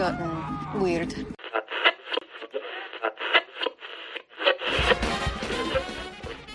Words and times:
gotten 0.00 0.80
weird. 0.80 1.14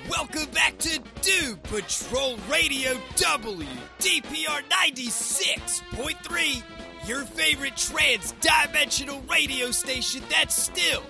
Welcome 0.09 0.49
back 0.51 0.75
to 0.79 0.99
Doom 1.21 1.59
Patrol 1.61 2.39
Radio 2.49 2.95
WDPR 3.17 4.63
96.3, 4.67 6.63
your 7.07 7.21
favorite 7.21 7.77
trans 7.77 8.33
dimensional 8.41 9.21
radio 9.29 9.69
station 9.69 10.23
that's 10.31 10.55
still 10.55 11.03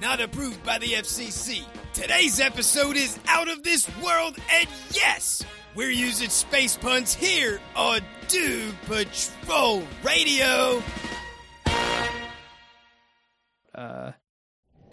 not 0.00 0.22
approved 0.22 0.64
by 0.64 0.78
the 0.78 0.94
FCC. 0.94 1.62
Today's 1.92 2.40
episode 2.40 2.96
is 2.96 3.18
out 3.28 3.50
of 3.50 3.62
this 3.62 3.86
world, 4.02 4.38
and 4.50 4.66
yes, 4.92 5.44
we're 5.74 5.90
using 5.90 6.30
space 6.30 6.78
puns 6.78 7.12
here 7.12 7.60
on 7.76 8.00
Doom 8.28 8.74
Patrol 8.86 9.82
Radio. 10.02 10.82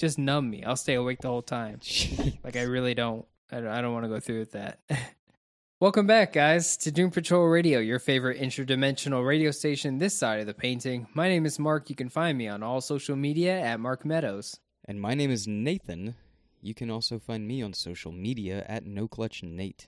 Just 0.01 0.17
numb 0.17 0.49
me. 0.49 0.63
I'll 0.63 0.75
stay 0.75 0.95
awake 0.95 1.19
the 1.21 1.27
whole 1.27 1.43
time. 1.43 1.79
like 2.43 2.55
I 2.55 2.63
really 2.63 2.95
don't. 2.95 3.23
I 3.51 3.57
don't, 3.57 3.67
I 3.67 3.81
don't 3.81 3.93
want 3.93 4.03
to 4.03 4.09
go 4.09 4.19
through 4.19 4.39
with 4.39 4.53
that. 4.53 4.79
Welcome 5.79 6.07
back, 6.07 6.33
guys, 6.33 6.75
to 6.77 6.91
Doom 6.91 7.11
Patrol 7.11 7.45
Radio, 7.45 7.79
your 7.79 7.99
favorite 7.99 8.39
interdimensional 8.39 9.25
radio 9.25 9.51
station 9.51 9.99
this 9.99 10.17
side 10.17 10.39
of 10.39 10.47
the 10.47 10.55
painting. 10.55 11.05
My 11.13 11.29
name 11.29 11.45
is 11.45 11.59
Mark. 11.59 11.87
You 11.87 11.95
can 11.95 12.09
find 12.09 12.35
me 12.35 12.47
on 12.47 12.63
all 12.63 12.81
social 12.81 13.15
media 13.15 13.59
at 13.59 13.79
Mark 13.79 14.03
Meadows. 14.03 14.59
And 14.85 14.99
my 14.99 15.13
name 15.13 15.29
is 15.29 15.47
Nathan. 15.47 16.15
You 16.63 16.73
can 16.73 16.89
also 16.89 17.19
find 17.19 17.47
me 17.47 17.61
on 17.61 17.73
social 17.73 18.11
media 18.11 18.65
at 18.67 18.87
No 18.87 19.07
Clutch 19.07 19.43
Nate. 19.43 19.87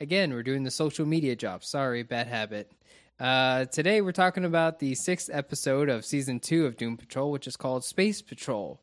Again, 0.00 0.34
we're 0.34 0.42
doing 0.42 0.64
the 0.64 0.70
social 0.70 1.06
media 1.06 1.34
job. 1.34 1.64
Sorry, 1.64 2.02
bad 2.02 2.26
habit. 2.26 2.72
Uh, 3.18 3.64
today, 3.66 4.02
we're 4.02 4.12
talking 4.12 4.44
about 4.44 4.80
the 4.80 4.94
sixth 4.94 5.30
episode 5.32 5.88
of 5.88 6.04
season 6.04 6.40
two 6.40 6.66
of 6.66 6.76
Doom 6.76 6.98
Patrol, 6.98 7.30
which 7.30 7.46
is 7.46 7.56
called 7.56 7.84
Space 7.84 8.20
Patrol. 8.20 8.82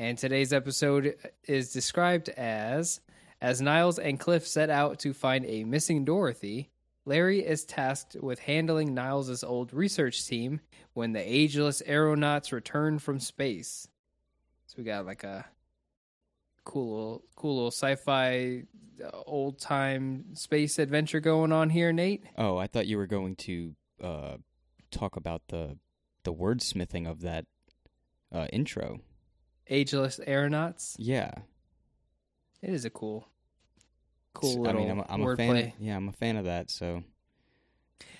And 0.00 0.16
today's 0.16 0.54
episode 0.54 1.14
is 1.46 1.74
described 1.74 2.30
as 2.30 3.02
As 3.42 3.60
Niles 3.60 3.98
and 3.98 4.18
Cliff 4.18 4.46
set 4.46 4.70
out 4.70 4.98
to 5.00 5.12
find 5.12 5.44
a 5.44 5.62
missing 5.64 6.06
Dorothy, 6.06 6.70
Larry 7.04 7.40
is 7.40 7.66
tasked 7.66 8.16
with 8.18 8.38
handling 8.38 8.94
Niles' 8.94 9.44
old 9.44 9.74
research 9.74 10.26
team 10.26 10.60
when 10.94 11.12
the 11.12 11.20
ageless 11.20 11.82
aeronauts 11.84 12.50
return 12.50 12.98
from 12.98 13.20
space. 13.20 13.88
So 14.68 14.76
we 14.78 14.84
got 14.84 15.04
like 15.04 15.22
a 15.22 15.44
cool, 16.64 16.96
little, 16.96 17.24
cool 17.36 17.54
little 17.56 17.70
sci-fi, 17.70 18.62
old 19.26 19.58
time 19.58 20.34
space 20.34 20.78
adventure 20.78 21.20
going 21.20 21.52
on 21.52 21.68
here, 21.68 21.92
Nate. 21.92 22.24
Oh, 22.38 22.56
I 22.56 22.68
thought 22.68 22.86
you 22.86 22.96
were 22.96 23.06
going 23.06 23.36
to 23.36 23.74
uh, 24.02 24.36
talk 24.90 25.16
about 25.16 25.42
the 25.48 25.76
the 26.22 26.32
wordsmithing 26.32 27.06
of 27.06 27.20
that 27.20 27.44
uh, 28.32 28.46
intro. 28.50 29.00
Ageless 29.70 30.20
aeronauts. 30.26 30.96
Yeah, 30.98 31.30
It 32.60 32.70
is 32.70 32.84
a 32.84 32.90
cool, 32.90 33.28
cool 34.34 34.64
I 34.66 34.72
little 34.72 34.80
mean, 34.82 34.90
I'm, 34.90 34.98
a- 35.00 35.06
I'm 35.08 35.22
a 35.26 35.36
fan. 35.36 35.56
Of, 35.56 35.72
yeah, 35.78 35.96
I'm 35.96 36.08
a 36.08 36.12
fan 36.12 36.36
of 36.36 36.44
that. 36.44 36.70
So, 36.70 37.04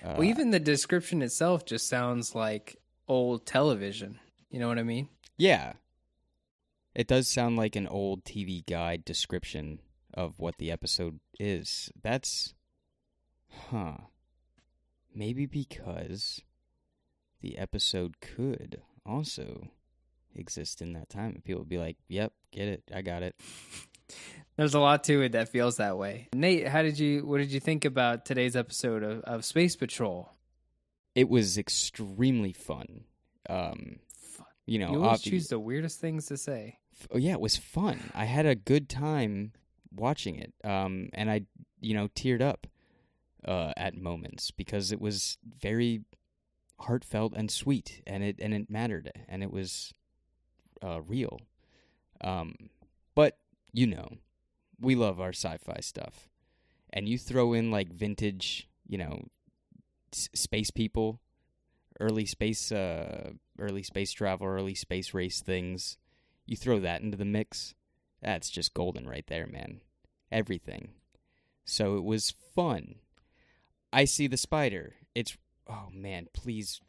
uh, 0.03 0.15
well, 0.17 0.23
even 0.23 0.51
the 0.51 0.59
description 0.59 1.21
itself 1.21 1.65
just 1.65 1.87
sounds 1.87 2.33
like 2.33 2.77
old 3.07 3.45
television. 3.45 4.19
You 4.49 4.59
know 4.59 4.67
what 4.67 4.79
I 4.79 4.83
mean? 4.83 5.09
yeah, 5.37 5.73
it 6.95 7.07
does 7.07 7.27
sound 7.27 7.55
like 7.57 7.75
an 7.75 7.87
old 7.87 8.23
TV 8.25 8.65
guide 8.65 9.05
description 9.05 9.79
of 10.13 10.39
what 10.39 10.57
the 10.57 10.69
episode 10.71 11.19
is. 11.39 11.89
That's, 12.01 12.53
huh? 13.69 13.97
Maybe 15.15 15.45
because 15.45 16.41
the 17.41 17.57
episode 17.57 18.19
could 18.21 18.81
also 19.05 19.69
exist 20.35 20.81
in 20.81 20.93
that 20.93 21.09
time, 21.09 21.31
and 21.35 21.43
people 21.43 21.61
would 21.61 21.69
be 21.69 21.77
like, 21.77 21.97
"Yep, 22.07 22.33
get 22.51 22.67
it, 22.67 22.83
I 22.93 23.01
got 23.01 23.23
it." 23.23 23.35
There's 24.57 24.73
a 24.73 24.79
lot 24.79 25.03
to 25.05 25.21
it 25.21 25.31
that 25.31 25.49
feels 25.49 25.77
that 25.77 25.97
way. 25.97 26.27
Nate, 26.33 26.67
how 26.67 26.81
did 26.81 26.99
you? 26.99 27.25
What 27.25 27.37
did 27.37 27.51
you 27.51 27.59
think 27.59 27.85
about 27.85 28.25
today's 28.25 28.55
episode 28.55 29.03
of, 29.03 29.21
of 29.21 29.45
Space 29.45 29.75
Patrol? 29.75 30.29
It 31.15 31.29
was 31.29 31.57
extremely 31.57 32.53
fun. 32.53 33.05
Um, 33.49 33.99
you 34.65 34.79
know, 34.79 34.91
You 34.91 35.03
always 35.03 35.21
choose 35.21 35.47
the 35.47 35.59
weirdest 35.59 35.99
things 35.99 36.27
to 36.27 36.37
say. 36.37 36.77
oh, 37.11 37.17
yeah, 37.17 37.33
it 37.33 37.41
was 37.41 37.57
fun. 37.57 37.99
I 38.13 38.25
had 38.25 38.45
a 38.45 38.55
good 38.55 38.87
time 38.87 39.53
watching 39.93 40.35
it, 40.35 40.53
um, 40.63 41.09
and 41.13 41.29
I, 41.31 41.41
you 41.79 41.93
know, 41.93 42.07
teared 42.09 42.41
up 42.41 42.67
uh, 43.45 43.73
at 43.75 43.95
moments 43.95 44.51
because 44.51 44.91
it 44.91 45.01
was 45.01 45.37
very 45.59 46.01
heartfelt 46.79 47.33
and 47.35 47.49
sweet, 47.49 48.01
and 48.05 48.23
it 48.23 48.37
and 48.39 48.53
it 48.53 48.69
mattered, 48.69 49.11
and 49.27 49.41
it 49.43 49.51
was 49.51 49.93
uh, 50.83 51.01
real. 51.01 51.39
Um, 52.21 52.55
but 53.15 53.37
you 53.73 53.87
know, 53.87 54.09
we 54.79 54.95
love 54.95 55.19
our 55.19 55.33
sci-fi 55.33 55.79
stuff, 55.81 56.29
and 56.91 57.07
you 57.07 57.17
throw 57.17 57.53
in 57.53 57.71
like 57.71 57.91
vintage, 57.91 58.67
you 58.87 58.97
know, 58.97 59.27
s- 60.13 60.29
space 60.33 60.71
people, 60.71 61.19
early 61.99 62.25
space, 62.25 62.71
uh, 62.71 63.31
early 63.59 63.83
space 63.83 64.11
travel, 64.11 64.47
early 64.47 64.75
space 64.75 65.13
race 65.13 65.41
things 65.41 65.97
you 66.45 66.57
throw 66.57 66.79
that 66.79 67.01
into 67.01 67.17
the 67.17 67.25
mix, 67.25 67.75
that's 68.21 68.49
just 68.49 68.73
golden 68.73 69.07
right 69.07 69.25
there, 69.27 69.47
man. 69.47 69.81
Everything. 70.31 70.89
So 71.63 71.95
it 71.95 72.03
was 72.03 72.33
fun. 72.53 72.95
I 73.93 74.05
see 74.05 74.27
the 74.27 74.37
spider. 74.37 74.95
It's 75.15 75.37
oh 75.69 75.87
man, 75.93 76.27
please. 76.33 76.81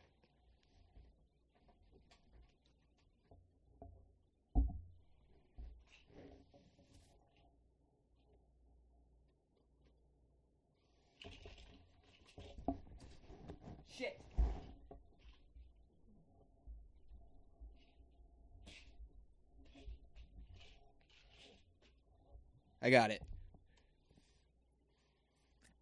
I 22.83 22.91
got 22.91 23.11
it. 23.11 23.23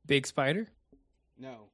Big 0.07 0.27
spider. 0.27 0.69
No. 1.39 1.71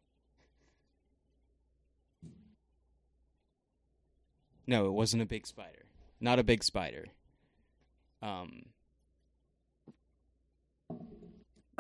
No, 4.67 4.87
it 4.87 4.93
wasn't 4.93 5.23
a 5.23 5.27
big 5.27 5.47
spider. 5.47 5.87
Not 6.21 6.39
a 6.39 6.45
big 6.45 6.63
spider. 6.63 7.07
Um 8.23 8.67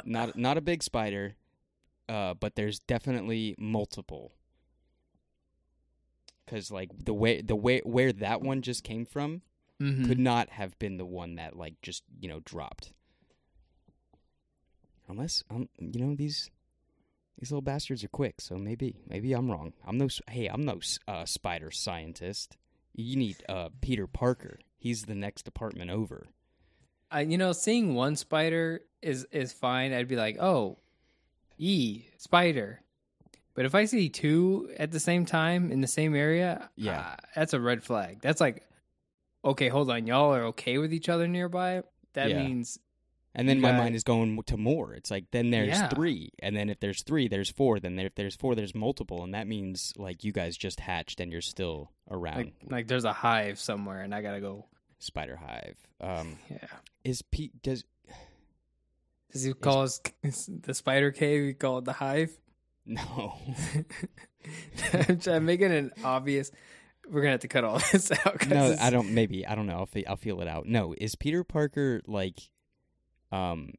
not 0.04 0.36
not 0.36 0.58
a 0.58 0.60
big 0.60 0.82
spider, 0.82 1.36
uh 2.08 2.34
but 2.34 2.54
there's 2.56 2.78
definitely 2.80 3.54
multiple. 3.58 4.32
Cuz 6.46 6.70
like 6.70 6.90
the 7.04 7.14
way 7.14 7.40
the 7.40 7.56
way 7.56 7.80
where 7.84 8.12
that 8.12 8.40
one 8.40 8.62
just 8.62 8.82
came 8.84 9.04
from 9.04 9.42
Mm-hmm. 9.80 10.06
could 10.06 10.18
not 10.18 10.48
have 10.48 10.78
been 10.78 10.96
the 10.96 11.04
one 11.04 11.34
that 11.34 11.54
like 11.54 11.74
just, 11.82 12.02
you 12.18 12.28
know, 12.30 12.40
dropped. 12.40 12.94
Unless 15.08 15.44
um 15.50 15.68
you 15.78 16.00
know 16.04 16.14
these 16.14 16.50
these 17.38 17.50
little 17.50 17.62
bastards 17.62 18.02
are 18.02 18.08
quick, 18.08 18.40
so 18.40 18.56
maybe 18.56 18.96
maybe 19.08 19.32
I'm 19.32 19.50
wrong. 19.50 19.72
I'm 19.86 19.98
no 19.98 20.08
hey, 20.28 20.46
I'm 20.46 20.62
no 20.64 20.80
uh, 21.06 21.24
spider 21.26 21.70
scientist. 21.70 22.56
You 22.94 23.16
need 23.16 23.36
uh 23.48 23.68
Peter 23.80 24.06
Parker. 24.06 24.58
He's 24.78 25.04
the 25.04 25.14
next 25.14 25.42
department 25.42 25.90
over. 25.90 26.26
I, 27.10 27.20
you 27.20 27.38
know, 27.38 27.52
seeing 27.52 27.94
one 27.94 28.16
spider 28.16 28.80
is 29.02 29.26
is 29.30 29.52
fine. 29.52 29.92
I'd 29.92 30.08
be 30.08 30.16
like, 30.16 30.38
oh, 30.40 30.78
e 31.58 32.04
spider. 32.16 32.80
But 33.54 33.64
if 33.64 33.74
I 33.74 33.86
see 33.86 34.08
two 34.10 34.70
at 34.78 34.90
the 34.90 35.00
same 35.00 35.24
time 35.24 35.70
in 35.72 35.80
the 35.80 35.86
same 35.86 36.14
area, 36.14 36.68
Yeah. 36.76 37.00
uh, 37.00 37.16
that's 37.34 37.54
a 37.54 37.60
red 37.60 37.82
flag. 37.82 38.20
That's 38.20 38.40
like, 38.40 38.62
okay, 39.44 39.68
hold 39.68 39.90
on, 39.90 40.06
y'all 40.06 40.34
are 40.34 40.44
okay 40.46 40.76
with 40.78 40.92
each 40.92 41.08
other 41.08 41.26
nearby. 41.26 41.82
That 42.12 42.30
Yeah. 42.30 42.42
means 42.44 42.78
And 43.38 43.46
then 43.48 43.56
You 43.58 43.62
my 43.62 43.72
mind 43.72 43.94
is 43.94 44.02
going 44.02 44.42
to 44.44 44.56
more. 44.56 44.94
It's 44.94 45.10
like 45.10 45.26
then 45.30 45.50
there's 45.50 45.68
Yeah. 45.68 45.88
three, 45.88 46.30
and 46.40 46.56
then 46.56 46.70
if 46.70 46.80
there's 46.80 47.02
three, 47.02 47.28
there's 47.28 47.50
four. 47.50 47.78
Then 47.78 47.94
there, 47.96 48.06
if 48.06 48.14
there's 48.14 48.34
four, 48.34 48.54
there's 48.54 48.74
multiple, 48.74 49.22
and 49.22 49.34
that 49.34 49.46
means 49.46 49.92
like 49.96 50.24
you 50.24 50.32
guys 50.32 50.56
just 50.56 50.80
hatched 50.80 51.20
and 51.20 51.30
you're 51.30 51.42
still 51.42 51.92
around. 52.10 52.36
like 52.36 52.54
like 52.70 52.86
there's 52.88 53.04
a 53.04 53.12
hive 53.12 53.60
somewhere, 53.60 54.00
and 54.00 54.14
I 54.14 54.22
gotta 54.22 54.40
go. 54.40 54.64
Spider 54.98 55.36
Hive. 55.36 55.76
Um, 56.00 56.38
Yeah. 56.50 56.66
is 57.04 57.20
Pete 57.22 57.62
does 57.62 57.84
Does 59.32 59.42
he 59.42 59.52
call 59.52 59.82
us 59.82 60.00
the 60.48 60.72
spider 60.72 61.10
cave? 61.12 61.44
We 61.44 61.52
call 61.54 61.78
it 61.78 61.84
the 61.84 61.92
hive. 61.92 62.30
no? 62.86 63.34
I'm 64.92 65.18
trying- 65.18 65.44
making 65.44 65.72
it 65.72 65.92
obvious. 66.04 66.50
We're 67.08 67.20
gonna 67.20 67.32
have 67.32 67.40
to 67.40 67.48
cut 67.48 67.64
all 67.64 67.78
this 67.92 68.10
out. 68.10 68.48
no, 68.48 68.74
I 68.80 68.90
don't. 68.90 69.10
Maybe 69.12 69.46
I 69.46 69.54
don't 69.54 69.66
know. 69.66 69.76
I'll 69.78 69.86
fe- 69.86 70.04
I'll 70.06 70.16
feel 70.16 70.40
it 70.40 70.48
out. 70.48 70.66
No, 70.66 70.94
is 70.98 71.14
Peter 71.14 71.44
Parker 71.44 72.00
like, 72.06 72.40
um, 73.32 73.72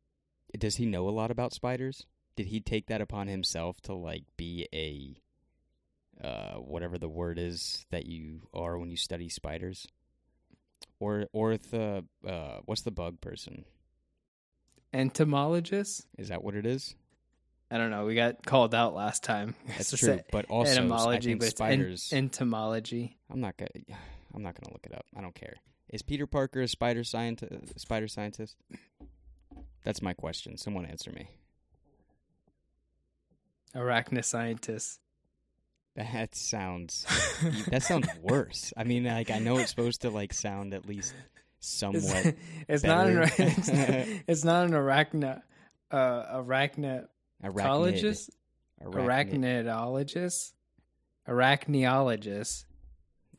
does 0.57 0.75
he 0.75 0.85
know 0.85 1.07
a 1.07 1.11
lot 1.11 1.31
about 1.31 1.53
spiders? 1.53 2.05
Did 2.35 2.47
he 2.47 2.59
take 2.59 2.87
that 2.87 3.01
upon 3.01 3.27
himself 3.27 3.81
to 3.81 3.93
like 3.93 4.23
be 4.37 4.67
a, 4.73 6.25
uh, 6.25 6.55
whatever 6.59 6.97
the 6.97 7.09
word 7.09 7.39
is 7.39 7.85
that 7.89 8.05
you 8.05 8.41
are 8.53 8.77
when 8.77 8.89
you 8.89 8.97
study 8.97 9.29
spiders, 9.29 9.87
or 10.99 11.27
or 11.33 11.57
the 11.57 12.05
uh, 12.27 12.59
what's 12.65 12.83
the 12.83 12.91
bug 12.91 13.21
person? 13.21 13.65
Entomologist? 14.93 16.07
Is 16.17 16.29
that 16.29 16.43
what 16.43 16.55
it 16.55 16.65
is? 16.65 16.95
I 17.69 17.77
don't 17.77 17.91
know. 17.91 18.05
We 18.05 18.15
got 18.15 18.45
called 18.45 18.73
out 18.73 18.93
last 18.93 19.23
time. 19.23 19.55
That's 19.67 19.97
true. 19.97 20.19
But 20.31 20.45
also, 20.45 20.71
entomology, 20.71 21.33
but 21.33 21.47
it's 21.47 21.59
en- 21.59 21.67
spiders. 21.67 22.13
entomology. 22.13 23.17
I'm 23.29 23.41
not 23.41 23.57
gonna. 23.57 23.71
I'm 24.35 24.43
not 24.43 24.55
gonna 24.55 24.71
look 24.71 24.85
it 24.85 24.93
up. 24.93 25.05
I 25.15 25.21
don't 25.21 25.33
care. 25.33 25.55
Is 25.89 26.01
Peter 26.01 26.27
Parker 26.27 26.61
a 26.61 26.67
spider 26.67 27.03
scientist? 27.03 27.79
Spider 27.79 28.07
scientist? 28.07 28.55
That's 29.87 30.01
my 30.01 30.11
question. 30.11 30.57
Someone 30.57 30.85
answer 30.85 31.13
me. 31.13 31.29
Arachnoscientist. 33.73 34.97
That 35.95 36.35
sounds. 36.35 37.05
that 37.69 37.83
sounds 37.83 38.09
worse. 38.21 38.73
I 38.75 38.83
mean, 38.83 39.05
like 39.05 39.31
I 39.31 39.39
know 39.39 39.59
it's 39.59 39.69
supposed 39.69 40.01
to 40.01 40.09
like 40.09 40.33
sound 40.33 40.73
at 40.73 40.85
least 40.85 41.13
somewhat. 41.61 42.25
It's, 42.25 42.37
it's 42.67 42.83
not 42.83 43.07
an 43.07 43.31
it's, 43.37 43.69
it's 44.27 44.43
not 44.43 44.65
an 44.65 44.71
arachna 44.73 45.41
uh 45.89 46.37
arachnologist 46.41 47.07
Arachnid. 47.41 48.29
Arachnid. 48.83 49.63
arachnidologist 49.65 50.51
arachneologist 51.29 52.65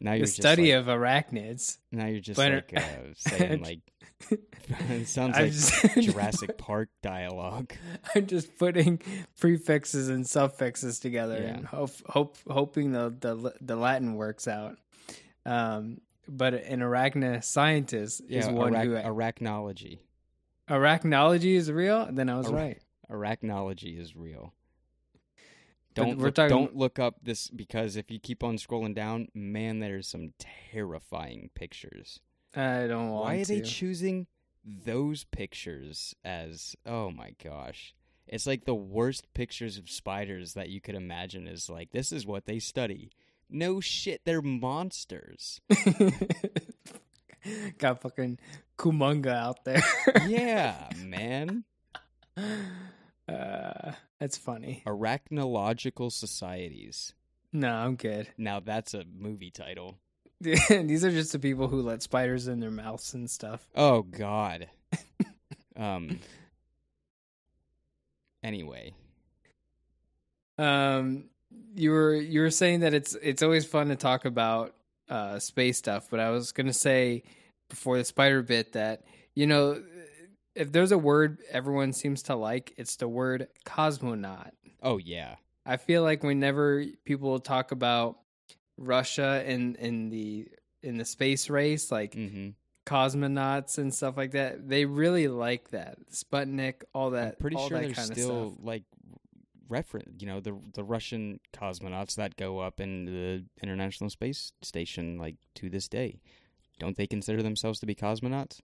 Now 0.01 0.13
the 0.13 0.17
you're 0.17 0.25
just 0.25 0.37
study 0.41 0.73
like, 0.75 0.81
of 0.81 0.87
arachnids 0.87 1.77
Now 1.93 2.07
you're 2.07 2.21
just 2.21 2.39
but- 2.39 2.53
like 2.53 2.73
uh, 2.75 3.13
saying 3.17 3.61
like. 3.61 3.81
it 4.31 5.07
sounds 5.09 5.37
I'm 5.37 5.45
like 5.45 5.53
just- 5.53 5.95
Jurassic 6.01 6.59
Park 6.59 6.89
dialogue. 7.03 7.73
I'm 8.15 8.27
just 8.27 8.57
putting 8.59 9.01
prefixes 9.39 10.09
and 10.09 10.27
suffixes 10.27 10.99
together 10.99 11.39
Yeah. 11.41 11.55
and 11.55 11.67
hope, 11.67 11.93
hope 12.07 12.37
hoping 12.49 12.93
the, 12.93 13.15
the 13.21 13.55
the 13.61 13.77
Latin 13.77 14.15
works 14.15 14.49
out. 14.49 14.77
Um, 15.47 16.01
but 16.29 16.53
an 16.55 16.81
arachna 16.81 17.43
scientist 17.43 18.21
is 18.29 18.47
yeah, 18.47 18.53
one 18.53 18.73
arach- 18.75 18.85
who 18.85 18.91
arachnology. 19.11 20.01
arachnology 20.69 21.55
is 21.57 21.71
real. 21.73 22.07
Then 22.11 22.29
I 22.29 22.37
was 22.37 22.49
Ara- 22.49 22.55
right. 22.57 22.83
Arachnology 23.11 23.99
is 23.99 24.15
real. 24.17 24.53
Don't 25.95 26.19
look, 26.19 26.35
talking- 26.35 26.51
don't 26.57 26.77
look 26.77 26.99
up 26.99 27.17
this 27.23 27.49
because 27.49 27.97
if 27.97 28.11
you 28.11 28.21
keep 28.21 28.45
on 28.45 28.57
scrolling 28.57 28.95
down, 28.95 29.29
man, 29.35 29.79
there's 29.81 30.07
some 30.07 30.33
terrifying 30.39 31.51
pictures. 31.55 32.21
I 32.59 32.87
don't 32.87 33.11
want 33.11 33.25
Why 33.25 33.35
are 33.37 33.45
to. 33.45 33.55
they 33.55 33.61
choosing 33.61 34.27
those 34.65 35.25
pictures 35.25 36.15
as? 36.25 36.77
Oh 36.85 37.11
my 37.11 37.35
gosh, 37.43 37.95
it's 38.27 38.47
like 38.47 38.65
the 38.65 38.75
worst 38.75 39.33
pictures 39.35 39.79
of 39.79 39.89
spiders 39.89 40.55
that 40.55 40.69
you 40.69 40.81
could 40.81 40.95
imagine. 40.95 41.47
Is 41.47 41.71
like 41.71 41.93
this 41.93 42.13
is 42.13 42.27
what 42.27 42.47
they 42.47 42.59
study. 42.59 43.11
No 43.51 43.81
shit, 43.81 44.23
they're 44.25 44.43
monsters. 44.43 45.61
Got 47.79 48.03
fucking 48.03 48.39
Kumonga 48.77 49.29
out 49.29 49.65
there. 49.65 49.81
yeah, 50.27 50.89
man. 50.99 51.65
uh, 52.37 53.93
that's 54.21 54.37
funny. 54.37 54.83
Arachnological 54.87 56.13
societies. 56.13 57.15
No, 57.53 57.73
I'm 57.73 57.97
good. 57.97 58.29
Now 58.37 58.61
that's 58.61 58.93
a 58.93 59.05
movie 59.17 59.51
title. 59.51 59.99
These 60.41 61.05
are 61.05 61.11
just 61.11 61.33
the 61.33 61.39
people 61.39 61.69
who 61.69 61.83
let 61.83 62.03
spiders 62.03 62.47
in 62.49 62.61
their 62.61 62.71
mouths 62.71 63.15
and 63.15 63.29
stuff. 63.29 63.67
Oh 63.75 64.03
God. 64.03 64.69
um. 65.77 66.21
Anyway, 68.45 68.95
Um, 70.59 71.25
you 71.75 71.91
were 71.91 72.15
you 72.15 72.41
were 72.41 72.51
saying 72.51 72.81
that 72.81 72.95
it's 72.95 73.17
it's 73.21 73.43
always 73.43 73.65
fun 73.65 73.89
to 73.89 73.97
talk 73.97 74.25
about 74.25 74.75
uh 75.09 75.39
space 75.41 75.79
stuff, 75.79 76.09
but 76.11 76.21
I 76.21 76.31
was 76.31 76.53
gonna 76.53 76.73
say 76.73 77.25
before 77.69 77.99
the 77.99 78.05
spider 78.05 78.43
bit 78.43 78.73
that 78.75 79.03
you 79.35 79.47
know 79.47 79.83
if 80.55 80.71
there's 80.73 80.93
a 80.93 80.99
word 80.99 81.39
everyone 81.51 81.93
seems 81.93 82.23
to 82.25 82.37
like, 82.37 82.73
it's 82.77 82.97
the 82.97 83.09
word 83.09 83.49
cosmonaut. 83.67 84.51
oh 84.83 84.99
yeah, 84.99 85.35
I 85.67 85.77
feel 85.79 86.03
like 86.05 86.23
whenever 86.23 86.85
people 87.05 87.41
talk 87.41 87.73
about 87.73 88.19
Russia 88.79 89.43
in 89.47 89.75
in 89.77 90.09
the 90.09 90.49
in 90.83 90.97
the 90.97 91.05
space 91.05 91.51
race, 91.51 91.91
like 91.93 92.15
hmm 92.15 92.51
cosmonauts 92.87 93.77
and 93.77 93.93
stuff 93.93 94.17
like 94.17 94.31
that, 94.31 94.67
they 94.67 94.87
really 94.87 95.29
like 95.29 95.69
that 95.73 95.99
Sputnik, 96.11 96.85
all 96.95 97.11
that. 97.11 97.35
I'm 97.35 97.39
pretty 97.39 97.57
all 97.57 97.69
sure 97.69 97.81
that 97.81 97.95
there's 97.95 98.11
still 98.13 98.57
like 98.63 98.85
reference. 99.69 100.23
You 100.23 100.27
know, 100.27 100.41
the 100.41 100.59
the 100.73 100.83
Russian 100.83 101.41
cosmonauts 101.53 102.15
that 102.17 102.37
go 102.37 102.61
up 102.61 102.81
in 102.81 103.05
the 103.05 103.45
International 103.63 104.09
Space 104.09 104.53
Station, 104.63 105.19
like 105.19 105.37
to 105.57 105.69
this 105.69 105.87
day, 105.87 106.21
don't 106.79 106.97
they 106.97 107.07
consider 107.07 107.43
themselves 107.43 107.79
to 107.81 107.87
be 107.87 107.95
cosmonauts? 107.95 108.61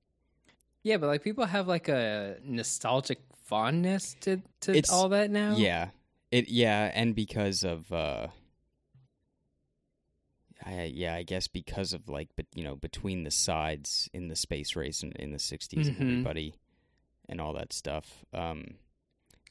Yeah, 0.82 0.96
but 0.98 1.06
like 1.08 1.22
people 1.22 1.44
have 1.46 1.68
like 1.68 1.88
a 1.88 2.36
nostalgic 2.42 3.18
fondness 3.44 4.16
to 4.20 4.40
to 4.62 4.70
It's- 4.74 4.90
all 4.90 5.10
that 5.10 5.30
now. 5.30 5.56
Yeah, 5.56 5.90
it 6.30 6.48
yeah, 6.48 6.90
and 6.94 7.14
because 7.14 7.62
of 7.62 7.92
uh, 7.92 8.28
I, 10.66 10.84
yeah, 10.84 11.14
I 11.14 11.22
guess 11.24 11.46
because 11.48 11.92
of 11.92 12.08
like, 12.08 12.30
but 12.36 12.46
you 12.54 12.64
know, 12.64 12.76
between 12.76 13.24
the 13.24 13.30
sides 13.30 14.08
in 14.14 14.28
the 14.28 14.36
space 14.36 14.74
race 14.76 15.02
in, 15.02 15.12
in 15.12 15.30
the 15.32 15.38
'60s 15.38 15.74
Mhm. 15.86 16.00
and 16.00 16.10
everybody 16.10 16.54
and 17.28 17.40
all 17.40 17.52
that 17.54 17.72
stuff. 17.72 18.24
Um, 18.32 18.76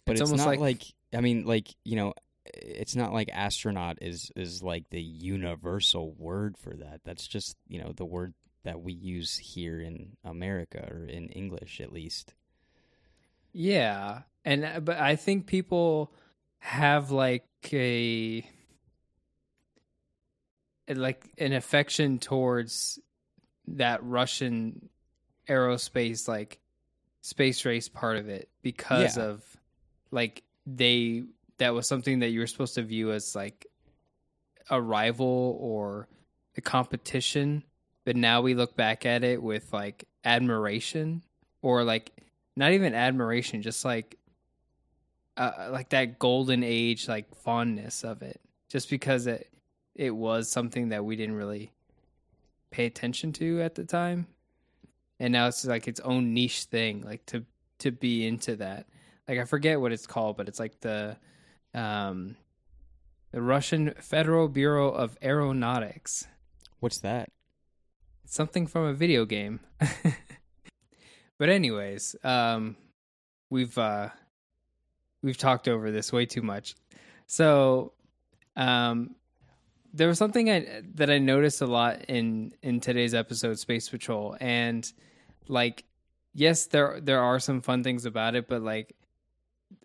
but 0.05 0.13
It's 0.13 0.21
it's, 0.21 0.31
almost 0.31 0.45
not 0.45 0.51
like- 0.51 0.59
like, 0.59 0.83
I 1.13 1.21
mean, 1.21 1.45
like 1.45 1.69
you 1.83 1.95
know, 1.95 2.13
it's 2.45 2.95
not 2.95 3.13
like 3.13 3.29
astronaut 3.31 3.99
is 4.01 4.31
is 4.35 4.61
like 4.63 4.89
the 4.89 5.01
universal 5.01 6.11
word 6.13 6.57
for 6.57 6.73
that. 6.75 7.01
That's 7.03 7.27
just 7.27 7.55
you 7.67 7.79
know 7.79 7.91
the 7.95 8.05
word 8.05 8.33
that 8.63 8.81
we 8.81 8.93
use 8.93 9.37
here 9.37 9.79
in 9.81 10.15
America 10.23 10.87
or 10.91 11.05
in 11.05 11.29
English 11.29 11.79
at 11.81 11.91
least. 11.93 12.33
Yeah, 13.51 14.21
and 14.43 14.65
uh, 14.65 14.79
but 14.79 14.97
I 14.97 15.15
think 15.15 15.45
people 15.45 16.11
have 16.59 17.11
like 17.11 17.45
a 17.71 18.45
like 20.87 21.25
an 21.37 21.53
affection 21.53 22.19
towards 22.19 22.99
that 23.67 24.03
Russian 24.03 24.89
aerospace 25.47 26.27
like 26.27 26.59
space 27.21 27.65
race 27.65 27.87
part 27.89 28.17
of 28.17 28.27
it 28.29 28.49
because 28.61 29.17
Yeah. 29.17 29.23
of 29.23 29.57
like 30.11 30.43
they 30.65 31.23
that 31.57 31.73
was 31.73 31.87
something 31.87 32.19
that 32.19 32.29
you 32.29 32.39
were 32.39 32.47
supposed 32.47 32.75
to 32.75 32.81
view 32.83 33.11
as 33.11 33.35
like 33.35 33.65
a 34.69 34.81
rival 34.81 35.57
or 35.59 36.07
a 36.57 36.61
competition 36.61 37.63
but 38.05 38.15
now 38.15 38.41
we 38.41 38.53
look 38.53 38.75
back 38.75 39.05
at 39.05 39.23
it 39.23 39.41
with 39.41 39.71
like 39.73 40.05
admiration 40.25 41.21
or 41.61 41.83
like 41.83 42.11
not 42.55 42.71
even 42.71 42.93
admiration 42.93 43.61
just 43.61 43.83
like 43.85 44.17
uh, 45.35 45.69
like 45.71 45.89
that 45.89 46.19
golden 46.19 46.63
age 46.63 47.07
like 47.07 47.33
fondness 47.35 48.03
of 48.03 48.21
it 48.21 48.39
just 48.69 48.89
because 48.89 49.27
it 49.27 49.49
it 49.95 50.11
was 50.11 50.51
something 50.51 50.89
that 50.89 51.05
we 51.05 51.15
didn't 51.15 51.35
really 51.35 51.71
pay 52.71 52.85
attention 52.85 53.31
to 53.33 53.61
at 53.61 53.75
the 53.75 53.83
time. 53.83 54.27
And 55.19 55.31
now 55.31 55.47
it's 55.47 55.65
like 55.65 55.87
its 55.87 55.99
own 55.99 56.33
niche 56.33 56.63
thing 56.65 57.01
like 57.01 57.25
to 57.27 57.45
to 57.79 57.91
be 57.91 58.25
into 58.25 58.55
that. 58.57 58.87
Like 59.27 59.39
i 59.39 59.45
forget 59.45 59.79
what 59.79 59.93
it's 59.93 60.05
called 60.07 60.35
but 60.35 60.49
it's 60.49 60.59
like 60.59 60.79
the 60.81 61.15
um 61.73 62.35
the 63.31 63.41
russian 63.41 63.93
federal 63.99 64.47
bureau 64.47 64.89
of 64.89 65.17
aeronautics. 65.21 66.27
What's 66.79 66.99
that? 66.99 67.29
it's 68.23 68.35
something 68.35 68.67
from 68.67 68.85
a 68.85 68.93
video 68.93 69.25
game. 69.25 69.59
But 71.43 71.49
anyways 71.49 72.15
um 72.23 72.77
we've 73.49 73.77
uh 73.77 74.09
we've 75.21 75.37
talked 75.37 75.67
over 75.67 75.91
this 75.91 76.13
way 76.13 76.25
too 76.25 76.41
much. 76.41 76.75
So 77.27 77.91
um 78.55 79.15
there 79.93 80.07
was 80.07 80.17
something 80.17 80.49
I, 80.49 80.81
that 80.95 81.09
I 81.09 81.19
noticed 81.19 81.61
a 81.61 81.67
lot 81.67 82.05
in 82.07 82.53
in 82.61 82.79
today's 82.79 83.13
episode, 83.13 83.59
Space 83.59 83.89
Patrol, 83.89 84.35
and 84.39 84.91
like, 85.47 85.83
yes, 86.33 86.65
there 86.67 86.99
there 87.01 87.21
are 87.21 87.39
some 87.39 87.61
fun 87.61 87.83
things 87.83 88.05
about 88.05 88.35
it, 88.35 88.47
but 88.47 88.61
like, 88.61 88.95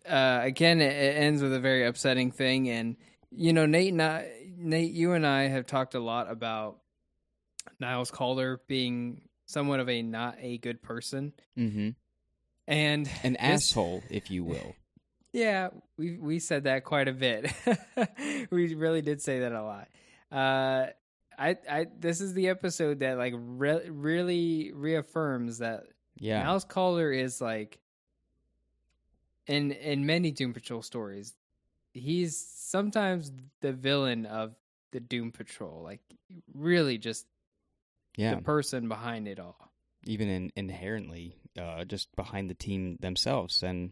uh, 0.07 0.39
again, 0.43 0.81
it, 0.81 0.91
it 0.93 1.17
ends 1.17 1.41
with 1.41 1.53
a 1.53 1.59
very 1.59 1.85
upsetting 1.85 2.31
thing, 2.31 2.69
and 2.69 2.95
you 3.31 3.53
know, 3.53 3.65
Nate 3.65 3.91
and 3.91 4.01
I, 4.01 4.31
Nate, 4.57 4.91
you 4.91 5.13
and 5.13 5.25
I 5.27 5.43
have 5.43 5.65
talked 5.67 5.93
a 5.95 5.99
lot 5.99 6.29
about 6.31 6.79
Niles 7.79 8.09
Calder 8.11 8.59
being 8.67 9.21
somewhat 9.45 9.79
of 9.79 9.89
a 9.89 10.01
not 10.01 10.37
a 10.41 10.57
good 10.57 10.81
person, 10.81 11.33
Mm-hmm. 11.57 11.89
and 12.67 13.09
An 13.23 13.33
this- 13.33 13.39
asshole, 13.41 14.03
if 14.09 14.31
you 14.31 14.43
will. 14.43 14.75
Yeah, 15.33 15.69
we 15.97 16.17
we 16.17 16.39
said 16.39 16.63
that 16.63 16.83
quite 16.83 17.07
a 17.07 17.13
bit. 17.13 17.51
we 18.51 18.73
really 18.73 19.01
did 19.01 19.21
say 19.21 19.39
that 19.41 19.51
a 19.51 19.63
lot. 19.63 19.87
Uh, 20.31 20.87
I 21.37 21.55
I 21.69 21.87
this 21.99 22.19
is 22.21 22.33
the 22.33 22.49
episode 22.49 22.99
that 23.01 23.17
like 23.17 23.33
re- 23.37 23.89
really 23.89 24.71
reaffirms 24.73 25.59
that 25.59 25.83
Yeah. 26.19 26.41
Niles 26.43 26.63
Calder 26.65 27.11
is 27.11 27.39
like 27.41 27.79
in 29.47 29.71
in 29.71 30.05
many 30.05 30.31
Doom 30.31 30.53
Patrol 30.53 30.81
stories, 30.81 31.33
he's 31.93 32.37
sometimes 32.37 33.31
the 33.61 33.71
villain 33.73 34.25
of 34.25 34.55
the 34.91 34.99
Doom 34.99 35.31
Patrol, 35.31 35.81
like 35.83 36.01
really 36.53 36.97
just 36.97 37.25
Yeah, 38.17 38.35
the 38.35 38.41
person 38.41 38.87
behind 38.87 39.27
it 39.27 39.39
all. 39.39 39.71
even 40.05 40.27
in, 40.29 40.51
inherently, 40.55 41.35
uh, 41.57 41.83
just 41.85 42.15
behind 42.15 42.49
the 42.49 42.53
team 42.55 42.97
themselves 43.01 43.61
and 43.63 43.91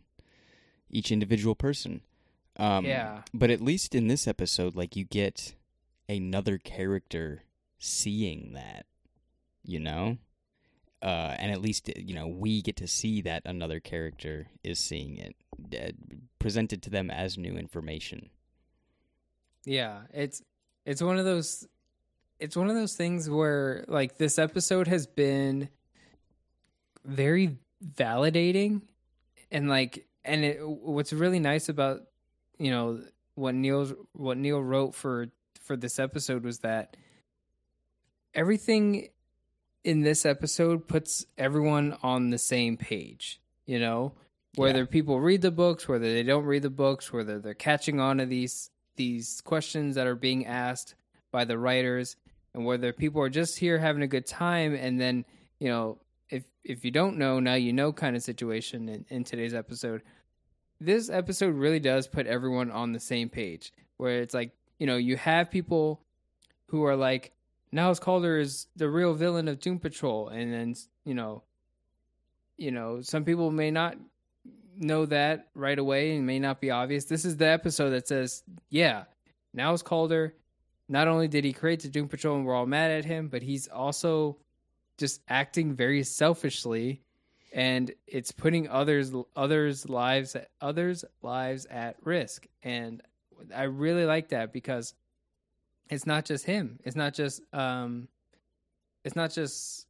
each 0.89 1.11
individual 1.11 1.55
person. 1.55 2.01
Um, 2.57 2.85
Yeah. 2.85 3.21
But 3.33 3.49
at 3.51 3.61
least 3.61 3.93
in 3.93 4.07
this 4.07 4.27
episode, 4.27 4.75
like 4.75 4.95
you 4.95 5.05
get 5.05 5.53
another 6.09 6.57
character 6.57 7.43
seeing 7.79 8.53
that, 8.53 8.85
you 9.63 9.79
know, 9.79 10.17
uh, 11.01 11.35
and 11.37 11.51
at 11.51 11.61
least 11.61 11.91
you 11.95 12.15
know 12.15 12.27
we 12.27 12.61
get 12.61 12.75
to 12.77 12.87
see 12.87 13.21
that 13.21 13.43
another 13.45 13.79
character 13.79 14.47
is 14.63 14.79
seeing 14.79 15.17
it, 15.17 15.35
uh, 15.79 15.91
presented 16.39 16.81
to 16.81 16.89
them 16.89 17.11
as 17.11 17.37
new 17.37 17.55
information. 17.55 18.29
Yeah, 19.63 20.01
it's 20.11 20.41
it's 20.85 21.01
one 21.01 21.19
of 21.19 21.25
those 21.25 21.67
it's 22.39 22.55
one 22.55 22.69
of 22.69 22.75
those 22.75 22.95
things 22.95 23.29
where 23.29 23.85
like 23.87 24.17
this 24.17 24.39
episode 24.39 24.87
has 24.87 25.05
been 25.05 25.69
very 27.05 27.57
validating 27.95 28.81
and 29.51 29.69
like 29.69 30.06
and 30.27 30.43
it 30.45 30.57
what's 30.67 31.13
really 31.13 31.39
nice 31.39 31.69
about 31.69 32.01
you 32.59 32.69
know 32.71 33.01
what 33.35 33.55
Neil's 33.55 33.93
what 34.13 34.37
Neil 34.37 34.61
wrote 34.61 34.93
for 34.95 35.27
for 35.61 35.75
this 35.75 35.99
episode 35.99 36.43
was 36.43 36.59
that 36.59 36.95
everything 38.33 39.09
in 39.83 40.01
this 40.01 40.25
episode 40.25 40.87
puts 40.87 41.25
everyone 41.37 41.97
on 42.03 42.29
the 42.29 42.37
same 42.37 42.77
page, 42.77 43.39
you 43.65 43.79
know? 43.79 44.13
Whether 44.55 44.79
Yeah. 44.79 44.85
people 44.85 45.19
read 45.19 45.41
the 45.41 45.51
books, 45.51 45.87
whether 45.87 46.11
they 46.11 46.23
don't 46.23 46.45
read 46.45 46.63
the 46.63 46.69
books, 46.69 47.13
whether 47.13 47.39
they're 47.39 47.53
catching 47.53 47.99
on 47.99 48.17
to 48.17 48.25
these 48.25 48.69
these 48.95 49.41
questions 49.41 49.93
that 49.93 50.07
are 50.07 50.15
being 50.15 50.47
asked 50.47 50.95
by 51.31 51.45
the 51.45 51.57
writers, 51.59 52.15
and 52.55 52.65
whether 52.65 52.91
people 52.91 53.21
are 53.21 53.29
just 53.29 53.59
here 53.59 53.77
having 53.77 54.01
a 54.01 54.07
good 54.07 54.25
time 54.25 54.73
and 54.73 54.99
then, 54.99 55.23
you 55.59 55.67
know, 55.69 55.99
if 56.31 56.43
if 56.63 56.83
you 56.83 56.89
don't 56.89 57.17
know, 57.17 57.39
now 57.39 57.53
you 57.53 57.71
know 57.71 57.93
kind 57.93 58.15
of 58.15 58.23
situation 58.23 58.89
in, 58.89 59.05
in 59.09 59.23
today's 59.23 59.53
episode. 59.53 60.01
This 60.79 61.09
episode 61.09 61.55
really 61.55 61.79
does 61.79 62.07
put 62.07 62.27
everyone 62.27 62.71
on 62.71 62.91
the 62.91 62.99
same 62.99 63.29
page. 63.29 63.73
Where 63.97 64.21
it's 64.21 64.33
like, 64.33 64.51
you 64.77 64.85
know, 64.85 64.97
you 64.97 65.17
have 65.17 65.49
people 65.49 66.01
who 66.67 66.83
are 66.83 66.95
like, 66.95 67.31
Niles 67.71 67.99
Calder 67.99 68.37
is 68.37 68.67
the 68.75 68.89
real 68.89 69.13
villain 69.13 69.47
of 69.47 69.59
Doom 69.59 69.79
Patrol, 69.79 70.29
and 70.29 70.53
then 70.53 70.75
you 71.03 71.13
know, 71.13 71.43
you 72.57 72.71
know, 72.71 73.01
some 73.01 73.25
people 73.25 73.51
may 73.51 73.71
not 73.71 73.97
know 74.77 75.05
that 75.07 75.47
right 75.53 75.77
away 75.77 76.15
and 76.15 76.25
may 76.25 76.39
not 76.39 76.61
be 76.61 76.71
obvious. 76.71 77.05
This 77.05 77.25
is 77.25 77.37
the 77.37 77.47
episode 77.47 77.89
that 77.91 78.07
says, 78.07 78.43
yeah, 78.69 79.05
Niles 79.53 79.81
Calder. 79.81 80.35
Not 80.89 81.07
only 81.07 81.27
did 81.27 81.43
he 81.43 81.51
create 81.51 81.81
the 81.81 81.89
Doom 81.89 82.07
Patrol 82.07 82.37
and 82.37 82.45
we're 82.45 82.55
all 82.55 82.65
mad 82.65 82.91
at 82.91 83.05
him, 83.05 83.27
but 83.27 83.41
he's 83.41 83.67
also 83.67 84.37
just 84.97 85.21
acting 85.27 85.73
very 85.73 86.03
selfishly, 86.03 87.01
and 87.57 87.91
it's 88.05 88.31
putting 88.31 88.69
others 88.69 89.11
others 89.35 89.89
lives 89.89 90.37
others 90.61 91.03
lives 91.23 91.65
at 91.65 91.97
risk. 92.03 92.45
And 92.61 93.01
I 93.53 93.63
really 93.63 94.05
like 94.05 94.29
that 94.29 94.53
because 94.53 94.93
it's 95.89 96.05
not 96.05 96.23
just 96.23 96.45
him. 96.45 96.79
It's 96.85 96.95
not 96.95 97.15
just 97.15 97.41
um 97.53 98.07
it's 99.03 99.15
not 99.15 99.31
just 99.31 99.87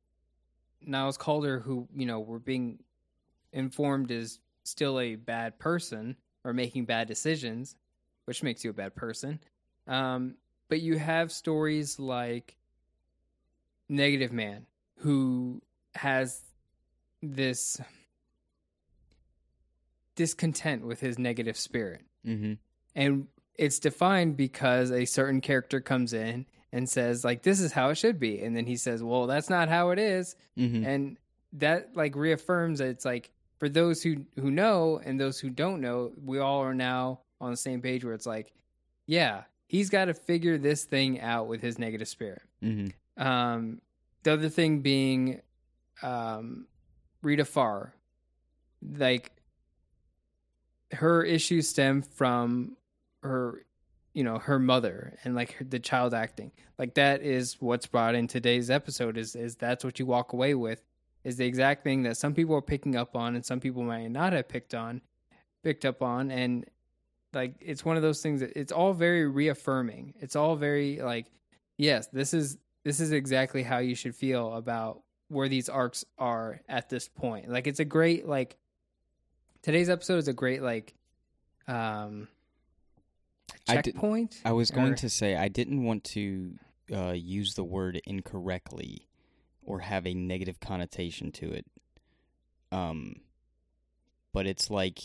Niles 0.81 1.17
Calder 1.17 1.59
who, 1.59 1.89
you 1.93 2.05
know, 2.05 2.21
we're 2.21 2.39
being 2.39 2.79
informed 3.51 4.11
is 4.11 4.39
still 4.63 4.99
a 4.99 5.15
bad 5.15 5.59
person 5.59 6.15
or 6.45 6.53
making 6.53 6.85
bad 6.85 7.07
decisions, 7.09 7.75
which 8.25 8.43
makes 8.43 8.63
you 8.63 8.69
a 8.69 8.73
bad 8.73 8.95
person. 8.95 9.39
Um 9.87 10.35
but 10.69 10.79
you 10.79 10.97
have 10.97 11.33
stories 11.33 11.99
like 11.99 12.55
Negative 13.89 14.31
Man 14.31 14.65
who 14.99 15.61
has 15.95 16.46
this 17.21 17.79
discontent 20.15 20.85
with 20.85 20.99
his 20.99 21.19
negative 21.19 21.57
spirit 21.57 22.01
Mm-hmm. 22.25 22.53
and 22.95 23.27
it's 23.55 23.79
defined 23.79 24.35
because 24.35 24.91
a 24.91 25.05
certain 25.05 25.39
character 25.39 25.79
comes 25.79 26.11
in 26.13 26.45
and 26.73 26.89
says 26.89 27.23
like 27.23 27.41
this 27.43 27.61
is 27.61 27.71
how 27.71 27.89
it 27.89 27.95
should 27.95 28.19
be 28.19 28.41
and 28.41 28.53
then 28.57 28.65
he 28.65 28.75
says 28.75 29.01
well 29.01 29.27
that's 29.27 29.49
not 29.49 29.69
how 29.69 29.91
it 29.91 29.99
is 29.99 30.35
Mm-hmm. 30.57 30.85
and 30.85 31.17
that 31.53 31.95
like 31.95 32.15
reaffirms 32.17 32.79
that 32.79 32.89
it's 32.89 33.05
like 33.05 33.31
for 33.59 33.69
those 33.69 34.03
who 34.03 34.25
who 34.35 34.51
know 34.51 34.99
and 35.05 35.17
those 35.19 35.39
who 35.39 35.49
don't 35.49 35.79
know 35.79 36.11
we 36.21 36.39
all 36.39 36.59
are 36.61 36.73
now 36.73 37.21
on 37.39 37.51
the 37.51 37.57
same 37.57 37.81
page 37.81 38.03
where 38.03 38.13
it's 38.13 38.25
like 38.25 38.51
yeah 39.05 39.43
he's 39.67 39.89
got 39.89 40.05
to 40.05 40.13
figure 40.13 40.57
this 40.57 40.83
thing 40.83 41.21
out 41.21 41.47
with 41.47 41.61
his 41.61 41.79
negative 41.79 42.07
spirit 42.09 42.41
Mm-hmm. 42.61 43.25
um, 43.25 43.79
the 44.23 44.33
other 44.33 44.49
thing 44.49 44.81
being 44.81 45.41
um, 46.03 46.65
Rita 47.21 47.45
Farr, 47.45 47.93
like 48.97 49.31
her 50.91 51.23
issues 51.23 51.67
stem 51.67 52.01
from 52.01 52.77
her, 53.23 53.65
you 54.13 54.23
know, 54.23 54.37
her 54.39 54.59
mother 54.59 55.17
and 55.23 55.35
like 55.35 55.53
her, 55.53 55.65
the 55.65 55.79
child 55.79 56.13
acting. 56.13 56.51
Like 56.77 56.93
that 56.95 57.21
is 57.21 57.57
what's 57.59 57.87
brought 57.87 58.15
in 58.15 58.27
today's 58.27 58.69
episode. 58.69 59.17
Is 59.17 59.35
is 59.35 59.55
that's 59.55 59.83
what 59.83 59.99
you 59.99 60.05
walk 60.05 60.33
away 60.33 60.53
with? 60.53 60.81
Is 61.23 61.37
the 61.37 61.45
exact 61.45 61.83
thing 61.83 62.03
that 62.03 62.17
some 62.17 62.33
people 62.33 62.55
are 62.55 62.61
picking 62.61 62.95
up 62.95 63.15
on 63.15 63.35
and 63.35 63.45
some 63.45 63.59
people 63.59 63.83
might 63.83 64.07
not 64.07 64.33
have 64.33 64.47
picked 64.47 64.73
on, 64.73 65.01
picked 65.63 65.85
up 65.85 66.01
on, 66.01 66.31
and 66.31 66.65
like 67.33 67.55
it's 67.59 67.83
one 67.83 67.97
of 67.97 68.03
those 68.03 68.21
things 68.21 68.39
that 68.39 68.53
it's 68.55 68.71
all 68.71 68.93
very 68.93 69.27
reaffirming. 69.27 70.13
It's 70.19 70.35
all 70.35 70.55
very 70.55 71.01
like 71.01 71.27
yes, 71.77 72.07
this 72.07 72.33
is 72.33 72.57
this 72.83 72.99
is 72.99 73.11
exactly 73.11 73.63
how 73.63 73.79
you 73.79 73.95
should 73.95 74.15
feel 74.15 74.53
about 74.53 75.01
where 75.29 75.49
these 75.49 75.67
arcs 75.69 76.05
are 76.17 76.61
at 76.69 76.89
this 76.89 77.07
point. 77.07 77.49
Like 77.49 77.67
it's 77.67 77.79
a 77.79 77.85
great 77.85 78.27
like 78.27 78.57
today's 79.61 79.89
episode 79.89 80.17
is 80.17 80.27
a 80.27 80.33
great 80.33 80.61
like 80.61 80.93
um 81.67 82.27
I 83.67 83.75
did- 83.81 83.93
checkpoint. 83.95 84.41
I 84.45 84.51
was 84.53 84.71
going 84.71 84.93
or- 84.93 84.97
to 84.97 85.09
say 85.09 85.35
I 85.35 85.47
didn't 85.49 85.83
want 85.83 86.03
to 86.05 86.53
uh, 86.93 87.11
use 87.11 87.55
the 87.55 87.63
word 87.65 87.99
incorrectly 88.05 89.07
or 89.61 89.79
have 89.79 90.07
a 90.07 90.13
negative 90.13 90.59
connotation 90.61 91.31
to 91.33 91.51
it. 91.51 91.65
Um, 92.71 93.17
but 94.33 94.47
it's 94.47 94.69
like 94.69 94.99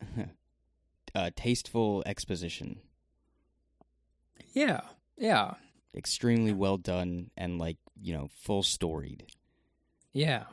uh, 1.14 1.30
tasteful 1.36 2.02
exposition, 2.06 2.80
Yeah. 4.52 4.80
Yeah. 5.16 5.54
extremely 5.94 6.52
well 6.52 6.76
done, 6.78 7.30
and 7.36 7.58
like 7.58 7.76
you 8.00 8.14
know, 8.14 8.28
full 8.40 8.62
storied. 8.62 9.24
Yeah. 10.12 10.44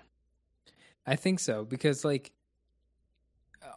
I 1.08 1.16
think 1.16 1.40
so 1.40 1.64
because 1.64 2.04
like 2.04 2.32
uh, 3.64 3.68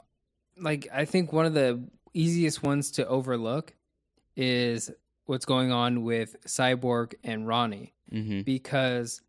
like 0.58 0.88
I 0.92 1.04
think 1.04 1.32
one 1.32 1.46
of 1.46 1.54
the 1.54 1.82
easiest 2.14 2.62
ones 2.62 2.92
to 2.92 3.06
overlook 3.06 3.74
is 4.36 4.90
what's 5.26 5.44
going 5.44 5.70
on 5.72 6.02
with 6.04 6.36
Cyborg 6.46 7.14
and 7.22 7.46
Ronnie 7.46 7.92
Mm-hmm. 8.10 8.40
because 8.40 9.20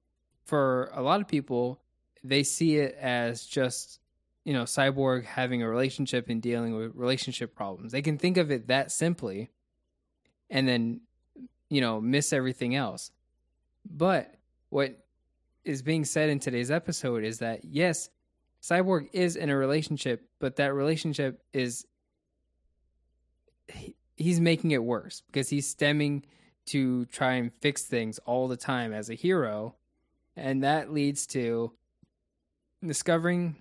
for 0.45 0.89
a 0.93 1.01
lot 1.01 1.19
of 1.19 1.27
people 1.27 1.81
they 2.23 2.43
see 2.43 2.77
it 2.77 2.95
as 2.97 3.45
just 3.45 3.99
you 4.45 4.53
know 4.53 4.63
cyborg 4.63 5.25
having 5.25 5.61
a 5.61 5.67
relationship 5.69 6.29
and 6.29 6.41
dealing 6.41 6.73
with 6.73 6.95
relationship 6.95 7.53
problems 7.53 7.91
they 7.91 8.01
can 8.01 8.17
think 8.17 8.37
of 8.37 8.51
it 8.51 8.67
that 8.67 8.89
simply 8.93 9.49
and 10.49 10.65
then 10.65 11.01
you 11.69 11.81
know 11.81 11.99
miss 11.99 12.31
everything 12.31 12.73
else 12.73 13.11
but 13.89 14.33
what 14.69 14.97
is 15.65 15.81
being 15.81 16.05
said 16.05 16.29
in 16.29 16.39
today's 16.39 16.71
episode 16.71 17.23
is 17.23 17.39
that 17.39 17.65
yes 17.65 18.09
cyborg 18.61 19.09
is 19.13 19.35
in 19.35 19.49
a 19.49 19.55
relationship 19.57 20.23
but 20.39 20.55
that 20.57 20.73
relationship 20.73 21.41
is 21.53 21.85
he- 23.67 23.95
he's 24.15 24.39
making 24.39 24.71
it 24.71 24.83
worse 24.83 25.21
because 25.27 25.49
he's 25.49 25.67
stemming 25.67 26.23
to 26.65 27.05
try 27.05 27.33
and 27.33 27.51
fix 27.61 27.83
things 27.83 28.19
all 28.19 28.47
the 28.47 28.57
time 28.57 28.93
as 28.93 29.09
a 29.09 29.15
hero 29.15 29.75
and 30.35 30.63
that 30.63 30.91
leads 30.93 31.25
to 31.27 31.71
discovering 32.85 33.55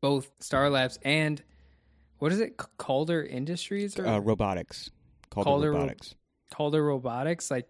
both 0.00 0.30
Star 0.38 0.70
Labs 0.70 0.98
and 1.02 1.42
what 2.18 2.32
is 2.32 2.40
it 2.40 2.56
Calder 2.78 3.22
Industries 3.22 3.98
or 3.98 4.06
Uh, 4.06 4.18
robotics, 4.18 4.90
called 5.30 5.44
Calder 5.44 5.72
robotics. 5.72 6.14
Calder 6.50 6.84
Robotics 6.84 7.50
like 7.50 7.68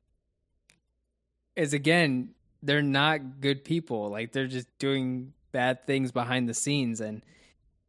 is 1.57 1.73
again 1.73 2.31
they're 2.63 2.83
not 2.83 3.41
good 3.41 3.65
people. 3.65 4.11
Like 4.11 4.33
they're 4.33 4.47
just 4.47 4.67
doing 4.79 5.33
bad 5.53 5.87
things 5.87 6.13
behind 6.13 6.49
the 6.49 6.55
scenes. 6.55 7.01
And 7.01 7.23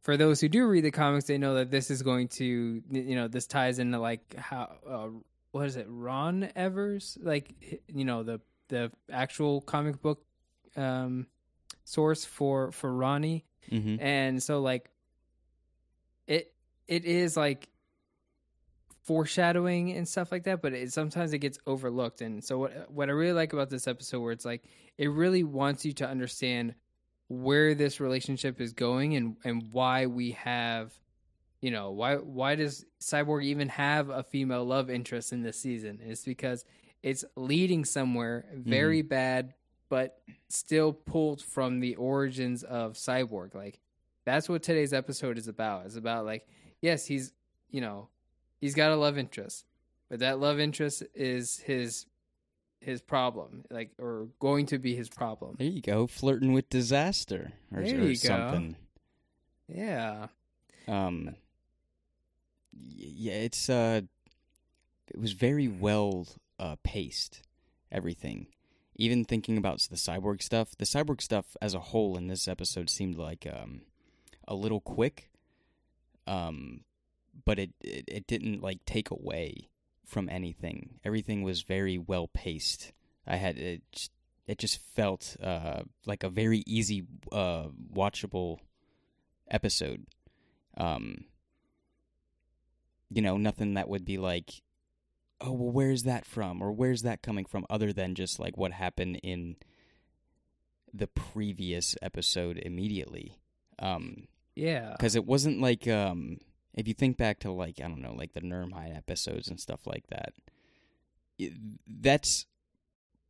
for 0.02 0.16
those 0.16 0.40
who 0.40 0.48
do 0.48 0.66
read 0.66 0.84
the 0.84 0.90
comics 0.90 1.26
they 1.26 1.38
know 1.38 1.54
that 1.54 1.70
this 1.70 1.90
is 1.90 2.02
going 2.02 2.28
to 2.28 2.44
you 2.90 3.14
know 3.14 3.28
this 3.28 3.46
ties 3.46 3.78
into 3.78 3.98
like 3.98 4.34
how 4.36 4.72
uh, 4.88 5.08
what 5.52 5.66
is 5.66 5.76
it? 5.76 5.86
Ron 5.88 6.50
Evans? 6.56 7.18
Like 7.20 7.54
you 7.88 8.04
know 8.04 8.22
the 8.22 8.40
the 8.68 8.90
actual 9.10 9.60
comic 9.60 10.00
book 10.00 10.22
um 10.76 11.26
source 11.84 12.24
for 12.24 12.72
for 12.72 12.92
Ronnie. 12.92 13.44
Mm-hmm. 13.70 14.00
and 14.00 14.42
so 14.42 14.60
like 14.60 14.90
it 16.26 16.54
it 16.86 17.04
is 17.04 17.36
like 17.36 17.68
foreshadowing 19.08 19.92
and 19.92 20.06
stuff 20.06 20.30
like 20.30 20.44
that, 20.44 20.60
but 20.60 20.74
it, 20.74 20.92
sometimes 20.92 21.32
it 21.32 21.38
gets 21.38 21.58
overlooked. 21.66 22.20
And 22.20 22.44
so 22.44 22.58
what 22.58 22.90
what 22.90 23.08
I 23.08 23.12
really 23.12 23.32
like 23.32 23.54
about 23.54 23.70
this 23.70 23.88
episode, 23.88 24.20
where 24.20 24.32
it's 24.32 24.44
like 24.44 24.64
it 24.98 25.10
really 25.10 25.44
wants 25.44 25.86
you 25.86 25.94
to 25.94 26.06
understand 26.06 26.74
where 27.28 27.74
this 27.74 28.00
relationship 28.00 28.60
is 28.60 28.74
going 28.74 29.16
and 29.16 29.36
and 29.44 29.66
why 29.72 30.04
we 30.04 30.32
have 30.32 30.92
you 31.62 31.70
know 31.70 31.90
why 31.90 32.16
why 32.16 32.54
does 32.54 32.84
cyborg 33.00 33.44
even 33.44 33.70
have 33.70 34.10
a 34.10 34.22
female 34.22 34.64
love 34.66 34.90
interest 34.90 35.32
in 35.32 35.42
this 35.42 35.58
season? 35.58 36.00
It's 36.04 36.26
because 36.26 36.66
it's 37.02 37.24
leading 37.34 37.86
somewhere 37.86 38.44
mm-hmm. 38.52 38.70
very 38.70 39.00
bad 39.00 39.54
but 39.88 40.18
still 40.50 40.92
pulled 40.92 41.40
from 41.40 41.80
the 41.80 41.94
origins 41.94 42.62
of 42.62 42.92
cyborg. 42.92 43.54
Like 43.54 43.80
that's 44.26 44.50
what 44.50 44.62
today's 44.62 44.92
episode 44.92 45.38
is 45.38 45.48
about. 45.48 45.86
It's 45.86 45.96
about 45.96 46.26
like 46.26 46.46
yes 46.82 47.06
he's 47.06 47.32
you 47.70 47.80
know 47.80 48.10
he's 48.60 48.74
got 48.74 48.90
a 48.90 48.96
love 48.96 49.16
interest 49.18 49.64
but 50.08 50.20
that 50.20 50.38
love 50.38 50.58
interest 50.60 51.02
is 51.14 51.58
his 51.58 52.06
his 52.80 53.00
problem 53.00 53.64
like 53.70 53.90
or 53.98 54.28
going 54.38 54.66
to 54.66 54.78
be 54.78 54.94
his 54.94 55.08
problem 55.08 55.56
There 55.58 55.66
you 55.66 55.80
go, 55.82 56.06
flirting 56.06 56.52
with 56.52 56.68
disaster 56.70 57.52
or, 57.74 57.80
or 57.82 57.84
go. 57.84 58.14
something. 58.14 58.76
yeah 59.66 60.26
Um, 60.86 61.34
yeah, 62.72 63.32
it's 63.34 63.68
uh, 63.68 64.02
it 65.08 65.18
was 65.18 65.32
very 65.32 65.68
well 65.68 66.26
uh, 66.58 66.76
paced. 66.82 67.42
Everything, 67.90 68.46
even 68.96 69.24
thinking 69.24 69.56
about 69.56 69.80
the 69.90 69.96
cyborg 69.96 70.42
stuff. 70.42 70.76
The 70.76 70.84
cyborg 70.84 71.20
stuff 71.22 71.56
as 71.62 71.74
a 71.74 71.80
whole 71.80 72.16
in 72.16 72.28
this 72.28 72.46
episode 72.46 72.90
seemed 72.90 73.16
like 73.16 73.46
um, 73.50 73.80
a 74.46 74.54
little 74.54 74.80
quick. 74.80 75.30
Um, 76.26 76.82
but 77.44 77.58
it, 77.58 77.70
it 77.80 78.04
it 78.08 78.26
didn't 78.26 78.62
like 78.62 78.84
take 78.84 79.10
away 79.10 79.68
from 80.04 80.28
anything. 80.28 80.98
Everything 81.04 81.42
was 81.42 81.62
very 81.62 81.98
well 81.98 82.28
paced. 82.28 82.92
I 83.26 83.36
had 83.36 83.58
it. 83.58 83.82
Just, 83.92 84.12
it 84.46 84.58
just 84.58 84.80
felt 84.94 85.36
uh, 85.42 85.82
like 86.06 86.22
a 86.22 86.30
very 86.30 86.62
easy, 86.66 87.04
uh, 87.30 87.64
watchable 87.92 88.58
episode. 89.50 90.06
Um, 90.78 91.26
you 93.10 93.20
know, 93.20 93.36
nothing 93.36 93.74
that 93.74 93.90
would 93.90 94.06
be 94.06 94.16
like, 94.16 94.62
oh, 95.42 95.52
well, 95.52 95.70
where's 95.70 96.04
that 96.04 96.24
from? 96.24 96.62
Or 96.62 96.72
where's 96.72 97.02
that 97.02 97.22
coming 97.22 97.44
from? 97.44 97.66
Other 97.68 97.92
than 97.92 98.14
just 98.14 98.40
like 98.40 98.56
what 98.56 98.72
happened 98.72 99.20
in 99.22 99.56
the 100.94 101.08
previous 101.08 101.94
episode 102.00 102.56
immediately. 102.56 103.36
Um, 103.78 104.28
yeah 104.58 104.90
because 104.90 105.14
it 105.14 105.24
wasn't 105.24 105.60
like 105.60 105.86
um 105.86 106.38
if 106.78 106.88
you 106.88 106.94
think 106.94 107.16
back 107.16 107.40
to 107.40 107.52
like 107.52 107.80
I 107.80 107.88
don't 107.88 108.02
know 108.02 108.14
like 108.14 108.32
the 108.32 108.40
Nermine 108.40 108.96
episodes 108.96 109.48
and 109.48 109.60
stuff 109.60 109.86
like 109.86 110.06
that 110.08 110.32
that's 111.86 112.46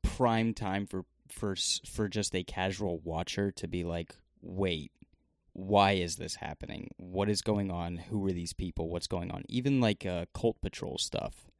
prime 0.02 0.54
time 0.54 0.86
for 0.86 1.04
for 1.28 1.56
for 1.86 2.08
just 2.08 2.34
a 2.34 2.42
casual 2.42 3.00
watcher 3.00 3.50
to 3.52 3.66
be 3.66 3.84
like 3.84 4.14
wait 4.40 4.92
why 5.58 5.92
is 5.92 6.16
this 6.16 6.36
happening? 6.36 6.88
What 6.98 7.28
is 7.28 7.42
going 7.42 7.68
on? 7.72 7.96
Who 7.96 8.24
are 8.26 8.32
these 8.32 8.52
people? 8.52 8.90
What's 8.90 9.08
going 9.08 9.32
on? 9.32 9.42
Even 9.48 9.80
like 9.80 10.06
uh 10.06 10.26
cult 10.32 10.60
patrol 10.60 10.98
stuff. 10.98 11.50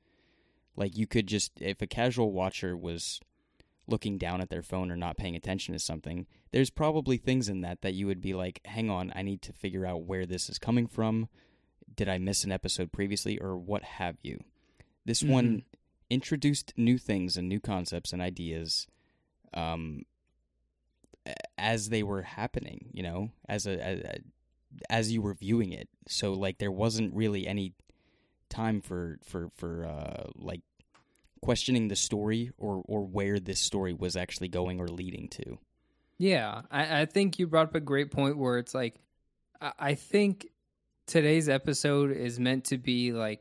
Like 0.77 0.97
you 0.97 1.09
could 1.09 1.27
just 1.27 1.61
if 1.61 1.83
a 1.83 1.87
casual 1.89 2.31
watcher 2.31 2.77
was 2.77 3.21
looking 3.89 4.17
down 4.17 4.41
at 4.41 4.51
their 4.51 4.63
phone 4.63 4.93
or 4.93 4.97
not 4.97 5.17
paying 5.17 5.35
attention 5.35 5.73
to 5.73 5.81
something, 5.81 6.27
there's 6.53 6.71
probably 6.71 7.17
things 7.17 7.49
in 7.49 7.63
that 7.63 7.83
that 7.83 7.95
you 7.95 8.07
would 8.07 8.21
be 8.21 8.35
like, 8.35 8.61
hang 8.67 8.89
on, 8.89 9.13
I 9.17 9.23
need 9.23 9.43
to 9.43 9.53
figure 9.53 9.85
out 9.85 10.05
where 10.05 10.27
this 10.27 10.49
is 10.49 10.59
coming 10.59 10.87
from. 10.87 11.29
Did 11.95 12.09
I 12.09 12.19
miss 12.19 12.45
an 12.45 12.53
episode 12.53 12.93
previously 12.93 13.39
or 13.39 13.57
what 13.57 13.83
have 13.83 14.17
you? 14.23 14.39
This 15.05 15.23
one 15.23 15.63
introduced 16.11 16.73
new 16.77 16.99
things 16.99 17.37
and 17.37 17.49
new 17.49 17.61
concepts 17.61 18.13
and 18.13 18.23
ideas 18.23 18.87
um, 19.55 20.03
as 21.57 21.89
they 21.89 22.03
were 22.03 22.23
happening, 22.23 22.91
you 22.93 23.03
know, 23.03 23.31
as 23.49 23.67
a, 23.67 23.79
a 23.81 24.19
as 24.91 25.13
you 25.13 25.23
were 25.23 25.35
viewing 25.35 25.73
it. 25.73 25.89
So 26.07 26.33
like 26.33 26.59
there 26.59 26.71
wasn't 26.71 27.15
really 27.15 27.47
any 27.47 27.75
time 28.49 28.81
for 28.81 29.19
for 29.25 29.51
for 29.57 29.85
uh 29.85 30.31
like 30.37 30.63
questioning 31.41 31.89
the 31.89 31.97
story 31.97 32.51
or 32.59 32.83
or 32.87 33.05
where 33.07 33.39
this 33.39 33.61
story 33.61 33.93
was 33.93 34.17
actually 34.17 34.49
going 34.49 34.81
or 34.81 34.89
leading 34.89 35.29
to. 35.29 35.59
Yeah, 36.19 36.63
I, 36.71 37.03
I 37.03 37.07
think 37.07 37.39
you 37.39 37.47
brought 37.47 37.69
up 37.69 37.75
a 37.77 37.81
great 37.81 38.11
point 38.11 38.37
where 38.37 38.59
it's 38.59 38.75
like, 38.75 38.97
I, 39.61 39.73
I 39.79 39.95
think 39.95 40.49
today's 41.09 41.49
episode 41.49 42.13
is 42.13 42.39
meant 42.39 42.67
to 42.67 42.79
be 42.79 43.13
like, 43.13 43.41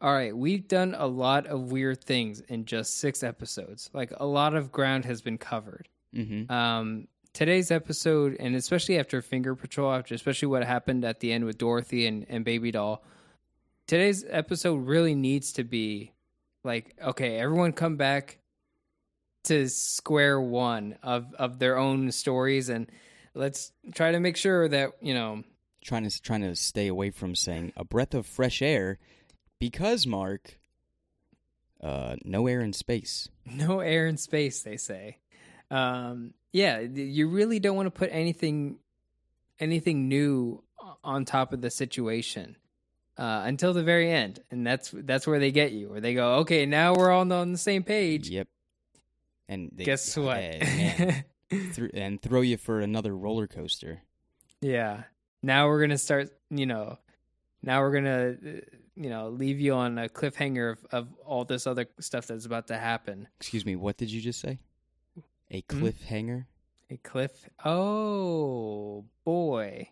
all 0.00 0.12
right, 0.12 0.36
we've 0.36 0.68
done 0.68 0.94
a 0.96 1.06
lot 1.06 1.46
of 1.46 1.72
weird 1.72 2.04
things 2.04 2.40
in 2.40 2.64
just 2.64 2.98
six 2.98 3.22
episodes. 3.22 3.90
Like 3.92 4.12
a 4.16 4.26
lot 4.26 4.54
of 4.54 4.70
ground 4.70 5.04
has 5.06 5.20
been 5.20 5.36
covered. 5.36 5.88
Mm-hmm. 6.14 6.50
Um, 6.52 7.08
today's 7.32 7.70
episode, 7.70 8.36
and 8.38 8.54
especially 8.54 8.98
after 8.98 9.20
Finger 9.20 9.54
Patrol, 9.54 9.92
after 9.92 10.14
especially 10.14 10.48
what 10.48 10.64
happened 10.64 11.04
at 11.04 11.20
the 11.20 11.32
end 11.32 11.44
with 11.44 11.58
Dorothy 11.58 12.06
and, 12.06 12.26
and 12.28 12.44
Baby 12.44 12.70
Doll, 12.70 13.02
today's 13.86 14.24
episode 14.28 14.86
really 14.86 15.14
needs 15.14 15.52
to 15.54 15.64
be 15.64 16.12
like, 16.64 16.94
okay, 17.02 17.38
everyone 17.38 17.72
come 17.72 17.96
back 17.96 18.38
to 19.44 19.68
square 19.68 20.40
one 20.40 20.96
of 21.02 21.34
of 21.34 21.58
their 21.58 21.78
own 21.78 22.12
stories, 22.12 22.68
and 22.68 22.90
let's 23.34 23.72
try 23.94 24.12
to 24.12 24.20
make 24.20 24.36
sure 24.36 24.68
that 24.68 24.92
you 25.00 25.14
know. 25.14 25.42
Trying 25.82 26.08
to 26.08 26.22
trying 26.22 26.42
to 26.42 26.54
stay 26.56 26.86
away 26.86 27.10
from 27.10 27.34
saying 27.34 27.72
a 27.76 27.84
breath 27.84 28.14
of 28.14 28.26
fresh 28.26 28.60
air 28.62 28.98
because 29.58 30.06
Mark 30.06 30.58
uh 31.82 32.16
no 32.24 32.46
air 32.46 32.60
in 32.60 32.72
space. 32.72 33.28
no 33.46 33.80
air 33.80 34.06
in 34.06 34.16
space 34.16 34.62
they 34.62 34.76
say 34.76 35.18
um 35.70 36.34
yeah 36.52 36.80
you 36.80 37.28
really 37.28 37.58
don't 37.58 37.76
want 37.76 37.86
to 37.86 37.90
put 37.90 38.10
anything 38.12 38.76
anything 39.58 40.08
new 40.08 40.62
on 41.04 41.24
top 41.24 41.52
of 41.52 41.60
the 41.60 41.70
situation 41.70 42.56
uh 43.16 43.42
until 43.44 43.72
the 43.72 43.82
very 43.82 44.10
end 44.10 44.40
and 44.50 44.66
that's 44.66 44.90
that's 44.94 45.26
where 45.26 45.38
they 45.38 45.50
get 45.50 45.72
you 45.72 45.88
where 45.88 46.00
they 46.00 46.12
go 46.14 46.36
okay 46.36 46.66
now 46.66 46.94
we're 46.94 47.10
all 47.10 47.30
on 47.32 47.52
the 47.52 47.58
same 47.58 47.82
page 47.82 48.28
Yep. 48.28 48.48
And 49.48 49.70
they, 49.74 49.84
guess 49.84 50.16
what 50.16 50.36
man, 50.36 51.24
Thr- 51.72 51.86
and 51.94 52.20
throw 52.22 52.40
you 52.42 52.56
for 52.56 52.80
another 52.80 53.16
roller 53.16 53.46
coaster. 53.48 54.02
yeah 54.60 55.04
now 55.42 55.68
we're 55.68 55.80
gonna 55.80 55.98
start 55.98 56.30
you 56.50 56.66
know 56.66 56.98
now 57.62 57.80
we're 57.80 57.92
gonna 57.92 58.34
uh, 58.44 58.60
you 58.96 59.10
know 59.10 59.28
leave 59.28 59.60
you 59.60 59.74
on 59.74 59.98
a 59.98 60.08
cliffhanger 60.08 60.72
of, 60.72 60.86
of 60.90 61.08
all 61.24 61.44
this 61.44 61.66
other 61.66 61.86
stuff 62.00 62.26
that's 62.26 62.46
about 62.46 62.66
to 62.68 62.76
happen 62.76 63.28
Excuse 63.40 63.64
me, 63.64 63.76
what 63.76 63.96
did 63.96 64.10
you 64.10 64.20
just 64.20 64.40
say? 64.40 64.58
A 65.50 65.62
Hmm? 65.70 65.84
cliffhanger? 65.84 66.44
A 66.90 66.96
cliff. 66.98 67.48
Oh 67.64 69.04
boy, 69.24 69.88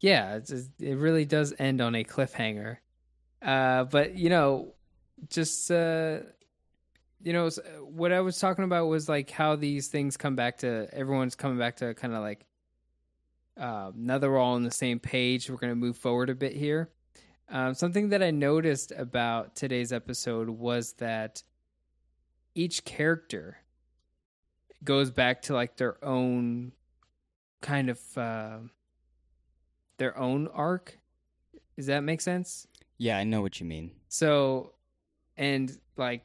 yeah. 0.00 0.38
Just, 0.38 0.70
it 0.80 0.96
really 0.96 1.24
does 1.24 1.54
end 1.58 1.80
on 1.80 1.94
a 1.94 2.04
cliffhanger. 2.04 2.78
Uh, 3.40 3.84
but 3.84 4.16
you 4.16 4.30
know, 4.30 4.74
just 5.28 5.70
uh, 5.70 6.20
you 7.22 7.32
know, 7.32 7.48
what 7.82 8.12
I 8.12 8.20
was 8.20 8.38
talking 8.38 8.64
about 8.64 8.86
was 8.86 9.08
like 9.08 9.30
how 9.30 9.56
these 9.56 9.88
things 9.88 10.16
come 10.16 10.36
back 10.36 10.58
to 10.58 10.88
everyone's 10.92 11.34
coming 11.34 11.58
back 11.58 11.76
to 11.76 11.94
kind 11.94 12.14
of 12.14 12.20
like. 12.20 12.44
Uh, 13.56 13.92
now 13.94 14.18
that 14.18 14.28
we're 14.28 14.38
all 14.38 14.54
on 14.54 14.64
the 14.64 14.70
same 14.70 14.98
page, 14.98 15.48
we're 15.48 15.56
going 15.56 15.70
to 15.72 15.76
move 15.76 15.96
forward 15.96 16.28
a 16.30 16.34
bit 16.34 16.54
here. 16.54 16.90
Um, 17.48 17.74
something 17.74 18.08
that 18.08 18.22
I 18.22 18.30
noticed 18.30 18.92
about 18.96 19.54
today's 19.54 19.92
episode 19.92 20.48
was 20.48 20.94
that 20.94 21.42
each 22.54 22.84
character 22.84 23.58
goes 24.82 25.10
back 25.10 25.42
to 25.42 25.54
like 25.54 25.76
their 25.76 26.02
own 26.04 26.72
kind 27.60 27.90
of 27.90 28.00
uh, 28.18 28.58
their 29.98 30.16
own 30.18 30.48
arc. 30.48 30.98
Does 31.76 31.86
that 31.86 32.00
make 32.00 32.20
sense? 32.20 32.66
Yeah, 32.98 33.18
I 33.18 33.24
know 33.24 33.40
what 33.42 33.60
you 33.60 33.66
mean. 33.66 33.90
So, 34.08 34.72
and 35.36 35.76
like 35.96 36.24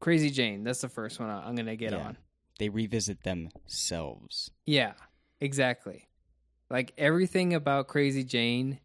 Crazy 0.00 0.30
Jane, 0.30 0.64
that's 0.64 0.80
the 0.80 0.88
first 0.88 1.18
one 1.18 1.28
I'm 1.30 1.54
gonna 1.54 1.76
get 1.76 1.92
Yeah. 1.92 1.98
on. 1.98 2.16
They 2.58 2.68
revisit 2.68 3.22
themselves. 3.22 4.50
Yeah, 4.66 4.94
exactly. 5.40 6.08
Like 6.70 6.92
everything 6.98 7.54
about 7.54 7.88
Crazy 7.88 8.24
Jane 8.24 8.80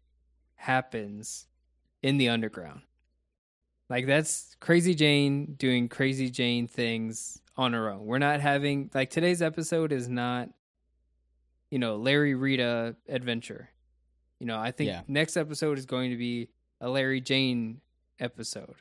happens 0.54 1.46
in 2.02 2.16
the 2.18 2.28
underground. 2.30 2.82
Like 3.90 4.06
that's 4.06 4.56
Crazy 4.60 4.94
Jane 4.94 5.54
doing 5.56 5.88
Crazy 5.88 6.30
Jane 6.30 6.66
things 6.66 7.40
on 7.56 7.72
her 7.74 7.90
own. 7.90 8.04
We're 8.06 8.18
not 8.18 8.40
having 8.40 8.90
like 8.94 9.10
today's 9.10 9.42
episode 9.42 9.92
is 9.92 10.08
not 10.08 10.48
you 11.70 11.78
know, 11.80 11.96
Larry 11.96 12.34
Rita 12.36 12.94
adventure. 13.08 13.68
You 14.38 14.46
know, 14.46 14.58
I 14.58 14.70
think 14.70 14.88
Yeah. 14.88 15.02
next 15.08 15.36
episode 15.36 15.76
is 15.76 15.86
going 15.86 16.10
to 16.10 16.16
be 16.16 16.48
a 16.80 16.88
Larry 16.88 17.20
Jane 17.20 17.80
episode, 18.20 18.76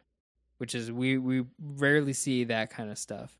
which 0.58 0.76
is 0.76 0.92
we 0.92 1.18
we 1.18 1.44
rarely 1.60 2.14
see 2.14 2.44
that 2.46 2.70
kind 2.70 2.92
of 2.92 2.98
stuff. 3.00 3.36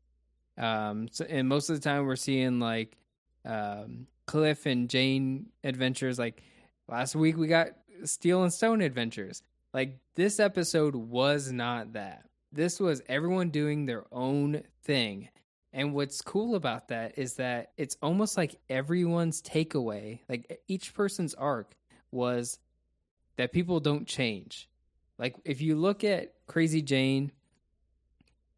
Um, 0.58 1.08
so, 1.12 1.24
and 1.28 1.48
most 1.48 1.70
of 1.70 1.76
the 1.76 1.82
time 1.82 2.04
we're 2.04 2.16
seeing 2.16 2.58
like 2.58 2.96
um, 3.44 4.06
Cliff 4.26 4.66
and 4.66 4.88
Jane 4.88 5.46
adventures. 5.62 6.18
Like 6.18 6.42
last 6.88 7.14
week 7.14 7.36
we 7.36 7.46
got 7.46 7.68
Steel 8.04 8.42
and 8.42 8.52
Stone 8.52 8.80
adventures. 8.80 9.42
Like 9.72 9.98
this 10.14 10.40
episode 10.40 10.94
was 10.94 11.50
not 11.50 11.94
that. 11.94 12.24
This 12.52 12.78
was 12.78 13.02
everyone 13.08 13.50
doing 13.50 13.86
their 13.86 14.04
own 14.12 14.62
thing. 14.84 15.28
And 15.72 15.92
what's 15.92 16.22
cool 16.22 16.54
about 16.54 16.88
that 16.88 17.18
is 17.18 17.34
that 17.34 17.72
it's 17.76 17.96
almost 18.00 18.36
like 18.36 18.54
everyone's 18.70 19.42
takeaway, 19.42 20.20
like 20.28 20.60
each 20.68 20.94
person's 20.94 21.34
arc 21.34 21.74
was 22.12 22.60
that 23.36 23.52
people 23.52 23.80
don't 23.80 24.06
change. 24.06 24.68
Like 25.18 25.34
if 25.44 25.60
you 25.60 25.74
look 25.74 26.04
at 26.04 26.34
Crazy 26.46 26.80
Jane, 26.80 27.32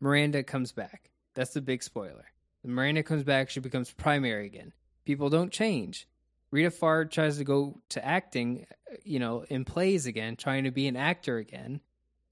Miranda 0.01 0.43
comes 0.43 0.73
back. 0.73 1.11
That's 1.35 1.55
the 1.55 1.63
big 1.63 1.83
spoiler. 1.83 2.27
Miranda 2.63 3.03
comes 3.03 3.23
back, 3.23 3.49
she 3.49 3.61
becomes 3.61 3.93
primary 3.93 4.45
again. 4.45 4.73
People 5.07 5.31
don't 5.31 5.53
change. 5.53 6.07
Rita 6.51 6.71
Farr 6.71 7.07
tries 7.07 7.39
to 7.39 7.45
go 7.45 7.81
to 7.91 8.05
acting, 8.05 8.67
you 9.05 9.19
know, 9.19 9.45
in 9.49 9.65
plays 9.65 10.07
again, 10.07 10.37
trying 10.37 10.65
to 10.65 10.71
be 10.71 10.87
an 10.87 10.97
actor 10.97 11.39
again. 11.39 11.81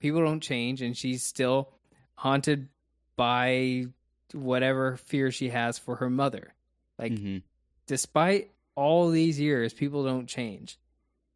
People 0.00 0.22
don't 0.22 0.42
change, 0.42 0.82
and 0.82 0.96
she's 0.96 1.22
still 1.22 1.70
haunted 2.14 2.68
by 3.16 3.86
whatever 4.32 4.96
fear 4.96 5.30
she 5.30 5.48
has 5.48 5.78
for 5.78 5.96
her 5.96 6.10
mother. 6.10 6.52
Like, 6.98 7.12
mm-hmm. 7.12 7.38
despite 7.86 8.50
all 8.74 9.08
these 9.08 9.40
years, 9.40 9.72
people 9.72 10.04
don't 10.04 10.28
change. 10.28 10.78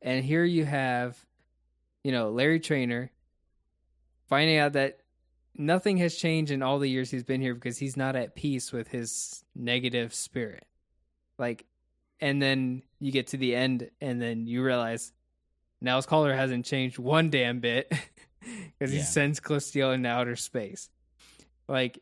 And 0.03 0.25
here 0.25 0.45
you 0.45 0.65
have, 0.65 1.17
you 2.05 2.13
know, 2.13 2.31
Larry 2.31 2.61
Trainer 2.61 3.11
finding 4.29 4.59
out 4.59 4.75
that 4.75 4.99
nothing 5.57 5.97
has 5.99 6.15
changed 6.15 6.53
in 6.53 6.63
all 6.63 6.79
the 6.79 6.91
years 6.91 7.11
he's 7.11 7.25
been 7.25 7.41
here 7.41 7.55
because 7.55 7.79
he's 7.79 7.97
not 7.97 8.17
at 8.17 8.37
peace 8.37 8.73
with 8.73 8.89
his 8.89 9.45
negative 9.55 10.15
spirit. 10.15 10.68
Like, 11.39 11.65
and 12.21 12.43
then 12.43 12.83
you 12.99 13.13
get 13.13 13.29
to 13.29 13.37
the 13.37 13.55
end, 13.55 13.91
and 14.01 14.21
then 14.21 14.47
you 14.47 14.63
realize 14.63 15.13
Niles 15.81 16.07
Calder 16.07 16.35
hasn't 16.35 16.65
changed 16.67 16.99
one 16.99 17.31
damn 17.31 17.61
bit 17.61 17.89
because 18.79 18.91
he 18.93 18.99
Yeah. 18.99 19.05
sends 19.05 19.39
Calistio 19.41 19.95
into 19.95 20.09
outer 20.09 20.35
space. 20.37 20.91
Like, 21.69 22.01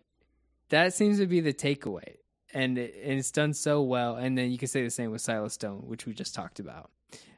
that 0.70 0.94
seems 0.94 1.18
to 1.18 1.26
be 1.26 1.40
the 1.40 1.52
takeaway. 1.52 2.16
And, 2.54 2.78
it, 2.78 2.94
and 3.02 3.18
it's 3.18 3.30
done 3.30 3.52
so 3.52 3.82
well. 3.82 4.16
And 4.16 4.38
then 4.38 4.50
you 4.50 4.56
can 4.56 4.68
say 4.68 4.82
the 4.82 4.90
same 4.90 5.10
with 5.10 5.20
Silas 5.20 5.52
Stone, 5.54 5.82
which 5.86 6.06
we 6.06 6.14
just 6.14 6.34
talked 6.34 6.58
about. 6.58 6.90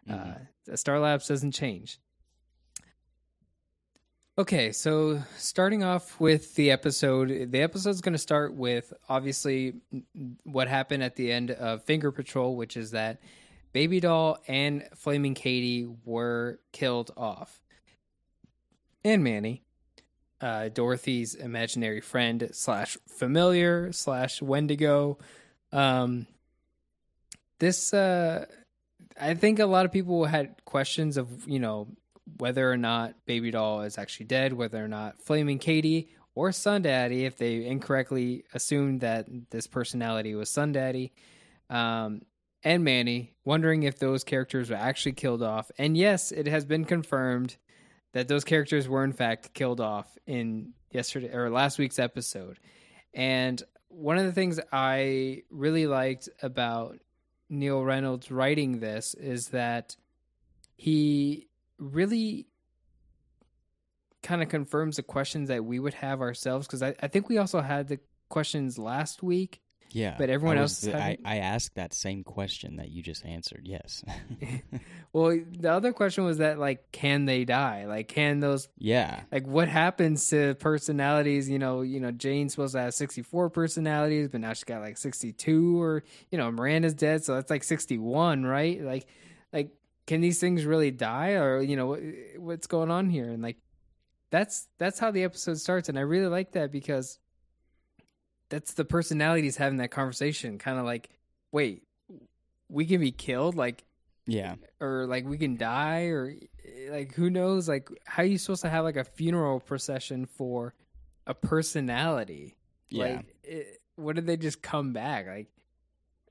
Mhm. 0.08 0.46
Uh, 0.70 0.76
Star 0.76 1.00
Labs 1.00 1.26
doesn't 1.26 1.52
change. 1.52 1.98
Okay, 4.38 4.70
so 4.70 5.20
starting 5.36 5.82
off 5.82 6.20
with 6.20 6.54
the 6.54 6.70
episode, 6.70 7.50
the 7.50 7.60
episode's 7.60 8.00
going 8.00 8.12
to 8.12 8.20
start 8.20 8.54
with 8.54 8.92
obviously 9.08 9.74
what 10.44 10.68
happened 10.68 11.02
at 11.02 11.16
the 11.16 11.32
end 11.32 11.50
of 11.50 11.82
Finger 11.82 12.12
Patrol, 12.12 12.54
which 12.54 12.76
is 12.76 12.92
that 12.92 13.20
Baby 13.72 13.98
Doll 13.98 14.38
and 14.46 14.84
Flaming 14.94 15.34
Katie 15.34 15.88
were 16.04 16.60
killed 16.70 17.10
off. 17.16 17.60
And 19.02 19.24
Manny, 19.24 19.64
uh, 20.40 20.68
Dorothy's 20.68 21.34
imaginary 21.34 22.00
friend 22.00 22.48
slash 22.52 22.96
familiar 23.08 23.90
slash 23.90 24.40
Wendigo. 24.40 25.18
Um, 25.72 26.28
this, 27.58 27.92
uh, 27.92 28.46
I 29.20 29.34
think 29.34 29.58
a 29.58 29.66
lot 29.66 29.84
of 29.84 29.90
people 29.90 30.26
had 30.26 30.54
questions 30.64 31.16
of, 31.16 31.48
you 31.48 31.58
know, 31.58 31.88
whether 32.36 32.70
or 32.70 32.76
not 32.76 33.14
Baby 33.26 33.50
Doll 33.50 33.82
is 33.82 33.98
actually 33.98 34.26
dead, 34.26 34.52
whether 34.52 34.84
or 34.84 34.88
not 34.88 35.22
Flaming 35.22 35.58
Katie 35.58 36.10
or 36.34 36.52
Sun 36.52 36.82
Daddy, 36.82 37.24
if 37.24 37.36
they 37.36 37.64
incorrectly 37.66 38.44
assumed 38.54 39.00
that 39.00 39.26
this 39.50 39.66
personality 39.66 40.34
was 40.34 40.48
Sun 40.48 40.72
Daddy, 40.72 41.12
um, 41.70 42.22
and 42.62 42.84
Manny, 42.84 43.34
wondering 43.44 43.84
if 43.84 43.98
those 43.98 44.24
characters 44.24 44.70
were 44.70 44.76
actually 44.76 45.12
killed 45.12 45.42
off. 45.42 45.70
And 45.78 45.96
yes, 45.96 46.32
it 46.32 46.46
has 46.46 46.64
been 46.64 46.84
confirmed 46.84 47.56
that 48.12 48.28
those 48.28 48.44
characters 48.44 48.88
were 48.88 49.04
in 49.04 49.12
fact 49.12 49.54
killed 49.54 49.80
off 49.80 50.16
in 50.26 50.74
yesterday 50.90 51.32
or 51.32 51.50
last 51.50 51.78
week's 51.78 51.98
episode. 51.98 52.58
And 53.14 53.62
one 53.88 54.18
of 54.18 54.24
the 54.24 54.32
things 54.32 54.60
I 54.72 55.42
really 55.50 55.86
liked 55.86 56.28
about 56.42 56.98
Neil 57.48 57.82
Reynolds 57.82 58.30
writing 58.30 58.80
this 58.80 59.14
is 59.14 59.48
that 59.48 59.96
he 60.76 61.47
really 61.78 62.46
kind 64.22 64.42
of 64.42 64.48
confirms 64.48 64.96
the 64.96 65.02
questions 65.02 65.48
that 65.48 65.64
we 65.64 65.78
would 65.78 65.94
have 65.94 66.20
ourselves 66.20 66.66
because 66.66 66.82
I, 66.82 66.94
I 67.00 67.08
think 67.08 67.28
we 67.28 67.38
also 67.38 67.60
had 67.60 67.88
the 67.88 68.00
questions 68.28 68.76
last 68.78 69.22
week 69.22 69.60
Yeah, 69.92 70.16
But 70.18 70.28
everyone 70.28 70.58
I 70.58 70.62
else 70.62 70.84
was- 70.84 70.94
I, 70.94 71.16
I 71.24 71.36
asked 71.38 71.76
that 71.76 71.94
same 71.94 72.24
question 72.24 72.76
that 72.76 72.90
you 72.90 73.00
just 73.02 73.24
answered. 73.24 73.62
Yes. 73.64 74.04
well 75.12 75.38
the 75.58 75.72
other 75.72 75.92
question 75.92 76.24
was 76.24 76.38
that 76.38 76.58
like 76.58 76.90
can 76.92 77.24
they 77.24 77.44
die 77.44 77.86
like 77.86 78.08
can 78.08 78.40
those 78.40 78.68
yeah. 78.76 79.22
like 79.32 79.46
what 79.46 79.68
happens 79.68 80.28
to 80.28 80.54
personalities 80.56 81.48
you 81.48 81.58
know 81.58 81.80
you 81.80 81.98
know 82.00 82.10
jane's 82.10 82.52
supposed 82.52 82.74
to 82.74 82.80
have 82.80 82.92
64 82.92 83.48
personalities 83.50 84.28
but 84.28 84.40
now 84.42 84.52
she's 84.52 84.64
got 84.64 84.82
like 84.82 84.98
62 84.98 85.80
or 85.80 86.02
you 86.30 86.36
know 86.36 86.50
miranda's 86.50 86.92
dead 86.92 87.24
so 87.24 87.34
that's 87.36 87.50
like 87.50 87.64
61 87.64 88.44
right 88.44 88.82
like 88.82 88.88
like 88.88 89.06
can 90.08 90.22
these 90.22 90.40
things 90.40 90.64
really 90.64 90.90
die? 90.90 91.32
Or 91.32 91.60
you 91.60 91.76
know 91.76 91.86
what, 91.86 92.00
what's 92.38 92.66
going 92.66 92.90
on 92.90 93.10
here? 93.10 93.28
And 93.30 93.42
like 93.42 93.58
that's 94.30 94.66
that's 94.78 94.98
how 94.98 95.10
the 95.10 95.22
episode 95.22 95.58
starts. 95.58 95.88
And 95.88 95.98
i 95.98 96.00
really 96.00 96.26
like 96.28 96.52
that 96.52 96.72
because 96.72 97.18
that's 98.48 98.72
the 98.72 98.84
personalities 98.86 99.56
having 99.58 99.78
that 99.78 99.90
conversation. 99.90 100.58
Kind 100.58 100.78
of 100.78 100.84
like 100.86 101.10
wait 101.52 101.82
we 102.70 102.86
can 102.86 103.00
be 103.00 103.12
killed? 103.12 103.54
Like 103.54 103.84
Yeah. 104.26 104.54
or 104.80 105.06
like 105.06 105.26
we 105.26 105.36
can 105.36 105.56
die? 105.56 106.04
Or 106.06 106.34
like 106.90 107.14
who 107.14 107.28
knows? 107.28 107.68
Like 107.68 107.90
how 108.06 108.22
are 108.22 108.26
you 108.26 108.38
supposed 108.38 108.62
to 108.62 108.70
have 108.70 108.84
like 108.84 108.96
a 108.96 109.04
funeral 109.04 109.60
procession 109.60 110.24
for 110.24 110.74
a 111.26 111.34
personality? 111.34 112.56
Yeah. 112.88 113.04
like 113.04 113.26
it, 113.44 113.80
what 113.96 114.16
did 114.16 114.26
they 114.26 114.38
just 114.38 114.62
come 114.62 114.94
back? 114.94 115.26
Like 115.26 115.48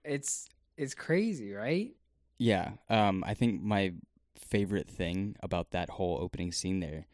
it's 0.03 0.47
it's 0.77 0.95
crazy 0.95 1.53
right 1.53 1.91
Yeah, 2.37 2.71
um, 2.89 3.23
I 3.25 3.33
think 3.33 3.61
my 3.61 3.93
favorite 4.35 4.89
thing 4.89 5.35
about 5.41 5.71
that 5.71 5.89
whole 5.91 6.19
opening 6.21 6.51
scene 6.51 6.79
there, 6.79 7.07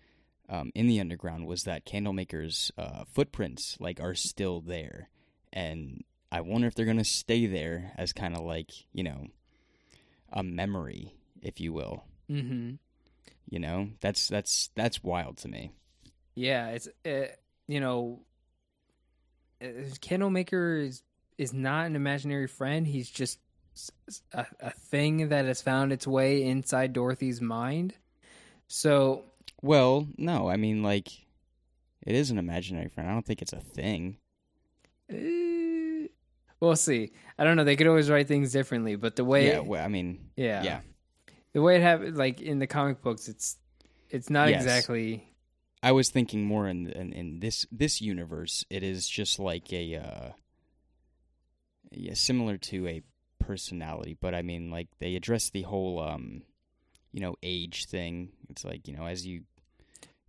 um, 0.50 0.72
in 0.76 0.88
the 0.88 1.00
underground, 1.00 1.48
was 1.48 1.64
that 1.64 1.86
Candlemaker's 1.86 2.72
uh, 2.78 3.06
footprints 3.06 3.78
like 3.80 4.00
are 4.02 4.16
still 4.16 4.62
there, 4.62 5.10
and 5.52 6.04
I 6.32 6.42
wonder 6.42 6.68
if 6.68 6.76
they're 6.76 6.86
gonna 6.86 7.06
stay 7.06 7.46
there 7.46 7.94
as 7.98 8.12
kind 8.14 8.36
of 8.36 8.42
like 8.44 8.72
you 8.92 9.04
know, 9.04 9.28
a 10.32 10.44
memory, 10.44 11.16
if 11.42 11.60
you 11.60 11.72
will. 11.74 12.04
mm-hmm 12.30 12.76
You 13.50 13.60
know, 13.60 13.90
that's 14.02 14.28
that's 14.28 14.70
that's 14.76 15.04
wild 15.04 15.38
to 15.38 15.48
me. 15.48 15.72
yeah 16.36 16.70
it's 16.70 16.88
uh, 17.06 17.28
you 17.68 17.80
know 17.80 18.22
uh, 19.62 19.68
candlemaker 20.02 20.78
is 20.78 21.04
is 21.38 21.54
not 21.54 21.86
an 21.86 21.96
imaginary 21.96 22.48
friend 22.48 22.88
he's 22.88 23.10
just 23.10 23.40
a, 24.34 24.46
a 24.60 24.72
thing 24.72 25.30
that 25.30 25.46
has 25.46 25.62
found 25.62 25.92
its 25.92 26.06
way 26.08 26.44
inside 26.44 26.94
dorothy's 26.94 27.42
mind 27.42 27.94
so 28.68 29.26
Well, 29.62 30.08
no, 30.18 30.50
I 30.50 30.58
mean 30.58 30.84
like, 30.84 31.10
it 32.06 32.16
is 32.16 32.32
an 32.32 32.38
imaginary 32.38 32.90
friend. 32.90 33.10
I 33.10 33.14
don't 33.14 33.26
think 33.26 33.42
it's 33.42 33.54
a 33.54 33.60
thing. 33.60 34.18
Eh, 35.10 36.08
we'll 36.60 36.76
see. 36.76 37.12
I 37.38 37.44
don't 37.44 37.56
know. 37.56 37.64
They 37.64 37.76
could 37.76 37.88
always 37.88 38.10
write 38.10 38.28
things 38.28 38.52
differently, 38.52 38.96
but 38.96 39.16
the 39.16 39.24
way, 39.24 39.48
yeah, 39.48 39.60
well, 39.60 39.84
I 39.84 39.88
mean, 39.88 40.32
yeah, 40.36 40.64
yeah. 40.64 40.80
the 41.54 41.62
way 41.62 41.76
it 41.76 41.82
happened, 41.82 42.18
like 42.18 42.42
in 42.42 42.60
the 42.60 42.68
comic 42.68 43.02
books, 43.02 43.28
it's 43.28 43.58
it's 44.10 44.30
not 44.30 44.50
Yes. 44.50 44.64
exactly. 44.64 45.28
I 45.82 45.92
was 45.92 46.10
thinking 46.10 46.46
more 46.46 46.68
in, 46.68 46.88
in 46.90 47.14
in 47.14 47.40
this 47.40 47.66
this 47.72 48.02
universe. 48.02 48.66
It 48.70 48.84
is 48.84 49.08
just 49.08 49.40
like 49.40 49.72
a 49.72 49.96
uh, 49.96 50.30
yeah, 51.92 52.16
similar 52.16 52.58
to 52.58 52.88
a 52.88 53.02
personality, 53.46 54.18
but 54.20 54.34
I 54.34 54.42
mean, 54.42 54.70
like 54.70 54.88
they 55.00 55.16
address 55.16 55.50
the 55.50 55.64
whole 55.64 56.00
um, 56.00 56.44
you 57.12 57.20
know, 57.20 57.36
age 57.44 57.86
thing. 57.86 58.30
It's 58.50 58.66
like 58.66 58.88
you 58.88 58.96
know, 58.96 59.06
as 59.06 59.26
you 59.26 59.44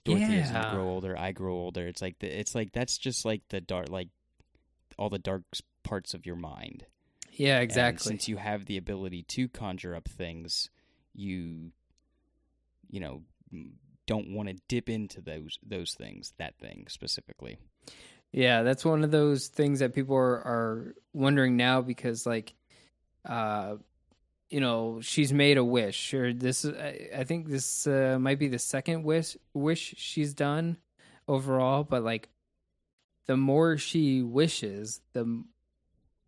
Dorothy 0.05 0.39
as 0.39 0.51
you 0.51 0.61
grow 0.71 0.85
older, 0.85 1.19
I 1.19 1.33
grow 1.33 1.55
older. 1.55 1.87
It's 1.87 2.03
like 2.03 2.19
the, 2.19 2.27
it's 2.27 2.55
like 2.55 2.73
that's 2.73 2.99
just 2.99 3.25
like 3.25 3.43
the 3.49 3.61
dark, 3.61 3.89
like 3.89 4.09
all 4.99 5.09
the 5.09 5.19
dark 5.19 5.43
parts 5.83 6.15
of 6.15 6.27
your 6.27 6.37
mind. 6.37 6.85
Yeah, 7.33 7.57
And 7.57 7.63
exactly. 7.63 8.11
since 8.11 8.29
you 8.29 8.37
have 8.37 8.67
the 8.67 8.77
ability 8.77 9.25
to 9.29 9.49
conjure 9.49 9.97
up 9.97 10.09
things, 10.09 10.71
you, 11.15 11.73
you 12.89 13.01
know, 13.01 13.23
don't 14.07 14.35
want 14.35 14.49
to 14.49 14.57
dip 14.69 14.89
into 14.89 15.21
those 15.21 15.59
those 15.67 15.95
things. 15.95 16.35
That 16.39 16.59
thing 16.59 16.87
specifically. 16.89 17.57
Yeah, 18.31 18.63
that's 18.63 18.85
one 18.85 19.05
of 19.05 19.13
those 19.13 19.47
things 19.47 19.79
that 19.79 19.95
people 19.95 20.17
are, 20.17 20.35
are 20.35 20.95
wondering 21.13 21.57
now 21.57 21.81
because, 21.81 22.27
like, 22.27 22.55
uh, 23.25 23.77
you 24.51 24.61
know, 24.61 25.01
she's 25.01 25.33
made 25.33 25.57
a 25.57 25.65
wish, 25.65 26.15
or 26.15 26.33
this. 26.33 26.65
I, 26.65 27.09
I 27.17 27.25
think 27.25 27.49
this 27.49 27.87
uh, 27.87 28.19
might 28.21 28.39
be 28.39 28.49
the 28.49 28.59
second 28.59 29.03
wish 29.05 29.37
wish 29.53 29.95
she's 29.97 30.35
done 30.35 30.77
overall. 31.27 31.83
But 31.85 32.03
like, 32.05 32.29
the 33.27 33.37
more 33.37 33.77
she 33.79 34.23
wishes, 34.23 35.01
the 35.13 35.43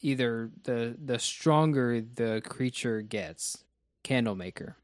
either 0.00 0.50
the 0.64 0.96
the 1.02 1.18
stronger 1.18 2.00
the 2.00 2.42
creature 2.44 3.02
gets, 3.02 3.64
Candlemaker 4.02 4.76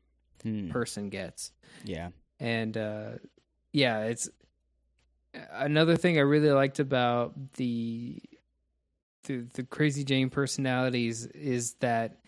Hmm. 0.42 0.70
person 0.70 1.08
gets, 1.08 1.52
Yeah. 1.84 2.10
and 2.40 2.76
uh, 2.76 3.10
yeah, 3.72 4.04
it's 4.04 4.28
another 5.52 5.96
thing 5.96 6.18
I 6.18 6.22
really 6.22 6.50
liked 6.50 6.78
about 6.80 7.54
the 7.54 8.20
the 9.24 9.46
the 9.54 9.62
Crazy 9.64 10.04
Jane 10.04 10.30
personalities 10.30 11.26
is 11.26 11.74
that 11.80 12.18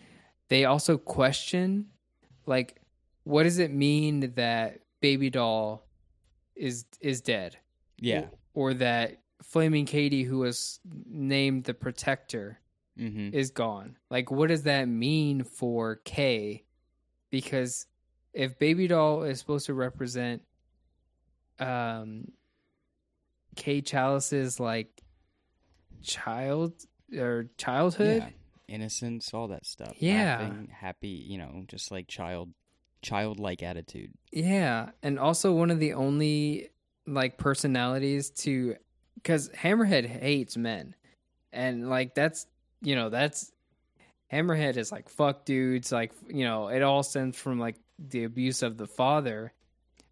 they 0.49 0.65
also 0.65 0.97
question 0.97 1.87
like 2.45 2.81
what 3.23 3.43
does 3.43 3.57
it 3.59 3.71
mean 3.71 4.33
that 4.35 4.79
Baby 5.01 5.29
Doll 5.29 5.85
is 6.55 6.85
is 7.01 7.21
dead? 7.21 7.57
Yeah. 7.99 8.25
Or, 8.53 8.71
or 8.71 8.73
that 8.75 9.21
Flaming 9.43 9.85
Katie 9.85 10.23
who 10.23 10.39
was 10.39 10.79
named 11.07 11.63
the 11.65 11.73
protector 11.73 12.59
Mm-hmm. 12.97 13.35
is 13.35 13.51
gone. 13.51 13.97
Like 14.09 14.31
what 14.31 14.47
does 14.47 14.63
that 14.63 14.87
mean 14.87 15.43
for 15.43 15.97
Kay? 16.05 16.63
Because 17.29 17.87
if 18.33 18.57
Baby 18.57 18.87
Doll 18.87 19.23
is 19.23 19.37
supposed 19.37 19.65
to 19.65 19.73
represent 19.73 20.41
um 21.59 22.31
Kay 23.57 23.81
Chalice's 23.81 24.61
like 24.61 25.01
child 26.01 26.73
or 27.17 27.47
childhood, 27.57 28.23
Yeah. 28.23 28.29
Innocence, 28.67 29.31
all 29.33 29.49
that 29.49 29.65
stuff. 29.65 29.93
Yeah. 29.99 30.39
Laughing, 30.39 30.69
happy, 30.71 31.07
you 31.09 31.37
know, 31.37 31.63
just 31.67 31.91
like 31.91 32.07
child 32.07 32.51
childlike 33.03 33.61
attitude. 33.61 34.11
Yeah, 34.31 34.89
and 35.03 35.19
also 35.19 35.53
one 35.53 35.69
of 35.69 35.79
the 35.79 35.93
only 35.93 36.69
like 37.05 37.37
personalities 37.37 38.31
to 38.31 38.75
cuz 39.23 39.49
Hammerhead 39.49 40.05
hates 40.07 40.57
men. 40.57 40.95
And 41.53 41.89
like 41.89 42.15
that's, 42.15 42.47
you 42.81 42.95
know, 42.95 43.09
that's 43.09 43.51
Hammerhead 44.33 44.77
is 44.77 44.91
like 44.91 45.09
fuck 45.09 45.45
dudes, 45.45 45.91
like, 45.91 46.11
you 46.27 46.43
know, 46.45 46.67
it 46.69 46.81
all 46.81 47.03
stems 47.03 47.37
from 47.37 47.59
like 47.59 47.75
the 47.99 48.23
abuse 48.23 48.63
of 48.63 48.77
the 48.77 48.87
father. 48.87 49.53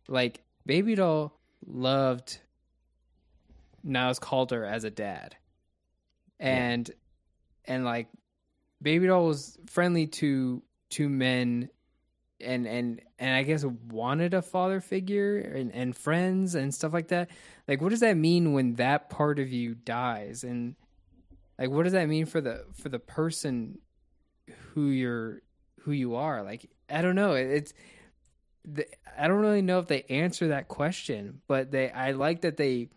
Like 0.08 0.42
Baby 0.66 0.94
Doll 0.94 1.38
loved 1.66 2.38
Niles 3.84 4.20
Calder 4.20 4.64
as 4.64 4.84
a 4.84 4.92
dad. 4.92 5.36
And 6.40 6.90
and 7.66 7.86
like 7.86 8.08
Baby 8.82 9.08
Doll 9.08 9.26
was 9.26 9.58
friendly 9.66 10.08
to 10.08 10.62
to 10.92 11.10
men 11.10 11.70
and 12.42 12.68
and 12.68 13.02
and 13.18 13.36
I 13.36 13.44
guess 13.44 13.64
wanted 13.64 14.34
a 14.34 14.42
father 14.42 14.82
figure 14.82 15.38
and 15.40 15.72
and 15.74 15.96
friends 15.96 16.56
and 16.56 16.74
stuff 16.74 16.94
like 16.94 17.08
that. 17.10 17.30
Like, 17.68 17.82
what 17.82 17.90
does 17.90 18.02
that 18.02 18.18
mean 18.18 18.54
when 18.54 18.76
that 18.76 19.10
part 19.10 19.40
of 19.40 19.52
you 19.52 19.76
dies? 19.76 20.44
And 20.44 20.76
like, 21.58 21.70
what 21.70 21.84
does 21.84 21.94
that 21.94 22.10
mean 22.10 22.26
for 22.26 22.42
the 22.42 22.66
for 22.74 22.90
the 22.90 23.00
person 23.00 23.80
who 24.74 24.88
you're 24.88 25.42
who 25.82 25.92
you 25.92 26.16
are? 26.16 26.44
Like, 26.44 26.70
I 26.90 27.02
don't 27.02 27.16
know. 27.16 27.34
It's 27.34 27.74
I 29.18 29.28
don't 29.28 29.40
really 29.40 29.62
know 29.62 29.80
if 29.80 29.88
they 29.88 30.04
answer 30.04 30.50
that 30.50 30.68
question, 30.68 31.42
but 31.48 31.72
they 31.72 31.90
I 31.90 32.12
like 32.12 32.42
that 32.42 32.58
they 32.58 32.90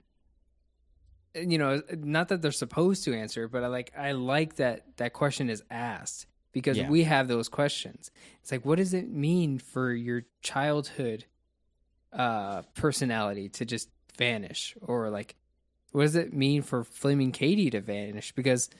you 1.36 1.58
know 1.58 1.82
not 1.90 2.28
that 2.28 2.42
they're 2.42 2.52
supposed 2.52 3.04
to 3.04 3.14
answer 3.14 3.48
but 3.48 3.62
i 3.62 3.66
like 3.66 3.92
i 3.96 4.12
like 4.12 4.56
that 4.56 4.84
that 4.96 5.12
question 5.12 5.50
is 5.50 5.62
asked 5.70 6.26
because 6.52 6.78
Yeah. 6.78 6.88
we 6.88 7.04
have 7.04 7.28
those 7.28 7.50
questions. 7.50 8.10
It's 8.40 8.50
like 8.50 8.64
what 8.64 8.78
does 8.78 8.94
it 8.94 9.10
mean 9.10 9.58
for 9.58 9.92
your 9.92 10.22
childhood 10.40 11.26
uh 12.14 12.62
personality 12.74 13.50
to 13.50 13.66
just 13.66 13.90
vanish? 14.16 14.74
Or 14.80 15.10
like 15.10 15.34
what 15.92 16.02
does 16.02 16.16
it 16.16 16.32
mean 16.32 16.62
for 16.62 16.82
flaming 16.82 17.30
katie 17.32 17.68
to 17.70 17.82
vanish? 17.82 18.32
Because 18.32 18.70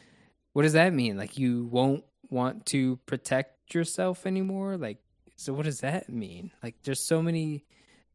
what 0.54 0.62
does 0.62 0.72
that 0.72 0.94
mean? 0.94 1.18
Like 1.18 1.36
you 1.36 1.66
won't 1.66 2.04
want 2.30 2.64
to 2.66 2.96
protect 3.04 3.74
yourself 3.74 4.26
anymore? 4.26 4.78
Like 4.78 4.98
so 5.36 5.52
what 5.52 5.66
does 5.66 5.80
that 5.80 6.08
mean? 6.08 6.52
Like 6.62 6.76
there's 6.82 7.00
so 7.00 7.20
many 7.20 7.66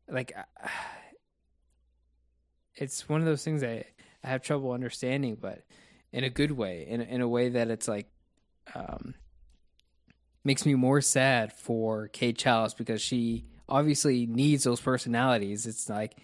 like 0.09 0.33
it's 2.75 3.07
one 3.07 3.19
of 3.19 3.27
those 3.27 3.43
things 3.43 3.61
that 3.61 3.85
I 4.23 4.29
have 4.29 4.41
trouble 4.41 4.71
understanding, 4.71 5.37
but 5.39 5.63
in 6.11 6.23
a 6.23 6.29
good 6.29 6.51
way, 6.51 6.85
in 6.87 7.01
in 7.01 7.21
a 7.21 7.27
way 7.27 7.49
that 7.49 7.69
it's 7.69 7.87
like 7.87 8.07
um, 8.75 9.15
makes 10.43 10.65
me 10.65 10.75
more 10.75 11.01
sad 11.01 11.53
for 11.53 12.07
Kate 12.09 12.37
Challis 12.37 12.75
because 12.77 13.01
she 13.01 13.45
obviously 13.67 14.25
needs 14.25 14.63
those 14.63 14.81
personalities. 14.81 15.65
It's 15.65 15.89
like 15.89 16.15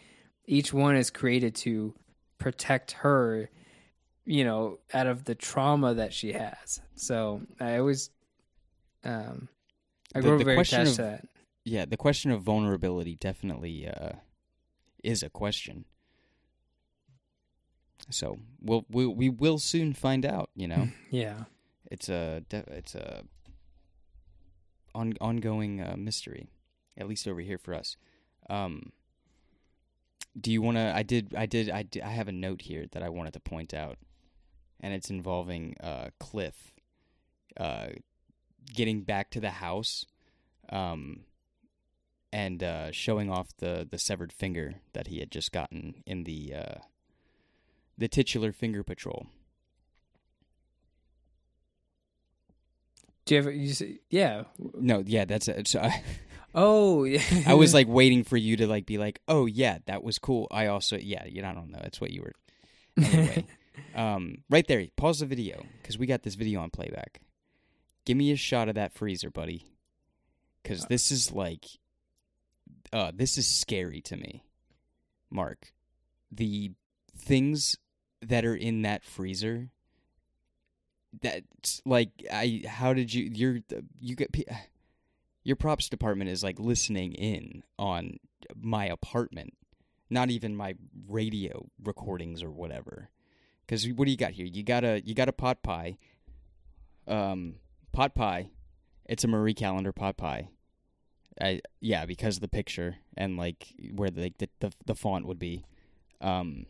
each 0.45 0.73
one 0.73 0.95
is 0.95 1.09
created 1.09 1.55
to 1.55 1.93
protect 2.37 2.91
her, 2.93 3.49
you 4.25 4.43
know, 4.43 4.79
out 4.93 5.07
of 5.07 5.23
the 5.25 5.35
trauma 5.35 5.95
that 5.95 6.13
she 6.13 6.33
has. 6.33 6.81
So 6.95 7.41
I 7.59 7.77
always, 7.77 8.09
um, 9.03 9.49
I 10.13 10.19
The- 10.21 10.27
grow 10.27 10.37
the 10.37 10.43
very 10.45 10.59
attached 10.59 10.89
of- 10.91 10.95
to 10.97 11.01
that. 11.03 11.25
Yeah, 11.63 11.85
the 11.85 11.97
question 11.97 12.31
of 12.31 12.43
vulnerability 12.43 13.15
definitely 13.15 13.87
uh, 13.87 14.13
is 15.03 15.21
a 15.21 15.29
question. 15.29 15.83
So 18.09 18.39
we'll 18.61 18.85
we 18.89 19.05
we 19.05 19.29
will 19.29 19.57
soon 19.59 19.93
find 19.93 20.25
out. 20.25 20.49
You 20.55 20.67
know, 20.67 20.87
Yeah. 21.11 21.43
it's 21.91 22.09
a 22.09 22.43
it's 22.51 22.95
a 22.95 23.23
on, 24.95 25.13
ongoing 25.21 25.81
uh, 25.81 25.95
mystery, 25.97 26.49
at 26.97 27.07
least 27.07 27.27
over 27.27 27.41
here 27.41 27.57
for 27.57 27.73
us. 27.73 27.97
Um, 28.49 28.91
do 30.39 30.51
you 30.51 30.61
want 30.61 30.77
to? 30.77 30.95
I 30.95 31.03
did. 31.03 31.33
I 31.35 31.45
did. 31.45 31.69
I 31.69 31.83
did, 31.83 32.03
I 32.03 32.09
have 32.09 32.27
a 32.27 32.31
note 32.31 32.61
here 32.63 32.85
that 32.91 33.03
I 33.03 33.09
wanted 33.09 33.33
to 33.33 33.39
point 33.39 33.73
out, 33.73 33.97
and 34.79 34.93
it's 34.93 35.09
involving 35.09 35.75
uh, 35.81 36.09
Cliff 36.19 36.73
uh, 37.59 37.87
getting 38.73 39.01
back 39.01 39.31
to 39.31 39.39
the 39.39 39.49
house, 39.49 40.05
um, 40.69 41.21
and 42.31 42.61
uh, 42.63 42.91
showing 42.91 43.31
off 43.31 43.49
the 43.57 43.87
the 43.89 43.97
severed 43.97 44.31
finger 44.31 44.75
that 44.93 45.07
he 45.07 45.19
had 45.19 45.31
just 45.31 45.51
gotten 45.51 46.03
in 46.05 46.23
the 46.23 46.53
uh, 46.55 46.75
the 47.97 48.07
titular 48.07 48.51
finger 48.51 48.83
patrol. 48.83 49.27
Do 53.25 53.35
you 53.35 53.39
ever, 53.39 53.51
you 53.51 53.73
say, 53.73 53.99
yeah. 54.09 54.43
No, 54.57 55.03
yeah, 55.05 55.25
that's 55.25 55.47
it. 55.49 55.67
So 55.67 55.81
I, 55.81 56.01
Oh, 56.59 57.03
yeah. 57.03 57.21
I 57.45 57.53
was 57.53 57.75
like 57.75 57.87
waiting 57.87 58.23
for 58.23 58.35
you 58.35 58.57
to 58.57 58.65
like 58.65 58.87
be 58.87 58.97
like, 58.97 59.21
"Oh 59.27 59.45
yeah, 59.45 59.77
that 59.85 60.03
was 60.03 60.17
cool." 60.17 60.47
I 60.49 60.65
also 60.65 60.97
yeah, 60.97 61.23
you 61.25 61.43
know, 61.43 61.49
I 61.49 61.53
don't 61.53 61.69
know. 61.69 61.79
That's 61.81 62.01
what 62.01 62.09
you 62.09 62.23
were. 62.23 62.33
Anyway, 62.97 63.45
um, 63.95 64.39
right 64.49 64.65
there, 64.67 64.83
pause 64.95 65.19
the 65.19 65.27
video 65.27 65.63
because 65.79 65.99
we 65.99 66.07
got 66.07 66.23
this 66.23 66.33
video 66.33 66.61
on 66.61 66.71
playback. 66.71 67.21
Give 68.05 68.17
me 68.17 68.31
a 68.31 68.35
shot 68.35 68.69
of 68.69 68.75
that 68.75 68.93
freezer, 68.93 69.29
buddy, 69.29 69.67
because 70.63 70.85
this 70.85 71.11
is 71.11 71.31
like, 71.31 71.65
uh, 72.91 73.11
this 73.13 73.37
is 73.37 73.45
scary 73.45 74.01
to 74.01 74.17
me, 74.17 74.43
Mark. 75.29 75.73
The 76.31 76.71
things 77.15 77.75
that 78.21 78.45
are 78.45 78.55
in 78.55 78.81
that 78.83 79.03
freezer. 79.03 79.69
That's 81.21 81.81
like 81.85 82.09
I. 82.31 82.63
How 82.67 82.93
did 82.93 83.13
you? 83.13 83.29
You're 83.31 83.59
you 83.99 84.15
get. 84.15 84.35
your 85.47 85.55
props 85.55 85.87
department 85.87 86.29
is 86.29 86.43
like 86.43 86.59
listening 86.59 87.13
in 87.13 87.63
on 87.79 88.17
my 88.53 88.85
apartment, 88.85 89.53
not 90.09 90.29
even 90.29 90.53
my 90.53 90.75
radio 91.07 91.69
recordings 91.81 92.43
or 92.43 92.51
whatever. 92.51 93.09
Because 93.65 93.87
what 93.87 94.05
do 94.05 94.11
you 94.11 94.17
got 94.17 94.31
here? 94.31 94.45
You 94.45 94.61
got 94.61 94.83
a 94.83 95.01
you 95.05 95.15
got 95.15 95.29
a 95.29 95.33
pot 95.33 95.63
pie, 95.63 95.97
um, 97.07 97.55
pot 97.93 98.13
pie. 98.13 98.49
It's 99.05 99.23
a 99.23 99.27
Marie 99.29 99.53
Callender 99.53 99.93
pot 99.93 100.17
pie. 100.17 100.49
I 101.39 101.61
yeah, 101.79 102.05
because 102.05 102.35
of 102.35 102.41
the 102.41 102.49
picture 102.49 102.97
and 103.15 103.37
like 103.37 103.73
where 103.95 104.09
the 104.09 104.33
the 104.37 104.49
the, 104.59 104.73
the 104.85 104.95
font 104.95 105.25
would 105.27 105.39
be. 105.39 105.65
Um, 106.19 106.65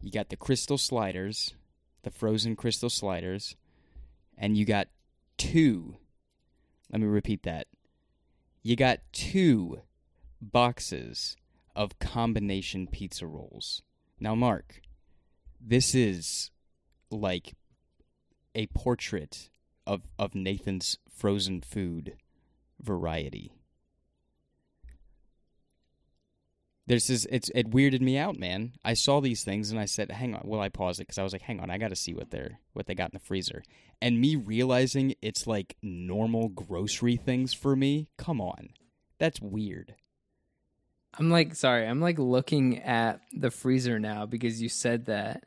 you 0.00 0.10
got 0.10 0.28
the 0.28 0.36
Krystal 0.36 0.78
sliders, 0.78 1.54
the 2.02 2.10
frozen 2.10 2.56
Krystal 2.56 2.90
sliders, 2.90 3.56
and 4.36 4.56
you 4.56 4.64
got 4.64 4.88
two. 5.36 5.96
Let 6.90 7.00
me 7.00 7.06
repeat 7.06 7.42
that 7.42 7.66
you 8.62 8.76
got 8.76 9.00
two 9.12 9.80
boxes 10.40 11.36
of 11.74 11.98
combination 11.98 12.86
pizza 12.86 13.26
rolls. 13.26 13.82
Now, 14.20 14.34
Mark, 14.34 14.82
this 15.60 15.94
is 15.94 16.50
like 17.10 17.54
a 18.54 18.66
portrait 18.68 19.48
of, 19.86 20.02
of 20.18 20.34
Nathan's 20.34 20.98
frozen 21.08 21.60
food 21.60 22.16
variety. 22.80 23.52
This 26.88 27.10
is 27.10 27.26
it's 27.30 27.50
it 27.54 27.70
weirded 27.70 28.00
me 28.00 28.16
out, 28.16 28.38
man. 28.38 28.72
I 28.82 28.94
saw 28.94 29.20
these 29.20 29.44
things 29.44 29.70
and 29.70 29.78
I 29.78 29.84
said, 29.84 30.10
"Hang 30.10 30.34
on." 30.34 30.40
Well, 30.46 30.60
I 30.60 30.70
paused 30.70 31.00
it 31.00 31.02
because 31.02 31.18
I 31.18 31.22
was 31.22 31.34
like, 31.34 31.42
"Hang 31.42 31.60
on, 31.60 31.70
I 31.70 31.76
got 31.76 31.88
to 31.88 31.96
see 31.96 32.14
what 32.14 32.30
they're 32.30 32.60
what 32.72 32.86
they 32.86 32.94
got 32.94 33.10
in 33.10 33.18
the 33.18 33.26
freezer." 33.26 33.62
And 34.00 34.18
me 34.18 34.36
realizing 34.36 35.14
it's 35.20 35.46
like 35.46 35.76
normal 35.82 36.48
grocery 36.48 37.16
things 37.16 37.52
for 37.52 37.76
me. 37.76 38.08
Come 38.16 38.40
on, 38.40 38.70
that's 39.18 39.38
weird. 39.38 39.96
I'm 41.18 41.30
like, 41.30 41.54
sorry, 41.56 41.86
I'm 41.86 42.00
like 42.00 42.18
looking 42.18 42.78
at 42.78 43.20
the 43.32 43.50
freezer 43.50 43.98
now 43.98 44.24
because 44.24 44.62
you 44.62 44.70
said 44.70 45.06
that. 45.06 45.44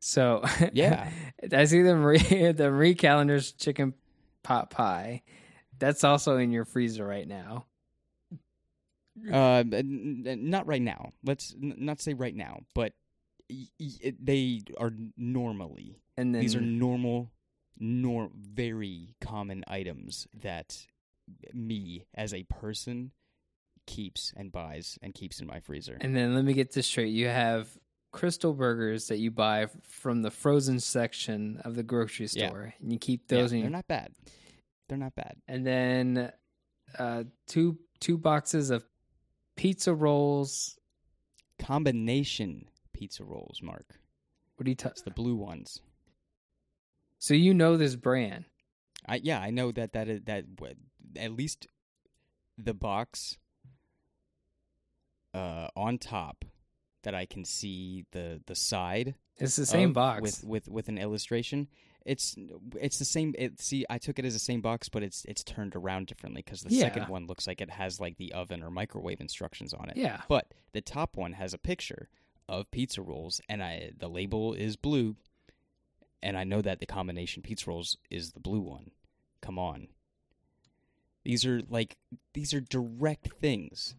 So 0.00 0.44
Yeah. 0.72 1.08
I 1.52 1.64
see 1.66 1.82
the 1.82 1.94
Marie 1.94 2.18
the 2.52 2.70
Marie 2.70 2.96
Callender's 2.96 3.52
chicken 3.52 3.94
pot 4.42 4.70
pie. 4.70 5.22
That's 5.78 6.02
also 6.02 6.36
in 6.38 6.50
your 6.50 6.64
freezer 6.64 7.06
right 7.06 7.28
now. 7.28 7.66
Uh, 9.32 9.64
n- 9.72 10.24
n- 10.26 10.50
not 10.50 10.66
right 10.66 10.82
now. 10.82 11.12
Let's 11.24 11.54
n- 11.60 11.74
not 11.78 12.00
say 12.00 12.14
right 12.14 12.34
now, 12.34 12.60
but 12.74 12.92
y- 13.50 13.66
y- 13.80 14.14
they 14.20 14.62
are 14.78 14.92
normally. 15.16 16.00
And 16.16 16.34
then 16.34 16.42
These 16.42 16.56
are 16.56 16.60
normal, 16.60 17.30
nor 17.78 18.30
very 18.34 19.14
common 19.20 19.64
items 19.68 20.26
that 20.40 20.86
me 21.52 22.04
as 22.14 22.32
a 22.34 22.42
person 22.44 23.12
keeps 23.86 24.32
and 24.36 24.50
buys 24.52 24.98
and 25.02 25.14
keeps 25.14 25.40
in 25.40 25.46
my 25.46 25.60
freezer. 25.60 25.96
And 26.00 26.14
then 26.16 26.34
let 26.34 26.44
me 26.44 26.52
get 26.54 26.72
this 26.72 26.86
straight. 26.86 27.08
You 27.10 27.28
have 27.28 27.68
Krystal 28.12 28.56
burgers 28.56 29.08
that 29.08 29.18
you 29.18 29.30
buy 29.30 29.62
f- 29.64 29.76
from 29.82 30.22
the 30.22 30.30
frozen 30.30 30.80
section 30.80 31.58
of 31.64 31.74
the 31.74 31.82
grocery 31.82 32.26
Yeah. 32.32 32.48
store. 32.48 32.74
And 32.80 32.92
you 32.92 32.98
keep 32.98 33.30
Yeah, 33.30 33.38
those 33.38 33.52
in 33.52 33.58
they're 33.60 33.64
your, 33.64 33.70
not 33.70 33.86
bad. 33.86 34.12
They're 34.88 34.98
not 34.98 35.14
bad. 35.14 35.36
and 35.46 35.66
then 35.66 36.32
uh 36.98 37.24
two 37.46 37.78
two 38.00 38.16
boxes 38.16 38.70
of 38.70 38.84
pizza 39.58 39.92
rolls. 39.94 40.78
Combination 41.58 42.66
pizza 42.92 43.24
rolls, 43.24 43.60
Mark. 43.62 43.98
What 44.56 44.64
do 44.64 44.70
you 44.70 44.76
t- 44.76 44.88
It's 44.88 45.02
the 45.02 45.10
blue 45.10 45.34
ones. 45.36 45.80
So 47.18 47.34
you 47.34 47.52
know 47.52 47.76
this 47.76 47.96
brand. 47.96 48.44
I 49.06 49.20
yeah, 49.22 49.40
I 49.40 49.50
know 49.50 49.72
that 49.72 49.92
that 49.92 50.08
is, 50.08 50.20
that 50.26 50.44
at 51.16 51.32
least 51.32 51.66
the 52.56 52.74
box 52.74 53.38
uh 55.34 55.68
on 55.76 55.98
top 55.98 56.44
that 57.02 57.14
I 57.14 57.26
can 57.26 57.44
see 57.44 58.04
the 58.12 58.40
the 58.46 58.54
side 58.54 59.14
It's 59.36 59.56
the 59.56 59.66
same 59.66 59.90
of 59.90 59.94
box. 59.94 60.22
with 60.22 60.44
with 60.44 60.68
with 60.68 60.88
an 60.88 60.98
illustration. 60.98 61.68
It's 62.04 62.36
it's 62.80 62.98
the 62.98 63.04
same. 63.04 63.34
It, 63.38 63.60
see, 63.60 63.84
I 63.90 63.98
took 63.98 64.18
it 64.18 64.24
as 64.24 64.32
the 64.32 64.38
same 64.38 64.60
box, 64.60 64.88
but 64.88 65.02
it's 65.02 65.24
it's 65.26 65.44
turned 65.44 65.76
around 65.76 66.06
differently 66.06 66.42
because 66.44 66.62
the 66.62 66.70
second 66.70 67.08
one 67.08 67.26
looks 67.26 67.46
like 67.46 67.60
it 67.60 67.70
has 67.70 68.00
like 68.00 68.16
the 68.16 68.32
oven 68.32 68.62
or 68.62 68.70
microwave 68.70 69.20
instructions 69.20 69.74
on 69.74 69.90
it. 69.90 69.96
yeah. 69.96 70.22
But 70.28 70.54
the 70.72 70.80
top 70.80 71.16
one 71.16 71.34
has 71.34 71.52
a 71.52 71.58
picture 71.58 72.08
of 72.48 72.70
pizza 72.70 73.02
rolls, 73.02 73.40
and 73.48 73.62
I 73.62 73.92
the 73.96 74.08
label 74.08 74.54
is 74.54 74.76
blue, 74.76 75.16
and 76.22 76.36
I 76.36 76.44
know 76.44 76.62
that 76.62 76.80
the 76.80 76.86
combination 76.86 77.42
pizza 77.42 77.68
rolls 77.68 77.98
is 78.10 78.32
the 78.32 78.40
blue 78.40 78.60
one. 78.60 78.90
Come 79.42 79.58
on, 79.58 79.88
these 81.24 81.44
are 81.44 81.60
like 81.68 81.98
these 82.32 82.54
are 82.54 82.60
direct 82.60 83.34
things 83.40 83.94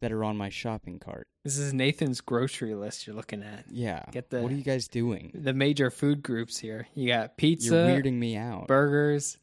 that 0.00 0.12
are 0.12 0.24
on 0.24 0.36
my 0.36 0.48
shopping 0.48 0.98
cart. 0.98 1.26
This 1.44 1.56
is 1.58 1.72
Nathan's 1.72 2.20
grocery 2.20 2.74
list 2.74 3.06
you're 3.06 3.16
looking 3.16 3.42
at. 3.42 3.64
Yeah, 3.70 4.04
Get 4.12 4.30
the- 4.30 4.42
what 4.42 4.52
are 4.52 4.54
you 4.54 4.62
guys 4.64 4.88
doing? 4.88 5.30
The 5.34 5.52
major 5.54 5.90
food 5.90 6.22
groups 6.22 6.58
here. 6.58 6.86
You 6.94 7.08
got 7.08 7.36
pizza, 7.36 7.74
You're 7.74 7.86
weirding 8.02 8.14
me 8.18 8.36
out. 8.36 8.66
burgers, 8.66 9.38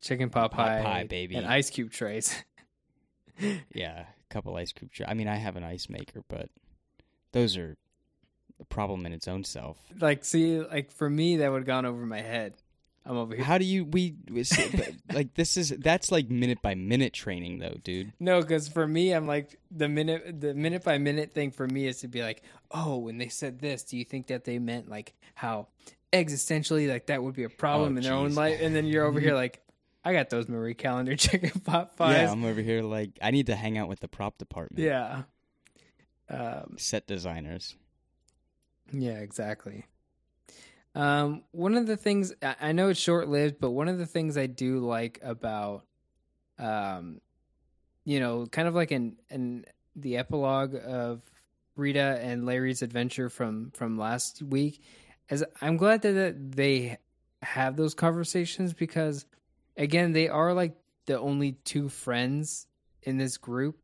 chicken 0.00 0.30
pot 0.30 0.50
Pot 0.52 0.66
pie, 0.66 0.82
pie, 0.82 1.04
baby. 1.04 1.34
and 1.36 1.46
ice 1.46 1.70
cube 1.70 1.90
trays. 1.90 2.34
Yeah, 3.74 4.02
a 4.02 4.32
couple 4.32 4.54
ice 4.54 4.70
cube. 4.70 4.92
Tra- 4.92 5.10
I 5.10 5.14
mean, 5.14 5.26
I 5.26 5.34
have 5.34 5.56
an 5.56 5.64
ice 5.64 5.88
maker, 5.88 6.22
but 6.28 6.50
those 7.32 7.56
are 7.56 7.76
a 8.60 8.64
problem 8.64 9.06
in 9.06 9.12
its 9.12 9.26
own 9.26 9.42
self. 9.42 9.76
like, 10.00 10.24
see, 10.24 10.60
like 10.60 10.92
for 10.92 11.10
me, 11.10 11.38
that 11.38 11.50
would 11.50 11.58
have 11.62 11.66
gone 11.66 11.84
over 11.84 12.06
my 12.06 12.20
head. 12.20 12.54
I'm 13.06 13.16
over 13.18 13.34
here. 13.34 13.44
How 13.44 13.58
do 13.58 13.64
you 13.66 13.84
we 13.84 14.14
like 15.12 15.34
this 15.34 15.56
is 15.58 15.70
that's 15.78 16.10
like 16.10 16.30
minute 16.30 16.62
by 16.62 16.74
minute 16.74 17.12
training 17.12 17.58
though, 17.58 17.76
dude. 17.84 18.12
No, 18.18 18.40
because 18.40 18.66
for 18.68 18.86
me, 18.86 19.12
I'm 19.12 19.26
like 19.26 19.58
the 19.70 19.88
minute 19.88 20.40
the 20.40 20.54
minute 20.54 20.82
by 20.84 20.96
minute 20.98 21.34
thing 21.34 21.50
for 21.50 21.66
me 21.66 21.86
is 21.86 22.00
to 22.00 22.08
be 22.08 22.22
like, 22.22 22.42
oh, 22.70 22.96
when 22.96 23.18
they 23.18 23.28
said 23.28 23.58
this, 23.60 23.82
do 23.82 23.98
you 23.98 24.04
think 24.04 24.28
that 24.28 24.44
they 24.44 24.58
meant 24.58 24.88
like 24.88 25.12
how 25.34 25.68
existentially 26.14 26.88
like 26.88 27.06
that 27.06 27.22
would 27.22 27.34
be 27.34 27.44
a 27.44 27.50
problem 27.50 27.94
Oh, 27.94 27.96
in 27.98 28.02
their 28.02 28.14
own 28.14 28.34
life? 28.34 28.58
And 28.62 28.74
then 28.74 28.86
you're 28.86 29.04
over 29.04 29.20
here 29.20 29.34
like, 29.44 29.60
I 30.02 30.12
got 30.14 30.30
those 30.30 30.48
Marie 30.48 30.74
Callender 30.74 31.14
chicken 31.16 31.50
pot 31.60 31.96
pies. 31.98 32.16
Yeah, 32.16 32.32
I'm 32.32 32.44
over 32.44 32.62
here 32.62 32.82
like 32.82 33.18
I 33.20 33.32
need 33.32 33.46
to 33.46 33.56
hang 33.56 33.76
out 33.76 33.88
with 33.88 34.00
the 34.00 34.08
prop 34.08 34.38
department. 34.38 34.82
Yeah. 34.82 35.24
Um, 36.30 36.76
Set 36.78 37.06
designers. 37.06 37.76
yeah, 38.92 39.18
exactly. 39.18 39.84
Um, 40.94 41.42
one 41.50 41.74
of 41.74 41.86
the 41.86 41.96
things 41.96 42.32
I 42.42 42.72
know 42.72 42.88
it's 42.88 43.00
short 43.00 43.28
lived, 43.28 43.56
but 43.60 43.70
one 43.70 43.88
of 43.88 43.98
the 43.98 44.06
things 44.06 44.36
I 44.38 44.46
do 44.46 44.78
like 44.78 45.18
about, 45.22 45.84
um, 46.58 47.20
you 48.04 48.20
know, 48.20 48.46
kind 48.46 48.68
of 48.68 48.74
like 48.74 48.92
in 48.92 49.16
in 49.28 49.64
the 49.96 50.16
epilogue 50.18 50.74
of 50.74 51.22
Rita 51.76 52.20
and 52.22 52.46
Larry's 52.46 52.82
adventure 52.82 53.28
from 53.28 53.72
from 53.72 53.98
last 53.98 54.42
week, 54.42 54.82
is 55.28 55.44
I'm 55.60 55.76
glad 55.76 56.02
that 56.02 56.52
they 56.52 56.98
have 57.42 57.76
those 57.76 57.94
conversations 57.94 58.72
because, 58.72 59.26
again, 59.76 60.12
they 60.12 60.28
are 60.28 60.54
like 60.54 60.76
the 61.06 61.18
only 61.18 61.52
two 61.64 61.88
friends 61.88 62.66
in 63.02 63.18
this 63.18 63.36
group. 63.36 63.78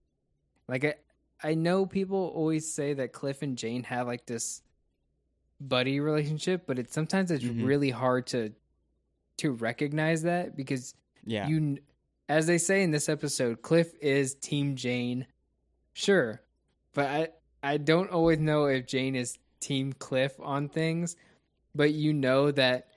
Like 0.69 0.85
I, 0.85 0.95
I 1.43 1.55
know 1.55 1.87
people 1.87 2.33
always 2.35 2.73
say 2.73 2.95
that 2.95 3.13
Cliff 3.13 3.43
and 3.43 3.59
Jane 3.59 3.83
have 3.85 4.07
like 4.07 4.27
this 4.27 4.63
buddy 5.61 6.01
relationship, 6.01 6.67
but 6.67 6.79
it's 6.79 6.93
sometimes 6.95 7.31
it's 7.31 7.45
Mhm. 7.45 7.65
really 7.67 7.91
hard 7.91 8.27
to 8.29 8.53
to 9.39 9.53
recognize 9.53 10.23
that 10.23 10.55
because 10.57 10.95
Yeah. 11.25 11.49
you 11.49 11.79
as 12.29 12.47
they 12.47 12.59
say 12.59 12.83
in 12.83 12.91
this 12.93 13.09
episode, 13.09 13.61
Cliff 13.63 13.93
is 14.01 14.35
team 14.35 14.77
Jane. 14.77 15.27
Sure. 15.93 16.43
But 16.95 17.07
I 17.09 17.29
I 17.63 17.77
don't 17.77 18.11
always 18.11 18.39
know 18.39 18.67
if 18.67 18.87
Jane 18.87 19.15
is 19.17 19.39
team 19.61 19.93
Cliff 19.93 20.39
on 20.41 20.69
things, 20.69 21.17
but 21.75 21.93
you 21.93 22.13
know 22.13 22.51
that 22.53 22.89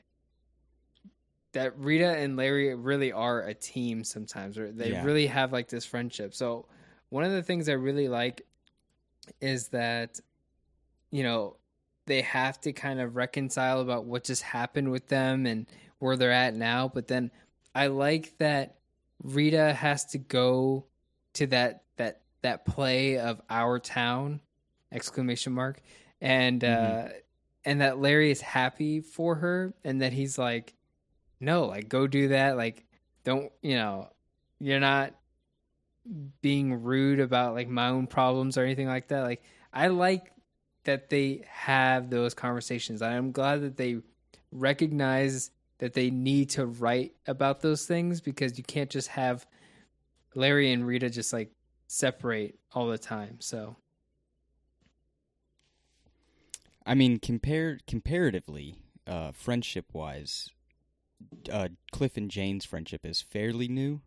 that 1.54 1.78
Rita 1.78 2.17
and 2.17 2.36
Larry 2.36 2.73
really 2.73 3.12
are 3.12 3.41
a 3.43 3.54
team 3.54 4.04
sometimes 4.04 4.58
or 4.58 4.71
they 4.71 4.91
Yeah. 4.91 5.04
really 5.04 5.28
have 5.28 5.52
like 5.52 5.67
this 5.69 5.86
friendship. 5.86 6.34
So 6.34 6.67
one 7.10 7.23
of 7.23 7.32
the 7.32 7.43
things 7.43 7.69
I 7.69 7.73
really 7.73 8.08
like 8.08 8.45
is 9.39 9.67
that 9.69 10.19
you 11.12 11.23
know 11.23 11.58
they 12.05 12.21
have 12.21 12.59
to 12.61 12.73
kind 12.73 12.99
of 12.99 13.15
reconcile 13.15 13.81
about 13.81 14.05
what 14.05 14.23
just 14.23 14.41
happened 14.41 14.91
with 14.91 15.07
them 15.07 15.45
and 15.45 15.67
where 15.99 16.17
they're 16.17 16.31
at 16.31 16.55
now 16.55 16.89
but 16.93 17.07
then 17.07 17.31
i 17.73 17.87
like 17.87 18.37
that 18.37 18.75
rita 19.23 19.73
has 19.73 20.05
to 20.05 20.17
go 20.17 20.85
to 21.33 21.47
that 21.47 21.83
that 21.97 22.21
that 22.41 22.65
play 22.65 23.17
of 23.17 23.41
our 23.49 23.79
town 23.79 24.39
exclamation 24.91 25.53
mark 25.53 25.79
and 26.21 26.63
uh 26.63 27.07
and 27.65 27.81
that 27.81 27.99
larry 27.99 28.31
is 28.31 28.41
happy 28.41 28.99
for 28.99 29.35
her 29.35 29.73
and 29.83 30.01
that 30.01 30.13
he's 30.13 30.37
like 30.37 30.73
no 31.39 31.65
like 31.65 31.87
go 31.87 32.05
do 32.05 32.29
that 32.29 32.57
like 32.57 32.85
don't 33.23 33.51
you 33.61 33.75
know 33.75 34.09
you're 34.59 34.79
not 34.79 35.13
being 36.41 36.83
rude 36.83 37.19
about 37.19 37.53
like 37.53 37.67
my 37.67 37.89
own 37.89 38.07
problems 38.07 38.57
or 38.57 38.63
anything 38.63 38.87
like 38.87 39.07
that. 39.07 39.21
Like 39.21 39.41
i 39.71 39.87
like 39.87 40.31
that 40.84 41.10
they 41.10 41.43
have 41.50 42.10
those 42.10 42.34
conversations. 42.34 43.02
I'm 43.02 43.32
glad 43.32 43.62
that 43.62 43.78
they 43.78 43.98
recognize 44.52 45.52
that 45.80 45.93
they 45.93 46.10
need 46.10 46.50
to 46.52 46.65
write 46.65 47.13
about 47.28 47.62
those 47.62 47.86
things 47.86 48.22
because 48.22 48.58
you 48.58 48.63
can't 48.63 48.89
just 48.89 49.10
have 49.10 49.46
Larry 50.36 50.72
and 50.72 50.86
Rita 50.86 51.10
just 51.10 51.34
like 51.34 51.52
separate 51.88 52.60
all 52.74 52.88
the 52.88 52.98
time. 52.98 53.38
So, 53.39 53.76
I 56.86 56.96
mean, 56.96 57.19
compared 57.19 57.86
comparatively, 57.86 58.76
uh, 59.08 59.32
friendship 59.32 59.88
wise, 59.93 60.50
uh, 61.52 61.69
Cliff 61.91 62.17
and 62.17 62.30
Jane's 62.30 62.65
friendship 62.65 63.06
is 63.06 63.22
fairly 63.22 63.67
new. 63.67 64.02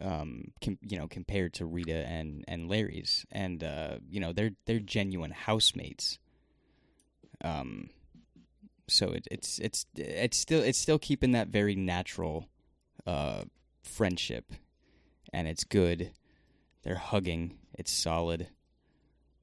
Um, 0.00 0.52
com- 0.62 0.78
you 0.82 0.98
know, 0.98 1.08
compared 1.08 1.54
to 1.54 1.64
Rita 1.64 2.06
and 2.06 2.44
and 2.46 2.68
Larry's, 2.68 3.24
and 3.32 3.64
uh, 3.64 3.96
you 4.10 4.20
know, 4.20 4.32
they're 4.32 4.52
they're 4.66 4.78
genuine 4.78 5.30
housemates. 5.30 6.18
Um, 7.42 7.90
so 8.88 9.10
it, 9.10 9.26
it's 9.30 9.58
it's 9.58 9.86
it's 9.96 10.36
still 10.36 10.62
it's 10.62 10.78
still 10.78 10.98
keeping 10.98 11.32
that 11.32 11.48
very 11.48 11.74
natural, 11.74 12.48
uh, 13.06 13.44
friendship, 13.82 14.52
and 15.32 15.48
it's 15.48 15.64
good. 15.64 16.12
They're 16.82 16.96
hugging. 16.96 17.58
It's 17.74 17.92
solid. 17.92 18.48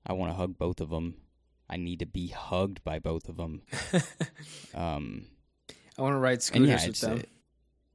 I 0.05 0.13
want 0.13 0.31
to 0.31 0.35
hug 0.35 0.57
both 0.57 0.79
of 0.81 0.89
them. 0.89 1.15
I 1.69 1.77
need 1.77 1.99
to 1.99 2.05
be 2.05 2.27
hugged 2.27 2.83
by 2.83 2.99
both 2.99 3.29
of 3.29 3.37
them. 3.37 3.61
Um, 4.75 5.27
I 5.97 6.01
want 6.01 6.13
to 6.13 6.19
ride 6.19 6.41
scooters 6.41 6.81
yeah, 6.81 6.87
with 6.87 6.99
them. 6.99 7.19
uh, 7.19 7.21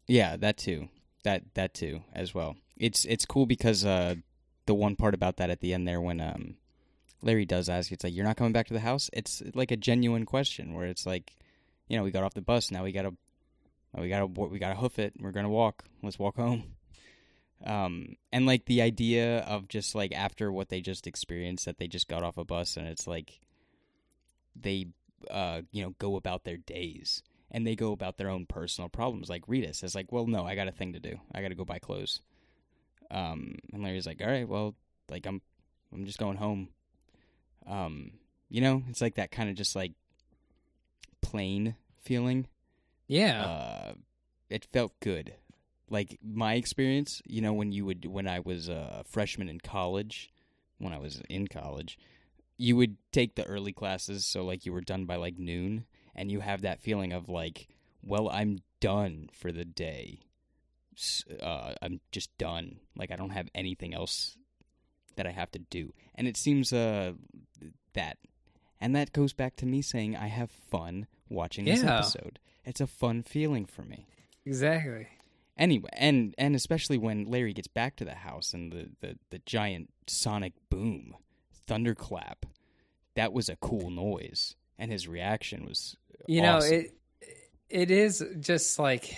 yeah, 0.07 0.37
that 0.37 0.57
too. 0.57 0.89
That 1.25 1.43
that 1.55 1.75
too 1.75 2.03
as 2.13 2.35
well. 2.35 2.57
It's 2.77 3.05
it's 3.05 3.25
cool 3.25 3.47
because 3.47 3.85
uh, 3.85 4.17
the 4.67 4.75
one 4.75 4.97
part 4.97 5.15
about 5.15 5.37
that 5.37 5.51
at 5.51 5.61
the 5.61 5.75
end 5.75 5.87
there 5.87 6.01
when 6.01 6.21
um, 6.21 6.57
Larry 7.23 7.45
does 7.45 7.69
ask, 7.69 7.91
it's 7.91 8.05
like 8.05 8.15
you're 8.15 8.25
not 8.25 8.37
coming 8.37 8.53
back 8.53 8.67
to 8.69 8.75
the 8.75 8.81
house. 8.81 9.11
It's 9.13 9.43
like 9.55 9.71
a 9.71 9.77
genuine 9.77 10.25
question 10.25 10.75
where 10.75 10.87
it's 10.87 11.07
like, 11.07 11.33
you 11.89 11.97
know, 11.97 12.05
we 12.05 12.11
got 12.11 12.23
off 12.23 12.35
the 12.35 12.41
bus, 12.41 12.71
now 12.71 12.85
we 12.85 12.93
gotta, 12.93 13.15
we 13.97 14.09
gotta 14.09 14.27
we 14.27 14.59
gotta 14.59 14.77
hoof 14.77 14.99
it. 14.99 15.15
We're 15.19 15.33
gonna 15.33 15.49
walk. 15.49 15.85
Let's 16.03 16.19
walk 16.19 16.37
home. 16.37 16.65
Um, 17.67 18.15
and 18.33 18.47
like 18.47 18.67
the 18.67 18.81
idea 18.81 19.41
of 19.41 19.67
just 19.67 19.97
like 19.97 20.13
after 20.13 20.53
what 20.53 20.69
they 20.69 20.81
just 20.81 21.09
experienced, 21.09 21.65
that 21.65 21.79
they 21.79 21.89
just 21.89 22.07
got 22.07 22.23
off 22.23 22.39
a 22.39 22.45
bus 22.45 22.77
and 22.77 22.87
it's 22.87 23.09
like 23.09 23.41
they 24.55 24.87
uh 25.29 25.63
you 25.73 25.83
know 25.83 25.95
go 25.99 26.15
about 26.15 26.45
their 26.45 26.57
days 26.57 27.25
and 27.51 27.67
they 27.67 27.75
go 27.77 27.93
about 27.93 28.17
their 28.19 28.29
own 28.31 28.47
personal 28.47 28.89
problems 28.89 29.29
like 29.29 29.43
rita 29.47 29.73
says 29.73 29.95
like 29.95 30.11
well 30.13 30.27
no 30.27 30.45
i 30.45 30.55
got 30.55 30.69
a 30.69 30.73
thing 30.73 30.93
to 30.93 31.01
do 31.01 31.19
i 31.35 31.41
got 31.43 31.49
to 31.49 31.55
go 31.55 31.65
buy 31.65 31.79
clothes 31.79 32.21
Um, 33.11 33.57
and 33.73 33.83
Larry's 33.83 34.07
like, 34.07 34.21
"All 34.21 34.29
right, 34.29 34.47
well, 34.47 34.75
like 35.09 35.25
I'm, 35.27 35.41
I'm 35.93 36.05
just 36.05 36.19
going 36.19 36.37
home." 36.37 36.69
Um, 37.67 38.13
you 38.51 38.61
know, 38.61 38.83
it's 38.91 39.01
like 39.01 39.15
that 39.15 39.31
kind 39.31 39.49
of 39.49 39.57
just 39.57 39.75
like 39.75 39.93
plain 41.21 41.75
feeling. 42.03 42.47
Yeah. 43.07 43.45
Uh, 43.45 43.93
it 44.51 44.65
felt 44.65 44.93
good. 45.01 45.35
Like 45.91 46.19
my 46.23 46.55
experience, 46.55 47.23
you 47.27 47.41
know, 47.41 47.55
when 47.55 47.73
you 47.73 47.87
would 47.87 48.05
when 48.05 48.29
I 48.29 48.41
was 48.41 48.69
a 48.69 49.05
freshman 49.09 49.49
in 49.49 49.61
college, 49.61 50.31
when 50.79 50.93
I 50.93 50.99
was 50.99 51.23
in 51.31 51.47
college, 51.49 51.99
you 52.59 52.77
would 52.77 52.97
take 53.11 53.37
the 53.37 53.45
early 53.45 53.73
classes, 53.73 54.27
so 54.27 54.45
like 54.45 54.67
you 54.67 54.73
were 54.73 54.83
done 54.83 55.07
by 55.07 55.17
like 55.17 55.39
noon, 55.39 55.87
and 56.19 56.31
you 56.33 56.41
have 56.41 56.63
that 56.63 56.81
feeling 56.81 57.13
of 57.13 57.29
like, 57.29 57.69
well, 58.03 58.29
I'm 58.29 58.59
done 58.81 59.31
for 59.33 59.53
the 59.53 59.65
day. 59.65 60.21
Uh, 61.41 61.75
I'm 61.81 62.01
just 62.11 62.37
done. 62.39 62.81
Like 62.97 63.13
I 63.13 63.17
don't 63.17 63.31
have 63.31 63.49
anything 63.55 63.95
else 63.95 64.37
that 65.17 65.27
I 65.27 65.31
have 65.31 65.51
to 65.53 65.59
do, 65.59 65.95
and 66.17 66.27
it 66.27 66.37
seems 66.37 66.73
uh 66.73 67.13
that, 67.95 68.19
and 68.81 68.95
that 68.97 69.13
goes 69.13 69.33
back 69.33 69.57
to 69.57 69.67
me 69.67 69.81
saying 69.81 70.17
I 70.17 70.27
have 70.27 70.51
fun 70.51 71.07
watching 71.29 71.65
this 71.65 71.85
episode. 71.85 72.39
It's 72.65 72.81
a 72.81 72.87
fun 72.87 73.23
feeling 73.23 73.65
for 73.65 73.83
me 73.83 74.07
exactly. 74.45 75.07
anyway 75.57 75.89
and 75.95 76.35
and 76.37 76.55
especially 76.55 76.99
when 76.99 77.25
larry 77.25 77.53
gets 77.53 77.69
back 77.69 77.97
to 77.97 78.05
the 78.05 78.15
house 78.15 78.53
and 78.53 78.73
the 78.73 78.91
the, 79.01 79.19
the 79.31 79.39
giant 79.47 79.91
sonic 80.07 80.53
boom 80.71 81.15
thunderclap 81.67 82.45
that 83.15 83.33
was 83.33 83.49
a 83.49 83.57
cool 83.57 83.91
noise 83.91 84.55
and 84.79 84.91
his 84.91 85.09
reaction 85.09 85.65
was 85.67 85.97
You 86.27 86.43
know, 86.43 86.59
it 86.59 86.95
it 87.69 87.91
is 87.91 88.25
just 88.41 88.79
like 88.79 89.17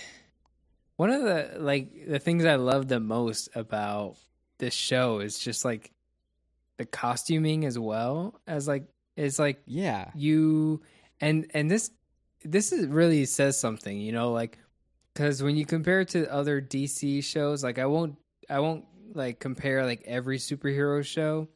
one 0.95 1.09
of 1.09 1.23
the 1.23 1.57
like 1.59 2.07
the 2.07 2.19
things 2.19 2.45
I 2.45 2.55
love 2.55 2.87
the 2.87 2.99
most 2.99 3.49
about 3.55 4.17
this 4.57 4.73
show 4.73 5.19
is 5.19 5.39
just 5.39 5.65
like 5.65 5.91
the 6.77 6.85
costuming 6.85 7.65
as 7.65 7.77
well 7.77 8.39
as 8.47 8.67
like 8.67 8.87
it's 9.15 9.39
like 9.39 9.61
yeah. 9.65 10.11
you 10.15 10.81
and 11.19 11.47
and 11.53 11.69
this 11.69 11.91
this 12.43 12.71
is 12.71 12.87
really 12.87 13.25
says 13.25 13.59
something 13.59 13.99
you 13.99 14.11
know 14.11 14.31
like 14.31 14.57
because 15.13 15.43
when 15.43 15.55
you 15.55 15.65
compare 15.65 16.01
it 16.01 16.09
to 16.09 16.31
other 16.31 16.61
dc 16.61 17.23
shows 17.23 17.63
like 17.63 17.77
i 17.77 17.85
won't 17.85 18.17
i 18.49 18.59
won't 18.59 18.85
like 19.13 19.39
compare 19.39 19.85
like 19.85 20.01
every 20.05 20.37
superhero 20.37 21.05
show 21.05 21.47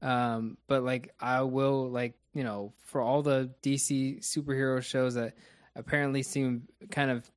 um 0.00 0.56
but 0.66 0.82
like 0.82 1.14
i 1.20 1.42
will 1.42 1.88
like 1.88 2.14
you 2.34 2.42
know 2.42 2.72
for 2.84 3.00
all 3.00 3.22
the 3.22 3.50
dc 3.62 4.20
superhero 4.20 4.82
shows 4.82 5.14
that 5.14 5.34
apparently 5.76 6.22
seem 6.22 6.66
kind 6.90 7.10
of 7.10 7.30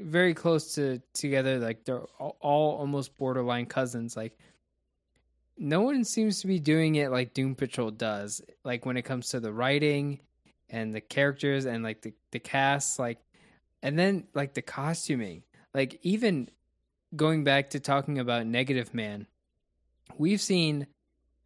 very 0.00 0.32
close 0.32 0.74
to 0.74 1.00
together 1.12 1.58
like 1.58 1.84
they're 1.84 2.04
all, 2.18 2.76
almost 2.78 3.16
borderline 3.18 3.66
cousins 3.66 4.16
like 4.16 4.38
no 5.56 5.82
one 5.82 6.04
seems 6.04 6.40
to 6.40 6.46
be 6.46 6.58
doing 6.58 6.96
it 6.96 7.10
like 7.10 7.34
Doom 7.34 7.54
Patrol 7.54 7.90
does. 7.90 8.42
Like 8.64 8.86
when 8.86 8.96
it 8.96 9.02
comes 9.02 9.28
to 9.30 9.40
the 9.40 9.52
writing 9.52 10.20
and 10.68 10.94
the 10.94 11.00
characters 11.00 11.64
and 11.64 11.84
like 11.84 12.02
the, 12.02 12.12
the 12.32 12.40
cast, 12.40 12.98
like 12.98 13.18
and 13.82 13.98
then 13.98 14.26
like 14.34 14.54
the 14.54 14.62
costuming. 14.62 15.42
Like 15.72 15.98
even 16.02 16.48
going 17.14 17.44
back 17.44 17.70
to 17.70 17.80
talking 17.80 18.18
about 18.18 18.46
Negative 18.46 18.92
Man, 18.94 19.26
we've 20.18 20.40
seen 20.40 20.86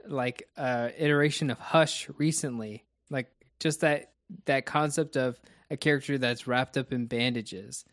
like 0.08 0.48
uh 0.56 0.88
iteration 0.96 1.50
of 1.50 1.58
Hush 1.58 2.08
recently. 2.16 2.84
Like 3.10 3.30
just 3.60 3.80
that 3.80 4.12
that 4.46 4.66
concept 4.66 5.16
of 5.16 5.40
a 5.70 5.76
character 5.76 6.18
that's 6.18 6.46
wrapped 6.46 6.76
up 6.76 6.92
in 6.92 7.06
bandages. 7.06 7.84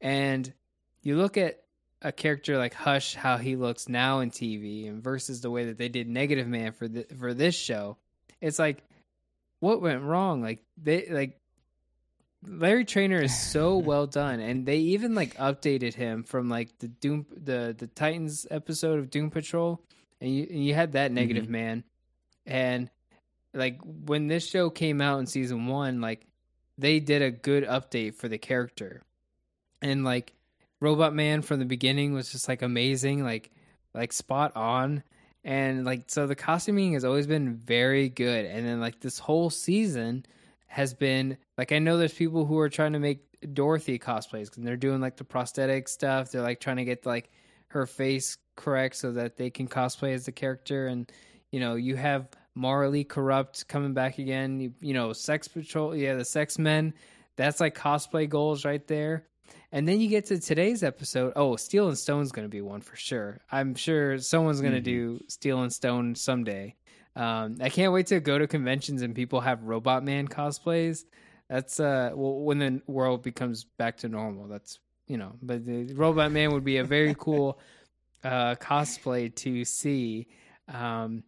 And 0.00 0.52
you 1.02 1.16
look 1.16 1.36
at 1.36 1.62
a 2.02 2.12
character 2.12 2.56
like 2.56 2.74
Hush, 2.74 3.14
how 3.14 3.36
he 3.36 3.56
looks 3.56 3.88
now 3.88 4.20
in 4.20 4.30
TV, 4.30 4.88
and 4.88 5.02
versus 5.02 5.40
the 5.40 5.50
way 5.50 5.66
that 5.66 5.78
they 5.78 5.88
did 5.88 6.08
Negative 6.08 6.46
Man 6.46 6.72
for 6.72 6.88
the, 6.88 7.06
for 7.18 7.34
this 7.34 7.54
show, 7.54 7.98
it's 8.40 8.58
like, 8.58 8.82
what 9.60 9.82
went 9.82 10.02
wrong? 10.02 10.42
Like 10.42 10.64
they 10.82 11.06
like 11.10 11.38
Larry 12.46 12.86
Trainer 12.86 13.20
is 13.20 13.38
so 13.38 13.76
well 13.78 14.06
done, 14.06 14.40
and 14.40 14.64
they 14.64 14.78
even 14.78 15.14
like 15.14 15.36
updated 15.36 15.94
him 15.94 16.22
from 16.22 16.48
like 16.48 16.78
the 16.78 16.88
Doom 16.88 17.26
the 17.30 17.74
the 17.76 17.86
Titans 17.86 18.46
episode 18.50 18.98
of 18.98 19.10
Doom 19.10 19.30
Patrol, 19.30 19.82
and 20.20 20.34
you 20.34 20.46
and 20.50 20.64
you 20.64 20.74
had 20.74 20.92
that 20.92 21.12
Negative 21.12 21.44
mm-hmm. 21.44 21.52
Man, 21.52 21.84
and 22.46 22.90
like 23.54 23.80
when 23.82 24.28
this 24.28 24.48
show 24.48 24.70
came 24.70 25.00
out 25.00 25.18
in 25.18 25.26
season 25.26 25.66
one, 25.66 26.00
like 26.00 26.26
they 26.78 27.00
did 27.00 27.22
a 27.22 27.30
good 27.30 27.64
update 27.64 28.14
for 28.14 28.28
the 28.28 28.38
character, 28.38 29.02
and 29.82 30.04
like 30.04 30.32
Robot 30.80 31.14
Man 31.14 31.42
from 31.42 31.58
the 31.58 31.66
beginning 31.66 32.14
was 32.14 32.32
just 32.32 32.48
like 32.48 32.62
amazing, 32.62 33.24
like 33.24 33.50
like 33.94 34.12
spot 34.12 34.56
on. 34.56 35.02
And 35.42 35.84
like 35.84 36.04
so 36.08 36.26
the 36.26 36.34
costuming 36.34 36.92
has 36.94 37.04
always 37.04 37.26
been 37.26 37.54
very 37.54 38.08
good. 38.08 38.44
And 38.44 38.66
then 38.66 38.80
like 38.80 39.00
this 39.00 39.18
whole 39.18 39.50
season 39.50 40.26
has 40.66 40.94
been 40.94 41.36
like 41.56 41.72
I 41.72 41.78
know 41.78 41.96
there's 41.96 42.14
people 42.14 42.44
who 42.44 42.58
are 42.58 42.68
trying 42.68 42.92
to 42.92 42.98
make 42.98 43.24
Dorothy 43.54 43.98
cosplays 43.98 44.54
and 44.56 44.66
they're 44.66 44.76
doing 44.76 45.00
like 45.00 45.16
the 45.16 45.24
prosthetic 45.24 45.88
stuff. 45.88 46.30
They're 46.30 46.42
like 46.42 46.60
trying 46.60 46.76
to 46.76 46.84
get 46.84 47.06
like 47.06 47.30
her 47.68 47.86
face 47.86 48.36
correct 48.60 48.96
so 48.96 49.12
that 49.12 49.36
they 49.36 49.50
can 49.50 49.66
cosplay 49.66 50.14
as 50.14 50.26
the 50.26 50.32
character 50.32 50.86
and 50.86 51.10
you 51.50 51.60
know, 51.60 51.74
you 51.74 51.96
have 51.96 52.28
morally 52.54 53.04
Corrupt 53.04 53.66
coming 53.68 53.92
back 53.92 54.18
again. 54.18 54.60
You, 54.60 54.72
you 54.80 54.94
know, 54.94 55.12
Sex 55.12 55.48
Patrol, 55.48 55.94
yeah, 55.96 56.14
the 56.14 56.24
Sex 56.24 56.58
Men. 56.58 56.94
That's 57.36 57.60
like 57.60 57.76
cosplay 57.76 58.28
goals 58.28 58.64
right 58.64 58.86
there. 58.86 59.26
And 59.72 59.86
then 59.86 60.00
you 60.00 60.08
get 60.08 60.26
to 60.26 60.38
today's 60.38 60.82
episode. 60.82 61.32
Oh, 61.36 61.56
Steel 61.56 61.88
and 61.88 61.98
Stone's 61.98 62.32
going 62.32 62.44
to 62.44 62.50
be 62.50 62.60
one 62.60 62.80
for 62.80 62.96
sure. 62.96 63.40
I'm 63.50 63.74
sure 63.74 64.18
someone's 64.18 64.60
going 64.60 64.74
to 64.74 64.80
do 64.80 65.20
Steel 65.28 65.62
and 65.62 65.72
Stone 65.72 66.16
someday. 66.16 66.74
Um, 67.16 67.56
I 67.60 67.68
can't 67.68 67.92
wait 67.92 68.06
to 68.08 68.20
go 68.20 68.38
to 68.38 68.46
conventions 68.46 69.02
and 69.02 69.14
people 69.14 69.40
have 69.40 69.62
Robot 69.64 70.04
Man 70.04 70.28
cosplays. 70.28 71.04
That's 71.48 71.80
uh, 71.80 72.10
well, 72.14 72.34
when 72.40 72.58
the 72.58 72.82
world 72.86 73.22
becomes 73.22 73.64
back 73.64 73.98
to 73.98 74.08
normal. 74.08 74.46
That's 74.46 74.78
you 75.08 75.16
know, 75.16 75.32
but 75.42 75.66
the 75.66 75.92
Robot 75.94 76.30
Man 76.30 76.52
would 76.52 76.64
be 76.64 76.76
a 76.76 76.84
very 76.84 77.14
cool 77.18 77.58
uh, 78.24 78.54
cosplay 78.56 79.34
to 79.36 79.64
see. 79.64 80.26
Um, 80.68 81.24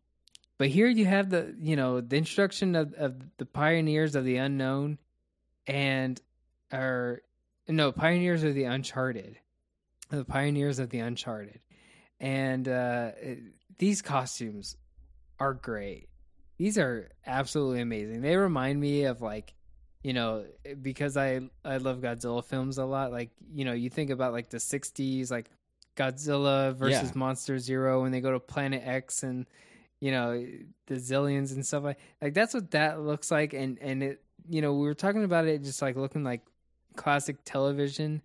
but 0.58 0.68
here 0.68 0.88
you 0.88 1.06
have 1.06 1.30
the 1.30 1.54
you 1.58 1.76
know 1.76 2.00
the 2.00 2.16
introduction 2.16 2.76
of, 2.76 2.94
of 2.94 3.16
the 3.38 3.46
pioneers 3.46 4.14
of 4.14 4.24
the 4.24 4.36
unknown, 4.36 4.98
and 5.66 6.20
or 6.72 7.22
no 7.68 7.90
pioneers 7.92 8.44
of 8.44 8.54
the 8.54 8.64
uncharted, 8.64 9.38
the 10.10 10.24
pioneers 10.24 10.78
of 10.78 10.90
the 10.90 11.00
uncharted, 11.00 11.60
and 12.20 12.68
uh, 12.68 13.10
these 13.78 14.02
costumes 14.02 14.76
are 15.40 15.54
great. 15.54 16.08
These 16.58 16.78
are 16.78 17.10
absolutely 17.26 17.80
amazing. 17.80 18.20
They 18.20 18.36
remind 18.36 18.80
me 18.80 19.04
of 19.04 19.20
like 19.20 19.54
you 20.04 20.12
know 20.12 20.44
because 20.80 21.16
I 21.16 21.40
I 21.64 21.78
love 21.78 21.98
Godzilla 21.98 22.44
films 22.44 22.78
a 22.78 22.84
lot. 22.84 23.10
Like 23.10 23.30
you 23.52 23.64
know 23.64 23.72
you 23.72 23.90
think 23.90 24.10
about 24.10 24.32
like 24.32 24.50
the 24.50 24.58
'60s 24.58 25.30
like 25.30 25.50
Godzilla 25.96 26.74
versus 26.74 27.10
Yeah. 27.10 27.12
Monster 27.14 27.58
Zero 27.58 28.02
when 28.02 28.12
they 28.12 28.20
go 28.20 28.32
to 28.32 28.40
Planet 28.40 28.82
X 28.84 29.22
and 29.22 29.46
you 30.00 30.10
know 30.10 30.32
the 30.86 30.94
Xiliens 30.94 31.52
and 31.52 31.64
stuff 31.64 31.84
like 31.84 31.98
like 32.20 32.34
that's 32.34 32.54
what 32.54 32.70
that 32.72 33.00
looks 33.00 33.30
like 33.30 33.52
and 33.52 33.78
and 33.80 34.02
it 34.02 34.22
you 34.48 34.60
know 34.62 34.72
we 34.74 34.86
were 34.86 34.94
talking 34.94 35.22
about 35.24 35.46
it 35.46 35.62
just 35.62 35.80
like 35.82 35.96
looking 35.96 36.24
like 36.24 36.40
classic 36.96 37.36
television 37.44 38.20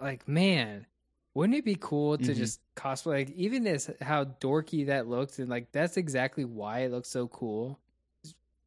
like 0.00 0.26
man 0.28 0.86
wouldn't 1.34 1.56
it 1.58 1.64
be 1.64 1.76
cool 1.78 2.18
to 2.18 2.32
Mhm. 2.32 2.36
just 2.36 2.60
cosplay 2.76 3.06
like 3.26 3.30
even 3.30 3.66
as 3.66 3.90
how 4.00 4.24
dorky 4.24 4.86
that 4.86 5.08
looks 5.08 5.38
and 5.38 5.48
like 5.48 5.72
that's 5.72 5.96
exactly 5.96 6.44
why 6.44 6.80
it 6.80 6.90
looks 6.92 7.08
so 7.08 7.26
cool 7.28 7.78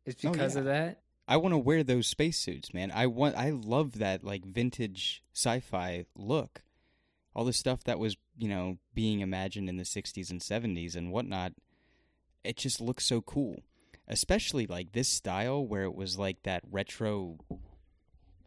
it's 0.06 0.26
Oh, 0.26 0.32
because 0.32 0.56
yeah. 0.56 0.60
of 0.60 0.66
that 0.66 1.02
I 1.28 1.38
want 1.38 1.54
to 1.54 1.58
wear 1.60 1.82
those 1.84 2.08
spacesuits, 2.08 2.74
man. 2.74 2.92
I 2.92 3.06
want. 3.08 3.38
I 3.38 3.52
love 3.52 4.00
that 4.00 4.22
like 4.22 4.44
vintage 4.44 5.24
sci-fi 5.34 6.06
look. 6.18 6.62
All 7.34 7.46
the 7.46 7.54
stuff 7.54 7.84
that 7.86 8.00
was, 8.00 8.18
you 8.38 8.50
know, 8.50 8.78
being 8.94 9.22
imagined 9.22 9.70
in 9.70 9.78
the 9.78 9.86
'60s 9.86 10.30
and 10.30 10.42
'70s 10.42 10.96
and 10.96 11.12
whatnot. 11.12 11.54
It 12.44 12.58
just 12.58 12.82
looks 12.82 13.06
so 13.06 13.22
cool, 13.22 13.64
especially 14.08 14.66
like 14.68 14.92
this 14.94 15.08
style 15.08 15.66
where 15.66 15.84
it 15.84 15.96
was 15.96 16.18
like 16.18 16.44
that 16.44 16.64
retro, 16.70 17.38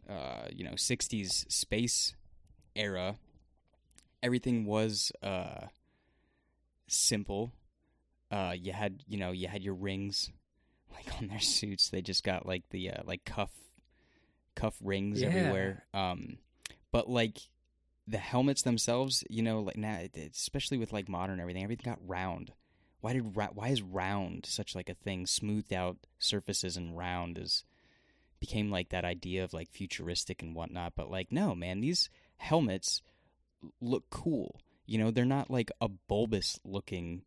uh, 0.09 0.47
you 0.53 0.63
know, 0.63 0.75
'60s 0.75 1.45
space 1.51 2.13
era. 2.75 3.15
Everything 4.21 4.65
was 4.65 5.11
uh 5.23 5.67
simple. 6.87 7.53
Uh, 8.31 8.53
you 8.57 8.73
had, 8.73 9.03
you 9.07 9.17
know, 9.17 9.31
you 9.31 9.47
had 9.47 9.63
your 9.63 9.73
rings 9.75 10.31
like 10.91 11.21
on 11.21 11.27
their 11.27 11.39
suits 11.39 11.89
they 11.89 12.01
just 12.01 12.23
got 12.23 12.45
like 12.45 12.63
the 12.69 12.89
uh, 12.91 13.01
like 13.05 13.25
cuff 13.25 13.49
cuff 14.55 14.77
rings 14.81 15.21
Yeah. 15.21 15.27
everywhere 15.27 15.83
um 15.93 16.37
but 16.91 17.09
like 17.09 17.37
the 18.07 18.17
helmets 18.17 18.61
themselves 18.61 19.23
you 19.29 19.41
know 19.41 19.61
like 19.61 19.77
now 19.77 19.99
especially 20.15 20.77
with 20.77 20.93
like 20.93 21.09
modern 21.09 21.39
everything 21.39 21.63
everything 21.63 21.91
got 21.91 21.99
round. 22.07 22.51
Why 23.01 23.13
did 23.13 23.35
why 23.35 23.67
is 23.69 23.81
round 23.81 24.45
such 24.45 24.75
like 24.75 24.89
a 24.89 24.95
thing? 24.95 25.27
Smoothed 25.27 25.73
out 25.73 25.97
surfaces 26.17 26.77
and 26.77 26.97
round 26.97 27.37
is 27.37 27.63
became 28.39 28.69
like 28.69 28.89
that 28.89 29.05
idea 29.05 29.43
of 29.43 29.53
like 29.53 29.69
futuristic 29.69 30.41
and 30.41 30.55
whatnot. 30.55 30.93
But 30.95 31.11
like 31.11 31.31
no 31.31 31.55
man 31.55 31.81
these 31.81 32.09
helmets 32.37 33.01
look 33.81 34.09
cool. 34.09 34.59
You 34.85 34.99
know, 34.99 35.11
they're 35.11 35.25
not 35.25 35.49
like 35.49 35.71
a 35.81 35.87
bulbous 35.87 36.59
looking 36.63 37.23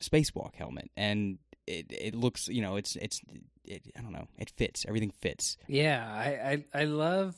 spacewalk 0.00 0.54
helmet, 0.54 0.90
and 0.96 1.38
it 1.66 1.86
it 1.90 2.14
looks 2.14 2.48
you 2.48 2.62
know 2.62 2.76
it's 2.76 2.96
it's 2.96 3.20
it, 3.64 3.82
I 3.96 4.02
don't 4.02 4.12
know 4.12 4.28
it 4.38 4.50
fits. 4.50 4.84
Everything 4.86 5.10
fits. 5.10 5.56
Yeah, 5.68 6.04
I, 6.06 6.64
I 6.74 6.82
I 6.82 6.84
love 6.84 7.36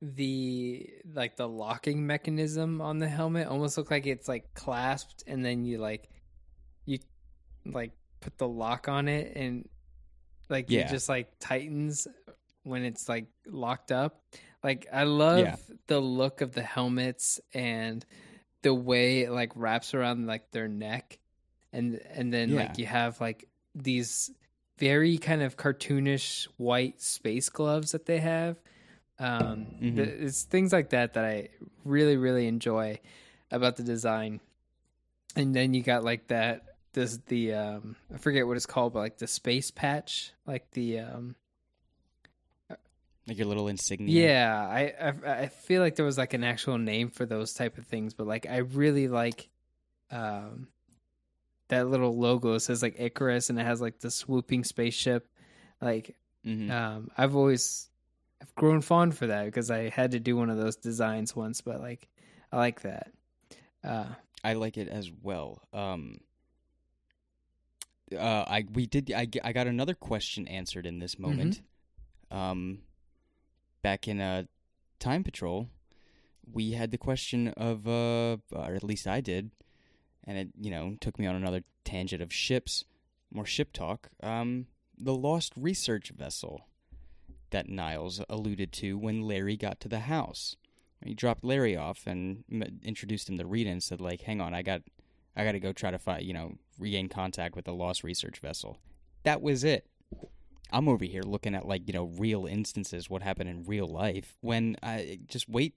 the 0.00 0.88
like 1.12 1.36
the 1.36 1.48
locking 1.48 2.06
mechanism 2.06 2.80
on 2.80 2.98
the 2.98 3.08
helmet. 3.08 3.48
Almost 3.48 3.76
look 3.78 3.90
like 3.90 4.06
it's 4.06 4.28
like 4.28 4.54
clasped, 4.54 5.24
and 5.26 5.44
then 5.44 5.64
you 5.64 5.78
like 5.78 6.08
you 6.84 6.98
like 7.66 7.92
put 8.20 8.38
the 8.38 8.48
lock 8.48 8.88
on 8.88 9.08
it, 9.08 9.36
and 9.36 9.68
like 10.48 10.70
Yeah. 10.70 10.80
it 10.80 10.88
just 10.88 11.08
like 11.08 11.28
tightens 11.40 12.06
when 12.62 12.84
it's 12.84 13.08
like 13.08 13.26
locked 13.46 13.92
up. 13.92 14.22
Like 14.62 14.86
I 14.92 15.04
love 15.04 15.38
Yeah. 15.40 15.56
the 15.86 16.00
look 16.00 16.40
of 16.40 16.52
the 16.52 16.62
helmets 16.62 17.40
and 17.54 18.04
the 18.62 18.74
way 18.74 19.22
it 19.22 19.30
like 19.30 19.52
wraps 19.54 19.94
around 19.94 20.26
like 20.26 20.50
their 20.52 20.68
neck, 20.68 21.18
and 21.72 21.96
and 22.10 22.32
then 22.32 22.50
Yeah. 22.50 22.56
like 22.66 22.78
you 22.78 22.86
have 22.86 23.20
like 23.20 23.48
these 23.74 24.30
very 24.78 25.18
kind 25.18 25.42
of 25.42 25.56
cartoonish 25.56 26.44
white 26.56 27.00
space 27.00 27.48
gloves 27.48 27.92
that 27.92 28.06
they 28.06 28.18
have. 28.18 28.60
Um, 29.18 29.66
Mhm. 29.80 29.96
th- 29.96 30.08
it's 30.20 30.44
things 30.44 30.72
like 30.72 30.90
that 30.90 31.14
that 31.14 31.24
I 31.24 31.48
really 31.84 32.16
really 32.16 32.46
enjoy 32.46 33.00
about 33.50 33.76
the 33.76 33.82
design. 33.82 34.40
And 35.36 35.54
then 35.54 35.74
you 35.74 35.82
got 35.82 36.04
like 36.04 36.28
that 36.28 36.62
this 36.92 37.18
the 37.26 37.54
um 37.54 37.96
I 38.12 38.18
forget 38.18 38.46
what 38.46 38.56
it's 38.56 38.66
called, 38.66 38.92
but 38.92 39.00
like 39.00 39.18
the 39.18 39.26
space 39.26 39.70
patch, 39.70 40.32
like 40.46 40.70
the 40.72 41.00
um 41.00 41.34
Like 43.26 43.36
your 43.36 43.46
little 43.46 43.68
insignia. 43.68 44.26
yeah, 44.28 44.66
I, 44.66 44.94
I 45.26 45.32
I 45.42 45.46
feel 45.48 45.82
like 45.82 45.96
there 45.96 46.06
was 46.06 46.16
like 46.16 46.32
an 46.32 46.44
actual 46.44 46.78
name 46.78 47.10
for 47.10 47.26
those 47.26 47.52
type 47.52 47.76
of 47.76 47.86
things, 47.86 48.14
but 48.14 48.26
like 48.26 48.46
I 48.48 48.58
really 48.58 49.06
like 49.08 49.50
um 50.10 50.68
that 51.68 51.88
little 51.88 52.16
logo 52.16 52.54
it 52.54 52.60
says 52.60 52.82
like 52.82 52.96
Icarus 52.98 53.50
and 53.50 53.58
it 53.60 53.66
has 53.66 53.82
like 53.82 53.98
the 54.00 54.10
swooping 54.10 54.64
spaceship. 54.64 55.28
Like 55.82 56.16
hmm 56.42 56.70
um 56.70 57.10
I've 57.18 57.36
always 57.36 57.90
I've 58.40 58.54
grown 58.54 58.80
fond 58.80 59.16
for 59.16 59.26
that 59.26 59.46
because 59.46 59.70
I 59.70 59.88
had 59.88 60.12
to 60.12 60.20
do 60.20 60.36
one 60.36 60.50
of 60.50 60.56
those 60.56 60.76
designs 60.76 61.34
once, 61.34 61.60
but 61.60 61.80
like 61.80 62.08
I 62.52 62.56
like 62.56 62.82
that. 62.82 63.12
Uh 63.82 64.06
I 64.44 64.52
like 64.54 64.76
it 64.76 64.88
as 64.88 65.10
well. 65.22 65.62
Um, 65.72 66.20
uh, 68.16 68.44
I 68.46 68.64
we 68.72 68.86
did 68.86 69.12
I, 69.12 69.26
I 69.42 69.52
got 69.52 69.66
another 69.66 69.94
question 69.94 70.46
answered 70.48 70.86
in 70.86 70.98
this 70.98 71.18
moment. 71.18 71.60
Um, 72.30 72.78
back 73.82 74.06
in 74.08 74.20
uh, 74.20 74.44
Tyme 74.98 75.24
Patrol, 75.24 75.68
we 76.50 76.72
had 76.72 76.90
the 76.90 76.98
question 76.98 77.48
of 77.48 77.86
uh, 77.86 78.36
or 78.52 78.74
at 78.74 78.84
least 78.84 79.06
I 79.06 79.20
did, 79.20 79.50
and 80.24 80.38
it 80.38 80.48
you 80.58 80.70
know 80.70 80.96
took 81.00 81.18
me 81.18 81.26
on 81.26 81.34
another 81.34 81.64
tangent 81.84 82.22
of 82.22 82.32
ships, 82.32 82.84
more 83.32 83.46
ship 83.46 83.72
talk. 83.72 84.08
Um, 84.22 84.66
the 84.96 85.14
lost 85.14 85.52
research 85.56 86.10
vessel 86.10 86.67
that 87.50 87.68
Niles 87.68 88.22
alluded 88.28 88.72
to 88.74 88.98
when 88.98 89.22
Larry 89.22 89.56
got 89.56 89.80
to 89.80 89.88
the 89.88 90.00
house. 90.00 90.56
He 91.04 91.14
dropped 91.14 91.44
Larry 91.44 91.76
off 91.76 92.06
and 92.06 92.44
introduced 92.82 93.28
him 93.28 93.38
to 93.38 93.46
Rita 93.46 93.70
and 93.70 93.82
said, 93.82 94.00
like, 94.00 94.22
hang 94.22 94.40
on, 94.40 94.54
I 94.54 94.62
got, 94.62 94.82
I 95.36 95.44
got 95.44 95.52
to 95.52 95.60
go 95.60 95.72
try 95.72 95.90
to 95.90 95.98
find, 95.98 96.24
you 96.24 96.32
know, 96.32 96.54
regain 96.78 97.08
contact 97.08 97.54
with 97.54 97.66
the 97.66 97.72
lost 97.72 98.02
research 98.02 98.40
vessel. 98.40 98.78
That 99.22 99.40
was 99.40 99.62
it. 99.64 99.86
I'm 100.70 100.88
over 100.88 101.04
here 101.04 101.22
looking 101.22 101.54
at 101.54 101.66
like, 101.66 101.86
you 101.86 101.94
know, 101.94 102.06
real 102.18 102.46
instances, 102.46 103.08
what 103.08 103.22
happened 103.22 103.48
in 103.48 103.64
real 103.64 103.86
life. 103.86 104.36
When 104.40 104.76
I 104.82 105.20
just 105.26 105.48
wait 105.48 105.74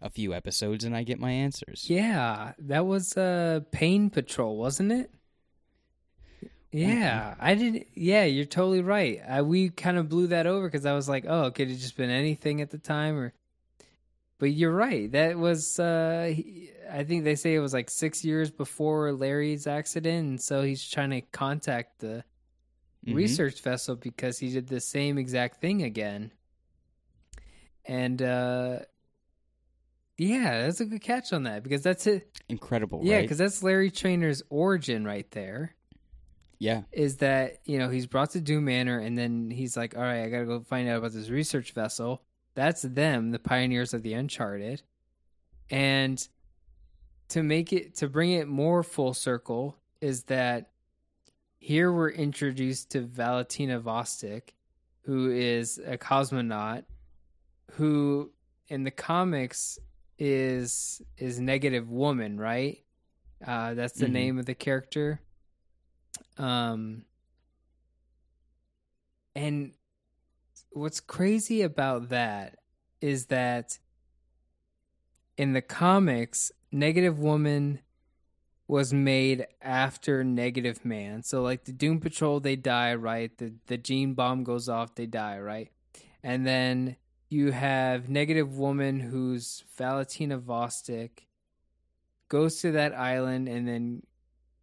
a 0.00 0.10
few 0.10 0.34
episodes 0.34 0.84
and 0.84 0.96
I 0.96 1.02
get 1.02 1.20
my 1.20 1.30
answers. 1.30 1.86
yeah, 1.88 2.52
that 2.58 2.86
was 2.86 3.16
uh 3.16 3.60
Pain 3.70 4.10
Patrol, 4.10 4.56
wasn't 4.56 4.92
it? 4.92 5.10
Yeah, 6.72 7.34
I 7.38 7.54
didn't. 7.54 7.86
Yeah, 7.94 8.24
you're 8.24 8.46
totally 8.46 8.80
right. 8.80 9.20
I, 9.28 9.42
we 9.42 9.68
kind 9.70 9.98
of 9.98 10.08
blew 10.08 10.28
that 10.28 10.46
over 10.46 10.66
because 10.68 10.86
I 10.86 10.94
was 10.94 11.08
like, 11.08 11.26
"Oh, 11.26 11.50
could 11.50 11.70
it 11.70 11.76
just 11.76 11.96
been 11.96 12.10
anything 12.10 12.60
at 12.62 12.70
the 12.70 12.78
time?" 12.78 13.18
Or, 13.18 13.34
but 14.38 14.52
you're 14.52 14.72
right. 14.74 15.10
That 15.12 15.38
was. 15.38 15.78
uh 15.78 16.32
he, 16.34 16.70
I 16.90 17.04
think 17.04 17.24
they 17.24 17.36
say 17.36 17.54
it 17.54 17.60
was 17.60 17.72
like 17.72 17.88
six 17.90 18.24
years 18.24 18.50
before 18.50 19.12
Larry's 19.12 19.66
accident, 19.66 20.28
and 20.28 20.40
so 20.40 20.62
he's 20.62 20.88
trying 20.88 21.10
to 21.10 21.20
contact 21.20 22.00
the 22.00 22.24
Mhm. 23.06 23.14
research 23.14 23.60
vessel 23.62 23.96
because 23.96 24.38
he 24.38 24.50
did 24.52 24.68
the 24.68 24.80
same 24.80 25.18
exact 25.18 25.60
thing 25.60 25.82
again. 25.82 26.32
And 27.84 28.20
uh 28.22 28.80
yeah, 30.18 30.62
that's 30.62 30.80
a 30.80 30.84
good 30.84 31.00
catch 31.02 31.32
on 31.32 31.44
that 31.44 31.62
because 31.62 31.82
that's 31.82 32.06
it. 32.06 32.28
Incredible, 32.48 33.04
Yeah, 33.04 33.16
right? 33.16 33.22
because 33.22 33.38
that's 33.38 33.62
Larry 33.62 33.90
Trainer's 33.90 34.42
origin 34.50 35.04
right 35.04 35.30
there. 35.32 35.74
Yeah. 36.62 36.82
Is 36.92 37.16
that 37.16 37.58
you 37.64 37.76
know 37.78 37.88
he's 37.88 38.06
brought 38.06 38.30
to 38.30 38.40
Doom 38.40 38.66
Manor 38.66 39.00
and 39.00 39.18
then 39.18 39.50
he's 39.50 39.76
like, 39.76 39.96
all 39.96 40.02
right, 40.02 40.22
I 40.22 40.28
gotta 40.28 40.44
go 40.46 40.60
find 40.60 40.88
out 40.88 40.98
about 40.98 41.12
this 41.12 41.28
research 41.28 41.72
vessel. 41.72 42.22
That's 42.54 42.82
them, 42.82 43.32
the 43.32 43.38
pioneers 43.40 43.92
of 43.94 44.02
the 44.02 44.12
Uncharted, 44.14 44.82
and 45.70 46.24
to 47.30 47.42
make 47.42 47.72
it 47.72 47.96
to 47.96 48.08
bring 48.08 48.30
it 48.32 48.46
more 48.46 48.82
full 48.84 49.12
circle 49.12 49.76
is 50.00 50.22
that 50.24 50.70
here 51.58 51.92
we're 51.92 52.10
introduced 52.10 52.90
to 52.90 53.00
Valentina 53.00 53.80
Vostok, 53.80 54.42
who 55.02 55.30
is 55.30 55.78
a 55.84 55.98
cosmonaut, 55.98 56.84
who 57.72 58.30
in 58.68 58.84
the 58.84 58.90
comics 58.92 59.78
is 60.18 61.02
is 61.16 61.40
negative 61.40 61.90
woman, 61.90 62.38
right? 62.38 62.84
Uh, 63.44 63.74
that's 63.74 63.98
the 63.98 64.06
Mhm. 64.06 64.12
name 64.12 64.38
of 64.38 64.46
the 64.46 64.54
character. 64.54 65.20
Um, 66.38 67.04
and 69.34 69.72
what's 70.70 71.00
crazy 71.00 71.62
about 71.62 72.08
that 72.10 72.58
is 73.00 73.26
that 73.26 73.78
in 75.36 75.52
the 75.52 75.62
comics, 75.62 76.52
Negative 76.70 77.18
Woman 77.18 77.80
was 78.68 78.92
made 78.92 79.46
after 79.60 80.24
Negative 80.24 80.84
Man. 80.84 81.22
So 81.22 81.42
like 81.42 81.64
the 81.64 81.72
Doom 81.72 82.00
Patrol, 82.00 82.40
they 82.40 82.56
die, 82.56 82.94
right? 82.94 83.36
The 83.36 83.54
the 83.66 83.76
gene 83.76 84.14
bomb 84.14 84.44
goes 84.44 84.68
off, 84.68 84.94
they 84.94 85.06
die, 85.06 85.38
right? 85.40 85.70
And 86.22 86.46
then 86.46 86.96
you 87.28 87.50
have 87.50 88.08
Negative 88.08 88.56
Woman 88.56 89.00
who's 89.00 89.64
Valentina 89.76 90.38
Vostok 90.38 91.10
goes 92.28 92.60
to 92.62 92.72
that 92.72 92.94
island 92.94 93.48
and 93.48 93.68
then 93.68 94.02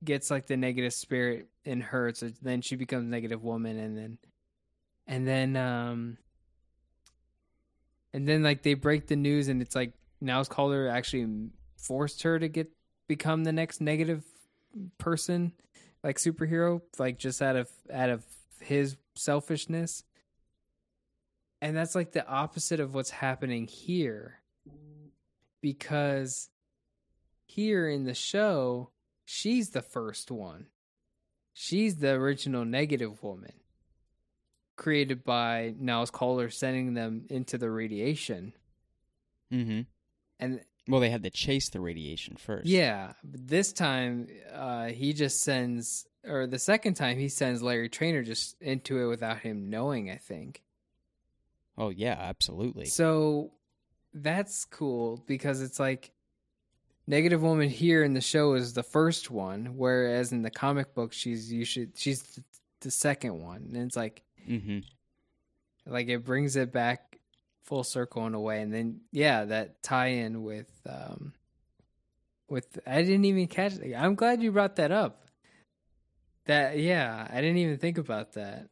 gets 0.03 0.31
like 0.31 0.47
the 0.47 0.57
negative 0.57 0.93
spirit 0.93 1.47
in 1.69 1.81
her 1.81 2.11
so 2.15 2.29
then 2.41 2.61
she 2.61 2.75
becomes 2.75 3.05
negative 3.05 3.43
woman 3.43 3.77
and 3.77 3.95
then 3.95 4.17
and 5.07 5.27
then 5.27 5.55
um 5.55 6.17
and 8.11 8.27
then 8.27 8.41
like 8.41 8.63
they 8.63 8.73
break 8.73 9.05
the 9.05 9.15
news 9.15 9.47
and 9.47 9.61
it's 9.61 9.75
like 9.75 9.93
Niles 10.19 10.49
Calder 10.49 10.87
actually 10.87 11.49
forced 11.77 12.23
her 12.23 12.39
to 12.39 12.47
get 12.47 12.71
become 13.07 13.43
the 13.43 13.51
next 13.51 13.81
negative 13.81 14.23
person 14.97 15.53
like 16.03 16.17
superhero 16.17 16.81
like 16.97 17.19
just 17.19 17.39
out 17.41 17.55
of 17.55 17.69
out 17.93 18.09
of 18.09 18.23
his 18.59 18.97
selfishness. 19.15 20.03
And 21.61 21.75
that's 21.75 21.95
like 21.95 22.13
the 22.13 22.27
opposite 22.27 22.79
of 22.79 22.93
what's 22.93 23.09
happening 23.09 23.67
here. 23.67 24.39
Because 25.61 26.49
here 27.45 27.87
in 27.87 28.05
the 28.05 28.13
show 28.13 28.89
she's 29.25 29.69
the 29.69 29.81
first 29.81 30.31
one 30.31 30.65
she's 31.53 31.97
the 31.97 32.11
original 32.11 32.65
negative 32.65 33.21
woman 33.23 33.53
created 34.75 35.23
by 35.23 35.73
Niles 35.77 36.09
Calder 36.11 36.49
sending 36.49 36.93
them 36.93 37.25
into 37.29 37.57
the 37.57 37.69
radiation 37.69 38.53
Mm-hmm. 39.51 39.81
and 40.39 40.61
Well, 40.87 41.01
they 41.01 41.09
had 41.09 41.23
to 41.23 41.29
chase 41.31 41.69
the 41.69 41.79
radiation 41.81 42.35
first. 42.37 42.67
yeah 42.67 43.13
this 43.23 43.73
time 43.73 44.27
uh 44.53 44.85
he 44.87 45.11
just 45.13 45.41
sends 45.41 46.05
or 46.23 46.45
the 46.47 46.59
second 46.59 46.93
time 46.95 47.17
he 47.17 47.29
sends 47.29 47.61
Larry 47.61 47.89
Trainer 47.89 48.21
just 48.23 48.55
into 48.61 48.99
it 49.01 49.07
without 49.07 49.39
him 49.39 49.69
knowing 49.69 50.09
I 50.11 50.17
think 50.17 50.61
Oh 51.77 51.89
yeah, 51.89 52.17
absolutely. 52.19 52.85
So 52.87 53.51
that's 54.13 54.65
cool 54.65 55.23
because 55.27 55.61
it's 55.61 55.79
like 55.79 56.11
Negative 57.09 57.41
Woman 57.41 57.69
here 57.69 58.03
in 58.03 58.13
the 58.13 58.21
show 58.21 58.53
is 58.53 58.73
the 58.73 58.83
first 58.83 59.31
one, 59.31 59.75
whereas 59.75 60.31
in 60.31 60.43
the 60.43 60.51
comic 60.51 60.93
book 60.93 61.11
she's 61.11 61.51
you 61.51 61.65
should 61.65 61.97
she's 61.97 62.21
the, 62.21 62.43
the 62.81 62.91
second 62.91 63.41
one, 63.41 63.71
and 63.73 63.77
it's 63.77 63.95
like 63.95 64.21
mm-hmm. 64.47 64.81
like 65.87 66.07
it 66.07 66.23
brings 66.23 66.55
it 66.55 66.71
back 66.71 67.17
full 67.63 67.83
circle 67.83 68.27
in 68.27 68.35
a 68.35 68.39
way, 68.39 68.61
and 68.61 68.71
then 68.71 69.01
yeah, 69.11 69.43
that 69.45 69.81
tie-in 69.81 70.43
with 70.43 70.69
um 70.87 71.33
with 72.47 72.77
I 72.85 73.01
didn't 73.01 73.25
even 73.25 73.47
catch. 73.47 73.73
I'm 73.97 74.13
glad 74.13 74.43
you 74.43 74.51
brought 74.51 74.75
that 74.75 74.91
up. 74.91 75.25
That 76.45 76.77
yeah, 76.77 77.27
I 77.27 77.41
didn't 77.41 77.57
even 77.57 77.79
think 77.79 77.97
about 77.97 78.33
that. 78.33 78.69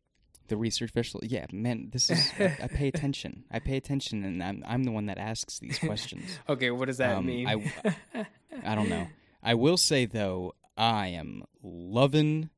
The 0.47 0.57
research 0.57 0.91
vessel. 0.91 1.19
Yeah, 1.23 1.45
man, 1.51 1.89
this 1.91 2.09
is. 2.09 2.31
I, 2.39 2.57
I 2.63 2.67
pay 2.67 2.87
attention. 2.93 3.43
I 3.51 3.59
pay 3.59 3.75
attention, 3.77 4.23
and 4.23 4.41
I'm 4.43 4.63
I'm 4.65 4.83
the 4.85 4.91
one 4.91 5.07
that 5.07 5.17
asks 5.17 5.59
these 5.59 5.77
questions. 5.79 6.39
Okay, 6.49 6.71
what 6.71 6.85
does 6.85 6.97
that 6.97 7.17
Um, 7.17 7.25
mean? 7.25 7.47
I- 7.47 8.25
I 8.63 8.75
don't 8.75 8.89
know. 8.89 9.07
I 9.43 9.53
will 9.63 9.77
say 9.77 10.05
though, 10.05 10.53
I 10.77 11.07
am 11.07 11.43
loving 11.61 12.49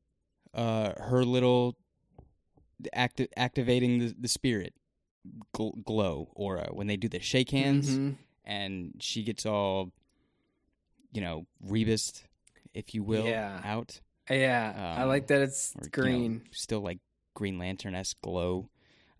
uh, 0.54 0.92
her 1.02 1.24
little 1.24 1.76
acti- 2.92 3.28
activating 3.36 3.98
the, 3.98 4.14
the 4.18 4.28
spirit 4.28 4.72
gl- 5.54 5.84
glow 5.84 6.30
aura 6.34 6.68
when 6.72 6.86
they 6.86 6.96
do 6.96 7.08
the 7.08 7.20
shake 7.20 7.50
hands 7.50 7.90
Mhm. 7.90 8.16
and 8.44 8.94
she 9.00 9.22
gets 9.22 9.44
all, 9.46 9.92
you 11.12 11.20
know, 11.20 11.46
rebused, 11.62 12.22
if 12.72 12.94
you 12.94 13.02
will, 13.02 13.26
Yeah. 13.26 13.60
out. 13.64 14.00
Yeah, 14.30 14.94
I 14.96 15.02
Um, 15.02 15.08
like 15.08 15.26
that 15.26 15.42
it's 15.42 15.74
or, 15.74 15.80
you 15.82 15.84
know, 15.84 15.90
green. 15.90 16.42
still 16.52 16.80
like 16.80 16.98
Green 17.34 17.58
Lantern 17.58 17.94
esque 17.94 18.20
glow. 18.20 18.70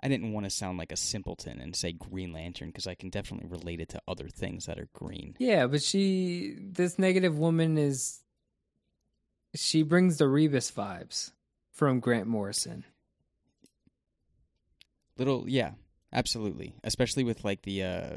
I 0.03 0.09
didn't 0.09 0.33
want 0.33 0.45
to 0.47 0.51
sound 0.51 0.79
like 0.79 0.93
a 0.93 0.97
simpleton 0.97 1.61
and 1.61 1.77
say 1.77 1.93
Green 1.93 2.33
Lantern 2.33 2.69
because 2.69 2.87
I 2.87 2.95
can 2.95 3.11
definitely 3.11 3.49
relate 3.49 3.81
it 3.81 3.91
to 3.91 4.03
other 4.09 4.29
things 4.29 4.67
that 4.67 4.79
are 4.79 4.89
green. 4.95 5.37
Yeah, 5.39 5.67
but 5.67 5.83
she, 5.83 6.57
this 6.59 6.99
negative 6.99 7.37
woman 7.37 7.77
is, 7.77 8.21
she 9.55 9.83
brings 9.83 10.17
the 10.17 10.25
Rebis 10.25 10.73
vibes 10.73 11.33
from 11.73 12.01
Grant 12.01 12.27
Morrison. 12.27 12.85
Little, 15.19 15.45
yeah, 15.47 15.73
absolutely. 16.15 16.75
Especially 16.83 17.25
with 17.25 17.45
like 17.45 17.63
the, 17.63 17.83
uh, 17.83 18.17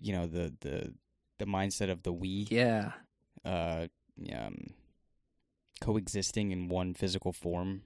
you 0.00 0.12
know, 0.12 0.26
the 0.26 0.52
the 0.60 0.94
the 1.38 1.46
mindset 1.46 1.90
of 1.90 2.02
the 2.04 2.12
we, 2.12 2.46
Yeah, 2.48 2.92
uh, 3.44 3.88
um, 4.32 4.66
coexisting 5.80 6.52
in 6.52 6.68
one 6.68 6.94
physical 6.94 7.32
form. 7.32 7.82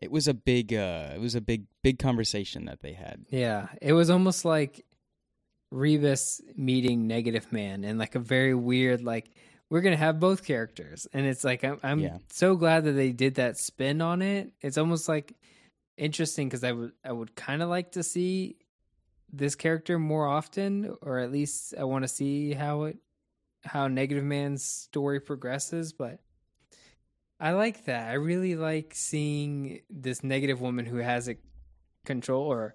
It 0.00 0.10
was 0.10 0.26
a 0.28 0.34
big, 0.34 0.72
uh, 0.72 1.10
it 1.14 1.20
was 1.20 1.34
a 1.34 1.40
big, 1.40 1.64
big 1.82 1.98
conversation 1.98 2.64
that 2.66 2.80
they 2.80 2.92
had. 2.94 3.24
yeah. 3.28 3.68
It 3.82 3.92
was 3.92 4.08
almost 4.10 4.44
like 4.44 4.84
Rebis 5.72 6.40
meeting 6.56 7.06
Negative 7.06 7.50
Man 7.52 7.84
and 7.84 7.98
like 7.98 8.14
a 8.14 8.18
very 8.20 8.54
weird, 8.54 9.02
like, 9.02 9.30
we're 9.68 9.82
going 9.82 9.92
to 9.92 9.98
have 10.04 10.18
both 10.18 10.44
characters. 10.44 11.06
And 11.12 11.26
it's 11.26 11.44
like, 11.44 11.62
I'm, 11.62 11.78
I'm 11.82 12.00
Yeah. 12.00 12.18
so 12.30 12.56
glad 12.56 12.84
that 12.84 12.92
they 12.92 13.12
did 13.12 13.36
that 13.36 13.56
spin 13.56 14.00
on 14.00 14.20
it. 14.20 14.52
It's 14.60 14.78
almost 14.78 15.08
like 15.08 15.34
interesting 15.96 16.48
because 16.48 16.64
I 16.64 16.72
would, 16.72 16.92
I 17.04 17.12
would 17.12 17.36
kind 17.36 17.62
of 17.62 17.68
like 17.68 17.92
to 17.92 18.02
see 18.02 18.56
this 19.32 19.54
character 19.54 19.96
more 19.98 20.26
often, 20.26 20.96
or 21.02 21.18
at 21.20 21.30
least 21.30 21.74
I 21.78 21.84
want 21.84 22.02
to 22.02 22.08
see 22.08 22.52
how 22.52 22.84
it, 22.84 22.98
how 23.64 23.86
Negative 23.86 24.24
Man's 24.24 24.64
story 24.64 25.20
progresses. 25.20 25.92
But 25.92 26.18
I 27.40 27.52
like 27.52 27.86
that. 27.86 28.08
I 28.10 28.14
really 28.14 28.54
like 28.54 28.92
seeing 28.94 29.80
this 29.88 30.22
negative 30.22 30.60
woman 30.60 30.84
who 30.84 30.96
has 30.98 31.28
a 31.28 31.36
control, 32.04 32.44
or 32.52 32.74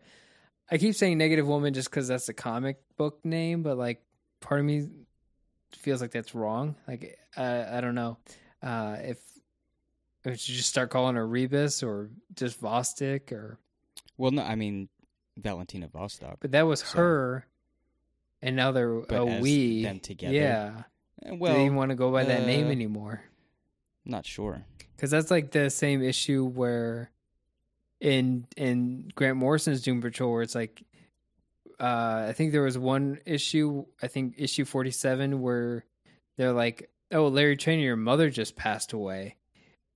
I 0.72 0.78
keep 0.78 0.96
saying 0.96 1.18
negative 1.20 1.48
woman 1.48 1.74
just 1.74 1.90
because 1.90 2.08
that's 2.08 2.30
a 2.30 2.34
comic 2.34 2.78
book 2.98 3.20
name, 3.24 3.62
but 3.62 3.78
like 3.78 4.02
part 4.42 4.60
of 4.60 4.66
me 4.66 4.88
feels 5.74 6.02
like 6.02 6.12
that's 6.12 6.34
wrong. 6.34 6.76
Like 6.88 7.18
I, 7.38 7.78
I 7.78 7.82
don't 7.82 7.96
know 7.96 8.18
uh, 8.64 8.98
if 9.02 9.20
if 10.24 10.50
you 10.50 10.56
just 10.56 10.70
start 10.70 10.90
calling 10.90 11.16
her 11.16 11.28
Rebis 11.28 11.84
or 11.84 12.10
just 12.34 12.60
Vostok 12.60 13.32
or 13.32 13.60
Well, 14.18 14.32
no, 14.32 14.42
I 14.42 14.56
mean 14.56 14.90
Valentina 15.38 15.88
Vostok. 15.88 16.38
but 16.40 16.52
that 16.54 16.64
was 16.64 16.80
So- 16.80 16.98
her, 16.98 17.48
and 18.42 18.56
now 18.56 18.72
they're 18.72 19.02
But 19.02 19.16
a 19.22 19.40
we 19.42 19.84
them 19.84 20.00
together, 20.00 20.34
Yeah, 20.34 20.84
Eh, 21.24 21.30
well, 21.30 21.38
Well, 21.40 21.54
they 21.54 21.64
didn't 21.66 21.76
want 21.76 21.90
to 21.92 21.96
go 21.96 22.12
by 22.12 22.24
that 22.24 22.48
name 22.48 22.66
uh, 22.66 22.70
not 24.06 24.26
sure. 24.26 24.66
because 24.96 25.12
that's 25.12 25.32
like 25.32 25.52
the 25.52 25.70
same 25.70 26.02
issue 26.04 26.46
where 26.46 27.12
in 28.02 28.46
in 28.58 29.10
Grant 29.16 29.38
Morrison's 29.38 29.82
Doom 29.82 30.02
Patrol 30.02 30.32
where 30.32 30.42
it's 30.42 30.56
like 30.56 30.84
uh 31.80 32.26
I 32.30 32.34
think 32.34 32.52
there 32.52 32.62
was 32.62 32.78
one 32.78 33.20
issue 33.26 33.86
I 34.02 34.08
think 34.08 34.36
issue 34.38 34.66
47 34.66 35.42
where 35.42 35.86
they're 36.38 36.54
like 36.54 36.90
oh 37.12 37.28
Larry 37.28 37.58
Trainer 37.58 37.82
your 37.82 37.96
mother 37.96 38.30
just 38.30 38.56
passed 38.56 38.94
away 38.94 39.36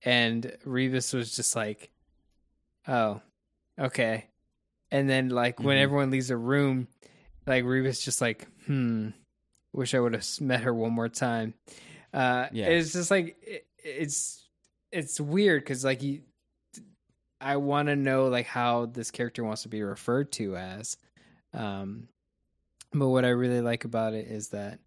and 0.02 0.56
Rebis 0.66 1.12
was 1.14 1.34
just 1.36 1.54
like 1.54 1.90
oh 2.88 3.20
okay 3.78 4.26
and 4.90 5.08
then 5.08 5.28
like 5.28 5.60
when 5.60 5.76
Mhm. 5.76 5.82
everyone 5.82 6.10
leaves 6.10 6.28
the 6.28 6.36
room 6.36 6.88
like 7.46 7.64
Rebis 7.64 8.02
just 8.02 8.20
like 8.20 8.46
hmm 8.66 9.10
wish 9.72 9.94
I 9.94 10.00
would 10.00 10.14
have 10.14 10.26
met 10.40 10.62
her 10.62 10.74
one 10.74 10.92
more 10.92 11.08
time 11.08 11.54
uh 12.12 12.48
Yeah. 12.52 12.66
it's 12.68 12.92
just 12.92 13.10
like 13.10 13.36
it, 13.42 13.66
it's 13.84 14.48
it's 14.92 15.20
weird 15.20 15.62
because 15.62 15.84
like 15.84 16.02
you 16.02 16.22
i 17.40 17.56
want 17.56 17.88
to 17.88 17.96
know 17.96 18.28
like 18.28 18.46
how 18.46 18.86
this 18.86 19.10
character 19.10 19.44
wants 19.44 19.62
to 19.62 19.68
be 19.68 19.82
referred 19.82 20.30
to 20.32 20.56
as 20.56 20.96
um 21.54 22.08
but 22.92 23.08
what 23.08 23.24
i 23.24 23.28
really 23.28 23.60
like 23.60 23.84
about 23.84 24.14
it 24.14 24.26
is 24.26 24.48
that 24.48 24.78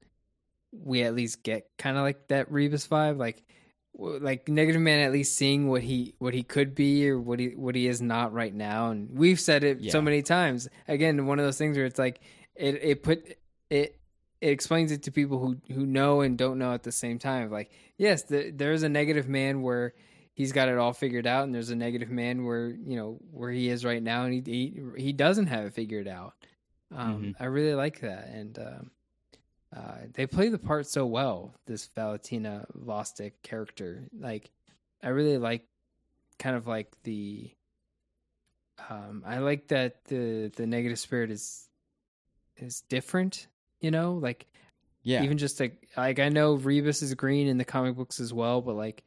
we 0.72 1.04
at 1.04 1.16
least 1.16 1.44
get 1.44 1.70
kind 1.78 1.98
of 1.98 2.04
like 2.04 2.28
that 2.28 2.52
Rebis 2.52 2.88
vibe 2.88 3.18
like 3.18 3.44
like 3.96 4.50
negative 4.50 4.82
man 4.82 5.02
at 5.02 5.12
least 5.12 5.36
seeing 5.36 5.68
what 5.68 5.84
he 5.84 6.16
what 6.18 6.34
he 6.34 6.42
could 6.42 6.74
be 6.74 7.08
or 7.08 7.20
what 7.20 7.40
he 7.40 7.50
what 7.50 7.76
he 7.76 7.88
is 7.88 8.02
not 8.02 8.34
right 8.34 8.54
now 8.54 8.90
and 8.90 9.10
we've 9.16 9.40
said 9.40 9.64
it 9.64 9.92
so 9.92 10.02
many 10.02 10.22
times. 10.24 10.68
Again 10.88 11.28
one 11.28 11.38
of 11.38 11.46
those 11.46 11.58
things 11.58 11.78
where 11.78 11.86
it's 11.86 12.00
like 12.00 12.20
it 12.56 12.80
it 12.84 13.04
put 13.04 13.38
it 13.70 14.00
it 14.44 14.50
explains 14.52 14.92
it 14.92 15.04
to 15.04 15.12
people 15.12 15.40
who 15.40 15.56
who 15.74 15.86
know 15.86 16.20
and 16.20 16.38
don't 16.38 16.60
know 16.60 16.74
at 16.74 16.84
the 16.84 16.92
same 16.92 17.18
time. 17.18 17.50
Like, 17.50 17.72
yes, 17.98 18.24
the, 18.24 18.52
there's 18.52 18.84
a 18.84 18.90
negative 18.90 19.30
man 19.30 19.62
where 19.62 19.94
he's 20.34 20.52
got 20.52 20.68
it 20.68 20.78
all 20.78 20.92
figured 20.92 21.26
out, 21.26 21.46
and 21.46 21.56
there's 21.56 21.70
a 21.70 21.76
negative 21.78 22.10
man 22.10 22.44
where 22.44 22.68
you 22.68 22.98
know 22.98 23.20
where 23.32 23.52
he 23.52 23.70
is 23.70 23.86
right 23.86 24.04
now, 24.04 24.26
and 24.26 24.34
he 24.34 24.42
he, 24.96 25.02
he 25.06 25.14
doesn't 25.14 25.48
have 25.48 25.66
it 25.66 25.74
figured 25.74 26.10
out. 26.10 26.34
Um, 26.92 27.24
Mhm. 27.24 27.36
I 27.40 27.46
really 27.46 27.74
like 27.74 28.02
that, 28.02 28.28
and 28.28 28.60
um, 28.60 28.92
uh, 29.76 29.98
they 30.14 30.28
play 30.28 30.50
the 30.50 30.60
part 30.60 30.88
so 30.88 31.06
well. 31.06 31.56
This 31.66 31.88
Valentina 31.96 32.66
Vostok 32.78 33.32
character, 33.44 34.10
like, 34.20 34.52
I 35.02 35.08
really 35.10 35.38
like 35.38 35.66
kind 36.38 36.58
of 36.58 36.68
like 36.68 36.92
the. 37.04 37.50
Um, 38.90 39.24
I 39.26 39.38
like 39.38 39.70
that 39.70 40.04
the 40.06 40.52
the 40.54 40.68
negative 40.68 41.00
spirit 41.00 41.32
is 41.32 41.70
is 42.58 42.82
different 42.82 43.48
you 43.84 43.92
know 43.92 44.14
like 44.16 44.48
Yeah, 45.04 45.22
even 45.24 45.38
just 45.38 45.60
like 45.60 45.88
like 45.96 46.18
i 46.20 46.30
know 46.30 46.58
Rebis 46.58 47.04
is 47.04 47.14
green 47.14 47.48
in 47.48 47.58
the 47.60 47.66
comic 47.66 47.96
books 47.96 48.20
as 48.20 48.34
well 48.34 48.62
but 48.62 48.76
like 48.76 49.04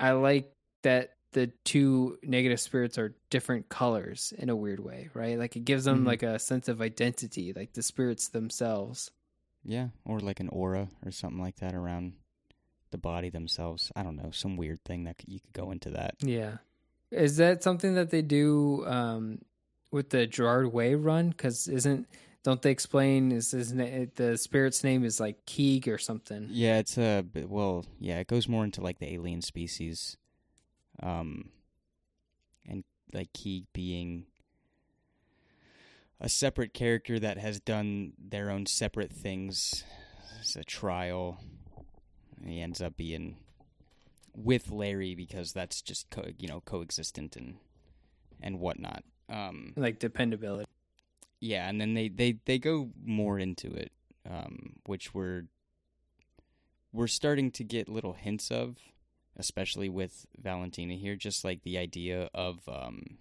i 0.00 0.12
like 0.12 0.50
that 0.82 1.10
the 1.32 1.48
two 1.64 2.18
negative 2.22 2.60
spirits 2.60 2.98
are 2.98 3.14
different 3.30 3.68
colors 3.68 4.32
in 4.38 4.48
a 4.50 4.56
weird 4.56 4.80
way 4.80 5.08
right 5.14 5.38
like 5.38 5.56
it 5.56 5.64
gives 5.64 5.84
them 5.84 6.04
Mhm. 6.04 6.06
like 6.06 6.22
a 6.22 6.38
sense 6.38 6.68
of 6.68 6.80
identity 6.80 7.52
like 7.52 7.72
the 7.74 7.82
spirits 7.82 8.28
themselves 8.28 9.10
yeah, 9.64 9.90
or 10.04 10.18
like 10.18 10.40
an 10.40 10.48
aura 10.48 10.88
or 11.06 11.12
something 11.12 11.40
like 11.40 11.54
that 11.60 11.72
around 11.72 12.14
the 12.90 12.98
body 12.98 13.30
themselves. 13.30 13.92
I 13.94 14.02
don't 14.02 14.16
know, 14.16 14.32
some 14.32 14.56
weird 14.56 14.82
thing 14.84 15.04
that 15.04 15.22
you 15.24 15.38
could 15.38 15.52
go 15.52 15.70
into 15.70 15.90
that. 15.90 16.16
yeah 16.20 16.56
is 17.12 17.36
that 17.36 17.62
something 17.62 17.94
that 17.94 18.10
they 18.10 18.22
do 18.22 18.84
um 18.86 19.38
with 19.92 20.10
the 20.10 20.26
gerard 20.26 20.72
way 20.72 20.94
run 20.96 21.28
because 21.30 21.68
isn't 21.68 22.08
don't 22.42 22.62
they 22.62 22.70
explain 22.70 23.30
is 23.32 23.52
his 23.52 23.72
na- 23.72 24.06
the 24.16 24.36
spirit's 24.36 24.82
name 24.82 25.04
is 25.04 25.20
like 25.20 25.44
keeg 25.46 25.88
or 25.88 25.98
something 25.98 26.48
Yeah, 26.50 26.78
it's 26.78 26.98
a 26.98 27.24
well, 27.34 27.84
yeah, 28.00 28.18
it 28.18 28.26
goes 28.26 28.48
more 28.48 28.64
into 28.64 28.80
like 28.80 28.98
the 28.98 29.12
alien 29.12 29.42
species, 29.42 30.16
um, 31.02 31.50
and 32.68 32.84
like 33.12 33.32
Keeg 33.32 33.66
being 33.72 34.26
a 36.20 36.28
separate 36.28 36.72
character 36.72 37.18
that 37.18 37.38
has 37.38 37.60
done 37.60 38.12
their 38.18 38.50
own 38.50 38.66
separate 38.66 39.12
things. 39.12 39.84
It's 40.40 40.56
a 40.56 40.64
trial. 40.64 41.40
He 42.44 42.60
ends 42.60 42.80
up 42.80 42.96
being 42.96 43.36
with 44.34 44.70
Larry 44.70 45.14
because 45.14 45.52
that's 45.52 45.82
just 45.82 46.10
co- 46.10 46.32
you 46.38 46.48
know 46.48 46.60
coexistent 46.64 47.36
and 47.36 47.56
and 48.40 48.58
whatnot. 48.58 49.04
Um, 49.28 49.72
like 49.76 49.98
dependability 49.98 50.66
yeah, 51.42 51.68
and 51.68 51.80
then 51.80 51.94
they 51.94 52.08
they 52.08 52.38
they 52.44 52.60
go 52.60 52.90
more 53.04 53.36
into 53.36 53.66
it, 53.74 53.90
um, 54.30 54.74
which 54.86 55.12
we're 55.12 55.46
we're 56.92 57.08
starting 57.08 57.50
to 57.50 57.64
get 57.64 57.88
little 57.88 58.12
hints 58.12 58.52
of, 58.52 58.76
especially 59.36 59.88
with 59.88 60.24
Valentina 60.40 60.94
here. 60.94 61.16
Just 61.16 61.44
like 61.44 61.64
the 61.64 61.78
idea 61.78 62.30
of 62.32 62.60
um, 62.68 63.18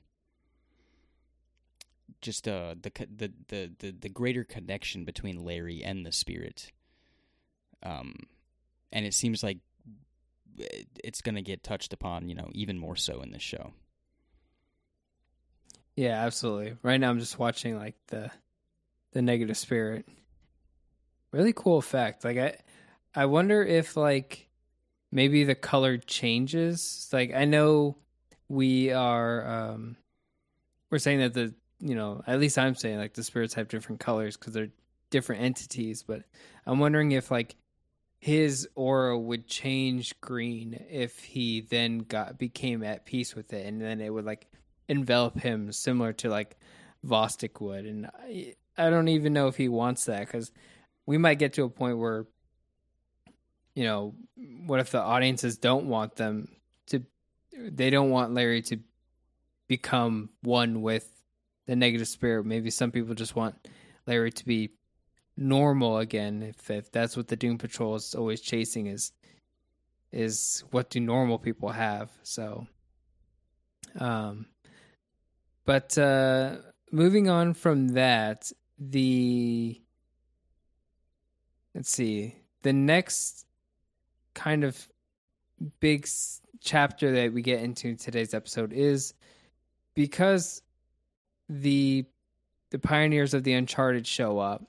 just 2.22 2.48
uh 2.48 2.76
the 2.80 2.92
the 3.10 3.34
the 3.48 3.72
the 3.80 3.92
the 3.92 4.10
greater 4.10 4.44
connection 4.44 5.04
between 5.04 5.44
Larry 5.44 5.84
and 5.84 6.06
the 6.06 6.12
spirit, 6.12 6.72
um, 7.82 8.14
and 8.92 9.04
it 9.04 9.16
seems 9.16 9.42
like 9.42 9.58
it's 11.04 11.24
gonna 11.24 11.42
get 11.42 11.64
touched 11.64 11.92
upon, 11.92 12.30
you 12.30 12.36
know, 12.36 12.52
even 12.54 12.78
more 12.78 12.96
so 12.96 13.24
in 13.24 13.32
this 13.32 13.42
show. 13.42 13.74
Yeah, 15.96 16.24
absolutely. 16.26 16.78
Right 16.84 16.98
now 17.00 17.10
I'm 17.10 17.20
just 17.20 17.40
watching 17.40 17.78
like 17.78 17.96
the 18.08 18.32
the 19.14 19.22
negative 19.22 19.58
spirit. 19.58 20.08
Really 21.32 21.54
cool 21.54 21.78
effect. 21.78 22.24
Like 22.24 22.38
I 22.38 22.58
I 23.16 23.26
wonder 23.26 23.64
if 23.64 23.98
like 23.98 24.50
maybe 25.12 25.44
the 25.44 25.56
color 25.56 25.98
changes. 25.98 27.10
Like 27.12 27.34
I 27.34 27.46
know 27.46 27.98
we 28.48 28.92
are 28.92 29.48
um 29.48 29.98
we're 30.90 31.00
saying 31.00 31.20
that 31.20 31.34
the 31.34 31.54
you 31.80 31.96
know, 31.96 32.22
at 32.28 32.40
least 32.40 32.58
I'm 32.58 32.76
saying 32.76 32.98
like 32.98 33.14
the 33.14 33.24
spirits 33.24 33.56
have 33.56 33.68
different 33.68 34.02
colors 34.02 34.38
cuz 34.38 34.54
they're 34.54 34.70
different 35.10 35.42
entities, 35.44 36.04
but 36.04 36.24
I'm 36.66 36.80
wondering 36.80 37.12
if 37.12 37.32
like 37.32 37.56
his 38.20 38.68
aura 38.76 39.18
would 39.18 39.48
change 39.48 40.20
green 40.22 40.86
if 40.90 41.20
he 41.24 41.62
then 41.62 42.00
got 42.00 42.38
became 42.38 42.84
at 42.84 43.06
peace 43.06 43.36
with 43.36 43.52
it, 43.54 43.66
and 43.66 43.82
then 43.82 44.00
it 44.02 44.10
would 44.12 44.26
like 44.26 44.51
envelop 44.92 45.40
him, 45.40 45.72
similar 45.72 46.12
to 46.14 46.30
like 46.30 46.58
Vostok 47.06 47.62
would. 47.62 47.86
And 47.86 48.08
I, 48.08 48.56
I 48.78 48.90
don't 48.90 49.08
even 49.08 49.34
know 49.34 49.48
if 49.48 49.56
he 49.56 49.70
wants 49.70 50.06
that 50.06 50.20
because 50.20 50.52
we 51.06 51.18
might 51.18 51.40
get 51.40 51.54
to 51.54 51.64
a 51.64 51.70
point 51.70 51.98
where, 51.98 52.26
you 53.74 53.86
know, 53.86 54.14
what 54.66 54.82
if 54.82 54.92
the 54.92 55.00
audiences 55.00 55.58
don't 55.58 55.86
want 55.86 56.18
them 56.18 56.50
to? 56.88 57.04
They 57.58 57.90
don't 57.90 58.10
want 58.10 58.34
Larry 58.34 58.62
to 58.64 58.80
become 59.68 60.30
one 60.42 60.82
with 60.82 61.10
the 61.68 61.76
negative 61.76 62.08
spirit. 62.08 62.46
Maybe 62.46 62.70
some 62.70 62.92
people 62.92 63.16
just 63.16 63.36
want 63.36 63.56
Larry 64.06 64.32
to 64.32 64.46
be 64.46 64.72
normal 65.38 66.00
again. 66.00 66.44
If 66.44 66.70
if 66.70 66.92
that's 66.92 67.16
what 67.16 67.30
the 67.30 67.38
Doom 67.38 67.58
Patrol 67.58 67.96
is 67.96 68.14
always 68.14 68.42
chasing 68.42 68.88
is 68.88 69.14
is 70.12 70.66
what 70.72 70.90
do 70.90 71.00
normal 71.00 71.40
people 71.40 71.70
have? 71.70 72.12
So, 72.24 72.68
um, 73.98 74.48
but 75.66 75.98
uh, 75.98 76.58
moving 76.92 77.30
on 77.30 77.54
from 77.54 77.90
that, 77.90 78.52
the 78.80 79.80
let's 81.76 81.90
see 81.90 82.36
the 82.64 82.74
next 82.74 83.46
kind 84.34 84.64
of 84.64 84.88
big 85.80 86.04
s- 86.04 86.42
chapter 86.60 87.12
that 87.14 87.34
we 87.34 87.42
get 87.42 87.62
into 87.62 87.90
in 87.90 87.98
today's 87.98 88.34
episode 88.34 88.74
is 88.74 89.14
because 89.94 90.62
the 91.48 92.06
the 92.72 92.80
pioneers 92.80 93.34
of 93.34 93.44
the 93.44 93.54
uncharted 93.54 94.06
show 94.08 94.40
up 94.40 94.64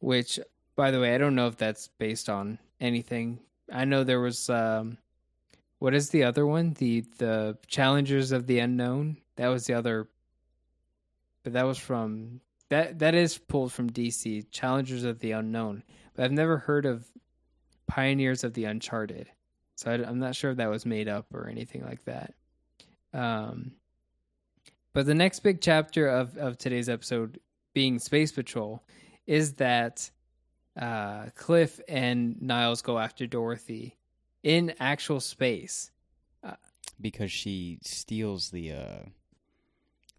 which 0.00 0.40
by 0.76 0.90
the 0.90 1.00
way 1.00 1.14
i 1.14 1.18
don't 1.18 1.34
know 1.34 1.46
if 1.46 1.56
that's 1.56 1.88
based 1.98 2.28
on 2.28 2.58
anything. 2.80 3.38
I 3.72 3.84
know 3.84 4.02
there 4.04 4.20
was 4.20 4.50
um 4.50 4.98
what 5.78 5.94
is 5.94 6.10
the 6.10 6.24
other 6.24 6.46
one? 6.46 6.74
The 6.74 7.04
the 7.18 7.56
challengers 7.66 8.32
of 8.32 8.46
the 8.46 8.58
unknown 8.58 9.18
that 9.40 9.48
was 9.48 9.66
the 9.66 9.74
other 9.74 10.06
but 11.42 11.54
that 11.54 11.64
was 11.64 11.78
from 11.78 12.40
that 12.68 12.98
that 12.98 13.14
is 13.14 13.38
pulled 13.38 13.72
from 13.72 13.88
dc 13.88 14.44
challengers 14.50 15.02
of 15.02 15.18
the 15.20 15.32
unknown 15.32 15.82
but 16.14 16.24
i've 16.24 16.32
never 16.32 16.58
heard 16.58 16.84
of 16.84 17.06
pioneers 17.86 18.44
of 18.44 18.52
the 18.52 18.64
uncharted 18.64 19.28
so 19.76 19.90
I, 19.90 19.94
i'm 19.94 20.18
not 20.18 20.36
sure 20.36 20.50
if 20.50 20.58
that 20.58 20.68
was 20.68 20.84
made 20.84 21.08
up 21.08 21.32
or 21.32 21.48
anything 21.48 21.82
like 21.82 22.04
that 22.04 22.34
um 23.14 23.72
but 24.92 25.06
the 25.06 25.14
next 25.14 25.40
big 25.40 25.60
chapter 25.60 26.08
of, 26.08 26.36
of 26.36 26.58
today's 26.58 26.88
episode 26.88 27.38
being 27.74 28.00
Space 28.00 28.32
Patrol 28.32 28.82
is 29.26 29.54
that 29.54 30.10
uh, 30.76 31.26
Cliff 31.36 31.80
and 31.86 32.42
Niles 32.42 32.82
go 32.82 32.98
after 32.98 33.24
Dorothy 33.28 33.96
in 34.42 34.74
actual 34.80 35.20
space. 35.20 35.92
because 37.00 37.30
she 37.30 37.78
steals 37.82 38.50
the 38.50 38.72
uh 38.72 38.98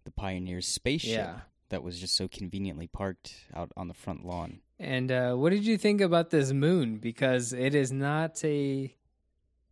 the 0.04 0.10
Pioneer's 0.10 0.66
spaceship 0.66 1.12
Yeah. 1.12 1.40
that 1.70 1.82
was 1.82 1.98
just 2.00 2.16
so 2.16 2.28
conveniently 2.28 2.86
parked 2.86 3.34
out 3.54 3.72
on 3.76 3.88
the 3.88 3.94
front 3.94 4.24
lawn. 4.26 4.60
And 4.78 5.12
uh, 5.12 5.34
what 5.34 5.50
did 5.50 5.64
you 5.64 5.78
think 5.78 6.00
about 6.00 6.30
this 6.30 6.52
moon? 6.52 6.96
Because 6.98 7.52
it 7.52 7.74
is 7.74 7.92
not 7.92 8.44
a, 8.44 8.94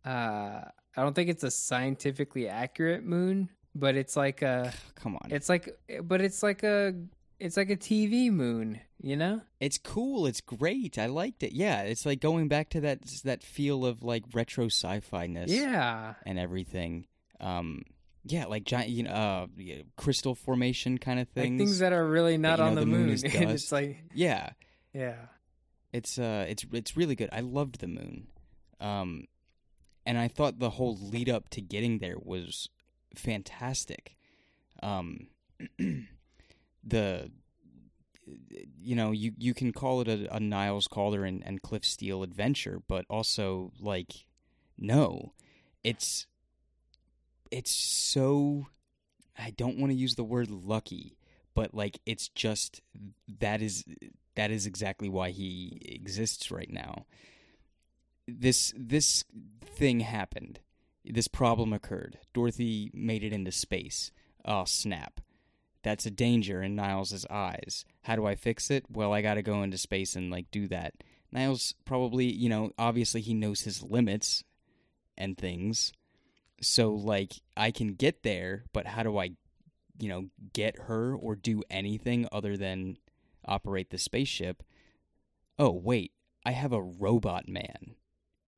uh, 0.05 0.09
I 0.95 1.01
don't 1.03 1.13
think 1.13 1.29
it's 1.29 1.43
a 1.43 1.51
scientifically 1.51 2.47
accurate 2.47 3.03
moon, 3.03 3.49
but 3.75 3.95
it's 3.95 4.15
like 4.15 4.41
a, 4.41 4.73
Come 4.95 5.15
on. 5.15 5.31
it's 5.31 5.49
like, 5.49 5.77
but 6.03 6.21
it's 6.21 6.41
like 6.43 6.63
a, 6.63 6.93
it's 7.39 7.57
like 7.57 7.69
a 7.69 7.75
TV 7.77 8.31
moon, 8.31 8.79
you 9.01 9.15
know? 9.15 9.41
It's 9.59 9.77
cool. 9.77 10.25
It's 10.27 10.41
great. 10.41 10.97
I 10.97 11.07
liked 11.07 11.43
it. 11.43 11.53
Yeah, 11.53 11.81
it's 11.81 12.05
like 12.05 12.19
going 12.21 12.47
back 12.47 12.69
to 12.71 12.81
that 12.81 12.99
that 13.23 13.41
feel 13.43 13.83
of 13.85 14.03
like 14.03 14.23
retro 14.33 14.65
sci-fi 14.67 15.27
ness 15.27 15.49
Yeah. 15.49 16.13
and 16.25 16.37
everything. 16.39 17.07
Um, 17.39 17.81
yeah, 18.23 18.45
like 18.45 18.63
giant, 18.65 18.89
you 18.89 19.03
know, 19.03 19.11
uh, 19.11 19.47
crystal 19.97 20.35
formation 20.35 20.97
kind 20.97 21.19
of 21.19 21.27
Like 21.35 21.43
things. 21.45 21.59
things 21.59 21.79
that 21.79 21.93
are 21.93 22.07
really 22.07 22.37
not 22.37 22.59
know, 22.59 22.65
on 22.65 22.75
the, 22.75 22.81
the 22.81 22.87
moon 22.87 23.01
moon. 23.07 23.09
is 23.11 23.23
and 23.23 23.33
dust. 23.33 23.53
it's 23.53 23.71
like, 23.71 23.97
yeah, 24.13 24.51
yeah. 24.93 25.15
it's 25.93 26.17
uh, 26.19 26.45
it's 26.47 26.65
it's 26.71 26.95
really 26.97 27.15
good. 27.15 27.29
I 27.31 27.39
loved 27.41 27.79
the 27.79 27.87
moon, 27.87 28.27
um, 28.79 29.25
and 30.05 30.17
I 30.17 30.27
thought 30.27 30.59
the 30.59 30.71
whole 30.71 30.97
lead 31.01 31.29
up 31.29 31.49
to 31.49 31.61
getting 31.61 31.99
there 31.99 32.17
was 32.19 32.69
fantastic. 33.15 34.15
Um, 34.83 35.27
the 36.83 37.31
you 38.79 38.95
know 38.95 39.11
you 39.11 39.33
you 39.37 39.53
can 39.53 39.71
call 39.73 40.01
it 40.01 40.07
a, 40.07 40.33
a 40.35 40.39
Niles 40.39 40.87
Calder 40.87 41.25
and, 41.25 41.43
and 41.45 41.61
Cliff 41.61 41.83
Steele 41.85 42.23
adventure, 42.23 42.81
but 42.87 43.05
also 43.09 43.71
like 43.79 44.25
no, 44.77 45.33
it's 45.83 46.27
it's 47.51 47.71
so 47.71 48.67
I 49.37 49.51
don't 49.51 49.77
want 49.77 49.91
to 49.91 49.97
use 49.97 50.15
the 50.15 50.23
word 50.23 50.49
lucky, 50.49 51.17
but 51.53 51.73
like 51.73 51.99
it's 52.05 52.29
just 52.29 52.81
that 53.39 53.61
is 53.61 53.83
that 54.35 54.51
is 54.51 54.65
exactly 54.65 55.09
why 55.09 55.31
he 55.31 55.79
exists 55.83 56.51
right 56.51 56.71
now. 56.71 57.05
This 58.27 58.73
this 58.77 59.23
thing 59.65 59.99
happened. 59.99 60.59
This 61.03 61.27
problem 61.27 61.73
occurred. 61.73 62.19
Dorothy 62.33 62.91
made 62.93 63.23
it 63.23 63.33
into 63.33 63.51
space. 63.51 64.11
Oh 64.45 64.65
snap. 64.65 65.19
That's 65.83 66.05
a 66.05 66.11
danger 66.11 66.61
in 66.61 66.75
Niles' 66.75 67.25
eyes. 67.29 67.85
How 68.03 68.15
do 68.15 68.25
I 68.27 68.35
fix 68.35 68.69
it? 68.69 68.85
Well, 68.87 69.13
I 69.13 69.23
got 69.23 69.33
to 69.33 69.41
go 69.41 69.63
into 69.63 69.79
space 69.79 70.15
and 70.15 70.29
like 70.29 70.51
do 70.51 70.67
that. 70.67 70.93
Niles 71.31 71.73
probably, 71.85 72.31
you 72.31 72.49
know, 72.49 72.71
obviously 72.77 73.21
he 73.21 73.33
knows 73.33 73.61
his 73.61 73.81
limits 73.81 74.43
and 75.17 75.37
things. 75.37 75.91
So 76.61 76.93
like 76.93 77.33
I 77.57 77.71
can 77.71 77.93
get 77.95 78.23
there, 78.23 78.63
but 78.73 78.85
how 78.85 79.03
do 79.03 79.17
I, 79.17 79.31
you 79.99 80.09
know, 80.09 80.27
get 80.53 80.77
her 80.83 81.15
or 81.15 81.35
do 81.35 81.63
anything 81.69 82.27
other 82.31 82.55
than 82.57 82.97
operate 83.45 83.89
the 83.89 83.97
spaceship? 83.97 84.63
Oh, 85.59 85.71
wait. 85.71 86.11
I 86.45 86.51
have 86.51 86.71
a 86.73 86.81
robot 86.81 87.47
man. 87.47 87.95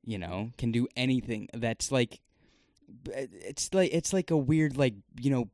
You 0.04 0.18
know, 0.18 0.50
can 0.58 0.70
do 0.70 0.86
anything. 0.96 1.48
That's 1.54 1.90
like 1.90 2.20
it's 3.06 3.72
like 3.72 3.92
it's 3.92 4.12
like 4.12 4.30
a 4.30 4.36
weird 4.36 4.76
like, 4.76 4.94
you 5.18 5.30
know, 5.30 5.48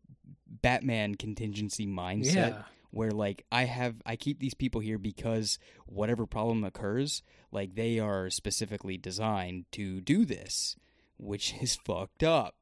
Batman 0.49 1.15
contingency 1.15 1.87
mindset 1.87 2.35
Yeah. 2.35 2.63
where 2.91 3.13
like 3.13 3.45
I 3.53 3.65
have 3.65 4.03
I 4.05 4.17
keep 4.17 4.41
these 4.41 4.55
people 4.55 4.81
here 4.81 4.99
because 4.99 5.59
whatever 5.87 6.27
problem 6.27 6.65
occurs, 6.65 7.23
like 7.53 7.77
they 7.77 8.01
are 8.01 8.29
specifically 8.31 8.97
designed 8.99 9.67
to 9.73 10.01
do 10.01 10.25
this, 10.25 10.75
which 11.21 11.55
is 11.61 11.77
fucked 11.77 12.23
up. 12.23 12.55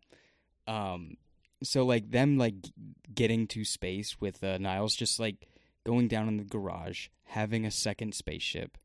Um 0.67 1.17
so 1.63 1.85
like 1.85 2.11
them 2.11 2.39
like 2.39 2.55
getting 3.15 3.47
to 3.49 3.65
space 3.65 4.21
with 4.21 4.43
uh, 4.45 4.59
Niles 4.59 4.95
just 4.95 5.19
like 5.19 5.49
going 5.85 6.07
down 6.09 6.29
in 6.29 6.37
the 6.37 6.45
garage, 6.45 7.09
having 7.25 7.65
a 7.65 7.71
second 7.71 8.15
spaceship. 8.15 8.79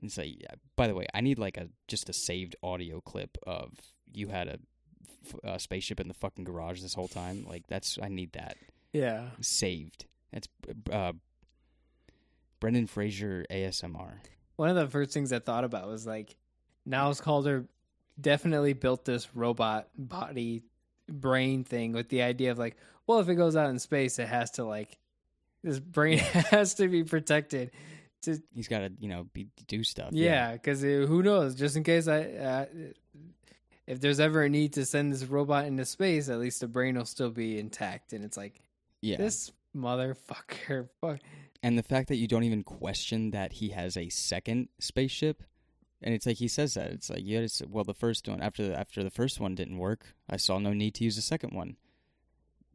And 0.00 0.10
say, 0.10 0.36
yeah, 0.40 0.54
by 0.74 0.88
the 0.88 0.94
way, 0.96 1.06
I 1.14 1.20
need 1.20 1.38
like 1.38 1.56
a 1.56 1.68
just 1.86 2.08
a 2.08 2.12
saved 2.12 2.56
audio 2.62 3.00
clip 3.00 3.38
of 3.46 3.70
you 4.12 4.28
had 4.28 4.58
a 5.44 5.58
spaceship 5.60 6.00
in 6.00 6.08
the 6.08 6.14
fucking 6.14 6.44
garage 6.44 6.82
this 6.82 6.94
whole 6.94 7.06
time. 7.08 7.46
Like 7.48 7.66
that's 7.68 7.98
I 8.02 8.08
need 8.08 8.32
that 8.32 8.56
Yeah. 8.92 9.28
saved. 9.40 10.06
That's 10.32 10.48
uh, 10.90 11.12
Brendan 12.60 12.86
Fraser 12.88 13.44
ASMR. 13.50 14.14
One 14.56 14.68
of 14.68 14.76
the 14.76 14.88
first 14.88 15.12
things 15.12 15.32
I 15.32 15.38
thought 15.38 15.64
about 15.64 15.86
was 15.88 16.06
like, 16.06 16.36
Niles 16.84 17.20
Calder 17.20 17.66
definitely 18.20 18.72
built 18.72 19.04
this 19.04 19.28
robot 19.34 19.88
body 19.96 20.62
brain 21.08 21.64
thing 21.64 21.92
with 21.92 22.08
the 22.08 22.22
idea 22.22 22.50
of 22.50 22.58
like, 22.58 22.76
well, 23.06 23.20
if 23.20 23.28
it 23.28 23.34
goes 23.34 23.56
out 23.56 23.70
in 23.70 23.78
space, 23.78 24.18
it 24.18 24.28
has 24.28 24.52
to 24.52 24.64
like, 24.64 24.98
this 25.62 25.78
brain 25.78 26.18
has 26.50 26.74
to 26.74 26.88
be 26.88 27.04
protected. 27.04 27.70
To 28.22 28.40
He's 28.54 28.68
got 28.68 28.80
to 28.80 28.92
you 29.00 29.08
know 29.08 29.26
be 29.32 29.48
do 29.66 29.82
stuff. 29.82 30.10
yeah, 30.12 30.52
because 30.52 30.82
who 30.82 31.22
knows? 31.22 31.56
Just 31.56 31.76
in 31.76 31.82
case 31.82 32.06
I, 32.06 32.20
uh, 32.22 32.66
if 33.86 34.00
there's 34.00 34.20
ever 34.20 34.42
a 34.42 34.48
need 34.48 34.74
to 34.74 34.84
send 34.84 35.12
this 35.12 35.24
robot 35.24 35.66
into 35.66 35.84
space, 35.84 36.28
at 36.28 36.38
least 36.38 36.60
the 36.60 36.68
brain 36.68 36.96
will 36.96 37.04
still 37.04 37.30
be 37.30 37.58
intact. 37.58 38.12
And 38.12 38.24
it's 38.24 38.36
like 38.36 38.62
yeah. 39.00 39.16
this 39.16 39.50
motherfucker. 39.76 40.88
Fuck. 41.00 41.20
And 41.62 41.78
the 41.78 41.82
fact 41.82 42.08
that 42.08 42.16
you 42.16 42.26
don't 42.26 42.44
even 42.44 42.62
question 42.64 43.30
that 43.30 43.54
he 43.54 43.70
has 43.70 43.96
a 43.96 44.08
second 44.08 44.68
spaceship, 44.80 45.42
and 46.02 46.14
it's 46.14 46.26
like 46.26 46.36
he 46.36 46.48
says 46.48 46.74
that 46.74 46.90
it's 46.90 47.10
like 47.10 47.20
yeah, 47.22 47.40
it's, 47.40 47.62
well 47.68 47.84
the 47.84 47.94
first 47.94 48.28
one 48.28 48.40
after 48.42 48.68
the, 48.68 48.78
after 48.78 49.02
the 49.02 49.10
first 49.10 49.40
one 49.40 49.54
didn't 49.54 49.78
work, 49.78 50.14
I 50.28 50.36
saw 50.36 50.58
no 50.58 50.72
need 50.72 50.94
to 50.96 51.04
use 51.04 51.16
a 51.18 51.22
second 51.22 51.54
one. 51.54 51.76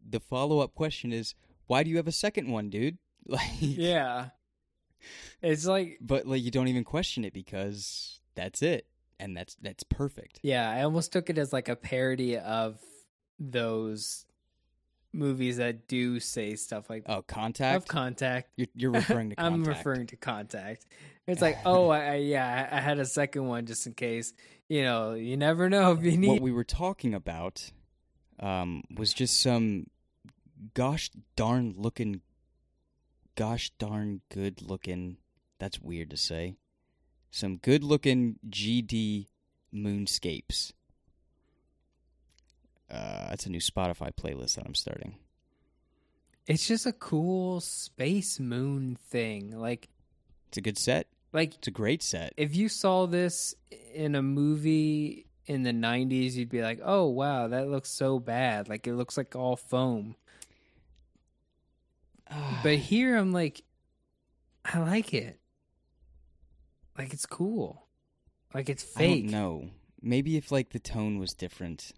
The 0.09 0.19
follow 0.19 0.59
up 0.59 0.73
question 0.75 1.11
is 1.11 1.35
why 1.67 1.83
do 1.83 1.89
you 1.89 1.97
have 1.97 2.07
a 2.07 2.11
second 2.13 2.49
one, 2.49 2.69
dude? 2.69 2.97
Like 3.29 3.49
Yeah. 3.59 4.29
It's 5.41 5.65
like 5.65 5.97
but 6.01 6.25
like 6.25 6.41
you 6.41 6.51
don't 6.51 6.69
even 6.69 6.83
question 6.85 7.25
it 7.25 7.33
because 7.33 8.19
that's 8.35 8.61
it, 8.61 8.87
and 9.19 9.35
that's 9.35 9.55
that's 9.61 9.83
perfect. 9.83 10.39
Yeah, 10.43 10.69
I 10.69 10.83
almost 10.83 11.11
took 11.11 11.29
it 11.29 11.37
as 11.37 11.51
like 11.51 11.67
a 11.69 11.75
parody 11.75 12.37
of 12.37 12.79
those 13.39 14.25
movies 15.13 15.57
that 15.57 15.87
do 15.87 16.19
say 16.19 16.55
stuff 16.55 16.89
like 16.89 17.03
Oh, 17.07 17.21
contact 17.21 17.77
of 17.77 17.87
contact. 17.87 18.47
contact. 18.47 18.49
You're, 18.55 18.67
you're 18.75 18.91
referring 18.91 19.29
to 19.31 19.35
contact. 19.37 19.53
I'm 19.53 19.63
referring 19.63 20.07
to 20.07 20.15
contact. 20.15 20.85
It's 21.27 21.41
like, 21.41 21.57
oh, 21.65 21.89
I, 21.89 22.05
I 22.05 22.15
yeah, 22.15 22.69
I, 22.71 22.79
had 22.79 22.99
a 22.99 23.05
second 23.05 23.47
one 23.47 23.65
just 23.65 23.85
in 23.85 23.93
case. 23.93 24.33
You 24.69 24.83
know, 24.83 25.13
you 25.13 25.35
never 25.35 25.69
know 25.69 25.91
if 25.91 26.01
you 26.01 26.15
need. 26.17 26.29
what 26.29 26.41
we 26.41 26.53
were 26.53 26.63
talking 26.63 27.13
about 27.13 27.71
um, 28.39 28.83
was 28.95 29.13
just 29.13 29.41
some 29.41 29.87
gosh 30.73 31.11
darn 31.35 31.73
looking, 31.77 32.21
gosh 33.35 33.71
darn 33.77 34.21
good 34.29 34.61
looking. 34.61 35.17
That's 35.59 35.81
weird 35.81 36.09
to 36.11 36.17
say. 36.17 36.55
Some 37.29 37.57
good 37.57 37.83
looking 37.83 38.39
GD 38.49 39.27
moonscapes. 39.73 40.71
Uh, 42.89 43.29
that's 43.29 43.45
a 43.45 43.49
new 43.49 43.59
Spotify 43.59 44.11
playlist 44.15 44.55
that 44.55 44.65
I'm 44.65 44.75
starting. 44.75 45.15
It's 46.47 46.65
just 46.65 46.85
a 46.85 46.93
cool 46.93 47.59
space 47.59 48.39
moon 48.39 48.97
thing. 49.09 49.59
Like, 49.59 49.89
It's 50.47 50.57
a 50.57 50.61
good 50.61 50.77
set. 50.77 51.07
Like 51.37 51.55
It's 51.55 51.67
a 51.67 51.71
great 51.71 52.03
set. 52.03 52.33
if 52.35 52.55
you 52.55 52.67
saw 52.67 53.05
this 53.05 53.55
in 53.93 54.15
a 54.15 54.21
movie 54.21 55.25
in 55.45 55.63
the 55.63 55.71
90s 55.71 56.33
you'd 56.33 56.49
be 56.49 56.61
like 56.61 56.79
oh 56.83 57.05
wow 57.07 57.47
that 57.47 57.69
looks 57.69 57.89
so 57.89 58.19
bad 58.19 58.67
like 58.67 58.85
it 58.87 58.95
looks 58.95 59.15
like 59.17 59.35
all 59.35 59.55
foam 59.55 60.15
but 62.63 62.75
here 62.75 63.15
i'm 63.15 63.31
like 63.31 63.63
i 64.65 64.79
like 64.79 65.13
it 65.13 65.39
like 66.97 67.13
it's 67.13 67.25
cool 67.25 67.87
like 68.53 68.69
it's 68.69 68.83
fake 68.83 69.29
don't. 69.29 69.71
Maybe 70.01 70.37
if 70.37 70.51
like 70.51 70.69
the 70.69 70.79
tone 70.79 71.17
was 71.19 71.33
different. 71.33 71.91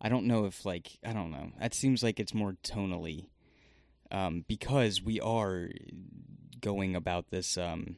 I 0.00 0.08
don't 0.08 0.26
know 0.26 0.44
if 0.44 0.64
like 0.66 0.98
I 1.04 1.12
don't 1.12 1.30
know. 1.30 1.52
That 1.60 1.74
seems 1.74 2.02
like 2.02 2.20
it's 2.20 2.34
more 2.34 2.56
tonally. 2.62 3.28
Um, 4.10 4.44
because 4.48 5.02
we 5.02 5.20
are 5.20 5.70
going 6.60 6.96
about 6.96 7.30
this 7.30 7.56
um 7.56 7.96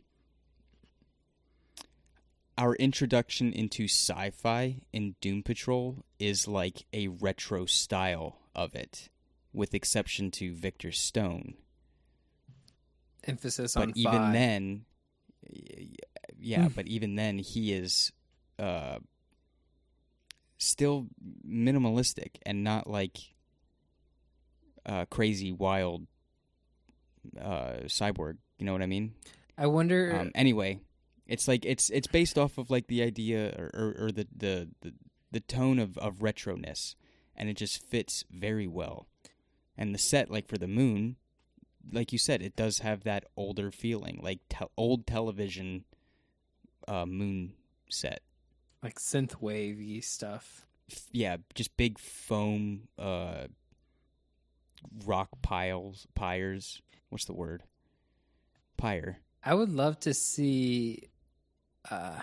our 2.61 2.75
introduction 2.77 3.53
into 3.53 3.85
sci-fi 3.85 4.83
in 4.93 5.15
Doom 5.23 5.43
Patrol 5.43 6.05
is 6.19 6.47
like 6.47 6.85
a 6.93 7.09
retro 7.09 7.65
style 7.65 8.37
of 8.55 8.75
it, 8.75 9.09
with 9.53 9.73
exception 9.75 10.31
to 10.33 10.53
Victor 10.55 10.93
Stone. 10.93 11.55
emphasis 13.25 13.75
But 13.75 13.81
on 13.83 13.89
But 13.91 13.97
even 13.97 14.13
fi. 14.13 14.33
then, 14.33 14.85
yeah, 16.39 16.69
but 16.69 16.87
even 16.87 17.15
then, 17.17 17.39
he 17.39 17.73
is 17.73 18.13
uh, 18.59 18.99
still 20.59 21.07
minimalistic 21.49 22.37
and 22.45 22.63
not 22.63 22.87
like 22.87 23.19
uh, 24.85 25.07
crazy, 25.07 25.51
wild 25.51 26.07
uh, 27.41 27.85
cyborg. 27.87 28.37
You 28.59 28.67
know 28.67 28.73
what 28.73 28.83
I 28.83 28.87
mean? 28.87 29.15
i 29.57 29.67
wonder 29.67 30.13
Um, 30.15 30.31
anyway, 30.35 30.81
it's 31.31 31.47
like 31.47 31.64
it's 31.64 31.89
it's 31.91 32.09
based 32.09 32.37
off 32.37 32.59
of 32.59 32.70
like 32.70 32.89
the 32.89 33.03
idea 33.03 33.55
or, 33.57 33.70
or, 33.72 34.05
or 34.07 34.12
the, 34.12 34.26
the 34.37 34.68
the 34.83 34.93
the 35.31 35.41
tone 35.41 35.78
of 35.78 35.97
of 35.99 36.16
retroness, 36.18 36.97
and 37.37 37.49
it 37.49 37.57
just 37.57 37.83
fits 37.87 38.24
very 38.31 38.66
well. 38.66 39.07
And 39.78 39.95
the 39.95 39.99
set, 39.99 40.28
like 40.31 40.49
for 40.49 40.59
the 40.59 40.66
moon, 40.66 41.16
like 41.93 42.12
you 42.12 42.18
said, 42.18 42.43
it 42.43 42.57
does 42.57 42.81
have 42.81 43.05
that 43.05 43.24
older 43.37 43.70
feeling, 43.70 44.18
like 44.22 44.41
te- 44.49 44.66
old 44.76 45.07
television 45.07 45.85
uh, 46.89 47.07
moon 47.07 47.53
set. 47.89 48.22
like 48.83 48.99
synth 48.99 49.41
wavy 49.41 50.01
stuff 50.01 50.66
F- 50.91 51.07
yeah, 51.12 51.37
just 51.55 51.76
big 51.76 51.99
foam 51.99 52.89
uh, 52.99 53.47
rock 55.07 55.28
piles, 55.43 56.07
pyres. 56.16 56.83
What's 57.09 57.24
the 57.26 57.33
word? 57.35 57.62
Pyre. 58.76 59.18
i 59.45 59.55
would 59.55 59.70
love 59.70 60.01
to 60.01 60.12
see 60.14 61.05
uh 61.91 62.18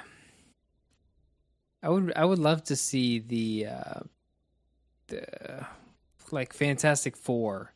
i 1.84 1.89
would 1.89 2.12
i 2.16 2.24
would 2.26 2.39
love 2.39 2.64
to 2.64 2.76
see 2.76 3.20
the 3.20 3.68
uh 3.68 3.99
the 5.08 5.66
like 6.32 6.53
fantastic 6.53 7.16
four 7.16 7.74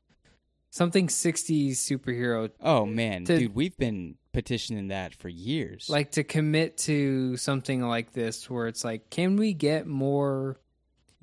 something 0.70 1.08
60s 1.08 1.72
superhero 1.72 2.50
Oh 2.62 2.86
man, 2.86 3.26
To- 3.26 3.38
dude, 3.40 3.56
we've 3.56 3.76
been 3.78 4.16
petitioning 4.34 4.88
that 4.90 5.14
for 5.14 5.28
years. 5.28 5.90
like 5.90 6.12
to 6.12 6.24
commit 6.24 6.78
to 6.78 7.36
something 7.38 7.82
like 7.82 8.14
this 8.14 8.50
where 8.50 8.68
it's 8.68 8.84
like 8.84 9.10
can 9.10 9.36
we 9.38 9.54
get 9.54 9.88
more 9.88 10.60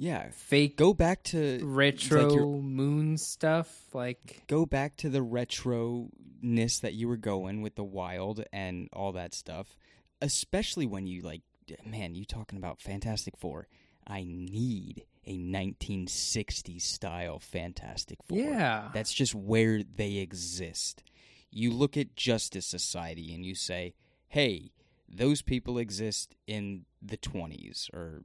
yeah, 0.01 0.29
fake 0.31 0.77
go 0.77 0.95
back 0.95 1.23
to 1.25 1.61
retro 1.65 2.23
like 2.25 2.35
you're- 2.35 2.61
moon 2.61 3.17
stuff 3.19 3.83
like 3.95 4.45
go 4.47 4.65
back 4.67 4.97
to 4.99 5.09
the 5.11 5.23
retro 5.23 6.09
ness 6.41 6.79
that 6.81 6.95
you 6.95 7.09
were 7.09 7.17
going 7.17 7.63
with 7.63 7.75
the 7.75 7.83
wild 7.85 8.45
and 8.53 8.89
all 8.93 9.13
that 9.13 9.35
stuff. 9.35 9.77
Especially 10.21 10.87
when 10.87 11.07
you 11.07 11.23
like, 11.23 11.43
man, 11.85 12.15
you 12.15 12.25
talking 12.25 12.59
about 12.59 12.81
Fantastic 12.81 13.37
Four. 13.37 13.69
I 14.07 14.25
need 14.25 15.05
a 15.27 15.37
1960s 15.39 16.81
style 16.81 17.39
Fantastic 17.39 18.19
Four. 18.27 18.39
yeah 18.39 18.89
That's 18.95 19.13
just 19.13 19.35
where 19.35 19.83
they 19.83 20.17
exist. 20.17 21.03
You 21.51 21.73
look 21.73 21.97
at 21.97 22.17
Justice 22.17 22.67
Society 22.67 23.35
and 23.35 23.45
you 23.45 23.55
say, 23.55 23.95
hey, 24.29 24.73
those 25.09 25.43
people 25.43 25.79
exist 25.79 26.35
in 26.47 26.85
the 27.03 27.17
20s 27.17 27.93
or 27.95 28.23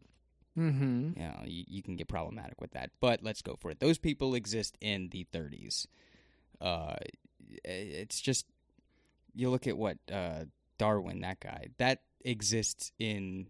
mm-hmm 0.57 1.11
you 1.15 1.23
know, 1.23 1.41
you, 1.45 1.63
you 1.67 1.83
can 1.83 1.95
get 1.95 2.07
problematic 2.07 2.59
with 2.61 2.71
that, 2.71 2.91
but 2.99 3.23
let's 3.23 3.41
go 3.41 3.55
for 3.59 3.71
it. 3.71 3.79
Those 3.79 3.97
people 3.97 4.35
exist 4.35 4.77
in 4.81 5.09
the 5.09 5.25
30s. 5.33 5.87
Uh, 6.61 6.95
it's 7.63 8.21
just 8.21 8.45
you 9.33 9.49
look 9.49 9.67
at 9.67 9.77
what 9.77 9.97
uh, 10.11 10.45
Darwyn, 10.77 11.21
that 11.21 11.39
guy, 11.39 11.67
that 11.77 12.01
exists 12.25 12.91
in 12.99 13.47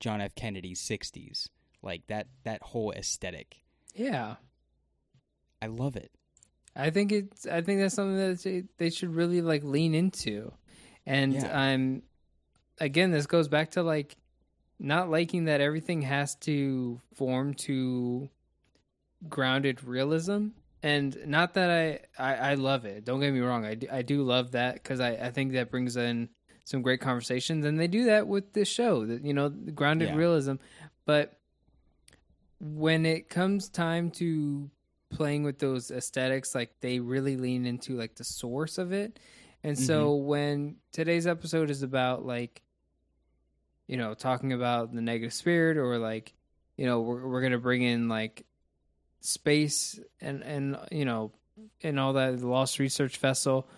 John 0.00 0.20
F. 0.20 0.34
Kennedy's 0.34 0.80
60s. 0.80 1.48
Like 1.82 2.06
that, 2.08 2.28
that 2.44 2.62
whole 2.62 2.92
aesthetic. 2.92 3.56
yeah 3.94 4.36
I 5.60 5.66
love 5.66 5.96
it. 5.96 6.10
I 6.74 6.90
think 6.90 7.12
it's. 7.12 7.46
I 7.46 7.60
think 7.60 7.80
that's 7.80 7.94
something 7.94 8.16
that 8.16 8.40
they- 8.42 8.64
they 8.78 8.90
should 8.90 9.14
really 9.14 9.42
like 9.42 9.62
lean 9.62 9.94
into, 9.94 10.52
and 11.06 11.34
Yeah. 11.34 11.56
I'm. 11.56 12.02
Again, 12.80 13.10
this 13.12 13.26
goes 13.26 13.46
back 13.46 13.72
to 13.72 13.82
like 13.82 14.16
not 14.78 15.10
liking 15.10 15.44
that 15.44 15.60
everything 15.60 16.02
has 16.02 16.34
to 16.36 16.98
form 17.14 17.54
to 17.54 18.28
grounded 19.28 19.84
realism, 19.84 20.48
and 20.82 21.16
not 21.26 21.54
that 21.54 21.70
I 21.70 22.00
I, 22.18 22.52
I 22.52 22.54
love 22.54 22.84
it. 22.84 23.04
Don't 23.04 23.20
get 23.20 23.32
me 23.32 23.40
wrong. 23.40 23.64
I 23.64 23.74
do, 23.74 23.86
I 23.90 24.02
do 24.02 24.22
love 24.22 24.52
that 24.52 24.74
because 24.74 25.00
I 25.00 25.10
I 25.12 25.30
think 25.30 25.52
that 25.52 25.70
brings 25.70 25.96
in 25.96 26.28
some 26.64 26.82
great 26.82 27.00
conversations, 27.00 27.64
and 27.64 27.78
they 27.78 27.88
do 27.88 28.04
that 28.04 28.26
with 28.26 28.52
this 28.52 28.68
show. 28.68 29.06
That 29.06 29.24
you 29.24 29.34
know, 29.34 29.48
the 29.48 29.72
grounded 29.72 30.08
Yeah. 30.10 30.16
realism, 30.16 30.54
but 31.06 31.38
when 32.62 33.04
it 33.04 33.28
comes 33.28 33.68
time 33.68 34.10
to 34.12 34.70
playing 35.10 35.42
with 35.42 35.58
those 35.58 35.90
aesthetics 35.90 36.54
like 36.54 36.72
they 36.80 37.00
really 37.00 37.36
lean 37.36 37.66
into 37.66 37.96
like 37.96 38.14
the 38.14 38.24
source 38.24 38.78
of 38.78 38.92
it 38.92 39.18
and 39.64 39.78
so 39.78 40.10
mm-hmm. 40.10 40.26
when 40.26 40.76
today's 40.92 41.26
episode 41.26 41.70
is 41.70 41.82
about 41.82 42.24
like 42.24 42.62
you 43.88 43.96
know 43.96 44.14
talking 44.14 44.52
about 44.52 44.94
the 44.94 45.02
negative 45.02 45.34
spirit 45.34 45.76
or 45.76 45.98
like 45.98 46.32
you 46.76 46.86
know 46.86 47.00
we're, 47.00 47.26
we're 47.26 47.42
gonna 47.42 47.58
bring 47.58 47.82
in 47.82 48.08
like 48.08 48.46
space 49.24 49.98
and 50.20 50.42
and 50.42 50.76
you 50.90 51.04
know 51.04 51.32
and 51.82 51.98
all 52.00 52.12
that 52.14 52.38
the 52.38 52.46
lost 52.46 52.78
research 52.78 53.18
vessel 53.18 53.68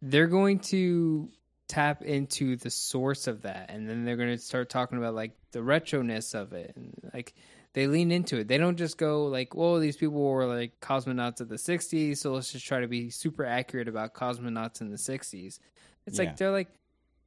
they're 0.00 0.26
going 0.26 0.58
to 0.58 1.28
tap 1.68 2.02
into 2.02 2.56
the 2.56 2.70
source 2.70 3.26
of 3.26 3.42
that 3.42 3.70
and 3.70 3.88
then 3.88 4.04
they're 4.04 4.16
going 4.16 4.28
to 4.28 4.38
start 4.38 4.68
talking 4.68 4.98
about 4.98 5.14
like 5.14 5.32
the 5.52 5.58
retroness 5.60 6.34
of 6.34 6.52
it 6.52 6.72
and 6.76 6.92
like 7.14 7.34
they 7.74 7.86
lean 7.86 8.10
into 8.10 8.36
it. 8.38 8.48
They 8.48 8.58
don't 8.58 8.76
just 8.76 8.98
go 8.98 9.24
like, 9.28 9.54
"Whoa, 9.54 9.80
these 9.80 9.96
people 9.96 10.20
were 10.20 10.44
like 10.44 10.78
cosmonauts 10.80 11.40
of 11.40 11.48
the 11.48 11.56
'60s, 11.56 12.18
so 12.18 12.34
let's 12.34 12.52
just 12.52 12.66
try 12.66 12.80
to 12.80 12.86
be 12.86 13.08
super 13.08 13.46
accurate 13.46 13.88
about 13.88 14.12
cosmonauts 14.12 14.82
in 14.82 14.90
the 14.90 14.98
'60s." 14.98 15.58
It's 16.06 16.18
Yeah. 16.18 16.24
like 16.24 16.36
they're 16.36 16.50
like, 16.50 16.68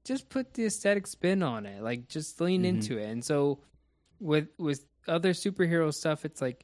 just 0.03 0.29
put 0.29 0.53
the 0.53 0.65
aesthetic 0.65 1.07
spin 1.07 1.41
on 1.41 1.65
it, 1.65 1.81
like 1.81 2.07
just 2.09 2.39
lean 2.39 2.61
Mhm. 2.61 2.65
into 2.67 2.99
it. 2.99 3.09
And 3.09 3.25
so, 3.25 3.59
with 4.19 4.49
with 4.59 4.85
other 5.07 5.33
superhero 5.33 5.91
stuff, 5.91 6.25
it's 6.25 6.41
like 6.41 6.63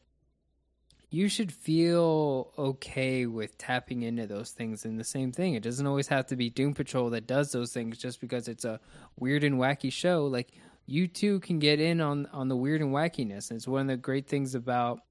you 1.14 1.28
should 1.28 1.52
feel 1.52 2.54
okay 2.58 3.26
with 3.26 3.58
tapping 3.58 4.04
into 4.04 4.26
those 4.26 4.52
things. 4.52 4.86
And 4.86 4.98
the 4.98 5.04
same 5.04 5.34
thing, 5.34 5.56
it 5.56 5.64
doesn't 5.64 5.86
always 5.86 6.08
have 6.08 6.28
to 6.28 6.38
be 6.38 6.50
Doom 6.50 6.74
Patrol 6.74 7.10
that 7.10 7.28
does 7.28 7.52
those 7.52 7.74
things 7.74 7.98
just 7.98 8.22
because 8.22 8.48
it's 8.48 8.64
a 8.64 8.80
weird 9.20 9.44
and 9.44 9.56
wacky 9.56 9.92
show. 9.92 10.26
Like 10.26 10.54
you 10.86 11.10
too 11.10 11.42
can 11.42 11.60
get 11.60 11.82
in 11.82 12.00
on 12.00 12.28
on 12.32 12.48
the 12.48 12.56
weird 12.56 12.80
and 12.80 12.94
wackiness. 12.94 13.50
And 13.50 13.58
it's 13.58 13.68
one 13.68 13.82
of 13.82 13.88
the 13.88 13.98
great 13.98 14.28
things 14.28 14.56
about 14.56 15.02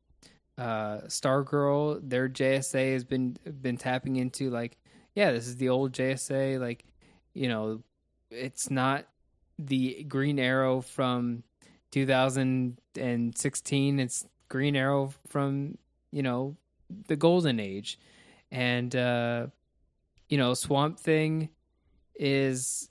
uh 0.56 1.00
Stargirl. 1.02 2.00
Their 2.02 2.30
JSA 2.30 2.94
has 2.94 3.04
been 3.04 3.36
been 3.60 3.76
tapping 3.76 4.16
into 4.16 4.48
like, 4.48 4.78
yeah, 5.14 5.32
this 5.32 5.46
is 5.46 5.56
the 5.56 5.68
old 5.68 5.92
JSA. 5.92 6.58
Like, 6.58 6.86
you 7.34 7.48
know, 7.48 7.82
it's 8.30 8.70
not 8.70 9.04
the 9.58 10.02
Green 10.04 10.38
Arrow 10.38 10.80
from 10.80 11.42
2016. 11.90 14.00
It's 14.00 14.26
Green 14.48 14.76
Arrow 14.76 15.12
from 15.28 15.76
you 16.12 16.22
know 16.22 16.56
the 17.08 17.16
Golden 17.16 17.60
Age, 17.60 17.98
and 18.50 18.94
uh, 18.94 19.46
you 20.28 20.38
know 20.38 20.54
Swamp 20.54 20.98
Thing 20.98 21.50
is 22.14 22.90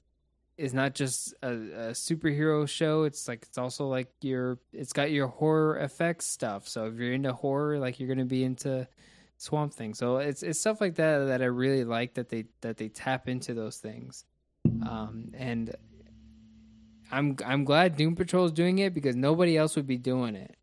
is 0.57 0.73
not 0.73 0.93
just 0.93 1.33
a, 1.41 1.51
a 1.51 1.91
superhero 1.91 2.67
show. 2.67 3.03
It's 3.03 3.27
like 3.27 3.43
it's 3.43 3.57
also 3.57 3.87
like 3.87 4.09
your 4.21 4.59
it's 4.73 4.91
got 4.91 5.11
your 5.11 5.27
horror 5.27 5.77
effects 5.77 6.25
stuff. 6.25 6.67
So 6.67 6.85
if 6.87 6.95
you're 6.95 7.13
into 7.13 7.31
horror, 7.31 7.79
like 7.79 7.99
you're 7.99 8.09
gonna 8.09 8.25
be 8.25 8.43
into 8.43 8.87
Swamp 9.37 9.73
Thing. 9.73 9.93
So 9.93 10.17
it's 10.17 10.43
it's 10.43 10.59
stuff 10.59 10.81
like 10.81 10.95
that 10.95 11.25
that 11.25 11.41
I 11.41 11.45
really 11.45 11.85
like 11.85 12.15
that 12.15 12.29
they 12.29 12.45
that 12.61 12.77
they 12.77 12.89
tap 12.89 13.29
into 13.29 13.53
those 13.53 13.77
things. 13.77 14.25
Um, 14.65 15.31
and 15.33 15.75
I'm 17.11 17.37
I'm 17.45 17.63
glad 17.63 17.95
Doom 17.95 18.15
Patrol 18.15 18.45
is 18.45 18.51
doing 18.51 18.79
it 18.79 18.93
because 18.93 19.15
nobody 19.15 19.57
else 19.57 19.75
would 19.77 19.87
be 19.87 19.97
doing 19.97 20.35
it. 20.35 20.57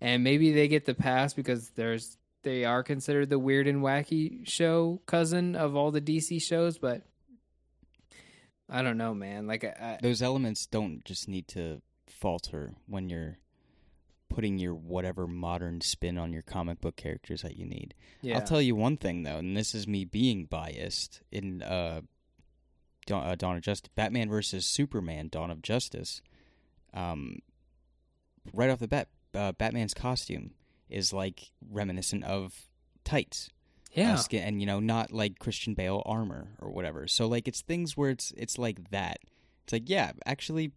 And 0.00 0.22
maybe 0.22 0.52
they 0.52 0.68
get 0.68 0.84
the 0.84 0.94
pass 0.94 1.34
because 1.34 1.70
there's 1.70 2.16
they 2.42 2.64
are 2.64 2.82
considered 2.82 3.30
the 3.30 3.38
weird 3.38 3.66
and 3.66 3.82
wacky 3.82 4.48
show 4.48 5.00
cousin 5.06 5.56
of 5.56 5.74
all 5.74 5.90
the 5.90 6.00
DC 6.00 6.40
shows, 6.40 6.78
but 6.78 7.02
I 8.70 8.82
don't 8.82 8.98
know, 8.98 9.14
man. 9.14 9.46
Like 9.46 9.64
I, 9.64 9.98
Those 10.02 10.22
elements 10.22 10.66
don't 10.66 11.04
just 11.04 11.28
need 11.28 11.48
to 11.48 11.82
falter 12.06 12.74
when 12.86 13.08
you're 13.08 13.38
putting 14.28 14.58
your 14.58 14.74
whatever 14.74 15.26
modern 15.26 15.80
spin 15.80 16.18
on 16.18 16.32
your 16.32 16.42
comic 16.42 16.80
book 16.80 16.96
characters 16.96 17.42
that 17.42 17.56
you 17.56 17.64
need. 17.64 17.94
yeah. 18.20 18.36
I'll 18.36 18.44
tell 18.44 18.62
you 18.62 18.76
one 18.76 18.96
thing 18.96 19.22
though, 19.22 19.38
and 19.38 19.56
this 19.56 19.74
is 19.74 19.88
me 19.88 20.04
being 20.04 20.44
biased 20.44 21.22
in 21.32 21.62
uh, 21.62 22.02
Dawn, 23.06 23.26
uh, 23.26 23.34
Dawn 23.34 23.56
of 23.56 23.62
Justice, 23.62 23.90
Batman 23.94 24.28
versus 24.28 24.66
Superman, 24.66 25.28
Dawn 25.28 25.50
of 25.50 25.62
Justice. 25.62 26.20
Um, 26.92 27.38
right 28.52 28.70
off 28.70 28.78
the 28.78 28.88
bat, 28.88 29.08
uh, 29.34 29.52
Batman's 29.52 29.94
costume 29.94 30.52
is 30.88 31.12
like 31.12 31.52
reminiscent 31.70 32.24
of 32.24 32.68
tights, 33.04 33.50
yeah. 33.92 34.14
uh, 34.14 34.16
skin, 34.16 34.42
and 34.42 34.60
you 34.60 34.66
know, 34.66 34.80
not 34.80 35.12
like 35.12 35.38
Christian 35.38 35.74
Bale 35.74 36.02
armor 36.06 36.48
or 36.60 36.70
whatever. 36.70 37.06
So 37.06 37.26
like, 37.26 37.48
it's 37.48 37.62
things 37.62 37.96
where 37.96 38.10
it's 38.10 38.32
it's 38.36 38.58
like 38.58 38.90
that. 38.90 39.18
It's 39.64 39.72
like, 39.72 39.88
yeah, 39.88 40.12
actually, 40.24 40.72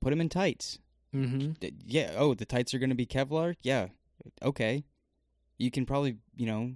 put 0.00 0.12
him 0.12 0.20
in 0.20 0.28
tights. 0.28 0.78
mm-hmm. 1.14 1.52
Yeah. 1.84 2.14
Oh, 2.16 2.34
the 2.34 2.46
tights 2.46 2.72
are 2.72 2.78
going 2.78 2.90
to 2.90 2.96
be 2.96 3.06
Kevlar. 3.06 3.56
Yeah. 3.62 3.88
Okay. 4.42 4.84
You 5.58 5.70
can 5.70 5.84
probably, 5.84 6.16
you 6.34 6.46
know, 6.46 6.72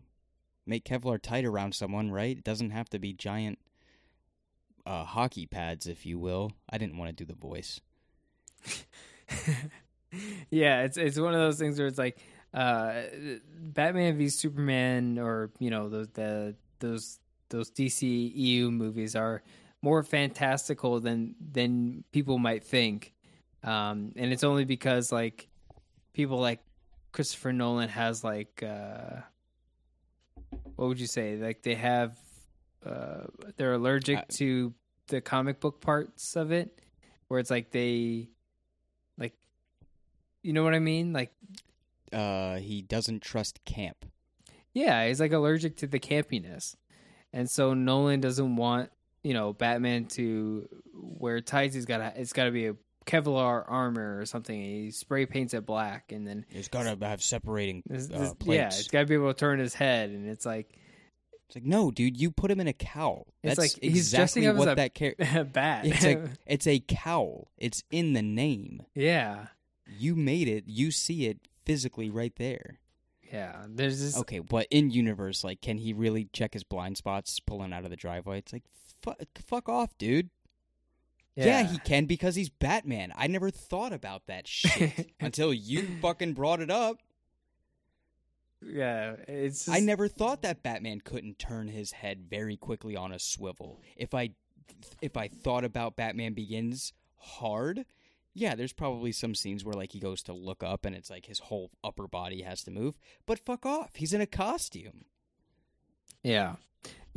make 0.66 0.84
Kevlar 0.84 1.20
tight 1.20 1.44
around 1.44 1.74
someone, 1.74 2.10
right? 2.10 2.36
It 2.36 2.44
doesn't 2.44 2.70
have 2.70 2.90
to 2.90 2.98
be 2.98 3.14
giant 3.14 3.58
uh, 4.86 5.04
hockey 5.04 5.46
pads, 5.46 5.86
if 5.86 6.04
you 6.04 6.18
will. 6.18 6.52
I 6.68 6.78
didn't 6.78 6.98
want 6.98 7.08
to 7.08 7.24
do 7.24 7.26
the 7.26 7.38
voice. 7.38 7.80
yeah, 10.50 10.82
it's 10.82 10.96
it's 10.96 11.18
one 11.18 11.34
of 11.34 11.40
those 11.40 11.58
things 11.58 11.78
where 11.78 11.88
it's 11.88 11.98
like 11.98 12.18
uh, 12.52 13.02
Batman 13.58 14.16
v 14.16 14.28
Superman, 14.28 15.18
or 15.18 15.50
you 15.58 15.70
know 15.70 15.88
those 15.88 16.08
the 16.14 16.54
those 16.78 17.18
those 17.50 17.70
DC 17.70 18.32
EU 18.34 18.70
movies 18.70 19.16
are 19.16 19.42
more 19.82 20.02
fantastical 20.02 21.00
than 21.00 21.34
than 21.52 22.04
people 22.12 22.38
might 22.38 22.64
think, 22.64 23.12
um, 23.62 24.12
and 24.16 24.32
it's 24.32 24.44
only 24.44 24.64
because 24.64 25.12
like 25.12 25.48
people 26.12 26.38
like 26.40 26.60
Christopher 27.12 27.52
Nolan 27.52 27.88
has 27.88 28.24
like 28.24 28.62
uh, 28.62 29.20
what 30.76 30.88
would 30.88 31.00
you 31.00 31.06
say? 31.06 31.36
Like 31.36 31.62
they 31.62 31.74
have 31.74 32.18
uh, 32.84 33.24
they're 33.56 33.74
allergic 33.74 34.18
Uh, 34.18 34.22
to 34.38 34.74
the 35.08 35.20
comic 35.20 35.60
book 35.60 35.80
parts 35.80 36.36
of 36.36 36.52
it, 36.52 36.80
where 37.28 37.40
it's 37.40 37.50
like 37.50 37.70
they 37.70 38.28
you 40.44 40.52
know 40.52 40.62
what 40.62 40.74
I 40.74 40.78
mean? 40.78 41.12
Like 41.12 41.32
Uh, 42.12 42.56
he 42.56 42.82
doesn't 42.82 43.22
trust 43.22 43.64
camp. 43.64 44.04
yeah, 44.72 45.06
he's 45.08 45.18
like 45.20 45.32
allergic 45.32 45.76
to 45.78 45.86
the 45.88 45.98
campiness. 45.98 46.76
And 47.32 47.50
so 47.50 47.74
Nolan 47.74 48.20
doesn't 48.20 48.54
want, 48.56 48.90
you 49.24 49.34
know, 49.34 49.52
Batman 49.52 50.04
to 50.10 50.68
wear 50.94 51.40
tights. 51.40 51.74
He's 51.74 51.86
got 51.86 51.98
to 51.98 52.12
it's 52.20 52.32
got 52.32 52.44
to 52.44 52.50
be 52.52 52.66
a 52.68 52.76
Kevlar 53.06 53.64
armor 53.68 54.18
or 54.20 54.24
something. 54.26 54.58
He 54.60 54.90
spray 54.92 55.26
paints 55.26 55.52
it 55.54 55.66
black 55.66 56.12
and 56.12 56.26
then 56.26 56.46
He's 56.48 56.68
got 56.68 56.84
to 56.84 56.96
have 57.04 57.22
separating 57.22 57.82
this, 57.86 58.08
uh, 58.10 58.18
this- 58.18 58.34
plates. 58.34 58.56
yeah, 58.58 58.66
it's 58.68 58.88
got 58.88 59.00
to 59.00 59.06
be 59.06 59.14
able 59.14 59.32
to 59.32 59.38
turn 59.38 59.58
his 59.58 59.74
head 59.74 60.10
and 60.10 60.28
it's 60.28 60.46
like 60.46 60.78
It's 61.48 61.56
like, 61.56 61.64
no, 61.64 61.90
dude, 61.90 62.16
you 62.16 62.30
put 62.30 62.50
him 62.50 62.60
in 62.60 62.68
a 62.68 62.72
cowl. 62.72 63.26
It's 63.42 63.56
That's 63.56 63.74
like 63.74 63.82
he's 63.82 64.10
dressing 64.12 64.44
exactly 64.44 64.46
as 64.46 64.56
what 64.56 64.68
a- 64.72 64.74
that 64.76 64.94
character. 64.94 65.44
bat. 65.52 65.86
It's 65.86 66.04
like 66.04 66.22
it's 66.46 66.66
a 66.66 66.78
cowl. 66.80 67.48
It's 67.58 67.82
in 67.90 68.12
the 68.14 68.22
name. 68.22 68.82
yeah. 68.94 69.46
You 69.86 70.14
made 70.16 70.48
it. 70.48 70.64
You 70.66 70.90
see 70.90 71.26
it 71.26 71.38
physically 71.64 72.10
right 72.10 72.34
there. 72.36 72.80
Yeah, 73.32 73.64
there's 73.68 74.00
this 74.00 74.18
Okay, 74.18 74.38
but 74.38 74.66
in 74.70 74.90
universe, 74.90 75.42
like, 75.42 75.60
can 75.60 75.78
he 75.78 75.92
really 75.92 76.28
check 76.32 76.52
his 76.52 76.62
blind 76.62 76.96
spots 76.96 77.40
pulling 77.40 77.72
out 77.72 77.84
of 77.84 77.90
the 77.90 77.96
driveway? 77.96 78.38
It's 78.38 78.52
like, 78.52 78.64
fuck, 79.02 79.18
fuck 79.46 79.68
off, 79.68 79.96
dude. 79.98 80.30
Yeah. 81.36 81.64
he 81.64 81.78
can 81.78 82.04
because 82.04 82.36
he's 82.36 82.48
Batman. 82.48 83.12
I 83.16 83.26
never 83.26 83.50
thought 83.50 83.92
about 83.92 84.26
that 84.26 84.46
shit 84.46 85.10
until 85.20 85.52
you 85.52 85.98
fucking 86.00 86.34
brought 86.34 86.60
it 86.60 86.70
up. 86.70 86.98
yeah, 88.64 89.16
it's 89.26 89.68
I 89.68 89.80
never 89.80 90.06
thought 90.06 90.42
that 90.42 90.62
Batman 90.62 91.00
couldn't 91.00 91.38
turn 91.38 91.68
his 91.68 91.92
head 91.92 92.26
very 92.30 92.56
quickly 92.56 92.94
on 92.94 93.10
a 93.10 93.18
swivel. 93.18 93.80
If 93.96 94.14
I, 94.14 94.30
if 95.02 95.16
I 95.16 95.26
thought 95.28 95.64
about 95.64 95.96
Batman 95.96 96.34
Begins 96.34 96.92
hard, 97.16 97.84
yeah, 98.34 98.54
there's 98.54 98.72
probably 98.72 99.12
some 99.12 99.34
scenes 99.34 99.64
where 99.64 99.74
like 99.74 99.92
he 99.92 100.00
goes 100.00 100.22
to 100.24 100.32
look 100.32 100.62
up 100.62 100.84
and 100.84 100.94
it's 100.94 101.08
like 101.10 101.26
his 101.26 101.38
whole 101.38 101.70
upper 101.84 102.06
body 102.08 102.42
has 102.42 102.62
to 102.64 102.70
move. 102.70 102.94
But 103.26 103.38
fuck 103.38 103.64
off, 103.64 103.90
he's 103.94 104.12
in 104.12 104.20
a 104.20 104.26
costume. 104.26 105.04
Yeah. 106.22 106.56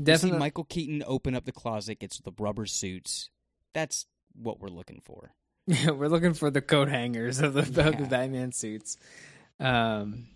Definitely 0.02 0.40
Michael 0.40 0.64
Keaton 0.66 1.04
open 1.08 1.34
up 1.36 1.46
the 1.46 1.52
closet, 1.52 2.00
gets 2.00 2.20
the 2.20 2.32
rubber 2.38 2.66
suits. 2.68 3.30
That's 3.74 4.06
what 4.34 4.60
we're 4.60 4.68
looking 4.70 5.02
for. 5.04 5.34
Yeah, 5.66 5.92
we're 5.92 6.08
looking 6.08 6.34
for 6.34 6.52
the 6.52 6.62
coat 6.62 6.88
hangers 6.88 7.40
of 7.40 7.54
the, 7.54 7.62
of 7.62 7.74
the 7.74 7.82
Yeah. 7.92 8.06
Batman 8.08 8.52
suits. 8.52 8.98
Um, 9.60 10.28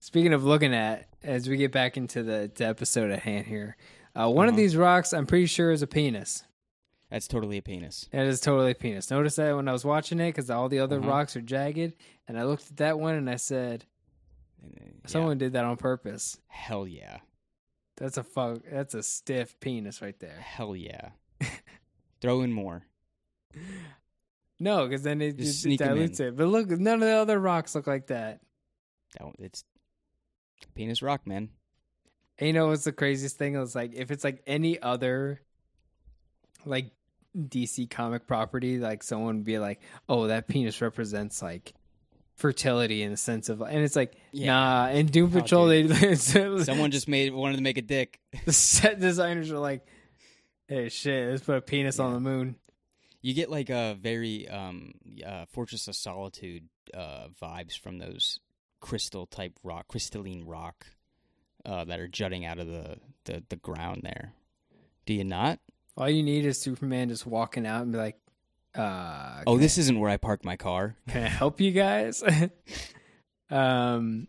speaking 0.00 0.32
of 0.32 0.42
looking 0.44 0.74
at, 0.74 1.06
as 1.22 1.48
we 1.48 1.56
get 1.58 1.70
back 1.70 1.96
into 1.98 2.22
the, 2.22 2.50
episode 2.60 3.10
at 3.10 3.20
hand 3.20 3.46
here, 3.46 3.76
uh, 4.16 4.28
one 4.30 4.46
of 4.48 4.54
Uh-huh. 4.54 4.60
these 4.62 4.76
rocks 4.76 5.12
I'm 5.12 5.26
pretty 5.26 5.46
sure 5.46 5.70
is 5.70 5.82
a 5.82 5.86
penis. 5.86 6.44
That's 7.14 7.28
totally 7.28 7.58
a 7.58 7.62
penis. 7.62 8.08
That 8.10 8.26
is 8.26 8.40
totally 8.40 8.72
a 8.72 8.74
penis. 8.74 9.08
Notice 9.08 9.36
that 9.36 9.54
when 9.54 9.68
I 9.68 9.72
was 9.72 9.84
watching 9.84 10.18
it 10.18 10.30
because 10.30 10.50
all 10.50 10.68
the 10.68 10.80
other 10.80 10.98
Uh-huh. 10.98 11.08
rocks 11.08 11.36
are 11.36 11.40
jagged, 11.40 11.94
and 12.26 12.36
I 12.36 12.42
looked 12.42 12.68
at 12.72 12.76
that 12.78 12.98
one 12.98 13.14
and 13.14 13.30
I 13.30 13.36
said, 13.36 13.84
Uh, 14.60 14.66
yeah. 14.80 14.88
"Someone 15.06 15.38
did 15.38 15.52
that 15.52 15.64
on 15.64 15.76
purpose." 15.76 16.40
Hell 16.48 16.88
yeah. 16.88 17.18
That's 17.98 18.16
a 18.16 18.24
fuck. 18.24 18.62
That's 18.68 18.94
a 18.94 19.02
stiff 19.04 19.60
penis 19.60 20.02
right 20.02 20.18
there. 20.18 20.40
Hell 20.40 20.74
yeah. 20.74 21.10
Throw 22.20 22.40
in 22.42 22.52
more. 22.52 22.84
No, 24.58 24.84
because 24.88 25.02
then 25.04 25.20
it, 25.22 25.36
Just 25.38 25.64
'em 25.66 25.76
dilutes 25.76 26.18
it. 26.18 26.36
But 26.36 26.46
look, 26.48 26.68
none 26.68 26.94
of 26.94 27.00
the 27.08 27.12
other 27.14 27.38
rocks 27.38 27.76
look 27.76 27.86
like 27.86 28.08
that. 28.08 28.40
That 29.12 29.24
one- 29.26 29.36
It's 29.38 29.62
penis 30.74 31.00
rock, 31.00 31.28
man. 31.28 31.50
And 32.38 32.48
you 32.48 32.52
know 32.52 32.66
what's 32.68 32.82
the 32.82 32.90
craziest 32.92 33.36
thing? 33.36 33.54
It's 33.54 33.76
like 33.76 33.94
if 33.94 34.10
it's 34.10 34.24
like 34.24 34.42
any 34.48 34.80
other 34.82 35.40
like 36.64 36.90
DC 37.36 37.88
comic 37.90 38.26
property, 38.26 38.78
like 38.78 39.02
someone 39.02 39.36
would 39.36 39.44
be 39.44 39.58
like, 39.58 39.80
"Oh, 40.08 40.26
that 40.28 40.46
penis 40.48 40.80
represents 40.80 41.42
like 41.42 41.74
fertility 42.36 43.02
in 43.02 43.10
the 43.10 43.16
sense 43.16 43.48
of," 43.48 43.60
and 43.60 43.78
it's 43.78 43.96
like, 43.96 44.16
Yeah. 44.32 44.46
nah. 44.52 44.88
In 44.90 45.06
Doom 45.06 45.30
Oh, 45.34 45.40
Patrol, 45.40 45.68
dude. 45.68 45.90
they 45.90 46.14
Someone 46.16 46.90
just 46.90 47.08
made 47.08 47.32
wanted 47.32 47.56
to 47.56 47.62
make 47.62 47.78
a 47.78 47.82
dick. 47.82 48.20
the 48.44 48.52
set 48.52 49.00
designers 49.00 49.50
are 49.50 49.58
like, 49.58 49.86
"Hey, 50.68 50.88
shit, 50.88 51.30
let's 51.30 51.42
put 51.42 51.56
a 51.56 51.60
penis 51.60 51.98
on 51.98 52.12
the 52.12 52.20
moon." 52.20 52.56
You 53.20 53.32
get 53.34 53.50
like 53.50 53.70
a 53.70 53.96
very 54.00 54.48
um 54.48 54.92
uh, 55.26 55.46
Fortress 55.46 55.88
of 55.88 55.96
Solitude 55.96 56.68
uh 56.92 57.28
vibes 57.42 57.78
from 57.78 57.98
those 57.98 58.38
crystal 58.80 59.26
type 59.26 59.54
rock, 59.62 59.88
crystalline 59.88 60.44
rock 60.44 60.86
uh 61.64 61.84
that 61.84 61.98
are 61.98 62.06
jutting 62.08 62.44
out 62.44 62.58
of 62.58 62.66
the 62.66 62.98
the, 63.24 63.42
the 63.48 63.56
ground 63.56 64.02
there. 64.04 64.34
Do 65.06 65.14
you 65.14 65.24
not? 65.24 65.58
All 65.96 66.08
you 66.10 66.22
need 66.22 66.44
is 66.44 66.60
Superman 66.60 67.08
just 67.08 67.26
walking 67.26 67.66
out 67.66 67.82
and 67.82 67.92
be 67.92 67.98
like, 67.98 68.16
"Uh, 68.74 69.42
Oh, 69.46 69.58
this 69.58 69.78
isn't 69.78 69.98
where 69.98 70.10
I 70.10 70.16
park 70.16 70.44
my 70.44 70.56
car. 70.56 70.96
can 71.08 71.22
I 71.24 71.28
help 71.28 71.60
you 71.60 71.70
guys? 71.70 72.22
um, 73.50 74.26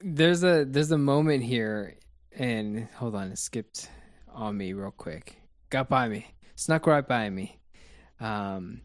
there's 0.00 0.42
a 0.42 0.64
there's 0.64 0.90
a 0.90 0.98
moment 0.98 1.44
here, 1.44 1.98
and 2.34 2.88
hold 2.96 3.14
on, 3.14 3.30
it 3.30 3.38
skipped 3.38 3.88
on 4.32 4.56
me 4.56 4.72
real 4.72 4.90
quick. 4.90 5.36
Got 5.70 5.88
by 5.88 6.08
me, 6.08 6.26
snuck 6.54 6.86
right 6.86 7.06
by 7.06 7.28
me. 7.30 7.58
Um, 8.20 8.82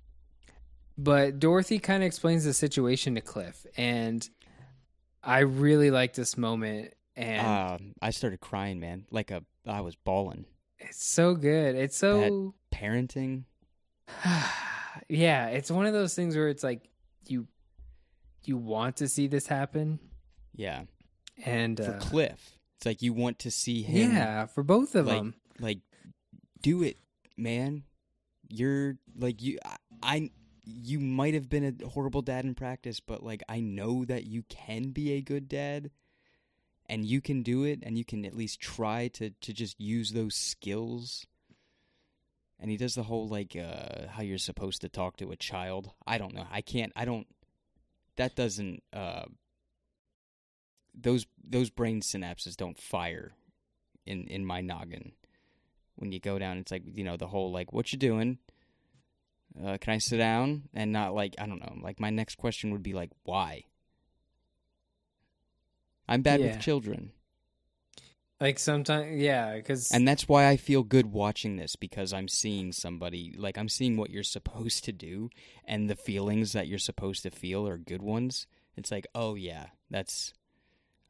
but 0.98 1.40
Dorothy 1.40 1.80
kind 1.80 2.04
of 2.04 2.08
explains 2.08 2.44
the 2.44 2.54
situation 2.54 3.16
to 3.16 3.22
Cliff, 3.22 3.66
and 3.78 4.28
I 5.24 5.40
really 5.40 5.92
like 5.92 6.14
this 6.14 6.38
moment, 6.38 6.94
and 7.16 7.48
Um, 7.82 7.94
I 8.02 8.10
started 8.12 8.40
crying, 8.42 8.80
man. 8.80 9.06
Like 9.12 9.32
a 9.32 9.44
I 9.66 9.82
was 9.82 9.96
bawling. 9.96 10.46
It's 10.80 11.04
so 11.06 11.36
good. 11.36 11.76
It's 11.76 11.98
so 11.98 12.54
Parenting. 12.74 13.44
yeah, 15.10 15.48
it's 15.48 15.72
one 15.72 15.86
of 15.86 15.94
those 15.94 16.14
things 16.16 16.36
where 16.36 16.48
it's 16.48 16.64
like 16.64 16.88
you 17.28 17.48
you 18.46 18.58
want 18.58 18.98
to 18.98 19.08
see 19.08 19.28
this 19.28 19.48
happen, 19.48 20.00
Yeah. 20.56 20.84
and 21.46 21.78
For 21.78 21.96
uh, 21.96 22.00
Cliff. 22.00 22.58
It's 22.78 22.86
like 22.86 23.02
you 23.02 23.12
want 23.14 23.40
to 23.40 23.52
see 23.52 23.82
him 23.82 24.14
yeah, 24.14 24.46
for 24.46 24.64
both 24.64 24.96
of 24.96 25.08
like- 25.08 25.18
them. 25.18 25.34
like 25.60 25.80
do 26.62 26.84
it, 26.84 26.98
man. 27.36 27.84
You're 28.50 28.98
like 29.18 29.42
you 29.42 29.60
I, 29.66 29.76
I 30.04 30.30
you 30.64 31.00
might 31.00 31.34
have 31.34 31.50
been 31.50 31.78
a 31.82 31.88
horrible 31.88 32.22
dad 32.22 32.46
in 32.46 32.54
practice, 32.56 33.00
but 33.00 33.24
like 33.24 33.42
I 33.50 33.60
know 33.60 34.06
that 34.06 34.26
you 34.26 34.44
can 34.48 34.90
be 34.92 35.14
a 35.14 35.22
good 35.22 35.48
dad 35.50 35.90
and 36.90 37.06
you 37.06 37.22
can 37.22 37.44
do 37.44 37.64
it 37.64 37.80
and 37.84 37.98
you 37.98 38.06
can 38.06 38.26
at 38.26 38.36
least 38.36 38.60
try 38.60 39.08
to 39.10 39.30
to 39.30 39.54
just 39.54 39.80
use 39.80 40.12
those 40.12 40.36
skills. 40.36 41.26
And 42.60 42.72
he 42.72 42.78
does 42.78 42.96
the 42.96 43.04
whole 43.04 43.28
like 43.28 43.56
uh 43.56 44.08
how 44.10 44.24
you're 44.24 44.38
supposed 44.38 44.82
to 44.82 44.90
talk 44.90 45.18
to 45.18 45.32
a 45.32 45.36
child. 45.36 45.92
I 46.06 46.18
don't 46.18 46.34
know. 46.34 46.48
I 46.52 46.62
can't 46.62 46.94
I 46.96 47.06
don't 47.06 47.28
that 48.16 48.36
doesn't 48.36 48.84
uh 48.94 49.26
those 51.00 51.26
those 51.44 51.70
brain 51.70 52.02
synapses 52.02 52.56
don't 52.56 52.78
fire 52.78 53.34
in 54.06 54.24
in 54.28 54.46
my 54.46 54.62
noggin 54.62 55.12
when 55.96 56.12
you 56.12 56.20
go 56.20 56.40
down 56.40 56.58
it's 56.58 56.72
like 56.72 56.84
you 56.86 57.04
know 57.04 57.18
the 57.18 57.28
whole 57.28 57.52
like 57.52 57.72
what 57.72 57.92
you 57.92 58.00
doing 58.00 58.38
uh, 59.64 59.78
can 59.80 59.94
i 59.94 59.98
sit 59.98 60.18
down 60.18 60.64
and 60.74 60.92
not 60.92 61.14
like 61.14 61.36
i 61.38 61.46
don't 61.46 61.60
know 61.60 61.78
like 61.82 62.00
my 62.00 62.10
next 62.10 62.36
question 62.36 62.72
would 62.72 62.84
be 62.84 62.94
like 62.94 63.12
why 63.24 63.64
i'm 66.08 66.22
bad 66.22 66.40
Yeah. 66.40 66.48
with 66.48 66.60
children 66.60 67.12
Like 68.40 68.60
sometimes, 68.60 69.20
yeah, 69.20 69.56
because 69.56 69.92
and 69.92 70.08
that's 70.08 70.28
why 70.28 70.48
i 70.48 70.58
feel 70.58 70.84
good 70.84 71.12
watching 71.12 71.58
this 71.58 71.76
because 71.76 72.14
i'm 72.14 72.28
seeing 72.28 72.72
somebody 72.72 73.34
like 73.38 73.58
i'm 73.58 73.70
seeing 73.70 73.98
what 73.98 74.10
you're 74.12 74.24
supposed 74.24 74.84
to 74.86 74.92
do 74.92 75.30
and 75.66 75.90
the 75.90 75.96
feelings 75.96 76.54
that 76.54 76.68
you're 76.68 76.78
supposed 76.80 77.24
to 77.24 77.32
feel 77.32 77.68
are 77.68 77.78
good 77.78 78.02
ones 78.02 78.46
it's 78.76 78.92
like 78.92 79.08
oh 79.16 79.36
yeah 79.36 79.68
that's 79.90 80.34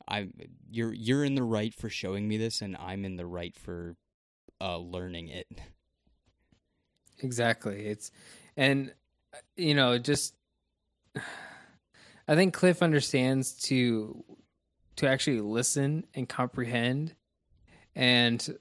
I'm 0.07 0.31
you're 0.71 0.93
you're 0.93 1.25
in 1.25 1.35
the 1.35 1.43
right 1.43 1.73
for 1.73 1.89
showing 1.89 2.29
me 2.29 2.37
this 2.37 2.61
and 2.61 2.77
i'm 2.79 3.03
in 3.03 3.17
the 3.17 3.25
right 3.25 3.55
for 3.57 3.97
uh 4.61 4.77
learning 4.77 5.27
it 5.27 5.47
Exactly. 7.19 7.87
It's 7.87 8.11
and 8.55 8.93
you 9.55 9.73
know, 9.73 9.97
just 9.97 10.35
I 12.27 12.35
think 12.35 12.53
Cliff 12.53 12.83
understands 12.83 13.53
to 13.63 14.23
to 14.97 15.07
actually 15.07 15.41
listen 15.41 16.05
and 16.13 16.27
comprehend. 16.27 17.15
And 17.95 18.57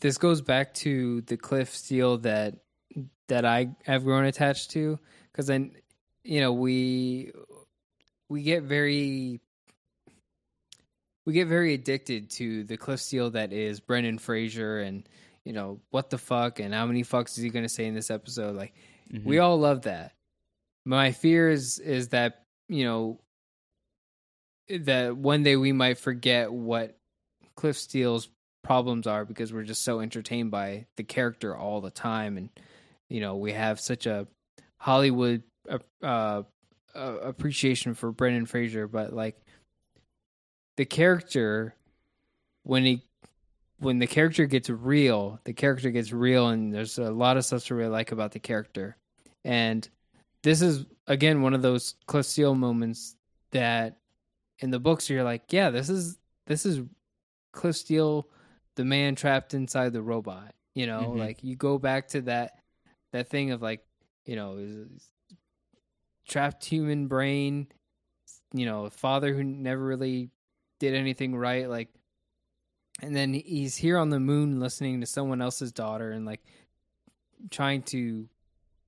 this 0.00 0.18
goes 0.18 0.40
back 0.40 0.74
to 0.74 1.20
the 1.22 1.36
Cliff 1.36 1.74
Steele 1.74 2.18
that 2.18 2.56
that 3.28 3.44
I 3.44 3.76
have 3.84 4.04
grown 4.04 4.24
attached 4.24 4.70
to 4.72 4.98
cuz 5.32 5.46
then 5.46 5.72
you 6.24 6.40
know, 6.40 6.52
we 6.52 7.32
we 8.28 8.42
get 8.42 8.62
very 8.62 9.40
we 11.24 11.32
get 11.32 11.48
very 11.48 11.74
addicted 11.74 12.30
to 12.30 12.64
the 12.64 12.76
Cliff 12.76 13.00
Steele 13.00 13.30
that 13.30 13.52
is 13.52 13.80
Brendan 13.80 14.18
Fraser 14.18 14.80
and 14.80 15.08
you 15.44 15.52
know 15.52 15.80
what 15.90 16.10
the 16.10 16.18
fuck 16.18 16.60
and 16.60 16.74
how 16.74 16.84
many 16.84 17.02
fucks 17.02 17.38
is 17.38 17.42
he 17.42 17.48
going 17.48 17.64
to 17.64 17.68
say 17.68 17.86
in 17.86 17.94
this 17.94 18.10
episode? 18.10 18.56
Like 18.56 18.74
we 19.10 19.18
mm-hmm. 19.18 19.42
all 19.42 19.58
love 19.58 19.82
that. 19.82 20.12
My 20.84 21.12
fear 21.12 21.48
is 21.48 21.78
is 21.78 22.08
that 22.08 22.44
you 22.68 22.84
know 22.84 23.20
that 24.68 25.16
one 25.16 25.42
day 25.42 25.56
we 25.56 25.72
might 25.72 25.98
forget 25.98 26.52
what 26.52 26.96
cliff 27.56 27.76
steele's 27.76 28.28
problems 28.62 29.06
are 29.06 29.24
because 29.24 29.52
we're 29.52 29.62
just 29.62 29.82
so 29.82 30.00
entertained 30.00 30.50
by 30.50 30.86
the 30.96 31.02
character 31.02 31.56
all 31.56 31.80
the 31.80 31.90
time 31.90 32.36
and 32.36 32.50
you 33.08 33.20
know 33.20 33.36
we 33.36 33.52
have 33.52 33.80
such 33.80 34.06
a 34.06 34.26
hollywood 34.76 35.42
uh, 35.68 35.78
uh, 36.02 36.42
appreciation 36.94 37.94
for 37.94 38.12
brendan 38.12 38.46
fraser 38.46 38.86
but 38.86 39.12
like 39.12 39.36
the 40.76 40.84
character 40.84 41.74
when 42.62 42.84
he 42.84 43.02
when 43.80 43.98
the 43.98 44.06
character 44.06 44.46
gets 44.46 44.68
real, 44.68 45.40
the 45.44 45.52
character 45.52 45.90
gets 45.90 46.12
real, 46.12 46.48
and 46.48 46.74
there's 46.74 46.98
a 46.98 47.10
lot 47.10 47.36
of 47.36 47.44
stuff 47.44 47.64
to 47.66 47.74
really 47.74 47.90
like 47.90 48.12
about 48.12 48.32
the 48.32 48.40
character. 48.40 48.96
And 49.44 49.88
this 50.42 50.62
is 50.62 50.84
again 51.06 51.42
one 51.42 51.54
of 51.54 51.62
those 51.62 51.94
Cliff 52.06 52.26
Steele 52.26 52.54
moments 52.54 53.16
that 53.52 53.96
in 54.60 54.70
the 54.70 54.80
books 54.80 55.08
you're 55.08 55.24
like, 55.24 55.52
yeah, 55.52 55.70
this 55.70 55.88
is 55.88 56.18
this 56.46 56.64
is 56.66 56.80
Cliff 57.52 57.76
Steele, 57.76 58.28
the 58.76 58.84
man 58.84 59.14
trapped 59.14 59.54
inside 59.54 59.92
the 59.92 60.02
robot. 60.02 60.54
You 60.74 60.86
know, 60.86 61.12
Mhm. 61.12 61.18
like 61.18 61.42
you 61.42 61.56
go 61.56 61.78
back 61.78 62.08
to 62.08 62.22
that 62.22 62.62
that 63.12 63.28
thing 63.28 63.50
of 63.50 63.62
like, 63.62 63.84
you 64.24 64.36
know, 64.36 64.86
trapped 66.26 66.64
human 66.64 67.08
brain. 67.08 67.68
You 68.52 68.64
know, 68.66 68.86
a 68.86 68.90
father 68.90 69.34
who 69.34 69.44
never 69.44 69.84
really 69.84 70.30
did 70.78 70.94
anything 70.94 71.36
right, 71.36 71.68
like 71.68 71.88
and 73.00 73.14
then 73.14 73.32
he's 73.32 73.76
here 73.76 73.96
on 73.96 74.10
the 74.10 74.18
moon 74.18 74.58
listening 74.58 75.00
to 75.00 75.06
someone 75.06 75.40
else's 75.40 75.70
daughter 75.70 76.10
and 76.10 76.26
like 76.26 76.40
trying 77.50 77.82
to 77.82 78.28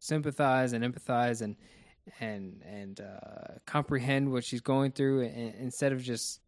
sympathize 0.00 0.72
and 0.72 0.82
empathize 0.82 1.42
and 1.42 1.56
and 2.20 2.62
and 2.66 3.00
uh, 3.00 3.54
comprehend 3.66 4.30
what 4.32 4.44
she's 4.44 4.60
going 4.60 4.92
through 4.92 5.22
and, 5.22 5.54
instead 5.56 5.92
of 5.92 6.02
just 6.02 6.40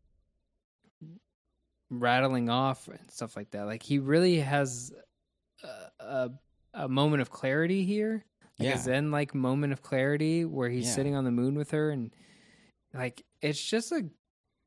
rattling 1.90 2.48
off 2.48 2.88
and 2.88 3.10
stuff 3.10 3.36
like 3.36 3.50
that 3.50 3.66
like 3.66 3.82
he 3.82 3.98
really 3.98 4.40
has 4.40 4.92
a, 5.62 6.04
a, 6.04 6.30
a 6.74 6.88
moment 6.88 7.20
of 7.20 7.30
clarity 7.30 7.84
here 7.84 8.24
like 8.58 8.68
Yeah. 8.68 8.74
a 8.74 8.78
zen 8.78 9.10
like 9.10 9.34
moment 9.34 9.72
of 9.74 9.82
clarity 9.82 10.44
where 10.46 10.70
he's 10.70 10.86
Yeah. 10.86 10.94
sitting 10.94 11.14
on 11.14 11.24
the 11.24 11.30
moon 11.30 11.54
with 11.54 11.70
her 11.72 11.90
and 11.90 12.10
like 12.94 13.24
it's 13.42 13.62
just 13.62 13.92
a 13.92 14.08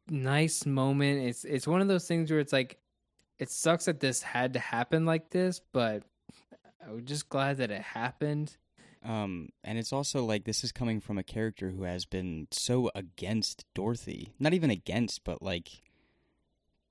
nice 0.08 0.68
moment 0.68 1.26
it's 1.28 1.46
it's 1.46 1.68
one 1.68 1.82
of 1.82 1.88
those 1.88 2.08
things 2.08 2.30
where 2.30 2.40
it's 2.40 2.54
like 2.54 2.78
it 3.40 3.50
sucks 3.50 3.86
that 3.86 4.00
this 4.00 4.22
had 4.22 4.54
to 4.54 4.60
happen 4.60 5.06
like 5.06 5.32
this 5.32 5.62
but 5.74 6.04
i'm 6.88 7.04
just 7.06 7.28
glad 7.28 7.58
that 7.58 7.72
it 7.72 7.82
happened 7.82 8.56
Um, 9.06 9.50
and 9.64 9.78
it's 9.78 9.94
also 9.94 10.26
like 10.26 10.46
this 10.46 10.64
is 10.64 10.72
coming 10.72 11.00
from 11.00 11.20
a 11.20 11.24
character 11.24 11.70
who 11.70 11.84
has 11.84 12.06
been 12.06 12.48
so 12.50 12.90
against 12.96 13.64
Dorothy. 13.76 14.34
Not 14.40 14.54
even 14.54 14.72
against, 14.72 15.24
but 15.24 15.44
like 15.44 15.84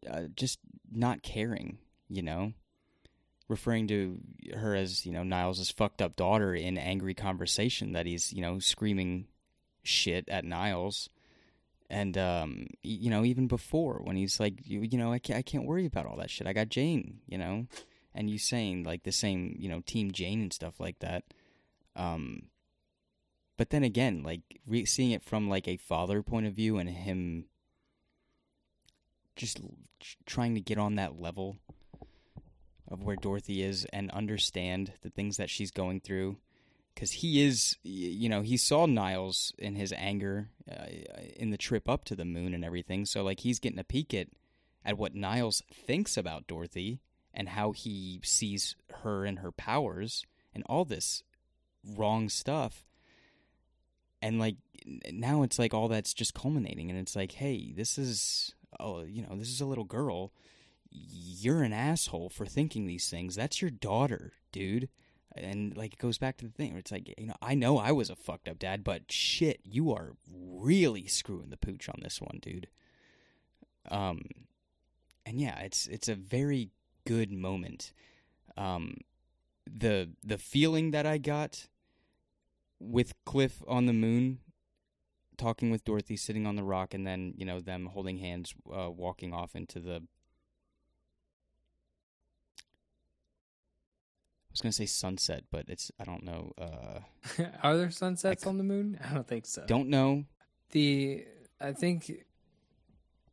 uh, 0.09 0.25
just 0.37 0.61
not 0.93 1.23
caring, 1.23 1.79
you 2.09 2.23
know? 2.23 2.53
Referring 3.49 3.89
to 3.89 4.21
her 4.55 4.75
as, 4.75 5.05
you 5.05 5.13
know, 5.13 5.25
Niles' 5.25 5.71
fucked 5.71 6.01
up 6.01 6.17
daughter 6.17 6.55
in 6.55 6.79
angry 6.79 7.15
conversation 7.15 7.93
that 7.93 8.07
he's, 8.07 8.33
you 8.33 8.41
know, 8.41 8.59
screaming 8.59 9.27
shit 9.83 10.29
at 10.29 10.45
Niles. 10.45 11.11
And, 11.91 12.17
um, 12.17 12.69
you 12.83 13.11
know, 13.11 13.25
even 13.25 13.49
before 13.49 14.01
when 14.03 14.17
he's 14.17 14.41
like, 14.41 14.55
you, 14.65 14.81
you 14.81 14.97
know, 14.97 15.13
I 15.13 15.19
can't, 15.19 15.39
I 15.39 15.43
can't 15.43 15.67
worry 15.67 15.85
about 15.85 16.07
all 16.07 16.17
that 16.19 16.31
shit. 16.31 16.47
I 16.47 16.53
got 16.53 16.69
Jane, 16.69 17.19
you 17.27 17.37
know? 17.37 17.67
And 18.15 18.31
you 18.31 18.39
saying 18.39 18.85
like 18.85 19.03
the 19.03 19.13
same, 19.13 19.57
you 19.59 19.69
know, 19.69 19.83
Team 19.85 20.13
Jane 20.13 20.41
and 20.41 20.53
stuff 20.53 20.79
like 20.79 21.01
that. 21.01 21.25
Um, 21.97 22.45
but 23.57 23.71
then 23.71 23.85
again, 23.85 24.23
like 24.23 24.61
re- 24.67 24.85
seeing 24.85 25.13
it 25.13 25.23
from 25.23 25.49
like 25.49 25.69
a 25.69 25.77
father 25.77 26.23
point 26.23 26.47
of 26.47 26.55
view 26.55 26.79
and 26.79 26.89
him 26.89 27.47
just 29.37 29.61
trying 30.27 30.55
to 30.55 30.61
get 30.61 30.79
on 30.79 30.97
that 30.97 31.21
level 31.21 31.57
of 32.89 33.03
where 33.03 33.17
Dorothy 33.17 33.63
is 33.63 33.87
and 33.93 34.11
understand 34.11 34.93
the 35.03 35.11
things 35.11 35.37
that 35.37 35.51
she's 35.51 35.71
going 35.71 36.01
through 36.01 36.37
because 36.95 37.11
he 37.11 37.45
is 37.45 37.77
you 37.83 38.29
know 38.29 38.43
he 38.43 38.57
saw 38.57 38.87
Niles 38.87 39.53
in 39.59 39.75
his 39.75 39.93
anger 39.97 40.51
uh, 40.71 40.87
in 41.37 41.51
the 41.51 41.57
trip 41.57 41.89
up 41.89 42.05
to 42.05 42.17
the 42.17 42.25
moon 42.25 42.55
and 42.55 42.65
everything. 42.65 43.05
So 43.05 43.23
like 43.23 43.41
he's 43.41 43.59
getting 43.59 43.79
a 43.79 43.85
peek 43.85 44.15
at 44.15 44.29
at 44.85 44.99
what 44.99 45.15
Niles 45.15 45.63
thinks 45.73 46.17
about 46.17 46.47
Dorothy 46.47 47.01
and 47.33 47.49
how 47.51 47.73
he 47.73 48.21
sees 48.23 48.77
her 49.03 49.25
and 49.25 49.41
her 49.41 49.51
powers 49.51 50.25
and 50.55 50.63
all 50.67 50.85
this 50.85 51.23
wrong 51.97 52.29
stuff. 52.29 52.87
And 54.23 54.39
like 54.39 54.57
now 55.13 55.43
it's 55.43 55.59
like 55.59 55.75
all 55.75 55.89
that's 55.89 56.15
just 56.15 56.35
culminating 56.35 56.91
and 56.91 56.99
it's 56.99 57.17
like 57.17 57.33
hey 57.33 57.73
this 57.75 57.97
is 57.97 58.55
oh 58.79 59.03
you 59.03 59.23
know 59.23 59.37
this 59.37 59.49
is 59.49 59.61
a 59.61 59.67
little 59.67 59.85
girl. 59.85 60.33
You're 60.91 61.63
an 61.63 61.73
asshole 61.73 62.29
for 62.29 62.47
thinking 62.47 62.87
these 62.87 63.11
things. 63.11 63.35
That's 63.35 63.61
your 63.61 63.71
daughter 63.71 64.33
dude. 64.53 64.89
And 65.37 65.77
like 65.77 65.95
it 65.95 65.99
goes 65.99 66.19
back 66.19 66.37
to 66.39 66.45
the 66.45 66.53
thing 66.53 66.71
where 66.71 66.79
it's 66.79 66.93
like 66.93 67.13
you 67.19 67.27
know 67.27 67.35
i 67.43 67.55
know 67.57 67.79
i 67.79 67.91
was 67.91 68.09
a 68.09 68.15
fucked 68.15 68.49
up 68.49 68.61
dad 68.61 68.85
but 68.85 69.11
shit 69.11 69.59
you 69.65 69.93
are 69.93 70.13
really 70.33 71.09
screwing 71.09 71.51
the 71.51 71.57
pooch 71.57 71.89
on 71.89 71.99
this 72.03 72.21
one 72.21 72.39
dude. 72.41 72.69
Um 73.91 74.23
and 75.27 75.41
yeah 75.41 75.59
it's 75.61 75.87
it's 75.89 76.09
a 76.09 76.15
very 76.15 76.71
good 77.05 77.33
moment. 77.33 77.93
Um 78.57 78.99
the 79.67 80.11
the 80.23 80.39
feeling 80.39 80.93
that 80.93 81.07
i 81.07 81.19
got 81.19 81.67
with 82.91 83.15
cliff 83.25 83.63
on 83.67 83.87
the 83.87 83.93
moon 83.93 84.39
talking 85.37 85.71
with 85.71 85.85
dorothy 85.85 86.17
sitting 86.17 86.47
on 86.47 86.57
the 86.57 86.63
rock 86.63 86.95
and 86.95 87.07
then 87.07 87.35
you 87.37 87.45
know 87.45 87.61
them 87.61 87.87
holding 87.87 88.19
hands 88.19 88.55
uh, 88.73 88.91
walking 88.91 89.33
off 89.33 89.55
into 89.57 89.81
the 89.81 90.03
I 94.51 94.55
was 94.55 94.61
gonna 94.61 94.73
say 94.73 94.87
sunset, 94.87 95.43
but 95.51 95.65
it's 95.67 95.91
I 95.99 96.05
don't 96.05 96.23
know. 96.23 96.53
Uh, 96.57 97.01
are 97.65 97.77
there 97.77 97.91
sunsets 97.91 98.45
c- 98.45 98.49
on 98.49 98.57
the 98.57 98.63
moon 98.63 98.97
i 99.05 99.13
don't 99.13 99.27
think 99.27 99.47
so 99.47 99.65
don't 99.67 99.89
know. 99.89 100.25
the 100.71 101.25
I 101.61 101.73
think 101.73 102.13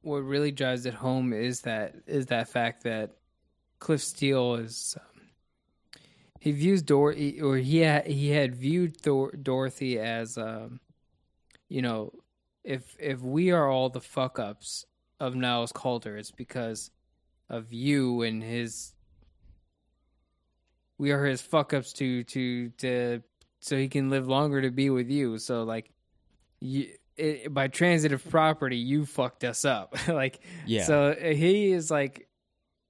what 0.01 0.19
really 0.23 0.51
drives 0.51 0.85
it 0.87 0.95
home 0.95 1.31
is 1.33 1.61
that 1.61 1.93
is 2.07 2.27
that 2.27 2.49
fact 2.49 2.83
that 2.83 3.11
Cliff 3.79 4.01
Steele 4.01 4.55
is 4.55 4.97
he 6.41 6.51
views 6.51 6.81
Dor 6.81 7.15
or 7.43 7.57
he 7.57 7.77
had 7.77 8.07
he 8.07 8.31
had 8.31 8.55
viewed 8.55 8.97
Dor- 9.03 9.31
Dorothy 9.31 9.99
as 9.99 10.37
um 10.39 10.79
you 11.69 11.81
know 11.83 12.11
if 12.63 12.97
if 12.99 13.21
we 13.21 13.51
are 13.51 13.69
all 13.69 13.89
the 13.89 14.01
fuck 14.01 14.39
ups 14.39 14.85
of 15.19 15.35
Niles 15.35 15.71
Calder 15.71 16.17
it's 16.17 16.31
because 16.31 16.89
of 17.47 17.71
you 17.71 18.23
and 18.23 18.41
his 18.41 18.93
we 20.97 21.11
are 21.11 21.25
his 21.25 21.41
fuck 21.41 21.73
ups 21.73 21.93
to 21.93 22.23
to 22.25 22.69
to 22.69 23.21
so 23.59 23.77
he 23.77 23.87
can 23.87 24.09
live 24.09 24.27
longer 24.27 24.61
to 24.63 24.71
be 24.71 24.89
with 24.89 25.09
you. 25.11 25.37
So 25.37 25.63
like 25.63 25.91
you 26.59 26.87
it, 27.17 27.53
by 27.53 27.67
transitive 27.67 28.27
property 28.29 28.77
you 28.77 29.05
fucked 29.05 29.43
us 29.43 29.63
up. 29.65 29.95
Like 30.07 30.39
Yeah. 30.65 30.85
so 30.85 31.09
uh, 31.11 31.33
he 31.33 31.71
is 31.71 31.91
like 31.91 32.27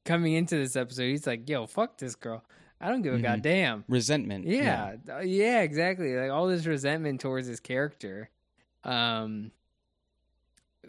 coming 0.05 0.33
into 0.33 0.55
this 0.55 0.75
episode 0.77 1.03
he's 1.09 1.27
like 1.27 1.47
yo 1.49 1.67
fuck 1.67 1.97
this 1.97 2.15
girl 2.15 2.43
I 2.81 2.89
don't 2.89 3.01
give 3.01 3.13
a 3.13 3.17
Mhm. 3.17 3.21
goddamn 3.23 3.85
Resentment. 3.87 4.45
yeah, 4.47 4.95
uh, 5.09 5.19
yeah, 5.19 5.61
exactly. 5.61 6.15
Like 6.15 6.31
all 6.31 6.47
this 6.47 6.65
resentment 6.65 7.21
towards 7.21 7.47
his 7.47 7.59
character. 7.59 8.29
Um 8.83 9.51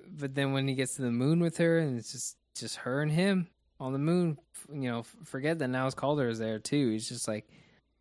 but 0.09 0.35
then 0.35 0.53
when 0.53 0.69
he 0.69 0.75
gets 0.75 0.97
to 0.97 1.03
the 1.03 1.11
moon 1.11 1.41
with 1.41 1.59
her 1.59 1.79
and 1.79 1.99
it's 1.99 2.13
just 2.13 2.37
just 2.55 2.77
her 2.77 3.01
and 3.03 3.11
him 3.11 3.49
on 3.81 3.93
the 3.93 3.99
moon, 3.99 4.39
you 4.73 4.91
know, 4.91 5.03
forget 5.25 5.59
that 5.59 5.69
Niles 5.69 5.95
Calder 5.95 6.29
is 6.29 6.39
there 6.39 6.59
too. 6.59 6.91
He's 6.91 7.09
just 7.09 7.27
like, 7.27 7.49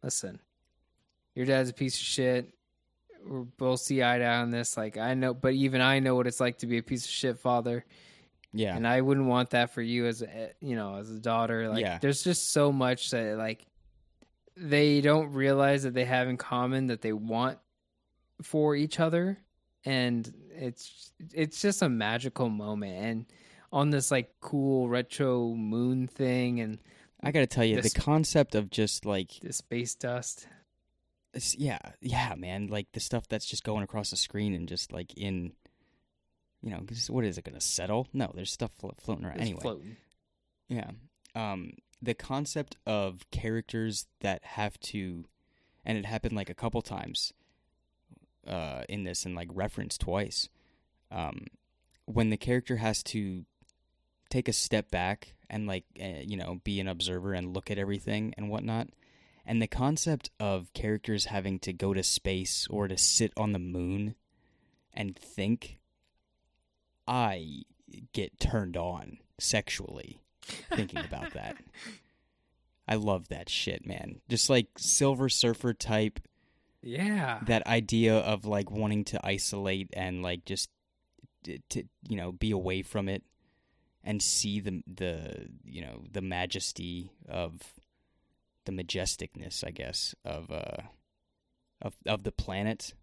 "Listen, 0.04 0.40
your 1.36 1.46
dad's 1.46 1.70
a 1.70 1.74
piece 1.74 1.96
of 1.96 2.02
shit. 2.06 2.54
We're 3.26 3.42
both 3.44 3.80
see 3.80 4.04
eye 4.04 4.18
to 4.18 4.24
eye 4.24 4.38
on 4.42 4.52
this. 4.52 4.76
Like 4.78 4.98
I 4.98 5.14
know, 5.14 5.34
but 5.34 5.54
even 5.54 5.80
I 5.82 6.00
know 6.00 6.16
what 6.16 6.28
it's 6.28 6.40
like 6.40 6.58
to 6.60 6.68
be 6.68 6.78
a 6.78 6.84
piece 6.84 7.06
of 7.06 7.12
shit 7.12 7.40
father, 7.40 7.86
Yeah. 8.54 8.76
and 8.76 8.86
I 8.88 9.02
wouldn't 9.02 9.28
want 9.28 9.52
that 9.52 9.72
for 9.72 9.82
you 9.82 10.06
as 10.08 10.22
a 10.22 10.52
you 10.60 10.76
know 10.76 10.96
as 10.96 11.10
a 11.12 11.20
daughter. 11.20 11.70
Like 11.70 11.82
Yeah. 11.82 11.98
there's 12.00 12.24
just 12.24 12.52
so 12.52 12.72
much 12.72 13.10
that 13.12 13.38
like 13.38 13.66
they 14.58 15.02
don't 15.02 15.32
realize 15.34 15.84
that 15.84 15.94
they 15.94 16.06
have 16.06 16.28
in 16.28 16.38
common 16.38 16.88
that 16.88 17.02
they 17.02 17.14
want 17.14 17.58
for 18.42 18.76
each 18.76 19.00
other, 19.00 19.38
and 19.86 20.32
it's 20.56 21.12
it's 21.34 21.62
just 21.62 21.82
a 21.82 21.90
magical 21.90 22.50
moment 22.50 22.94
and 23.06 23.26
on 23.72 23.90
this 23.90 24.12
like 24.12 24.30
cool 24.42 24.90
retro 24.90 25.54
moon 25.56 26.06
thing 26.08 26.60
and 26.60 26.78
I 27.24 27.32
gotta 27.32 27.48
tell 27.48 27.64
you, 27.64 27.80
This- 27.82 27.94
the 27.94 28.02
concept 28.02 28.56
of 28.56 28.70
just 28.72 29.06
like, 29.06 29.40
the 29.42 29.54
space 29.54 29.94
dust. 29.96 30.48
yeah, 31.56 31.78
yeah, 32.02 32.34
man, 32.36 32.68
like 32.68 32.92
the 32.94 33.00
stuff 33.00 33.28
that's 33.30 33.46
just 33.46 33.64
going 33.64 33.84
across 33.84 34.10
the 34.10 34.18
screen 34.18 34.54
and 34.56 34.68
just 34.68 34.92
like 34.92 35.14
in, 35.16 35.54
you 36.64 36.72
know, 36.72 36.80
'cause 36.82 37.10
what 37.12 37.24
is 37.24 37.38
it 37.38 37.46
gonna 37.46 37.62
settle? 37.62 38.08
No, 38.12 38.32
there's 38.36 38.52
stuff 38.52 38.72
flo- 38.74 38.96
floating 39.00 39.24
around 39.26 39.36
It's 39.36 39.42
anyway. 39.44 39.62
floating. 39.62 39.98
Yeah. 40.68 40.92
Um, 41.36 41.74
the 42.02 42.14
concept 42.14 42.78
of 42.86 43.30
characters 43.32 44.08
that 44.22 44.44
have 44.44 44.80
to, 44.80 45.26
and 45.86 45.98
it 45.98 46.06
happened 46.06 46.36
like 46.36 46.50
a 46.50 46.56
couple 46.56 46.82
times 46.82 47.34
uh, 48.48 48.84
in 48.90 49.04
this 49.04 49.26
and 49.26 49.36
like 49.36 49.50
referenced 49.54 50.02
twice. 50.02 50.50
Um, 51.12 51.46
when 52.06 52.30
the 52.30 52.38
character 52.38 52.78
has 52.78 53.04
to 53.04 53.46
take 54.30 54.48
a 54.48 54.54
step 54.54 54.90
back 54.90 55.34
and 55.50 55.68
like, 55.68 55.84
uh, 56.02 56.22
you 56.24 56.38
know, 56.38 56.62
be 56.64 56.80
an 56.80 56.88
observer 56.88 57.34
and 57.34 57.54
look 57.54 57.70
at 57.70 57.78
everything 57.78 58.34
and 58.38 58.50
whatnot. 58.50 58.88
And 59.46 59.62
the 59.62 59.68
concept 59.68 60.30
of 60.40 60.72
characters 60.74 61.26
having 61.26 61.60
to 61.60 61.74
go 61.74 61.94
to 61.94 62.04
space 62.04 62.68
or 62.70 62.88
to 62.88 62.98
sit 62.98 63.34
on 63.36 63.52
the 63.52 63.60
moon 63.60 64.16
and 64.94 65.18
think, 65.18 65.80
I 67.08 67.64
get 68.14 68.40
turned 68.40 68.78
on 68.78 69.18
sexually 69.40 70.21
thinking 70.76 71.00
about 71.00 71.34
that. 71.34 71.58
I 72.88 72.96
love 72.96 73.30
that 73.30 73.50
shit, 73.50 73.86
man. 73.86 74.22
Just 74.30 74.50
like 74.50 74.68
Silver 74.78 75.30
Surfer 75.30 75.74
type, 75.74 76.20
Yeah. 76.82 77.40
that 77.46 77.66
idea 77.68 78.18
of 78.18 78.46
like 78.46 78.70
wanting 78.72 79.06
to 79.06 79.20
isolate 79.24 79.90
and 79.94 80.22
like 80.24 80.46
just 80.46 80.70
to 81.44 81.84
you 82.08 82.16
know 82.18 82.32
be 82.32 82.52
away 82.52 82.82
from 82.84 83.10
it 83.10 83.24
and 84.04 84.22
see 84.22 84.60
the 84.60 84.84
the 84.88 85.48
you 85.64 85.82
know 85.82 86.04
the 86.12 86.22
majesty 86.22 87.12
of 87.28 87.62
the 88.66 88.72
majesticness, 88.72 89.64
I 89.66 89.72
guess, 89.72 90.14
of 90.26 90.52
uh 90.52 90.82
of 91.82 91.94
of 92.06 92.24
the 92.24 92.32
planet. 92.32 92.94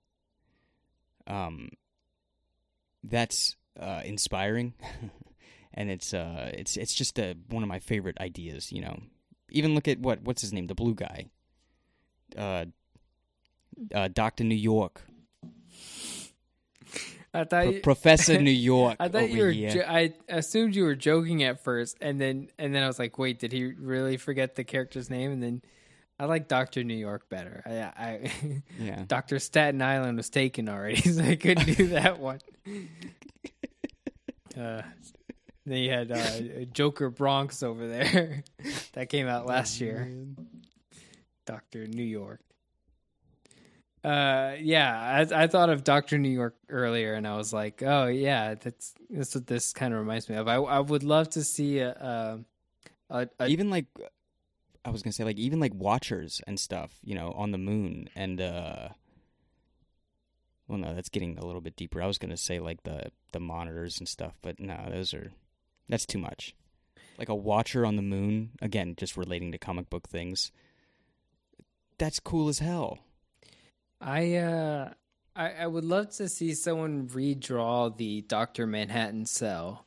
Um, 1.26 1.70
that's 3.04 3.56
uh, 3.78 4.02
inspiring, 4.04 4.74
and 5.78 5.90
it's 5.90 6.12
uh 6.12 6.50
it's 6.52 6.76
it's 6.76 6.92
just 6.92 7.18
a 7.18 7.36
one 7.48 7.62
of 7.62 7.68
my 7.68 7.78
favorite 7.78 8.20
ideas. 8.20 8.72
You 8.72 8.82
know, 8.82 9.00
even 9.48 9.74
look 9.74 9.88
at 9.88 10.00
what 10.00 10.22
what's 10.22 10.42
his 10.42 10.52
name, 10.52 10.66
the 10.66 10.74
blue 10.74 10.94
guy, 10.94 11.30
uh, 12.36 12.64
uh 13.94 14.08
Doctor 14.08 14.42
New 14.42 14.56
York, 14.56 15.02
I 17.32 17.44
thought 17.44 17.62
Pro- 17.62 17.70
you, 17.70 17.80
Professor 17.80 18.38
New 18.40 18.50
York. 18.50 18.96
I 18.98 19.08
thought 19.08 19.30
you 19.30 19.42
were. 19.42 19.52
Jo- 19.52 19.84
I 19.86 20.14
assumed 20.28 20.74
you 20.74 20.82
were 20.82 20.96
joking 20.96 21.44
at 21.44 21.62
first, 21.62 21.96
and 22.00 22.20
then 22.20 22.50
and 22.58 22.74
then 22.74 22.82
I 22.82 22.88
was 22.88 22.98
like, 22.98 23.16
wait, 23.16 23.38
did 23.38 23.52
he 23.52 23.72
really 23.72 24.16
forget 24.16 24.56
the 24.56 24.64
character's 24.64 25.08
name? 25.08 25.30
And 25.30 25.42
then 25.42 25.62
I 26.18 26.24
like 26.24 26.48
Doctor 26.48 26.82
New 26.82 26.96
York 26.96 27.28
better. 27.28 27.62
I, 27.64 28.02
I 28.04 28.32
yeah. 28.80 29.04
Doctor 29.06 29.38
Staten 29.38 29.80
Island 29.80 30.16
was 30.16 30.28
taken 30.28 30.68
already, 30.68 30.96
so 31.02 31.22
I 31.22 31.36
couldn't 31.36 31.76
do 31.76 31.86
that 31.88 32.18
one. 32.18 32.40
Uh, 34.58 34.82
then 35.70 35.78
you 35.78 35.90
had 35.90 36.12
uh, 36.12 36.64
Joker 36.72 37.10
Bronx 37.10 37.62
over 37.62 37.86
there 37.86 38.44
that 38.92 39.08
came 39.08 39.26
out 39.26 39.46
last 39.46 39.80
year. 39.80 40.10
Doctor 41.46 41.86
New 41.86 42.04
York. 42.04 42.40
Uh, 44.04 44.54
yeah, 44.60 45.26
I, 45.30 45.42
I 45.42 45.46
thought 45.48 45.70
of 45.70 45.82
Doctor 45.82 46.18
New 46.18 46.28
York 46.28 46.54
earlier, 46.68 47.14
and 47.14 47.26
I 47.26 47.36
was 47.36 47.52
like, 47.52 47.82
oh 47.82 48.06
yeah, 48.06 48.54
that's 48.54 48.94
that's 49.10 49.34
what 49.34 49.46
this 49.46 49.72
kind 49.72 49.92
of 49.92 50.00
reminds 50.00 50.28
me 50.28 50.36
of. 50.36 50.46
I 50.46 50.56
I 50.56 50.80
would 50.80 51.02
love 51.02 51.30
to 51.30 51.42
see 51.42 51.80
a 51.80 51.90
a, 51.90 52.38
a, 53.10 53.28
a 53.40 53.48
even 53.48 53.70
like 53.70 53.86
I 54.84 54.90
was 54.90 55.02
gonna 55.02 55.12
say 55.12 55.24
like 55.24 55.38
even 55.38 55.58
like 55.60 55.74
watchers 55.74 56.40
and 56.46 56.60
stuff, 56.60 56.98
you 57.02 57.14
know, 57.14 57.32
on 57.32 57.50
the 57.50 57.58
moon 57.58 58.08
and 58.14 58.40
uh 58.40 58.88
well 60.68 60.78
no, 60.78 60.94
that's 60.94 61.08
getting 61.08 61.36
a 61.36 61.44
little 61.44 61.60
bit 61.60 61.76
deeper. 61.76 62.00
I 62.00 62.06
was 62.06 62.18
gonna 62.18 62.36
say 62.36 62.60
like 62.60 62.84
the 62.84 63.10
the 63.32 63.40
monitors 63.40 63.98
and 63.98 64.08
stuff, 64.08 64.34
but 64.42 64.60
no, 64.60 64.86
those 64.90 65.12
are 65.12 65.32
that's 65.88 66.06
too 66.06 66.18
much. 66.18 66.54
Like 67.18 67.28
a 67.28 67.34
watcher 67.34 67.84
on 67.84 67.96
the 67.96 68.02
moon, 68.02 68.50
again, 68.62 68.94
just 68.96 69.16
relating 69.16 69.52
to 69.52 69.58
comic 69.58 69.90
book 69.90 70.08
things. 70.08 70.52
That's 71.98 72.20
cool 72.20 72.48
as 72.48 72.60
hell. 72.60 72.98
I 74.00 74.36
uh 74.36 74.92
I, 75.34 75.50
I 75.52 75.66
would 75.66 75.84
love 75.84 76.10
to 76.16 76.28
see 76.28 76.54
someone 76.54 77.08
redraw 77.08 77.96
the 77.96 78.22
Doctor 78.22 78.66
Manhattan 78.66 79.24
cell 79.26 79.86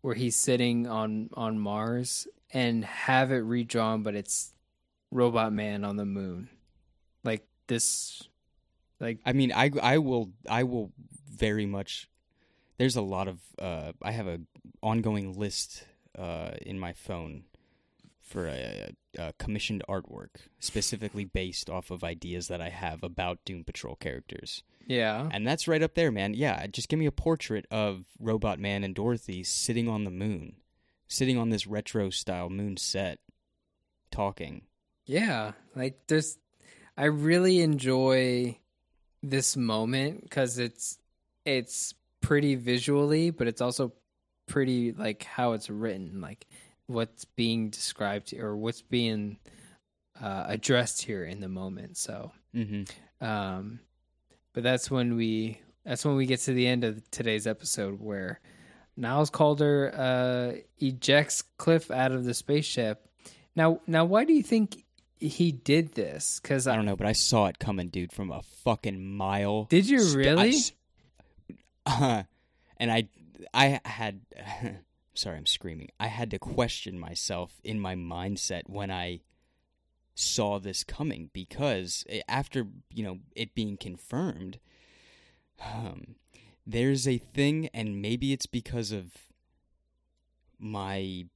where 0.00 0.14
he's 0.14 0.36
sitting 0.36 0.86
on 0.86 1.30
on 1.34 1.58
Mars 1.58 2.26
and 2.50 2.84
have 2.84 3.32
it 3.32 3.38
redrawn, 3.38 4.02
but 4.02 4.14
it's 4.14 4.54
Robot 5.10 5.52
Man 5.52 5.84
on 5.84 5.96
the 5.96 6.04
moon, 6.04 6.48
like 7.24 7.46
this, 7.66 8.22
like 9.00 9.18
I 9.24 9.32
mean, 9.32 9.52
I 9.52 9.70
I 9.82 9.98
will 9.98 10.30
I 10.48 10.62
will 10.62 10.92
very 11.30 11.66
much. 11.66 12.08
There's 12.78 12.96
a 12.96 13.02
lot 13.02 13.28
of 13.28 13.40
uh, 13.58 13.92
I 14.02 14.12
have 14.12 14.26
a 14.26 14.40
ongoing 14.82 15.38
list 15.38 15.84
uh, 16.18 16.50
in 16.62 16.78
my 16.78 16.92
phone 16.92 17.44
for 18.20 18.48
a, 18.48 18.90
a 19.18 19.32
commissioned 19.38 19.82
artwork 19.88 20.48
specifically 20.58 21.24
based 21.24 21.70
off 21.70 21.90
of 21.90 22.02
ideas 22.02 22.48
that 22.48 22.60
I 22.60 22.70
have 22.70 23.02
about 23.04 23.38
Doom 23.44 23.62
Patrol 23.64 23.94
characters, 23.96 24.62
yeah, 24.86 25.28
and 25.32 25.46
that's 25.46 25.68
right 25.68 25.82
up 25.82 25.94
there, 25.94 26.10
man. 26.10 26.34
Yeah, 26.34 26.66
just 26.66 26.88
give 26.88 26.98
me 26.98 27.06
a 27.06 27.12
portrait 27.12 27.66
of 27.70 28.04
Robot 28.18 28.58
Man 28.58 28.82
and 28.84 28.94
Dorothy 28.94 29.44
sitting 29.44 29.88
on 29.88 30.04
the 30.04 30.10
moon, 30.10 30.56
sitting 31.06 31.38
on 31.38 31.50
this 31.50 31.66
retro 31.66 32.10
style 32.10 32.50
moon 32.50 32.76
set, 32.76 33.18
talking. 34.10 34.62
yeah. 35.04 35.52
Like 35.74 35.98
there's, 36.08 36.38
I 36.96 37.04
really 37.04 37.60
enjoy 37.60 38.58
this 39.22 39.56
moment 39.56 40.22
because 40.22 40.58
it's 40.58 40.98
it's 41.44 41.94
pretty 42.20 42.54
visually, 42.56 43.30
but 43.30 43.46
it's 43.46 43.60
also 43.60 43.92
pretty 44.46 44.92
like 44.92 45.24
how 45.24 45.52
it's 45.52 45.68
written, 45.70 46.20
like 46.20 46.46
what's 46.86 47.24
being 47.24 47.70
described 47.70 48.32
or 48.34 48.56
what's 48.56 48.82
being 48.82 49.38
uh, 50.20 50.44
addressed 50.48 51.02
here 51.02 51.24
in 51.24 51.40
the 51.40 51.48
moment. 51.48 51.96
So, 51.96 52.32
Mm-hmm. 52.54 53.24
um, 53.26 53.80
but 54.54 54.62
that's 54.62 54.90
when 54.90 55.16
we 55.16 55.60
that's 55.84 56.04
when 56.04 56.16
we 56.16 56.26
get 56.26 56.40
to 56.40 56.52
the 56.54 56.66
end 56.66 56.84
of 56.84 57.08
today's 57.10 57.46
episode 57.46 58.00
where 58.00 58.40
Niles 58.96 59.28
Calder 59.30 59.92
uh, 59.94 60.58
ejects 60.78 61.42
Cliff 61.58 61.90
out 61.90 62.12
of 62.12 62.24
the 62.24 62.32
spaceship. 62.34 63.06
Now, 63.54 63.80
now, 63.86 64.04
why 64.06 64.24
do 64.24 64.32
you 64.32 64.42
think 64.42 64.84
he 65.20 65.52
did 65.52 65.94
this? 65.94 66.40
Because 66.42 66.66
I 66.66 66.74
don't 66.76 66.86
know, 66.86 66.96
but 66.96 67.06
I 67.06 67.12
saw 67.12 67.46
it 67.46 67.58
coming, 67.58 67.88
dude, 67.88 68.12
from 68.12 68.30
a 68.30 68.42
fucking 68.64 69.02
mile. 69.16 69.64
Did 69.64 69.86
you 69.88 70.00
St- 70.00 70.16
really? 70.16 70.48
s- 70.50 70.72
uh, 71.84 72.22
and 72.78 72.90
I, 72.90 73.08
I 73.52 73.80
had. 73.84 74.20
sorry, 75.14 75.36
I'm 75.36 75.46
screaming. 75.46 75.90
I 75.98 76.08
had 76.08 76.30
to 76.30 76.38
question 76.38 76.98
myself 76.98 77.60
in 77.64 77.80
my 77.80 77.94
mindset 77.94 78.62
when 78.66 78.90
I 78.90 79.20
saw 80.14 80.58
this 80.58 80.82
coming 80.82 81.30
because 81.32 82.04
eh, 82.08 82.22
after 82.26 82.66
you 82.90 83.04
know 83.04 83.18
it 83.34 83.54
being 83.54 83.76
confirmed, 83.76 84.58
um, 85.64 86.16
there's 86.66 87.06
a 87.06 87.18
thing, 87.18 87.68
and 87.72 88.02
maybe 88.02 88.32
it's 88.32 88.46
because 88.46 88.92
of 88.92 89.12
my 90.58 91.26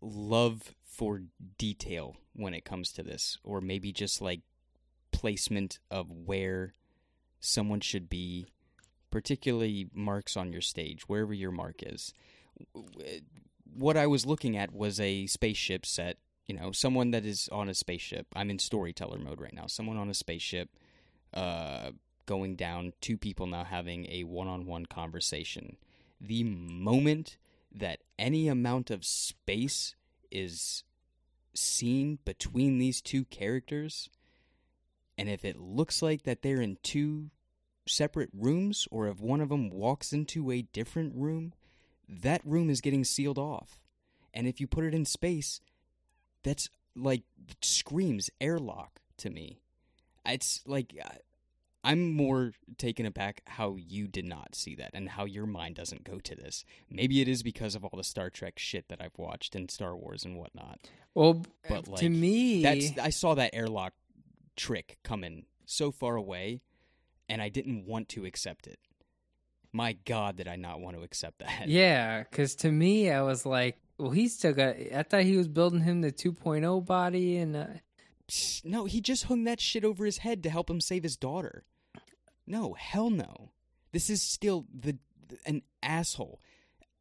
love 0.00 0.74
for 0.84 1.22
detail 1.58 2.16
when 2.34 2.54
it 2.54 2.64
comes 2.64 2.92
to 2.92 3.02
this, 3.02 3.38
or 3.42 3.60
maybe 3.60 3.92
just 3.92 4.20
like 4.20 4.40
placement 5.12 5.78
of 5.90 6.10
where 6.10 6.74
someone 7.40 7.80
should 7.80 8.08
be, 8.08 8.46
particularly 9.14 9.86
marks 9.94 10.36
on 10.36 10.50
your 10.50 10.60
stage, 10.60 11.02
wherever 11.02 11.32
your 11.32 11.52
mark 11.52 11.84
is. 11.84 12.12
What 13.72 13.96
I 13.96 14.08
was 14.08 14.26
looking 14.26 14.56
at 14.56 14.74
was 14.74 14.98
a 14.98 15.28
spaceship 15.28 15.86
set, 15.86 16.18
you 16.46 16.56
know, 16.56 16.72
someone 16.72 17.12
that 17.12 17.24
is 17.24 17.48
on 17.52 17.68
a 17.68 17.74
spaceship. 17.74 18.26
I'm 18.34 18.50
in 18.50 18.58
storyteller 18.58 19.20
mode 19.20 19.40
right 19.40 19.54
now. 19.54 19.68
Someone 19.68 19.98
on 19.98 20.10
a 20.10 20.14
spaceship, 20.14 20.68
uh, 21.32 21.92
going 22.26 22.56
down, 22.56 22.92
two 23.00 23.16
people 23.16 23.46
now 23.46 23.62
having 23.62 24.10
a 24.10 24.24
one 24.24 24.48
on 24.48 24.66
one 24.66 24.84
conversation. 24.84 25.76
The 26.20 26.42
moment 26.42 27.36
that 27.72 28.00
any 28.18 28.48
amount 28.48 28.90
of 28.90 29.04
space 29.04 29.94
is 30.32 30.82
seen 31.54 32.18
between 32.24 32.78
these 32.78 33.00
two 33.00 33.26
characters, 33.26 34.10
and 35.16 35.28
if 35.28 35.44
it 35.44 35.60
looks 35.60 36.02
like 36.02 36.24
that 36.24 36.42
they're 36.42 36.60
in 36.60 36.78
two 36.82 37.30
separate 37.86 38.30
rooms, 38.32 38.86
or 38.90 39.08
if 39.08 39.20
one 39.20 39.40
of 39.40 39.48
them 39.48 39.70
walks 39.70 40.12
into 40.12 40.50
a 40.50 40.62
different 40.62 41.14
room, 41.14 41.52
that 42.08 42.40
room 42.44 42.70
is 42.70 42.80
getting 42.80 43.04
sealed 43.04 43.38
off. 43.38 43.80
And 44.32 44.46
if 44.46 44.60
you 44.60 44.66
put 44.66 44.84
it 44.84 44.94
in 44.94 45.04
space, 45.04 45.60
that's 46.42 46.68
like 46.96 47.22
screams 47.60 48.30
airlock 48.40 49.00
to 49.18 49.30
me. 49.30 49.60
It's 50.26 50.60
like 50.66 50.94
uh, 51.04 51.08
I'm 51.84 52.12
more 52.12 52.52
taken 52.78 53.04
aback 53.04 53.42
how 53.46 53.76
you 53.76 54.08
did 54.08 54.24
not 54.24 54.54
see 54.54 54.74
that 54.76 54.90
and 54.94 55.10
how 55.10 55.26
your 55.26 55.46
mind 55.46 55.74
doesn't 55.76 56.04
go 56.04 56.18
to 56.18 56.34
this. 56.34 56.64
Maybe 56.90 57.20
it 57.20 57.28
is 57.28 57.42
because 57.42 57.74
of 57.74 57.84
all 57.84 57.96
the 57.96 58.04
Star 58.04 58.30
Trek 58.30 58.58
shit 58.58 58.88
that 58.88 59.02
I've 59.02 59.18
watched 59.18 59.54
and 59.54 59.70
Star 59.70 59.94
Wars 59.94 60.24
and 60.24 60.36
whatnot. 60.36 60.80
Well, 61.14 61.44
But 61.68 61.86
like 61.86 62.00
to 62.00 62.08
me, 62.08 62.62
that's 62.62 62.98
I 62.98 63.10
saw 63.10 63.34
that 63.34 63.54
airlock 63.54 63.92
trick 64.56 64.98
coming 65.04 65.44
so 65.66 65.90
far 65.90 66.16
away, 66.16 66.62
and 67.28 67.40
I 67.42 67.48
didn't 67.48 67.86
want 67.86 68.08
to 68.10 68.24
accept 68.24 68.66
it. 68.66 68.78
My 69.72 69.94
God, 70.04 70.36
did 70.36 70.46
I 70.46 70.56
not 70.56 70.80
want 70.80 70.96
to 70.96 71.02
accept 71.02 71.40
that? 71.40 71.64
yeah, 71.68 72.22
because 72.22 72.54
to 72.56 72.70
me, 72.70 73.10
I 73.10 73.22
was 73.22 73.44
like, 73.44 73.78
well, 73.98 74.10
he's 74.10 74.34
still 74.34 74.52
got. 74.52 74.76
I 74.94 75.02
thought 75.02 75.22
he 75.22 75.36
was 75.36 75.48
building 75.48 75.80
him 75.80 76.00
the 76.00 76.12
2.0 76.12 76.84
body, 76.86 77.36
and 77.38 77.56
uh, 77.56 77.66
No, 78.64 78.84
he 78.84 79.00
just 79.00 79.24
hung 79.24 79.44
that 79.44 79.60
shit 79.60 79.84
over 79.84 80.04
his 80.04 80.18
head 80.18 80.42
to 80.42 80.50
help 80.50 80.70
him 80.70 80.80
save 80.80 81.02
his 81.02 81.16
daughter. 81.16 81.64
No, 82.46 82.74
hell 82.74 83.10
no. 83.10 83.50
This 83.92 84.10
is 84.10 84.22
still 84.22 84.66
the 84.72 84.98
an 85.46 85.62
asshole, 85.82 86.40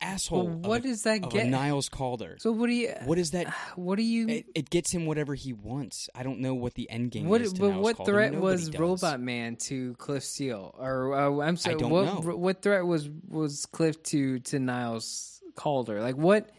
asshole. 0.03 0.47
well, 0.47 0.57
what 0.57 0.79
a- 0.81 0.89
does 0.89 1.03
that 1.03 1.29
get? 1.29 1.47
Niles 1.47 1.89
Calder. 1.89 2.35
So 2.39 2.51
what 2.51 2.67
do 2.67 2.73
you? 2.73 2.93
what 3.05 3.17
is 3.17 3.31
that? 3.31 3.47
What 3.75 3.95
do 3.97 4.03
you? 4.03 4.27
It, 4.27 4.45
it 4.55 4.69
gets 4.69 4.91
him 4.91 5.05
whatever 5.05 5.33
he 5.33 5.53
wants. 5.53 6.09
I 6.13 6.23
don't 6.23 6.39
know 6.39 6.53
what 6.53 6.73
the 6.75 6.89
end 6.89 7.11
game 7.11 7.27
what 7.27 7.41
is. 7.41 7.53
To 7.53 7.61
but 7.61 7.69
Niles 7.69 7.83
what 7.83 7.95
Calder. 7.97 8.11
threat 8.11 8.33
Nobody 8.33 8.51
was 8.51 8.69
does. 8.69 8.79
Robot 8.79 9.19
Man 9.19 9.55
to 9.55 9.95
Cliff 9.95 10.23
Steele? 10.23 10.75
Or 10.77 11.13
uh, 11.13 11.45
I'm 11.45 11.57
sorry, 11.57 11.75
what 11.77 12.25
know. 12.25 12.35
what 12.35 12.61
threat 12.61 12.85
was 12.85 13.09
was 13.27 13.65
Cliff 13.65 14.01
to 14.03 14.39
to 14.39 14.59
Niles 14.59 15.41
Calder? 15.55 16.01
Like 16.01 16.15
what? 16.15 16.49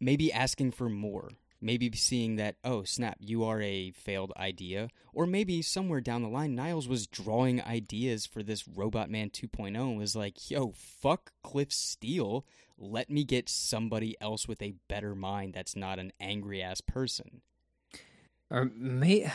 maybe 0.00 0.32
asking 0.32 0.72
for 0.72 0.88
more 0.88 1.30
maybe 1.64 1.90
seeing 1.96 2.36
that 2.36 2.56
oh 2.62 2.84
snap 2.84 3.16
you 3.18 3.42
are 3.42 3.60
a 3.60 3.90
failed 3.92 4.32
idea. 4.36 4.88
Or 5.12 5.26
maybe 5.26 5.62
somewhere 5.62 6.00
down 6.00 6.22
the 6.22 6.28
line 6.28 6.54
niles 6.54 6.86
was 6.86 7.06
drawing 7.06 7.62
ideas 7.62 8.26
for 8.26 8.42
this 8.42 8.68
robot 8.68 9.10
man 9.10 9.30
2.0 9.30 9.74
and 9.74 9.98
was 9.98 10.14
like 10.14 10.50
yo 10.50 10.72
fuck 10.76 11.32
cliff 11.42 11.72
steele. 11.72 12.44
Let 12.76 13.08
me 13.08 13.24
get 13.24 13.48
somebody 13.48 14.16
else 14.20 14.46
with 14.46 14.60
a 14.60 14.74
better 14.88 15.14
mind 15.14 15.54
that's 15.54 15.74
not 15.74 15.98
an 15.98 16.12
angry 16.20 16.62
ass 16.62 16.80
person. 16.80 17.40
Or 18.50 18.70
may 18.76 19.32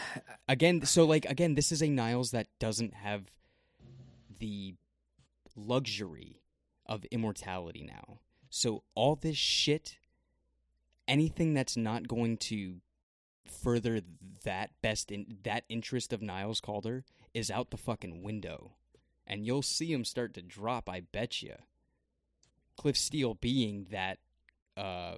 again 0.47 0.85
so 0.85 1.05
like 1.05 1.25
again 1.25 1.55
this 1.55 1.71
is 1.71 1.81
a 1.81 1.89
niles 1.89 2.31
that 2.31 2.47
doesn't 2.59 2.93
have 2.93 3.31
the 4.39 4.75
luxury 5.55 6.41
of 6.85 7.05
immortality 7.05 7.83
now. 7.83 8.19
So 8.49 8.83
all 8.95 9.15
this 9.15 9.37
shit 9.37 9.97
anything 11.09 11.53
that's 11.53 11.75
not 11.75 12.07
going 12.07 12.37
to 12.37 12.77
further 13.45 13.99
that 14.43 14.71
best 14.81 15.11
in 15.11 15.37
that 15.43 15.65
interest 15.67 16.13
of 16.13 16.21
Niles 16.21 16.61
Calder 16.61 17.03
is 17.33 17.51
out 17.51 17.71
the 17.71 17.77
fucking 17.77 18.23
window 18.23 18.73
and 19.27 19.45
you'll 19.45 19.61
see 19.61 19.91
him 19.91 20.05
start 20.05 20.33
to 20.35 20.41
drop 20.41 20.87
I 20.89 21.01
bet 21.01 21.41
you 21.41 21.55
Cliff 22.77 22.95
Steele 22.95 23.33
being 23.33 23.87
that 23.91 24.19
uh 24.77 25.15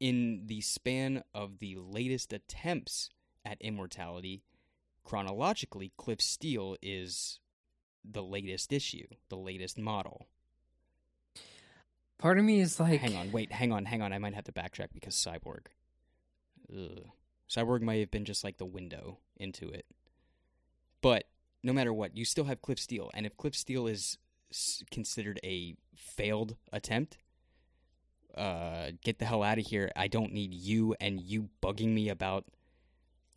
in 0.00 0.44
the 0.46 0.62
span 0.62 1.22
of 1.34 1.58
the 1.58 1.76
latest 1.76 2.32
attempts 2.32 3.10
at 3.44 3.60
immortality, 3.60 4.42
chronologically, 5.04 5.92
Cliff 5.98 6.20
Steele 6.20 6.76
is 6.82 7.38
the 8.02 8.22
latest 8.22 8.72
issue, 8.72 9.06
the 9.28 9.36
latest 9.36 9.78
model. 9.78 10.26
Part 12.20 12.38
of 12.38 12.44
me 12.44 12.60
is 12.60 12.78
like, 12.78 13.00
hang 13.00 13.16
on, 13.16 13.32
wait, 13.32 13.50
hang 13.50 13.72
on, 13.72 13.86
hang 13.86 14.02
on. 14.02 14.12
I 14.12 14.18
might 14.18 14.34
have 14.34 14.44
to 14.44 14.52
backtrack 14.52 14.88
because 14.92 15.14
Cyborg. 15.14 15.66
Ugh. 16.70 17.08
Cyborg 17.48 17.82
might 17.82 17.98
have 17.98 18.10
been 18.10 18.24
just 18.24 18.44
like 18.44 18.58
the 18.58 18.66
window 18.66 19.18
into 19.36 19.68
it. 19.68 19.86
But 21.02 21.24
no 21.62 21.72
matter 21.72 21.92
what, 21.92 22.16
you 22.16 22.24
still 22.24 22.44
have 22.44 22.62
Cliff 22.62 22.78
Steele. 22.78 23.10
And 23.14 23.26
if 23.26 23.36
Cliff 23.36 23.56
Steele 23.56 23.86
is 23.86 24.18
considered 24.90 25.40
a 25.42 25.74
failed 25.96 26.56
attempt, 26.72 27.18
uh, 28.36 28.90
get 29.02 29.18
the 29.18 29.24
hell 29.24 29.42
out 29.42 29.58
of 29.58 29.66
here. 29.66 29.90
I 29.96 30.06
don't 30.06 30.32
need 30.32 30.54
you 30.54 30.94
and 31.00 31.20
you 31.20 31.48
bugging 31.62 31.92
me 31.92 32.08
about 32.08 32.44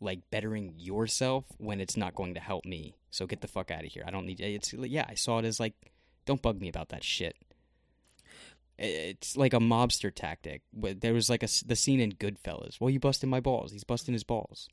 like 0.00 0.20
bettering 0.30 0.74
yourself 0.76 1.46
when 1.58 1.80
it's 1.80 1.96
not 1.96 2.14
going 2.14 2.34
to 2.34 2.40
help 2.40 2.64
me. 2.64 2.96
So 3.10 3.26
get 3.26 3.40
the 3.40 3.48
fuck 3.48 3.70
out 3.70 3.84
of 3.84 3.92
here. 3.92 4.04
I 4.06 4.10
don't 4.10 4.26
need 4.26 4.40
it's 4.40 4.72
yeah, 4.72 5.06
I 5.08 5.14
saw 5.14 5.38
it 5.38 5.44
as 5.44 5.58
like 5.58 5.74
don't 6.26 6.42
bug 6.42 6.60
me 6.60 6.68
about 6.68 6.90
that 6.90 7.02
shit. 7.02 7.36
It's 8.78 9.36
like 9.36 9.52
a 9.54 9.58
mobster 9.60 10.12
tactic. 10.12 10.62
There 10.72 11.14
was 11.14 11.30
like 11.30 11.42
a 11.42 11.48
the 11.66 11.76
scene 11.76 12.00
in 12.00 12.12
Goodfellas. 12.12 12.80
Well, 12.80 12.90
you 12.90 12.98
busting 12.98 13.30
my 13.30 13.40
balls. 13.40 13.70
He's 13.72 13.84
busting 13.84 14.12
his 14.14 14.24
balls. 14.24 14.68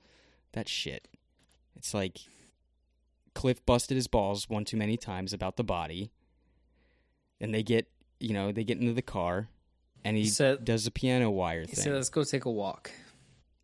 That 0.54 0.68
shit. 0.68 1.08
It's 1.76 1.94
like 1.94 2.20
Cliff 3.36 3.64
busted 3.66 3.96
his 3.96 4.08
balls 4.08 4.50
one 4.50 4.66
too 4.66 4.78
many 4.78 4.98
times 4.98 5.34
about 5.34 5.56
the 5.56 5.64
body. 5.64 6.12
And 7.40 7.54
they 7.54 7.64
get, 7.64 7.88
you 8.20 8.34
know, 8.34 8.52
they 8.52 8.64
get 8.64 8.80
into 8.80 8.94
the 8.94 9.02
car 9.02 9.50
and 10.04 10.18
he 10.18 10.26
said- 10.26 10.66
does 10.66 10.86
the 10.86 10.92
piano 10.92 11.30
wire 11.30 11.62
he 11.62 11.68
thing. 11.68 11.84
said, 11.84 11.94
"Let's 11.94 12.10
go 12.10 12.24
take 12.24 12.46
a 12.46 12.52
walk." 12.52 12.92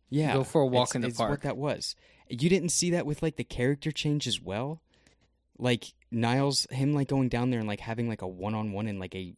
Yeah, 0.08 0.32
Go 0.34 0.44
for 0.44 0.62
a 0.62 0.66
walk 0.66 0.88
it's- 0.90 0.94
in 0.94 1.02
the 1.02 1.08
it's 1.08 1.16
park. 1.18 1.30
What 1.30 1.42
that 1.42 1.56
was. 1.56 1.94
You 2.30 2.48
didn't 2.48 2.70
see 2.70 2.90
that 2.90 3.06
with 3.06 3.22
like 3.22 3.36
the 3.36 3.44
character 3.44 3.90
change 3.90 4.26
as 4.26 4.40
well. 4.40 4.80
Like 5.58 5.92
Niles, 6.10 6.66
him 6.70 6.92
like 6.94 7.08
going 7.08 7.28
down 7.28 7.50
there 7.50 7.58
and 7.58 7.68
like 7.68 7.80
having 7.80 8.08
like 8.08 8.22
a 8.22 8.28
one 8.28 8.54
on 8.54 8.72
one 8.72 8.86
and 8.86 8.98
like 9.00 9.14
a 9.14 9.34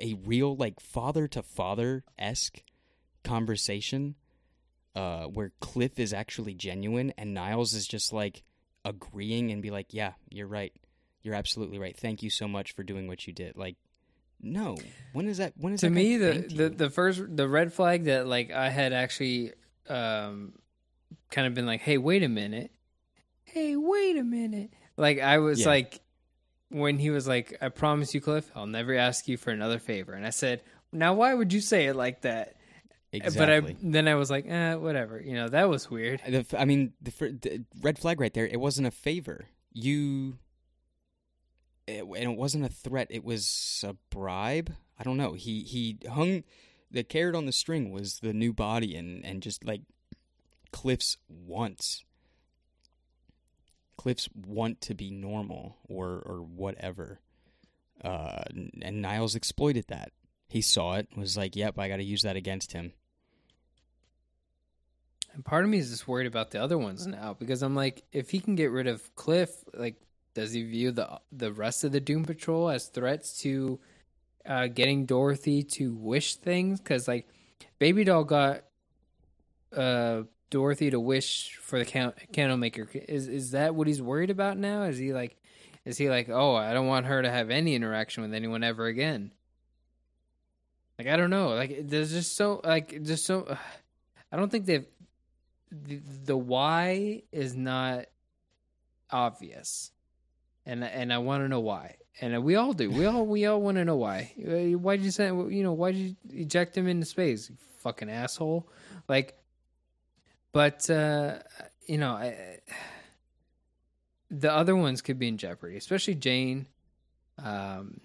a 0.00 0.14
real 0.14 0.56
like 0.56 0.80
father 0.80 1.28
to 1.28 1.42
father 1.42 2.04
esque 2.18 2.62
conversation, 3.24 4.14
uh, 4.94 5.24
where 5.24 5.52
Cliff 5.60 5.98
is 5.98 6.12
actually 6.12 6.54
genuine 6.54 7.12
and 7.16 7.34
Niles 7.34 7.72
is 7.74 7.86
just 7.86 8.12
like 8.12 8.42
agreeing 8.84 9.50
and 9.50 9.62
be 9.62 9.70
like, 9.70 9.94
yeah, 9.94 10.12
you're 10.28 10.46
right, 10.46 10.72
you're 11.22 11.34
absolutely 11.34 11.78
right. 11.78 11.96
Thank 11.96 12.22
you 12.22 12.30
so 12.30 12.48
much 12.48 12.72
for 12.74 12.82
doing 12.82 13.06
what 13.06 13.26
you 13.26 13.32
did. 13.32 13.56
Like, 13.56 13.76
no, 14.40 14.76
when 15.12 15.28
is 15.28 15.38
that? 15.38 15.52
When 15.56 15.72
is 15.72 15.80
to 15.80 15.86
that 15.86 15.92
me 15.92 16.16
the, 16.16 16.32
the 16.52 16.68
the 16.68 16.90
first 16.90 17.22
the 17.28 17.46
red 17.48 17.72
flag 17.72 18.04
that 18.04 18.26
like 18.26 18.50
i 18.50 18.70
had 18.70 18.92
actually 18.92 19.52
um 19.88 20.52
kind 21.30 21.46
of 21.46 21.54
been 21.54 21.64
like 21.66 21.80
hey 21.80 21.96
wait 21.96 22.24
a 22.24 22.28
minute 22.28 22.72
hey 23.44 23.76
wait 23.76 24.16
a 24.16 24.24
minute 24.24 24.70
like 24.96 25.20
i 25.20 25.38
was 25.38 25.60
Yeah. 25.60 25.68
like 25.68 26.00
when 26.72 26.98
he 26.98 27.10
was 27.10 27.28
like 27.28 27.56
i 27.60 27.68
promise 27.68 28.14
you 28.14 28.20
cliff 28.20 28.50
i'll 28.56 28.66
never 28.66 28.94
ask 28.96 29.28
you 29.28 29.36
for 29.36 29.50
another 29.50 29.78
favor 29.78 30.12
and 30.12 30.26
i 30.26 30.30
said 30.30 30.62
now 30.92 31.14
why 31.14 31.32
would 31.32 31.52
you 31.52 31.60
say 31.60 31.86
it 31.86 31.94
like 31.94 32.22
that 32.22 32.56
exactly. 33.12 33.60
but 33.60 33.70
i 33.70 33.76
then 33.82 34.08
i 34.08 34.14
was 34.14 34.30
like 34.30 34.46
eh, 34.48 34.74
whatever 34.74 35.20
you 35.20 35.34
know 35.34 35.48
that 35.48 35.68
was 35.68 35.90
weird 35.90 36.20
I 36.56 36.64
mean, 36.64 36.92
the, 37.00 37.10
the 37.10 37.64
red 37.80 37.98
flag 37.98 38.20
right 38.20 38.32
there. 38.32 38.46
It 38.46 38.60
wasn't 38.60 38.86
a 38.86 38.90
favor. 38.90 39.46
You, 39.72 40.38
it, 41.86 42.04
and 42.04 42.32
it 42.32 42.36
wasn't 42.36 42.64
a 42.64 42.68
threat. 42.68 43.08
It 43.10 43.24
was 43.24 43.84
a 43.86 43.96
bribe. 44.10 44.72
I 44.98 45.02
don't 45.02 45.16
know. 45.16 45.32
He 45.34 45.62
he 45.62 45.98
hung 46.08 46.44
the 46.90 47.02
carrot 47.02 47.34
on 47.34 47.46
the 47.46 47.52
string 47.52 47.90
was 47.90 48.20
the 48.20 48.32
new 48.32 48.52
body 48.52 48.94
and 48.94 49.24
and 49.24 49.42
just 49.42 49.64
like 49.64 49.82
Cliff's 50.72 51.16
wants. 51.28 52.04
Cliff's 54.02 54.28
want 54.34 54.80
to 54.80 54.94
be 54.94 55.12
normal 55.12 55.76
or 55.84 56.20
or 56.26 56.38
whatever. 56.38 57.20
Uh, 58.02 58.42
and 58.82 59.00
Niles 59.00 59.36
exploited 59.36 59.84
that. 59.88 60.10
He 60.48 60.60
saw 60.60 60.94
it, 60.94 61.06
was 61.16 61.36
like, 61.36 61.54
"Yep, 61.54 61.78
I 61.78 61.88
got 61.88 61.98
to 61.98 62.02
use 62.02 62.22
that 62.22 62.34
against 62.34 62.72
him." 62.72 62.94
And 65.32 65.44
part 65.44 65.62
of 65.62 65.70
me 65.70 65.78
is 65.78 65.90
just 65.90 66.08
worried 66.08 66.26
about 66.26 66.50
the 66.50 66.60
other 66.60 66.76
ones 66.76 67.06
now 67.06 67.36
because 67.38 67.62
I'm 67.62 67.76
like, 67.76 68.02
if 68.12 68.30
he 68.30 68.40
can 68.40 68.56
get 68.56 68.72
rid 68.72 68.88
of 68.88 69.14
Cliff, 69.14 69.50
like, 69.72 69.94
does 70.34 70.52
he 70.52 70.64
view 70.64 70.90
the 70.90 71.20
the 71.30 71.52
rest 71.52 71.84
of 71.84 71.92
the 71.92 72.00
Doom 72.00 72.24
Patrol 72.24 72.70
as 72.70 72.88
threats 72.88 73.40
to 73.42 73.78
uh, 74.44 74.66
getting 74.66 75.06
Dorothy 75.06 75.62
to 75.62 75.94
wish 75.94 76.34
things? 76.36 76.80
Because 76.80 77.06
like, 77.06 77.28
Baby 77.78 78.02
Doll 78.02 78.24
got 78.24 78.64
uh, 79.76 80.22
Dorothy 80.52 80.90
to 80.90 81.00
wish 81.00 81.56
for 81.56 81.78
the 81.78 81.84
can- 81.84 82.12
candle 82.32 82.58
maker. 82.58 82.86
Is 82.94 83.26
is 83.26 83.50
that 83.52 83.74
what 83.74 83.86
he's 83.86 84.02
worried 84.02 84.30
about 84.30 84.58
now? 84.58 84.82
Is 84.82 84.98
he 84.98 85.12
like, 85.12 85.36
is 85.86 85.96
he 85.96 86.10
like, 86.10 86.28
oh, 86.28 86.54
I 86.54 86.74
don't 86.74 86.86
want 86.86 87.06
her 87.06 87.22
to 87.22 87.30
have 87.30 87.50
any 87.50 87.74
interaction 87.74 88.22
with 88.22 88.34
anyone 88.34 88.62
ever 88.62 88.86
again? 88.86 89.32
Like 90.98 91.08
I 91.08 91.16
don't 91.16 91.30
know. 91.30 91.48
Like 91.54 91.88
there's 91.88 92.12
just 92.12 92.36
so 92.36 92.60
like 92.62 93.02
just 93.02 93.24
so. 93.24 93.56
I 94.30 94.36
don't 94.36 94.50
think 94.50 94.66
they've 94.66 94.86
the, 95.70 96.00
the 96.26 96.36
why 96.36 97.22
is 97.32 97.54
not 97.56 98.04
obvious, 99.10 99.90
and 100.66 100.84
and 100.84 101.12
I 101.12 101.18
want 101.18 101.42
to 101.44 101.48
know 101.48 101.60
why. 101.60 101.96
And 102.20 102.44
we 102.44 102.56
all 102.56 102.74
do. 102.74 102.90
We 102.90 103.06
all 103.06 103.24
we 103.24 103.46
all 103.46 103.62
want 103.62 103.78
to 103.78 103.86
know 103.86 103.96
why. 103.96 104.32
Why 104.36 104.96
did 104.96 105.04
you 105.06 105.10
send? 105.10 105.50
You 105.50 105.62
know, 105.62 105.72
why 105.72 105.92
did 105.92 105.98
you 105.98 106.16
eject 106.42 106.76
him 106.76 106.86
into 106.86 107.06
space? 107.06 107.48
You 107.48 107.56
fucking 107.78 108.10
asshole. 108.10 108.68
Like, 109.08 109.41
but 110.52 110.88
uh, 110.88 111.38
you 111.86 111.98
know, 111.98 112.12
I, 112.12 112.58
the 114.30 114.52
other 114.52 114.76
ones 114.76 115.02
could 115.02 115.18
be 115.18 115.28
in 115.28 115.38
jeopardy, 115.38 115.76
especially 115.76 116.14
Jane. 116.14 116.66
Um, 117.42 118.00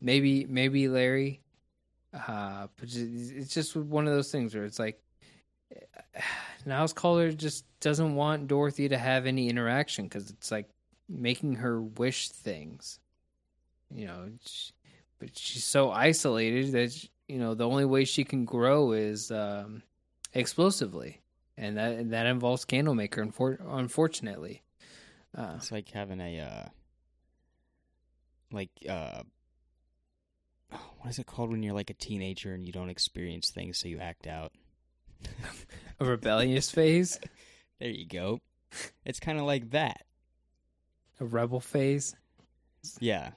maybe 0.00 0.46
maybe 0.46 0.88
Larry. 0.88 1.40
Uh, 2.12 2.66
it's 2.82 3.54
just 3.54 3.76
one 3.76 4.08
of 4.08 4.12
those 4.12 4.32
things 4.32 4.54
where 4.54 4.64
it's 4.64 4.78
like 4.78 5.00
Niles 6.66 6.92
Caulder 6.92 7.32
just 7.32 7.64
doesn't 7.80 8.14
want 8.14 8.48
Dorothy 8.48 8.88
to 8.88 8.98
have 8.98 9.26
any 9.26 9.48
interaction 9.48 10.04
because 10.04 10.30
it's 10.30 10.50
like 10.50 10.68
making 11.08 11.56
her 11.56 11.80
wish 11.80 12.28
things. 12.28 12.98
You 13.92 14.06
know, 14.06 14.28
she, 14.44 14.72
but 15.18 15.36
she's 15.36 15.64
so 15.64 15.90
isolated 15.90 16.72
that 16.72 16.92
she, 16.92 17.10
you 17.28 17.38
know 17.38 17.54
the 17.54 17.68
only 17.68 17.84
way 17.84 18.04
she 18.04 18.24
can 18.24 18.44
grow 18.44 18.92
is 18.92 19.30
um, 19.30 19.82
explosively, 20.34 21.20
and 21.60 21.76
that 21.76 22.10
that 22.10 22.26
involves 22.26 22.64
Candlemaker. 22.64 23.24
Unfor- 23.24 23.60
unfortunately, 23.64 24.62
uh, 25.36 25.52
it's 25.56 25.70
like 25.70 25.90
having 25.90 26.20
a 26.20 26.40
uh, 26.40 26.68
like 28.50 28.70
uh, 28.88 29.22
what 30.70 31.10
is 31.10 31.18
it 31.18 31.26
called 31.26 31.50
when 31.50 31.62
you're 31.62 31.74
like 31.74 31.90
a 31.90 31.94
teenager 31.94 32.54
and 32.54 32.64
you 32.64 32.72
don't 32.72 32.90
experience 32.90 33.50
things, 33.50 33.78
so 33.78 33.88
you 33.88 33.98
act 33.98 34.26
out. 34.26 34.52
a 36.00 36.04
rebellious 36.04 36.70
phase. 36.70 37.20
There 37.78 37.88
you 37.88 38.06
go. 38.06 38.40
It's 39.06 39.20
kind 39.20 39.38
of 39.38 39.46
like 39.46 39.70
that. 39.70 40.04
A 41.18 41.24
rebel 41.24 41.60
phase. 41.60 42.14
Yeah, 42.98 43.30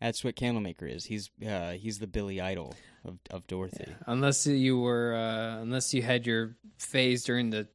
that's 0.00 0.22
what 0.22 0.36
Candlemaker 0.36 0.86
is. 0.86 1.06
He's 1.06 1.30
uh, 1.46 1.72
he's 1.72 1.98
the 1.98 2.06
Billy 2.06 2.40
Idol 2.40 2.74
of 3.04 3.18
of 3.30 3.46
Dorothy. 3.46 3.84
Yeah. 3.86 3.94
Unless 4.06 4.46
you 4.46 4.78
were, 4.78 5.14
uh, 5.14 5.62
unless 5.62 5.94
you 5.94 6.02
had 6.02 6.26
your 6.26 6.56
phase 6.78 7.24
during 7.24 7.50
the 7.50 7.68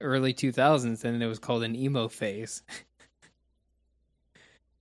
early 0.00 0.32
2000s, 0.32 1.02
then 1.02 1.20
it 1.20 1.26
was 1.26 1.38
called 1.38 1.62
an 1.62 1.74
emo 1.74 2.08
phase. 2.08 2.62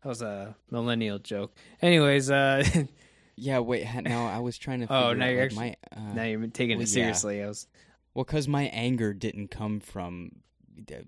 that 0.03 0.09
was 0.09 0.21
a 0.21 0.55
millennial 0.69 1.19
joke. 1.19 1.55
Anyways, 1.81 2.29
uh, 2.29 2.63
yeah. 3.35 3.59
Wait, 3.59 3.87
now 4.03 4.27
I 4.27 4.39
was 4.39 4.57
trying 4.57 4.81
to. 4.81 4.93
oh, 4.93 5.13
now 5.13 5.25
out, 5.25 5.31
you're 5.31 5.41
like, 5.41 5.45
actually. 5.45 5.75
my, 5.95 5.97
uh, 5.97 6.13
now 6.13 6.23
you're 6.23 6.47
taking 6.47 6.77
well, 6.77 6.83
it 6.83 6.89
seriously. 6.89 7.39
yeah. 7.39 7.45
I 7.45 7.47
was. 7.47 7.67
Well, 8.13 8.25
because 8.25 8.47
my 8.47 8.63
anger 8.63 9.13
didn't 9.13 9.49
come 9.49 9.79
from 9.79 10.31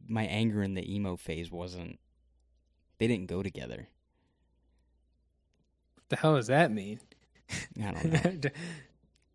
my 0.07 0.23
anger 0.23 0.61
in 0.61 0.73
the 0.73 0.93
emo 0.93 1.15
phase 1.15 1.51
wasn't. 1.51 1.99
They 2.99 3.07
didn't 3.07 3.27
go 3.27 3.41
together. 3.41 3.87
What 6.11 6.17
the 6.19 6.27
hell 6.27 6.35
does 6.35 6.47
that 6.47 6.71
mean? 6.73 6.99
I 7.81 7.91
don't 7.91 8.43
know. 8.43 8.49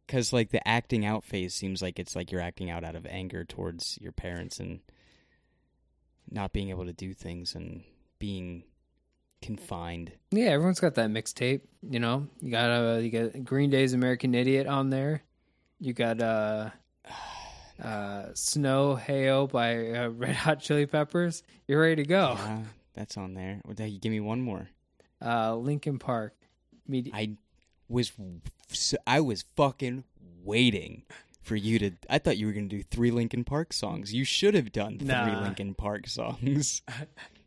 Because 0.06 0.30
like 0.32 0.50
the 0.50 0.66
acting 0.68 1.04
out 1.04 1.24
phase 1.24 1.52
seems 1.52 1.80
like 1.82 1.98
it's 1.98 2.14
like 2.14 2.30
you're 2.30 2.40
acting 2.40 2.70
out 2.70 2.84
out 2.84 2.94
of 2.94 3.06
anger 3.06 3.44
towards 3.44 3.98
your 4.00 4.12
parents 4.12 4.60
and 4.60 4.78
not 6.30 6.52
being 6.52 6.68
able 6.70 6.84
to 6.84 6.92
do 6.92 7.12
things 7.12 7.56
and 7.56 7.82
being 8.20 8.62
confined. 9.42 10.12
yeah, 10.30 10.50
everyone's 10.50 10.78
got 10.78 10.94
that 10.94 11.10
mixtape. 11.10 11.62
You 11.82 11.98
know, 11.98 12.28
you 12.40 12.52
got 12.52 12.70
uh, 12.70 12.98
you 12.98 13.10
got 13.10 13.42
Green 13.44 13.68
Day's 13.70 13.94
American 13.94 14.32
Idiot 14.32 14.68
on 14.68 14.90
there. 14.90 15.22
You 15.80 15.92
got 15.92 16.20
uh, 16.22 16.70
uh, 17.82 18.26
Snow 18.34 18.94
Hail" 18.94 19.48
by 19.48 19.88
uh, 19.90 20.08
Red 20.10 20.36
Hot 20.36 20.60
Chili 20.60 20.86
Peppers. 20.86 21.42
You're 21.66 21.80
ready 21.80 21.96
to 22.04 22.08
go. 22.08 22.34
Yeah, 22.38 22.62
that's 22.94 23.16
on 23.16 23.34
there. 23.34 23.60
What 23.64 23.76
the- 23.76 23.98
Give 23.98 24.12
me 24.12 24.20
one 24.20 24.40
more. 24.40 24.68
Uh, 25.20 25.56
Linkin 25.56 25.98
Park. 25.98 26.34
Medi- 26.88 27.12
I 27.14 27.36
was 27.88 28.12
I 29.06 29.20
was 29.20 29.44
fucking 29.56 30.04
waiting 30.42 31.02
for 31.42 31.56
you 31.56 31.78
to. 31.78 31.90
I 32.10 32.18
thought 32.18 32.36
you 32.38 32.46
were 32.46 32.52
gonna 32.52 32.66
do 32.66 32.82
three 32.82 33.10
Linkin 33.10 33.44
Park 33.44 33.72
songs. 33.72 34.12
You 34.12 34.24
should 34.24 34.54
have 34.54 34.72
done 34.72 34.98
three 34.98 35.08
Nah. 35.08 35.42
Linkin 35.42 35.74
Park 35.74 36.06
songs. 36.08 36.82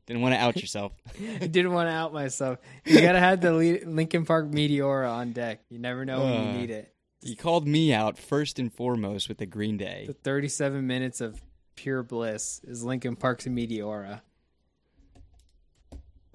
Didn't 0.05 0.21
want 0.23 0.33
to 0.33 0.39
out 0.39 0.55
yourself. 0.59 0.93
I 1.41 1.45
didn't 1.47 1.71
want 1.73 1.87
to 1.87 1.93
out 1.93 2.13
myself. 2.13 2.57
You 2.85 3.01
gotta 3.01 3.19
have 3.19 3.41
the 3.41 3.51
Le- 3.53 3.85
Linkin 3.85 4.25
Park 4.25 4.49
Meteora 4.49 5.09
on 5.11 5.33
deck. 5.33 5.61
You 5.69 5.77
never 5.79 6.03
know 6.05 6.23
when 6.23 6.33
Uh. 6.33 6.51
you 6.53 6.57
need 6.59 6.69
it. 6.71 6.93
You 7.21 7.35
called 7.35 7.67
me 7.67 7.93
out 7.93 8.17
first 8.17 8.59
and 8.59 8.73
foremost 8.73 9.27
with 9.27 9.39
the 9.39 9.45
Green 9.45 9.75
Day. 9.77 10.05
The 10.07 10.13
37 10.13 10.87
minutes 10.87 11.19
of 11.19 11.41
pure 11.75 12.01
bliss 12.01 12.61
is 12.63 12.81
Linkin 12.83 13.17
Park's 13.17 13.45
Meteora. 13.45 14.21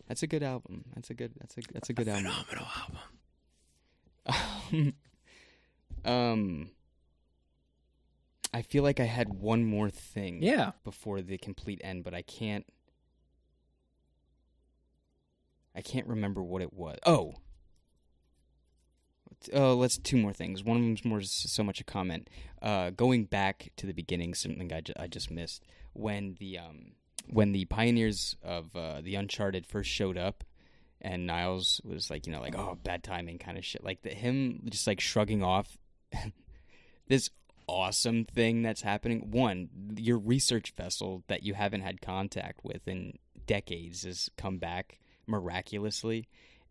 That's 0.09 0.23
a 0.23 0.27
good 0.27 0.43
album. 0.43 0.85
That's 0.95 1.11
a 1.11 1.15
good. 1.15 1.33
That's 1.39 1.57
a 1.57 1.61
that's 1.73 1.91
a 1.91 1.93
good 1.93 2.09
album. 2.09 2.31
Phenomenal 2.47 2.69
album. 4.27 4.95
um, 6.05 6.71
I 8.53 8.63
feel 8.63 8.83
like 8.83 9.01
I 9.01 9.05
had 9.05 9.35
one 9.35 9.65
more 9.65 9.91
thing. 9.91 10.43
Yeah. 10.43 10.73
Before 10.85 11.23
the 11.23 11.39
complete 11.39 11.81
end, 11.83 12.05
but 12.05 12.15
I 12.15 12.23
can't. 12.23 12.67
I 15.75 15.81
can't 15.81 16.07
remember 16.07 16.43
what 16.43 16.63
it 16.63 16.73
was. 16.73 16.99
Oh. 17.05 17.35
Oh, 19.53 19.75
let's 19.75 19.99
two 19.99 20.17
more 20.17 20.33
things. 20.33 20.63
One 20.63 20.77
of 20.77 20.83
them's 20.83 21.05
more 21.05 21.21
so 21.21 21.63
much 21.63 21.81
a 21.81 21.85
comment. 21.85 22.31
Uh, 22.63 22.91
going 22.91 23.25
back 23.25 23.73
to 23.77 23.87
the 23.87 23.93
beginning, 23.93 24.35
something 24.35 24.73
I, 24.73 24.81
ju- 24.81 24.95
I 24.99 25.07
just 25.07 25.31
missed 25.31 25.65
when 25.93 26.37
the 26.39 26.59
um 26.59 26.93
when 27.29 27.53
the 27.53 27.65
pioneers 27.67 28.37
of 28.43 28.75
uh, 28.77 29.01
the 29.01 29.15
Uncharted 29.15 29.67
first 29.67 29.91
showed 29.91 30.19
up, 30.19 30.45
and 31.01 31.27
Niles 31.27 31.81
was 31.85 32.11
like, 32.11 32.27
you 32.27 32.33
know, 32.33 32.41
like 32.41 32.57
oh, 32.57 32.79
bad 32.83 33.03
timing 33.03 33.39
kind 33.39 33.59
of 33.59 33.65
shit. 33.65 33.85
Like 33.85 34.03
the 34.03 34.11
him 34.11 34.63
just 34.71 34.87
like 34.87 35.01
shrugging 35.01 35.43
off 35.43 35.77
this 37.09 37.31
awesome 37.67 38.25
thing 38.25 38.63
that's 38.63 38.83
happening. 38.83 39.31
One, 39.31 39.69
your 39.97 40.19
research 40.19 40.73
vessel 40.77 41.23
that 41.29 41.43
you 41.43 41.55
haven't 41.55 41.83
had 41.83 42.01
contact 42.01 42.61
with 42.65 42.87
in 42.89 43.19
decades 43.47 44.05
has 44.05 44.31
come 44.37 44.59
back 44.59 44.99
miraculously, 45.27 46.29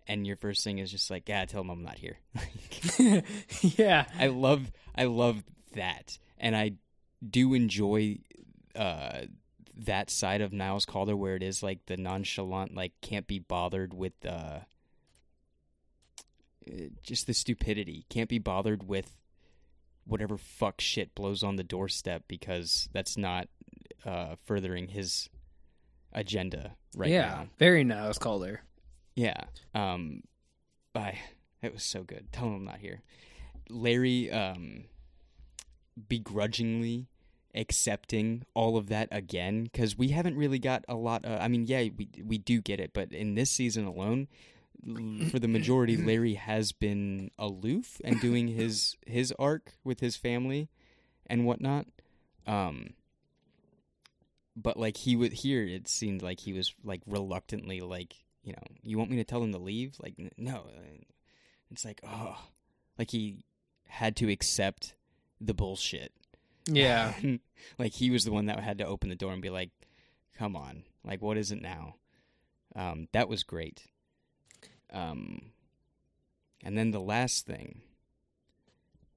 and 0.08 0.26
your 0.26 0.36
first 0.36 0.64
thing 0.64 0.80
is 0.80 0.92
just 0.92 1.10
like, 1.10 1.30
yeah, 1.30 1.46
tell 1.46 1.62
him 1.62 1.70
I'm 1.70 1.84
not 1.84 2.00
here. 2.00 2.18
yeah. 3.62 4.06
I 4.18 4.28
love 4.28 4.72
I 4.96 5.06
love 5.06 5.44
that, 5.76 6.18
and 6.38 6.56
I 6.56 6.74
do 7.28 7.54
enjoy 7.54 8.20
uh, 8.76 9.22
that 9.76 10.10
side 10.10 10.42
of 10.42 10.54
Niles 10.54 10.86
Calder 10.86 11.16
where 11.16 11.36
it 11.36 11.44
is 11.44 11.64
like 11.64 11.86
the 11.86 11.98
nonchalant, 11.98 12.76
like 12.76 12.94
can't 13.02 13.28
be 13.28 13.40
bothered 13.40 13.94
with 13.94 14.14
uh, 14.26 14.60
uh, 16.68 16.90
just 17.02 17.28
the 17.28 17.34
stupidity, 17.34 18.06
can't 18.10 18.30
be 18.30 18.40
bothered 18.40 18.88
with 18.88 19.16
whatever 20.06 20.38
fuck 20.38 20.82
shit 20.82 21.16
blows 21.16 21.44
on 21.44 21.56
the 21.56 21.64
doorstep 21.64 22.24
because 22.28 22.90
that's 22.94 23.18
not 23.18 23.48
uh, 24.06 24.36
furthering 24.46 24.90
his 24.90 25.30
agenda 26.12 26.76
right 26.96 27.10
yeah. 27.10 27.28
now. 27.28 27.48
Very 27.58 27.84
Niles 27.84 28.18
Calder. 28.18 28.62
Yeah. 29.16 29.46
Um 29.74 30.22
I 30.96 31.20
it 31.62 31.74
was 31.74 31.84
so 31.84 32.04
good. 32.04 32.32
Tell 32.32 32.46
him 32.46 32.56
I'm 32.56 32.66
not 32.66 32.80
here. 32.80 33.02
Larry 33.70 34.32
um 34.32 34.86
begrudgingly 36.08 37.08
accepting 37.56 38.44
all 38.54 38.78
of 38.78 38.88
that 38.88 39.08
again 39.12 39.68
cuz 39.74 39.98
we 39.98 40.10
haven't 40.10 40.36
really 40.36 40.60
got 40.60 40.84
a 40.88 40.96
lot 40.96 41.24
uh, 41.26 41.38
I 41.40 41.48
mean 41.48 41.66
yeah 41.68 41.88
we 41.96 42.10
we 42.24 42.38
do 42.38 42.62
get 42.62 42.80
it 42.80 42.94
but 42.94 43.12
in 43.12 43.36
this 43.36 43.52
season 43.52 43.86
alone 43.86 44.28
for 45.30 45.40
the 45.40 45.48
majority 45.48 45.96
Larry 46.06 46.34
has 46.34 46.72
been 46.72 47.32
aloof 47.40 48.02
and 48.04 48.20
doing 48.20 48.50
his 48.50 48.98
his 49.06 49.34
arc 49.40 49.74
with 49.84 50.00
his 50.00 50.16
family 50.16 50.70
and 51.28 51.46
whatnot. 51.46 51.88
Um 52.46 52.94
but 54.56 54.78
like 54.78 54.98
he 54.98 55.16
would 55.16 55.34
here 55.34 55.64
it 55.64 55.88
seemed 55.88 56.22
like 56.22 56.42
he 56.42 56.54
was 56.54 56.74
like 56.84 57.02
reluctantly 57.08 57.80
like 57.82 58.16
you 58.44 58.52
know 58.54 58.64
you 58.82 58.98
want 58.98 59.10
me 59.10 59.18
to 59.18 59.24
tell 59.24 59.42
him 59.44 59.52
to 59.54 59.58
leave? 59.60 59.98
Like 60.02 60.16
n- 60.20 60.32
no. 60.38 60.66
It's 61.72 61.86
like 61.86 62.02
oh 62.04 62.38
like 62.98 63.12
he 63.12 63.46
had 63.88 64.16
to 64.18 64.30
accept 64.30 64.96
the 65.40 65.54
bullshit 65.54 66.12
Yeah. 66.66 67.14
like 67.78 67.94
he 67.94 68.10
was 68.10 68.26
the 68.26 68.32
one 68.32 68.46
that 68.48 68.60
had 68.60 68.78
to 68.80 68.86
open 68.86 69.10
the 69.10 69.16
door 69.16 69.34
and 69.34 69.42
be 69.42 69.50
like, 69.50 69.72
"Come 70.38 70.56
on, 70.56 70.84
like 71.04 71.22
what 71.22 71.38
is 71.38 71.52
it 71.52 71.62
now?" 71.62 71.96
Um, 72.76 73.08
that 73.12 73.30
was 73.30 73.44
great. 73.44 73.88
Um, 74.92 75.52
and 76.64 76.78
then 76.78 76.92
the 76.92 77.00
last 77.00 77.46
thing, 77.46 77.82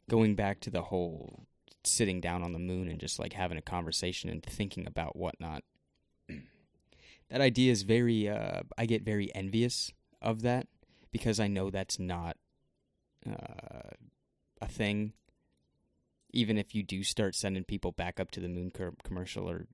going 0.08 0.34
back 0.34 0.60
to 0.60 0.70
the 0.70 0.82
whole 0.82 1.46
sitting 1.86 2.20
down 2.20 2.42
on 2.42 2.52
the 2.52 2.58
moon 2.58 2.88
and 2.88 2.98
just 2.98 3.18
like 3.18 3.32
having 3.32 3.58
a 3.58 3.62
conversation 3.62 4.28
and 4.28 4.42
thinking 4.42 4.86
about 4.86 5.16
whatnot. 5.16 5.62
that 7.30 7.40
idea 7.40 7.72
is 7.72 7.82
very. 7.82 8.28
Uh, 8.28 8.62
I 8.76 8.86
get 8.86 9.02
very 9.02 9.34
envious 9.34 9.92
of 10.20 10.42
that 10.42 10.66
because 11.12 11.40
I 11.40 11.46
know 11.46 11.70
that's 11.70 11.98
not 11.98 12.36
uh, 13.28 13.90
a 14.60 14.68
thing. 14.68 15.12
Even 16.36 16.58
if 16.58 16.74
you 16.74 16.82
do 16.82 17.02
start 17.02 17.34
sending 17.34 17.64
people 17.64 17.92
back 17.92 18.20
up 18.20 18.30
to 18.32 18.40
the 18.40 18.48
moon 18.48 18.70
co- 18.70 18.94
commercial 19.02 19.48
or 19.48 19.66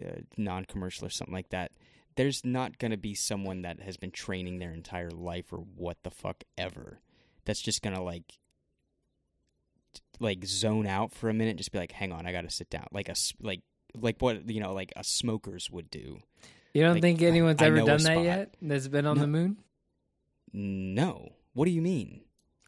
uh, 0.00 0.20
non-commercial 0.36 1.06
or 1.06 1.10
something 1.10 1.34
like 1.34 1.48
that, 1.50 1.72
there's 2.16 2.44
not 2.44 2.78
going 2.78 2.92
to 2.92 2.96
be 2.96 3.14
someone 3.14 3.62
that 3.62 3.80
has 3.80 3.96
been 3.96 4.10
training 4.12 4.58
their 4.58 4.72
entire 4.72 5.10
life 5.10 5.52
or 5.52 5.58
what 5.58 5.96
the 6.04 6.10
fuck 6.10 6.44
ever. 6.56 7.00
That's 7.44 7.60
just 7.60 7.82
going 7.82 7.96
to 7.96 8.02
like 8.02 8.38
like 10.20 10.44
zone 10.44 10.86
out 10.86 11.12
for 11.12 11.28
a 11.28 11.34
minute, 11.34 11.56
just 11.56 11.72
be 11.72 11.78
like, 11.78 11.92
"Hang 11.92 12.12
on, 12.12 12.26
I 12.26 12.32
got 12.32 12.42
to 12.42 12.50
sit 12.50 12.70
down." 12.70 12.86
Like 12.92 13.08
a 13.08 13.14
like 13.40 13.60
like 14.00 14.16
what 14.20 14.48
you 14.48 14.60
know, 14.60 14.72
like 14.72 14.92
a 14.96 15.04
smokers 15.04 15.70
would 15.70 15.90
do. 15.90 16.18
You 16.72 16.82
don't 16.82 16.94
Like, 16.94 17.02
think 17.02 17.22
anyone's 17.22 17.60
I 17.62 17.66
ever 17.66 17.76
a 17.76 17.84
done 17.84 18.02
that 18.02 18.22
yet? 18.22 18.54
That's 18.62 18.88
been 18.88 19.06
on 19.06 19.16
No. 19.16 19.22
the 19.22 19.28
moon? 19.28 19.56
No, 20.52 21.32
what 21.52 21.66
do 21.66 21.70
you 21.70 21.82
mean? 21.82 22.23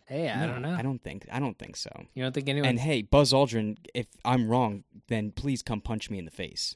Hey, 0.07 0.29
I 0.31 0.47
No, 0.47 0.53
don't 0.53 0.63
know. 0.63 0.75
I 0.79 0.83
don't 0.83 1.03
think. 1.03 1.27
I 1.31 1.41
don't 1.41 1.59
think 1.59 1.77
so. 1.77 1.91
you 2.15 2.23
don't 2.23 2.33
think 2.33 2.49
anyone? 2.49 2.69
And 2.71 2.79
hey, 2.79 3.03
Buzz 3.03 3.33
Aldrin, 3.33 3.77
if 3.95 4.07
I'm 4.25 4.49
wrong, 4.49 4.85
then 5.09 5.33
please 5.33 5.63
come 5.63 5.81
punch 5.81 6.11
me 6.11 6.19
in 6.19 6.25
the 6.25 6.31
face. 6.31 6.75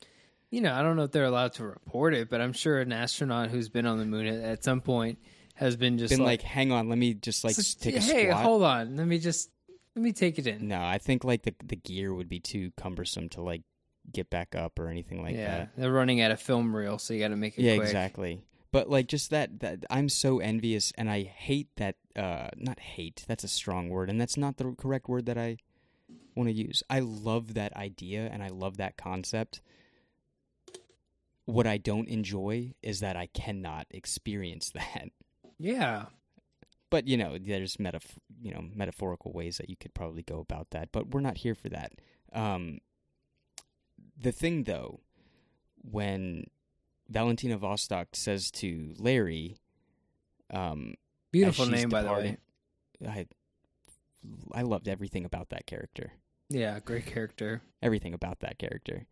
you 0.51 0.61
know, 0.61 0.75
I 0.75 0.83
don't 0.83 0.97
know 0.97 1.05
if 1.05 1.13
they're 1.13 1.25
allowed 1.25 1.53
to 1.55 1.65
report 1.65 2.13
it, 2.15 2.29
but 2.29 2.41
I'm 2.41 2.53
sure 2.53 2.81
an 2.81 2.93
astronaut 2.93 3.51
who's 3.51 3.69
been 3.69 3.87
on 3.87 3.99
the 3.99 4.05
moon 4.05 4.27
at, 4.27 4.43
at 4.43 4.65
some 4.65 4.81
point 4.81 5.19
has 5.55 5.77
been 5.77 5.97
just 5.99 6.11
Been 6.11 6.21
like, 6.21 6.41
like, 6.41 6.43
hang 6.43 6.73
on, 6.73 6.89
let 6.89 6.99
me 6.99 7.15
just 7.15 7.45
like 7.45 7.57
"S- 7.59 7.75
take 7.75 7.95
a 7.95 8.01
hey, 8.01 8.25
squat. 8.27 8.43
hold 8.43 8.63
on, 8.65 8.97
let 8.97 9.07
me 9.07 9.19
just 9.21 9.51
let 9.95 10.03
me 10.03 10.13
take 10.13 10.39
it 10.41 10.47
in. 10.49 10.67
No, 10.67 10.83
I 10.83 10.99
think 10.99 11.23
like 11.23 11.43
the 11.43 11.55
the 11.65 11.77
gear 11.77 12.13
would 12.13 12.29
be 12.29 12.41
too 12.41 12.73
cumbersome 12.77 13.29
to 13.31 13.43
like 13.43 13.63
get 14.11 14.29
back 14.31 14.57
up 14.57 14.79
or 14.81 14.89
anything 14.89 15.23
like 15.23 15.37
yeah, 15.37 15.59
that. 15.59 15.71
they're 15.77 15.93
running 15.93 16.21
out 16.21 16.31
of 16.33 16.41
film 16.41 16.75
reel, 16.75 16.99
so 16.99 17.15
you 17.15 17.21
got 17.21 17.29
to 17.29 17.37
make 17.37 17.57
it 17.59 17.63
Yeah, 17.63 17.77
quick. 17.77 17.87
exactly. 17.87 18.41
But 18.73 18.89
like 18.89 19.09
just 19.09 19.31
that 19.31 19.61
that 19.61 19.85
I'm 19.91 20.09
so 20.09 20.39
envious 20.39 20.93
and 20.97 21.11
I 21.11 21.23
hate 21.23 21.69
that 21.77 21.97
uh 22.17 22.49
not 22.57 22.79
hate, 22.79 23.25
that's 23.27 23.45
a 23.45 23.49
strong 23.49 23.89
word 23.89 24.09
and 24.09 24.21
that's 24.21 24.37
not 24.37 24.57
the 24.59 24.75
correct 24.79 25.09
word 25.09 25.27
that 25.27 25.39
I 25.39 25.57
want 26.37 26.49
to 26.49 26.55
use. 26.55 26.83
I 26.89 27.01
love 27.01 27.55
that 27.55 27.75
idea 27.77 28.29
and 28.33 28.43
I 28.43 28.49
love 28.49 28.77
that 28.77 28.97
concept. 28.97 29.61
What 31.47 31.67
I 31.67 31.79
don't 31.79 32.09
enjoy 32.09 32.75
is 32.83 33.01
that 33.01 33.17
I 33.17 33.27
cannot 33.27 33.87
experience 33.91 34.71
that. 34.75 35.09
Yeah, 35.59 36.07
But 36.91 37.07
you 37.09 37.17
know, 37.17 37.37
there's 37.39 37.77
metaf- 37.77 38.19
you 38.41 38.53
know, 38.53 38.65
metaphorical 38.75 39.33
ways 39.33 39.59
that 39.59 39.69
you 39.69 39.77
could 39.77 39.95
probably 39.95 40.23
go 40.23 40.39
about 40.41 40.71
that, 40.71 40.91
but 40.93 41.11
we're 41.11 41.21
not 41.21 41.39
here 41.39 41.55
for 41.55 41.69
that. 41.71 41.93
Um 42.33 42.79
the 44.17 44.33
thing 44.33 44.65
though, 44.65 45.01
when 45.83 46.45
Valentina 47.11 47.59
Vostok 47.59 48.07
says 48.15 48.51
to 48.53 48.95
Larry, 48.99 49.57
um, 50.53 50.95
beautiful 51.33 51.67
name 51.67 51.89
by 51.89 52.03
the 52.03 52.13
way. 52.13 52.37
I 53.07 53.27
I 54.53 54.63
loved 54.63 54.89
everything 54.89 55.25
about 55.25 55.49
that 55.51 55.67
character. 55.67 56.13
Yeah, 56.49 56.79
great 56.81 57.07
character. 57.07 57.63
Everything 57.83 58.15
about 58.15 58.41
that 58.41 58.59
character. 58.59 59.07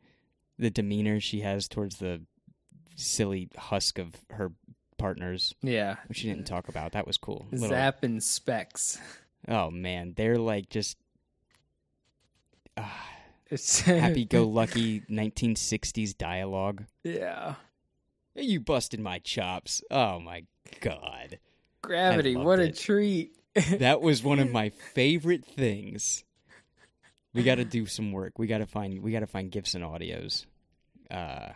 The 0.58 0.70
demeanor 0.70 1.20
she 1.20 1.40
has 1.40 1.68
towards 1.68 1.96
the 1.96 2.22
silly 2.96 3.48
husk 3.56 3.98
of 3.98 4.14
her 4.30 4.52
partners, 4.98 5.54
Yeah, 5.62 5.96
which 6.08 6.18
she 6.18 6.28
didn't 6.28 6.46
talk 6.48 6.68
about. 6.68 6.92
That 6.92 7.06
was 7.06 7.16
cool. 7.16 7.46
Little- 7.52 7.68
Zap 7.68 8.02
and 8.02 8.22
Specs. 8.22 8.98
oh 9.48 9.70
man, 9.70 10.14
they're 10.16 10.36
like 10.38 10.68
just 10.68 10.98
ah, 12.76 13.08
It's 13.50 13.80
happy-go-lucky 13.82 15.02
1960s 15.08 16.16
dialogue. 16.18 16.84
yeah, 17.04 17.54
You 18.38 18.60
busted 18.60 19.00
my 19.00 19.18
chops. 19.18 19.82
Oh 19.90 20.20
my 20.20 20.44
god. 20.80 21.38
gravity. 21.82 22.36
What 22.36 22.58
a 22.60 22.68
it. 22.68 22.76
treat. 22.78 23.32
that 23.78 24.00
was 24.00 24.22
one 24.22 24.38
of 24.38 24.50
my 24.50 24.70
favorite 24.70 25.44
things. 25.44 26.24
We 27.34 27.42
got 27.42 27.56
to 27.56 27.64
do 27.64 27.86
some 27.86 28.12
work. 28.12 28.38
We 28.38 28.46
got 28.46 28.58
to 28.58 28.66
find 28.66 29.02
we 29.02 29.12
got 29.12 29.20
to 29.20 29.26
find 29.26 29.50
Gibson 29.50 29.82
audios. 29.82 30.46
Uh 31.10 31.50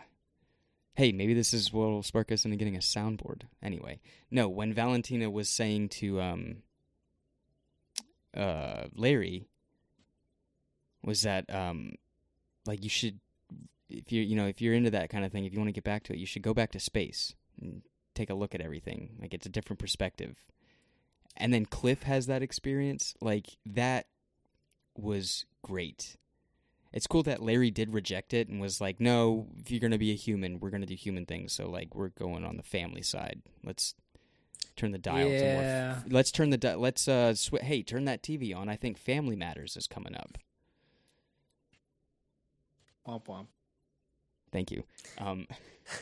Hey, 0.95 1.11
maybe 1.11 1.33
this 1.33 1.55
is 1.55 1.73
what'll 1.73 2.03
spark 2.03 2.31
us 2.33 2.45
into 2.45 2.59
getting 2.59 2.77
a 2.77 2.81
soundboard. 2.81 3.43
Anyway, 3.63 4.01
no, 4.31 4.51
when 4.51 4.75
Valentina 4.75 5.31
was 5.31 5.49
saying 5.49 5.89
to 5.91 6.21
um 6.21 6.57
uh 8.37 8.85
Larry 8.95 9.49
was 11.03 11.23
that 11.23 11.53
um 11.55 11.95
like 12.67 12.85
you 12.85 12.91
should 12.91 13.21
if 13.93 14.11
you're 14.13 14.25
you 14.25 14.35
know 14.37 14.47
if 14.47 14.61
you're 14.61 14.75
into 14.75 14.91
that 14.91 15.11
kind 15.11 15.25
of 15.25 15.33
thing 15.33 15.45
if 15.45 15.53
you 15.53 15.59
want 15.59 15.69
to 15.69 15.73
get 15.73 15.85
back 15.85 16.03
to 16.03 16.13
it 16.13 16.19
you 16.19 16.27
should 16.27 16.43
go 16.43 16.55
back 16.55 16.73
to 16.73 16.81
space 16.81 17.35
and 17.61 17.83
take 18.15 18.31
a 18.31 18.35
look 18.35 18.55
at 18.55 18.61
everything 18.61 19.11
like 19.21 19.33
it's 19.35 19.47
a 19.47 19.51
different 19.51 19.79
perspective 19.79 20.37
and 21.37 21.53
then 21.53 21.67
Cliff 21.67 22.03
has 22.05 22.27
that 22.27 22.43
experience. 22.43 23.15
Like 23.21 23.57
that 23.67 24.07
was 24.95 25.45
great. 25.63 26.17
It's 26.93 27.07
cool 27.07 27.23
that 27.23 27.43
Larry 27.43 27.71
did 27.71 27.95
reject 27.95 28.35
it 28.35 28.49
and 28.49 28.61
was 28.61 28.81
like, 28.81 29.01
"No, 29.01 29.49
if 29.59 29.71
you're 29.71 29.81
gonna 29.81 29.99
be 29.99 30.13
a 30.13 30.17
human, 30.17 30.61
we're 30.61 30.71
gonna 30.71 30.85
do 30.87 30.95
human 30.95 31.25
things." 31.25 31.55
So 31.55 31.71
like, 31.71 31.95
we're 31.95 32.11
going 32.11 32.45
on 32.45 32.59
the 32.59 32.63
family 32.63 33.03
side. 33.03 33.41
Let's 33.65 33.95
turn 34.77 34.91
the 34.93 34.99
dial 34.99 35.29
to 35.29 35.55
more. 35.55 35.63
Yeah. 35.63 35.95
F- 35.99 36.05
let's 36.11 36.31
turn 36.31 36.51
the 36.51 36.59
di- 36.59 36.75
let's 36.75 37.09
uh 37.09 37.35
sw- 37.35 37.63
hey 37.63 37.83
turn 37.83 38.05
that 38.05 38.23
TV 38.23 38.55
on. 38.55 38.69
I 38.69 38.77
think 38.77 38.99
Family 38.99 39.37
Matters 39.37 39.75
is 39.77 39.87
coming 39.87 40.15
up. 40.15 40.37
Womp 43.09 43.25
womp. 43.25 43.47
Thank 44.53 44.71
you. 44.71 44.85
Um, 45.19 45.47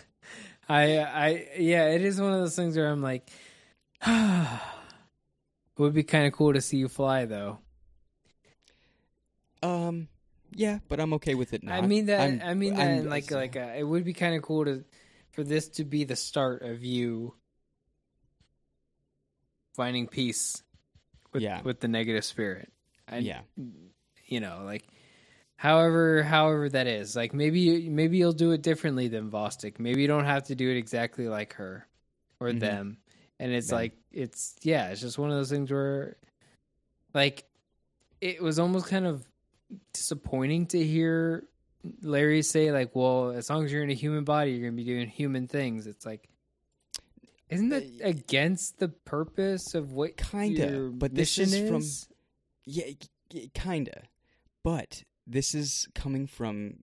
I 0.69 0.99
I 0.99 1.49
yeah, 1.59 1.89
it 1.91 2.03
is 2.03 2.21
one 2.21 2.33
of 2.33 2.41
those 2.41 2.57
things 2.57 2.77
where 2.77 2.89
I'm 2.91 3.01
like, 3.03 3.29
it 4.07 4.59
would 5.79 5.95
be 5.95 6.03
kind 6.03 6.27
of 6.27 6.33
cool 6.33 6.53
to 6.53 6.61
see 6.61 6.77
you 6.79 6.89
fly 6.89 7.25
though. 7.25 7.59
um, 9.63 10.09
yeah, 10.55 10.79
but 10.89 10.99
I'm 11.01 11.13
okay 11.15 11.35
with 11.35 11.53
it 11.55 11.63
now. 11.63 11.75
I 11.77 11.81
mean 11.83 12.07
that. 12.07 12.21
I'm- 12.21 12.41
i 12.45 12.55
mean 12.55 12.75
that. 12.75 13.05
Like 13.07 13.31
like 13.31 13.57
a, 13.57 13.79
it 13.79 13.85
would 13.85 14.05
be 14.05 14.13
kind 14.13 14.35
of 14.35 14.43
cool 14.43 14.65
to 14.65 14.85
for 15.33 15.45
this 15.45 15.69
to 15.69 15.85
be 15.85 16.03
the 16.05 16.17
start 16.17 16.63
of 16.63 16.83
you 16.85 17.35
finding 19.75 20.09
peace 20.09 20.63
with 21.33 21.43
Yeah. 21.43 21.63
with 21.63 21.81
the 21.81 21.89
negative 21.89 22.25
spirit. 22.25 22.73
I, 23.09 23.19
yeah. 23.19 23.41
you 24.27 24.41
know, 24.41 24.63
like 24.65 24.85
however 25.61 26.23
however 26.23 26.71
that 26.71 26.87
is. 26.87 27.15
Like 27.15 27.35
maybe 27.35 27.61
you- 27.61 27.91
maybe 27.91 28.17
you'll 28.17 28.33
do 28.33 28.53
it 28.53 28.63
differently 28.63 29.09
than 29.09 29.31
Vostok. 29.31 29.79
Maybe 29.79 30.01
you 30.01 30.09
don't 30.09 30.25
have 30.25 30.45
to 30.45 30.55
do 30.55 30.71
it 30.71 30.79
exactly 30.79 31.29
like 31.29 31.53
her 31.55 31.87
or 32.41 32.49
Mhm. 32.49 32.61
them. 32.61 32.97
And 33.39 33.53
it's 33.53 33.69
Them. 33.69 33.77
like 33.77 33.93
it's 34.11 34.57
yeah, 34.63 34.89
it's 34.89 35.03
just 35.03 35.19
one 35.19 35.31
of 35.31 35.37
those 35.37 35.51
things 35.51 35.71
where 35.71 36.17
like 37.13 37.45
it 38.23 38.43
was 38.43 38.59
almost 38.59 38.87
kind 38.87 39.05
of 39.07 39.27
disappointing 39.93 40.67
to 40.69 40.83
hear 40.83 41.45
Larry 42.03 42.41
say 42.43 42.73
like, 42.73 42.95
"Well, 42.97 43.31
as 43.31 43.51
long 43.51 43.65
as 43.67 43.73
you're 43.73 43.83
in 43.83 43.91
a 43.91 43.95
human 43.95 44.25
body, 44.25 44.53
you're 44.53 44.61
going 44.63 44.73
to 44.73 44.83
be 44.83 44.85
doing 44.85 45.09
human 45.09 45.47
things." 45.47 45.87
It's 45.87 46.07
like 46.07 46.27
isn't 47.51 47.69
that 47.69 47.83
Uh, 47.83 48.09
against 48.09 48.79
the 48.79 48.89
purpose 48.89 49.75
of 49.75 49.93
what 49.93 50.17
Kinda, 50.17 50.91
but 50.95 51.15
this 51.15 51.37
mission 51.37 51.65
is 51.65 51.69
from- 51.69 51.81
is? 51.83 52.09
Yeah, 52.65 52.87
y- 53.35 53.51
kinda. 53.53 54.05
But 54.63 55.03
this 55.31 55.55
is 55.55 55.89
coming 55.95 56.27
from 56.27 56.79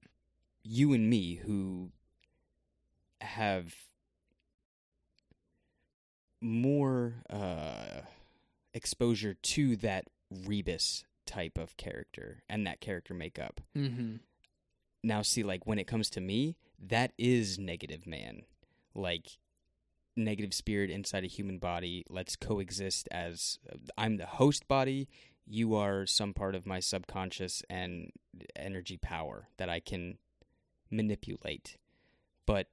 you 0.63 0.93
and 0.93 1.09
me 1.09 1.35
who 1.35 1.91
have 3.19 3.75
more 6.39 7.15
uh, 7.29 8.01
exposure 8.73 9.33
to 9.33 9.75
that 9.77 10.05
Rebis 10.33 11.03
type 11.25 11.57
of 11.57 11.75
character 11.75 12.43
and 12.47 12.65
that 12.65 12.79
character 12.79 13.13
makeup. 13.13 13.59
Mm-hmm. 13.75 14.17
Now, 15.03 15.21
see, 15.23 15.43
like 15.43 15.67
when 15.67 15.79
it 15.79 15.87
comes 15.87 16.09
to 16.11 16.21
me, 16.21 16.55
that 16.79 17.11
is 17.17 17.59
negative 17.59 18.07
man. 18.07 18.43
Like 18.95 19.37
negative 20.15 20.53
spirit 20.53 20.89
inside 20.89 21.23
a 21.25 21.27
human 21.27 21.57
body. 21.57 22.05
Let's 22.09 22.35
coexist 22.37 23.09
as 23.11 23.59
I'm 23.97 24.17
the 24.17 24.25
host 24.25 24.67
body. 24.67 25.09
You 25.49 25.75
are 25.75 26.05
some 26.05 26.33
part 26.33 26.55
of 26.55 26.65
my 26.65 26.79
subconscious 26.79 27.63
and 27.69 28.11
energy 28.55 28.97
power 28.97 29.47
that 29.57 29.69
I 29.69 29.79
can 29.79 30.17
manipulate, 30.91 31.77
but 32.45 32.67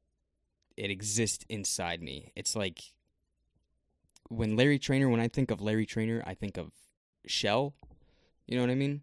it 0.77 0.91
exists 0.91 1.45
inside 1.49 2.03
me. 2.03 2.33
It's 2.35 2.57
like 2.57 2.81
when 4.29 4.57
Larry 4.57 4.79
Trainor. 4.81 5.09
When 5.09 5.21
I 5.21 5.29
think 5.29 5.51
of 5.53 5.61
Larry 5.61 5.87
Trainor, 5.87 6.23
I 6.27 6.35
think 6.35 6.57
of 6.57 6.73
shell. 7.27 7.75
You 8.47 8.57
know 8.57 8.63
what 8.63 8.71
I 8.71 8.75
mean? 8.75 9.03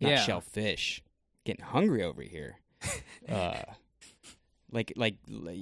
Not 0.00 0.10
Yeah. 0.12 0.16
shellfish. 0.24 1.02
getting 1.44 1.64
hungry 1.64 2.02
over 2.02 2.22
here. 2.22 2.60
uh, 3.28 3.62
like 4.70 4.92
like 4.96 5.16
like 5.28 5.58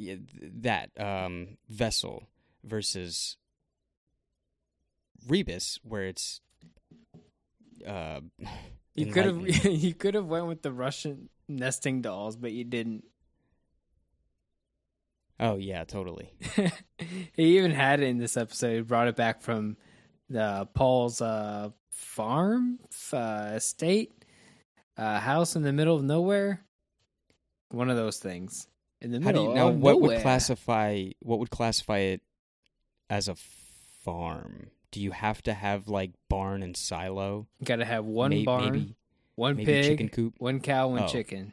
that 0.62 0.90
um, 1.00 1.56
vessel 1.68 2.28
versus 2.62 3.36
Rebis, 5.26 5.78
where 5.82 6.04
it's 6.04 6.40
uh, 7.86 8.20
You 8.94 9.06
could 9.06 9.24
have 9.24 9.64
you 9.66 9.94
could 9.94 10.14
have 10.14 10.26
went 10.26 10.46
with 10.46 10.62
the 10.62 10.72
Russian 10.72 11.28
nesting 11.48 12.02
dolls, 12.02 12.36
but 12.36 12.52
you 12.52 12.64
didn't. 12.64 13.04
Oh 15.38 15.56
yeah, 15.56 15.84
totally. 15.84 16.30
he 17.34 17.56
even 17.58 17.70
had 17.70 18.00
it 18.00 18.08
in 18.08 18.18
this 18.18 18.36
episode. 18.36 18.74
He 18.74 18.80
brought 18.82 19.08
it 19.08 19.16
back 19.16 19.40
from 19.40 19.76
the 20.28 20.68
Paul's 20.74 21.22
uh, 21.22 21.70
farm 21.90 22.78
uh, 23.12 23.52
estate 23.54 24.12
uh, 24.98 25.18
house 25.20 25.56
in 25.56 25.62
the 25.62 25.72
middle 25.72 25.96
of 25.96 26.02
nowhere. 26.02 26.60
One 27.70 27.88
of 27.88 27.96
those 27.96 28.18
things 28.18 28.66
in 29.00 29.12
the 29.12 29.20
How 29.20 29.32
do 29.32 29.38
middle 29.38 29.48
you 29.50 29.54
now? 29.54 29.68
of 29.68 29.76
What 29.76 29.92
nowhere. 29.92 30.16
would 30.16 30.22
classify 30.22 31.06
what 31.20 31.38
would 31.38 31.50
classify 31.50 31.98
it 31.98 32.20
as 33.08 33.28
a 33.28 33.36
farm? 34.04 34.70
Do 34.92 35.00
you 35.00 35.10
have 35.12 35.40
to 35.42 35.54
have 35.54 35.88
like 35.88 36.12
barn 36.28 36.62
and 36.62 36.76
silo? 36.76 37.46
You 37.60 37.66
got 37.66 37.76
to 37.76 37.84
have 37.84 38.04
one 38.04 38.30
May- 38.30 38.44
barn, 38.44 38.64
maybe 38.72 38.96
one 39.36 39.56
maybe 39.56 39.66
pig, 39.72 39.84
chicken 39.86 40.08
coop? 40.08 40.34
one 40.38 40.60
cow, 40.60 40.88
one 40.88 41.04
Oh. 41.04 41.08
chicken. 41.08 41.52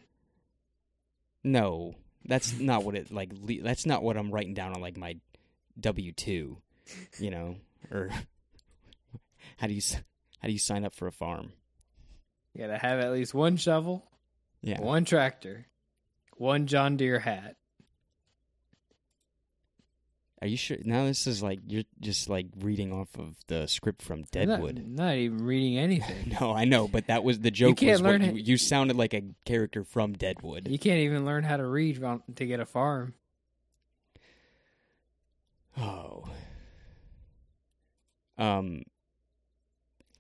No, 1.44 1.94
that's 2.26 2.60
not 2.60 2.84
what 2.84 2.96
it 2.96 3.12
like. 3.12 3.32
Le- 3.40 3.62
that's 3.62 3.86
not 3.86 4.04
what 4.04 4.18
I'm 4.18 4.32
writing 4.32 4.54
down 4.54 4.74
on 4.74 4.82
like 4.82 4.98
my 4.98 5.18
W 5.80 6.12
two. 6.12 6.58
You 7.20 7.32
know, 7.32 7.56
or 7.92 8.10
how 9.58 9.68
do 9.68 9.74
you 9.74 9.82
how 10.40 10.48
do 10.48 10.52
you 10.52 10.60
sign 10.60 10.84
up 10.86 10.96
for 10.96 11.08
a 11.08 11.12
farm? 11.12 11.54
You 12.54 12.62
got 12.62 12.74
to 12.74 12.78
have 12.80 13.00
at 13.00 13.12
least 13.12 13.34
one 13.36 13.56
shovel, 13.58 14.04
Yeah, 14.62 14.82
one 14.82 15.06
tractor, 15.06 15.68
one 16.38 16.66
John 16.66 16.98
Deere 16.98 17.20
hat. 17.20 17.56
Are 20.42 20.48
you 20.48 20.58
sure? 20.58 20.78
Now 20.84 21.06
this 21.06 21.26
is 21.26 21.42
like 21.42 21.60
you're 21.68 21.84
just 22.00 22.30
like 22.30 22.48
reading 22.60 22.94
off 22.94 23.10
of 23.18 23.36
the 23.48 23.68
script 23.68 24.02
from 24.04 24.20
I'm 24.20 24.20
not- 24.22 24.32
Deadwood. 24.32 24.88
Not, 24.88 25.16
even 25.16 25.44
reading 25.46 25.78
anything. 25.78 26.36
No, 26.40 26.52
I 26.54 26.66
know, 26.66 26.88
but 26.88 27.08
that 27.08 27.24
was 27.24 27.40
the 27.40 27.50
joke. 27.50 27.82
You 27.82 27.88
can't 27.88 27.92
was 27.94 28.02
learn 28.02 28.22
you, 28.22 28.32
it. 28.42 28.48
you 28.48 28.58
sounded 28.58 28.96
like 28.96 29.14
a 29.14 29.24
character 29.46 29.84
from 29.84 30.14
Deadwood. 30.14 30.68
you 30.68 30.78
can't 30.78 31.00
even 31.00 31.26
learn 31.26 31.44
how 31.44 31.58
to 31.58 31.66
read 31.66 32.00
to 32.36 32.46
get 32.46 32.60
a 32.60 32.66
farm. 32.66 33.14
Oh. 35.80 36.26
Um. 38.38 38.84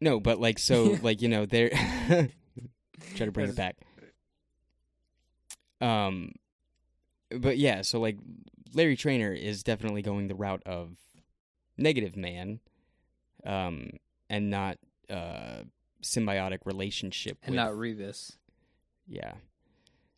No, 0.01 0.19
but 0.19 0.39
like 0.39 0.57
so, 0.59 0.97
like 1.03 1.21
you 1.21 1.29
know, 1.29 1.45
they're 1.45 1.69
try 3.15 3.25
to 3.25 3.31
bring 3.31 3.49
it 3.49 3.55
back. 3.55 3.75
Um, 5.79 6.33
but 7.29 7.57
yeah, 7.57 7.83
so 7.83 7.99
like 7.99 8.17
Larry 8.73 8.95
Trainor 8.95 9.31
is 9.33 9.63
definitely 9.63 10.01
going 10.01 10.27
the 10.27 10.35
route 10.35 10.63
of 10.65 10.97
negative 11.77 12.15
man, 12.15 12.59
um, 13.45 13.91
and 14.29 14.49
not 14.49 14.77
uh 15.09 15.63
symbiotic 16.03 16.59
relationship 16.65 17.37
And 17.43 17.51
with 17.51 17.57
not 17.57 17.71
Rebis. 17.71 18.37
yeah, 19.07 19.35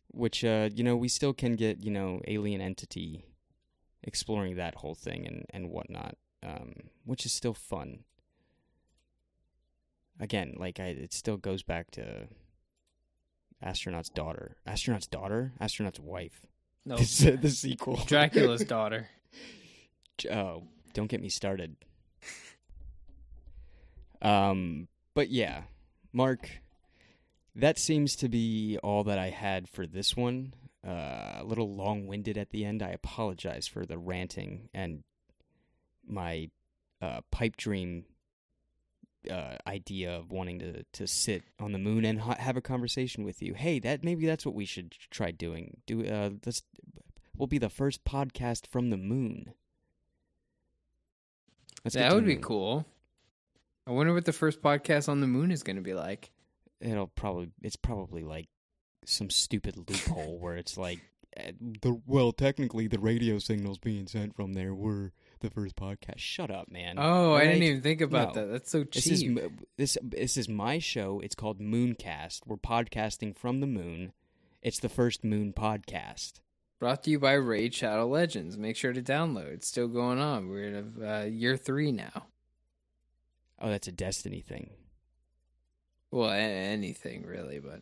which 0.08 0.44
uh 0.44 0.68
you 0.74 0.82
know 0.84 0.96
we 0.96 1.08
still 1.08 1.32
can 1.32 1.54
get 1.56 1.82
you 1.84 1.90
know 1.90 2.20
alien 2.26 2.60
entity 2.60 3.24
exploring 4.02 4.56
that 4.56 4.76
whole 4.76 4.94
thing 4.94 5.26
and 5.26 5.44
and 5.50 5.70
whatnot, 5.70 6.16
um, 6.42 6.74
which 7.04 7.24
is 7.26 7.32
still 7.32 7.54
fun. 7.54 8.00
Again, 10.18 10.54
like 10.58 10.78
I, 10.80 10.86
it 10.88 11.12
still 11.14 11.38
goes 11.38 11.62
back 11.62 11.90
to 11.92 12.28
astronaut's 13.62 14.10
daughter, 14.10 14.56
astronaut's 14.66 15.06
daughter, 15.06 15.52
astronaut's 15.60 16.00
wife. 16.00 16.46
No, 16.84 16.96
the, 16.96 17.38
the 17.40 17.50
sequel, 17.50 17.96
Dracula's 18.06 18.64
daughter. 18.66 19.08
Oh, 20.30 20.64
don't 20.92 21.08
get 21.08 21.20
me 21.20 21.28
started. 21.28 21.76
Um, 24.22 24.88
but 25.14 25.30
yeah, 25.30 25.62
Mark, 26.12 26.48
that 27.54 27.78
seems 27.78 28.16
to 28.16 28.28
be 28.28 28.78
all 28.82 29.04
that 29.04 29.18
I 29.18 29.30
had 29.30 29.68
for 29.68 29.86
this 29.86 30.16
one. 30.16 30.54
Uh, 30.86 31.38
a 31.40 31.44
little 31.44 31.74
long-winded 31.74 32.38
at 32.38 32.50
the 32.50 32.64
end. 32.64 32.82
I 32.82 32.90
apologize 32.90 33.66
for 33.66 33.84
the 33.84 33.98
ranting 33.98 34.70
and 34.72 35.02
my 36.06 36.48
uh, 37.02 37.20
pipe 37.30 37.56
dream 37.56 38.04
uh, 39.28 39.56
idea 39.66 40.16
of 40.16 40.30
wanting 40.30 40.58
to 40.60 40.84
to 40.92 41.06
sit 41.06 41.42
on 41.58 41.72
the 41.72 41.78
moon 41.78 42.04
and 42.04 42.20
ha- 42.20 42.36
have 42.38 42.56
a 42.56 42.62
conversation 42.62 43.24
with 43.24 43.42
you. 43.42 43.54
Hey, 43.54 43.78
that 43.80 44.04
maybe 44.04 44.26
that's 44.26 44.46
what 44.46 44.54
we 44.54 44.64
should 44.64 44.92
try 45.10 45.30
doing. 45.30 45.78
Do 45.86 46.04
uh, 46.06 46.30
let's 46.46 46.62
we'll 47.36 47.46
be 47.46 47.58
the 47.58 47.68
first 47.68 48.04
podcast 48.04 48.66
from 48.66 48.90
the 48.90 48.96
moon. 48.96 49.52
Let's 51.84 51.94
that 51.94 52.14
would 52.14 52.26
be 52.26 52.34
moon. 52.34 52.42
cool. 52.42 52.86
I 53.86 53.92
wonder 53.92 54.14
what 54.14 54.24
the 54.24 54.32
first 54.32 54.62
podcast 54.62 55.08
on 55.08 55.20
the 55.20 55.26
moon 55.26 55.50
is 55.50 55.62
going 55.62 55.76
to 55.76 55.82
be 55.82 55.94
like. 55.94 56.30
It'll 56.80 57.08
probably 57.08 57.50
it's 57.62 57.76
probably 57.76 58.22
like 58.22 58.48
some 59.04 59.30
stupid 59.30 59.76
loophole 59.76 60.38
where 60.38 60.56
it's 60.56 60.76
like 60.76 61.00
eh, 61.36 61.52
the 61.82 62.00
well 62.06 62.32
technically 62.32 62.86
the 62.86 62.98
radio 62.98 63.38
signals 63.38 63.78
being 63.78 64.06
sent 64.06 64.34
from 64.34 64.52
there 64.52 64.74
were 64.74 65.12
the 65.40 65.50
first 65.50 65.76
podcast. 65.76 66.18
Shut 66.18 66.50
up, 66.50 66.70
man. 66.70 66.96
Oh, 66.98 67.34
I 67.34 67.44
didn't 67.46 67.62
even 67.62 67.82
think 67.82 68.00
about 68.00 68.34
No. 68.34 68.40
that. 68.46 68.52
That's 68.52 68.70
so 68.70 68.84
cheap. 68.84 68.92
This 69.04 69.06
is 69.22 69.38
this 69.76 69.98
this 70.02 70.36
is 70.36 70.48
my 70.48 70.78
show. 70.78 71.20
It's 71.20 71.34
called 71.34 71.60
Mooncast. 71.60 72.40
We're 72.46 72.56
podcasting 72.56 73.36
from 73.36 73.60
the 73.60 73.66
moon. 73.66 74.12
It's 74.62 74.78
the 74.78 74.88
first 74.88 75.24
moon 75.24 75.52
podcast. 75.52 76.40
Brought 76.78 77.02
to 77.04 77.10
you 77.10 77.18
by 77.18 77.32
Raid 77.32 77.74
Shadow 77.74 78.06
Legends. 78.06 78.56
Make 78.56 78.76
sure 78.76 78.92
to 78.92 79.02
download. 79.02 79.52
It's 79.52 79.68
still 79.68 79.88
going 79.88 80.18
on. 80.18 80.48
We're 80.48 80.64
in 80.64 80.94
uh, 81.04 81.26
year 81.30 81.56
three 81.56 81.92
now. 81.92 82.26
Oh, 83.60 83.68
that's 83.68 83.88
a 83.88 83.92
Destiny 83.92 84.40
thing. 84.40 84.70
Well, 86.10 86.30
a- 86.30 86.36
anything 86.38 87.24
really, 87.26 87.58
but 87.60 87.80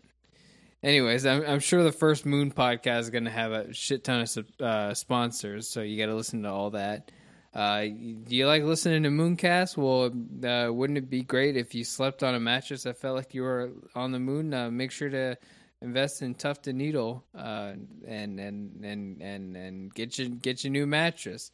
anyways, 0.82 1.24
I'm 1.26 1.42
I'm 1.46 1.60
sure 1.60 1.82
the 1.82 1.92
first 1.92 2.26
Moon 2.26 2.50
podcast 2.52 3.00
is 3.00 3.10
going 3.10 3.24
to 3.24 3.30
have 3.30 3.52
a 3.52 3.72
shit 3.72 4.04
ton 4.04 4.20
of 4.22 4.60
uh, 4.60 4.94
sponsors, 4.94 5.68
so 5.68 5.80
you 5.82 5.96
got 5.98 6.06
to 6.10 6.14
listen 6.16 6.42
to 6.42 6.50
all 6.50 6.70
that. 6.70 7.10
Uh, 7.54 7.82
do 7.84 8.36
you 8.36 8.46
like 8.46 8.62
listening 8.62 9.02
to 9.04 9.08
Mooncast? 9.08 9.76
Well, 9.76 10.12
uh, 10.48 10.72
wouldn't 10.72 10.98
it 10.98 11.08
be 11.10 11.22
great 11.22 11.56
if 11.56 11.74
you 11.74 11.82
slept 11.84 12.22
on 12.22 12.34
a 12.34 12.40
mattress 12.40 12.82
that 12.84 12.98
felt 12.98 13.16
like 13.16 13.34
you 13.34 13.42
were 13.42 13.70
on 13.94 14.12
the 14.12 14.18
moon? 14.18 14.52
Uh, 14.52 14.70
make 14.70 14.90
sure 14.90 15.08
to 15.08 15.36
invest 15.80 16.22
in 16.22 16.34
Tuft 16.34 16.66
and 16.68 16.76
Needle, 16.78 17.24
uh, 17.34 17.72
and 18.06 18.38
and 18.38 18.84
and 18.84 19.22
and 19.22 19.56
and 19.56 19.94
get 19.94 20.18
your 20.18 20.28
get 20.28 20.62
your 20.62 20.72
new 20.72 20.86
mattress. 20.86 21.50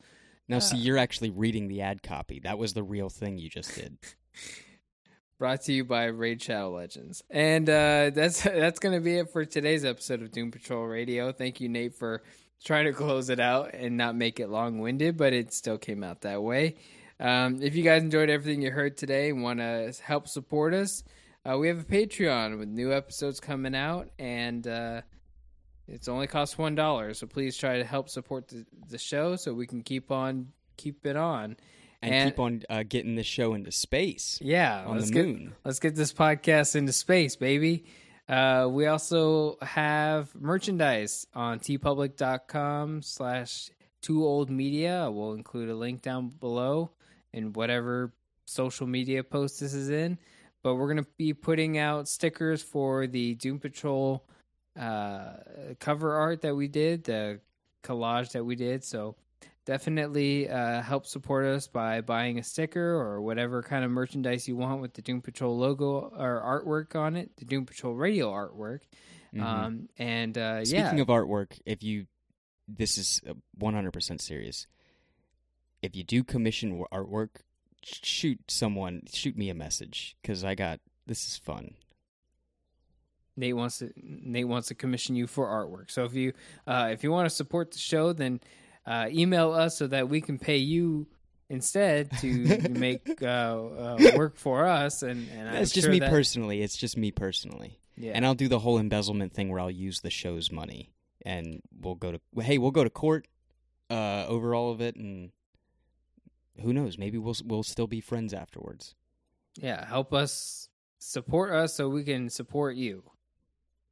Now, 0.49 0.59
see, 0.59 0.77
Ah. 0.77 0.81
you're 0.81 0.99
actually 0.99 1.31
reading 1.31 1.69
the 1.69 1.81
ad 1.81 2.03
copy. 2.03 2.41
That 2.41 2.59
was 2.59 2.75
the 2.75 2.83
real 2.83 3.09
thing 3.09 3.39
you 3.39 3.49
just 3.49 3.75
did. 3.75 3.97
Brought 5.39 5.63
to 5.63 5.73
you 5.73 5.85
by 5.85 6.05
Raid 6.05 6.41
Shadow 6.43 6.71
Legends. 6.73 7.23
And 7.29 7.69
uh, 7.69 8.11
that's 8.11 8.43
that's 8.43 8.79
going 8.79 8.95
to 8.95 9.01
be 9.01 9.19
it 9.19 9.31
for 9.33 9.45
today's 9.45 9.85
episode 9.85 10.23
of 10.23 10.33
Doom 10.33 10.51
Patrol 10.51 10.85
Radio. 10.87 11.33
Thank 11.33 11.61
you, 11.61 11.69
Nate, 11.69 11.95
for 11.95 12.23
trying 12.65 12.87
to 12.87 12.93
close 12.93 13.29
it 13.31 13.41
out 13.41 13.75
and 13.75 13.97
not 13.97 14.17
make 14.17 14.41
it 14.41 14.49
long 14.49 14.79
winded, 14.79 15.17
but 15.17 15.33
it 15.33 15.53
still 15.53 15.79
came 15.79 16.03
out 16.03 16.23
that 16.23 16.43
way. 16.43 16.77
Um, 17.21 17.63
if 17.63 17.75
you 17.77 17.83
guys 17.85 18.03
enjoyed 18.03 18.31
everything 18.31 18.63
you 18.63 18.71
heard 18.71 18.97
today 18.97 19.31
and 19.31 19.43
want 19.43 19.61
to 19.61 19.93
help 20.03 20.27
support 20.29 20.75
us, 20.75 21.05
uh, 21.49 21.57
we 21.59 21.69
have 21.69 21.79
a 21.81 21.85
Patreon 21.85 22.59
with 22.59 22.69
new 22.69 22.93
episodes 22.93 23.39
coming 23.39 23.75
out, 23.75 24.09
and 24.19 24.67
uh, 24.67 25.03
it's 25.87 26.09
only 26.09 26.27
cost 26.27 26.59
one 26.59 26.75
dollar. 26.75 27.15
So 27.15 27.27
please 27.27 27.57
try 27.57 27.79
to 27.79 27.85
help 27.85 28.09
support 28.09 28.49
the, 28.49 28.65
the 28.89 28.99
show 28.99 29.37
so 29.37 29.53
we 29.53 29.67
can 29.67 29.83
keep 29.83 30.11
on 30.11 30.49
keep 30.77 31.07
it 31.07 31.17
on. 31.17 31.57
And, 32.03 32.15
And- 32.15 32.31
keep 32.31 32.41
on 32.41 32.63
uh, 32.69 32.83
getting 32.89 33.15
this 33.15 33.27
show 33.27 33.55
into 33.55 33.71
space 33.71 34.39
Yeah, 34.43 34.85
on 34.87 34.97
let's 34.97 35.09
the 35.09 35.15
get- 35.15 35.27
moon. 35.27 35.55
Let's 35.65 35.79
get 35.79 35.95
this 35.95 36.13
podcast 36.13 36.75
into 36.77 36.93
space, 36.93 37.37
baby. 37.37 37.85
Uh, 38.29 38.69
we 38.71 38.87
also 38.87 39.59
have 39.61 40.35
merchandise 40.35 41.27
on 41.35 41.59
teepublic.com 41.59 43.03
slash 43.03 43.71
two 44.01 44.25
old 44.25 44.51
media. 44.51 45.11
We'll 45.11 45.35
include 45.35 45.69
a 45.69 45.75
link 45.75 46.03
down 46.03 46.29
below 46.29 46.91
in 47.33 47.53
whatever 47.53 48.13
social 48.47 48.87
media 48.87 49.23
post 49.23 49.61
this 49.61 49.75
is 49.75 49.91
in. 49.91 50.19
But 50.63 50.77
we're 50.77 50.93
going 50.93 51.05
to 51.05 51.11
be 51.19 51.35
putting 51.35 51.77
out 51.77 52.09
stickers 52.09 52.63
for 52.63 53.07
the 53.07 53.35
Doom 53.35 53.59
Patrol 53.59 54.25
uh, 54.79 55.35
cover 55.79 56.15
art 56.15 56.41
that 56.43 56.57
we 56.57 56.69
did, 56.69 57.05
the 57.05 57.41
collage 57.83 58.33
that 58.33 58.45
we 58.45 58.57
did. 58.57 58.83
So 58.83 59.17
definitely 59.65 60.49
uh, 60.49 60.83
help 60.83 61.07
support 61.07 61.47
us 61.47 61.67
by 61.67 62.01
buying 62.01 62.39
a 62.39 62.43
sticker 62.43 62.95
or 62.95 63.21
whatever 63.21 63.63
kind 63.63 63.85
of 63.85 63.91
merchandise 63.91 64.47
you 64.47 64.57
want 64.57 64.81
with 64.81 64.95
the 64.95 65.03
Doom 65.03 65.21
Patrol 65.21 65.57
logo 65.57 66.13
or 66.17 66.63
artwork 66.65 66.99
on 66.99 67.17
it, 67.17 67.37
the 67.37 67.45
Doom 67.45 67.67
Patrol 67.67 67.95
radio 67.95 68.31
artwork. 68.31 68.81
Mhm. 69.35 69.43
Um, 69.43 69.89
and 69.99 70.39
uh, 70.39 70.65
Speaking 70.65 70.97
yeah, 70.97 71.03
of 71.03 71.09
artwork, 71.09 71.59
if 71.67 71.83
you, 71.83 72.07
this 72.69 72.99
is 72.99 73.21
uh, 73.29 73.35
100% 73.61 74.21
serious. 74.21 74.67
If 75.83 75.97
you 75.97 76.05
do 76.05 76.23
commission 76.23 76.85
artwork, 76.93 77.41
shoot 77.83 78.39
someone, 78.49 79.03
shoot 79.13 79.37
me 79.37 79.51
a 79.51 79.55
message 79.55 80.17
because 80.23 80.45
I 80.45 80.55
got 80.55 80.81
this 81.07 81.27
is 81.27 81.37
fun. 81.37 81.75
Nate 83.37 83.57
wants 83.57 83.79
to 83.79 83.91
Nate 83.97 84.49
wants 84.49 84.69
to 84.69 84.75
commission 84.75 85.17
you 85.17 85.27
for 85.27 85.47
artwork. 85.47 85.91
So 85.91 86.05
if 86.05 86.15
you 86.15 86.33
uh, 86.67 86.89
if 86.93 87.03
you 87.03 87.11
want 87.11 87.29
to 87.29 87.35
support 87.35 87.73
the 87.73 87.79
show, 87.79 88.13
then 88.13 88.41
uh, 88.87 89.09
email 89.11 89.53
us 89.53 89.77
so 89.77 89.87
that 89.87 90.09
we 90.09 90.21
can 90.21 90.39
pay 90.39 90.57
you 90.59 91.07
instead 91.49 92.11
to 92.19 92.69
make 92.71 93.23
uh, 93.23 93.25
uh, 93.27 93.99
work 94.17 94.37
for 94.37 94.67
us. 94.67 95.03
And, 95.03 95.29
and 95.31 95.49
it's 95.49 95.57
I'm 95.57 95.75
just 95.75 95.81
sure 95.83 95.91
me 95.91 95.99
that- 96.01 96.11
personally. 96.11 96.63
It's 96.63 96.77
just 96.77 96.97
me 96.97 97.11
personally. 97.11 97.79
Yeah. 97.97 98.13
And 98.15 98.27
I'll 98.27 98.35
do 98.35 98.49
the 98.49 98.59
whole 98.59 98.79
embezzlement 98.79 99.33
thing 99.33 99.51
where 99.51 99.61
I'll 99.61 99.71
use 99.71 100.01
the 100.01 100.11
show's 100.11 100.51
money 100.51 100.91
and 101.25 101.63
we'll 101.81 101.95
go 101.95 102.13
to 102.13 102.21
hey, 102.43 102.59
we'll 102.59 102.73
go 102.73 102.83
to 102.83 102.91
court 102.91 103.29
uh, 103.89 104.25
over 104.27 104.55
all 104.55 104.73
of 104.73 104.81
it 104.81 104.97
and 104.97 105.31
who 106.61 106.73
knows, 106.73 106.99
maybe 106.99 107.19
we'll 107.19 107.37
we'll 107.45 107.63
still 107.63 107.87
be 107.87 108.01
friends 108.01 108.33
afterwards. 108.35 108.95
yeah, 109.57 109.85
help 109.87 110.13
us 110.13 110.69
support 110.99 111.53
us 111.53 111.75
so 111.75 111.89
we 111.89 112.03
can 112.05 112.31
support 112.31 112.77
you. 112.77 113.03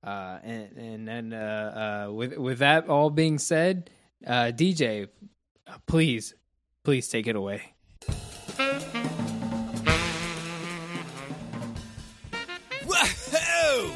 Uh, 0.05 0.39
and 0.43 0.77
and 0.77 1.09
then 1.09 1.33
uh, 1.33 2.07
uh, 2.09 2.13
with 2.13 2.37
with 2.37 2.59
that 2.59 2.89
all 2.89 3.11
being 3.11 3.39
said, 3.39 3.91
uh, 4.27 4.53
DJ, 4.55 5.09
please, 5.87 6.35
please 6.85 7.09
take 7.09 7.27
it 7.27 7.37
away. 7.37 7.63
Whoa! 12.87 13.91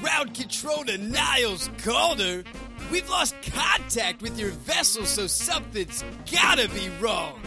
Ground 0.00 0.34
control 0.34 0.84
to 0.84 0.98
Niles 0.98 1.70
Calder. 1.78 2.44
We've 2.90 3.08
lost 3.08 3.34
contact 3.42 4.20
with 4.20 4.38
your 4.38 4.50
vessel, 4.50 5.06
so 5.06 5.26
something's 5.26 6.04
gotta 6.30 6.68
be 6.68 6.90
wrong. 7.00 7.40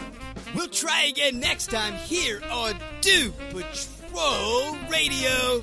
We'll 0.54 0.68
try 0.68 1.04
again 1.04 1.38
next 1.38 1.70
time 1.70 1.94
here 1.94 2.40
on 2.50 2.74
Do 3.00 3.32
Patrol 3.50 4.76
Radio. 4.90 5.62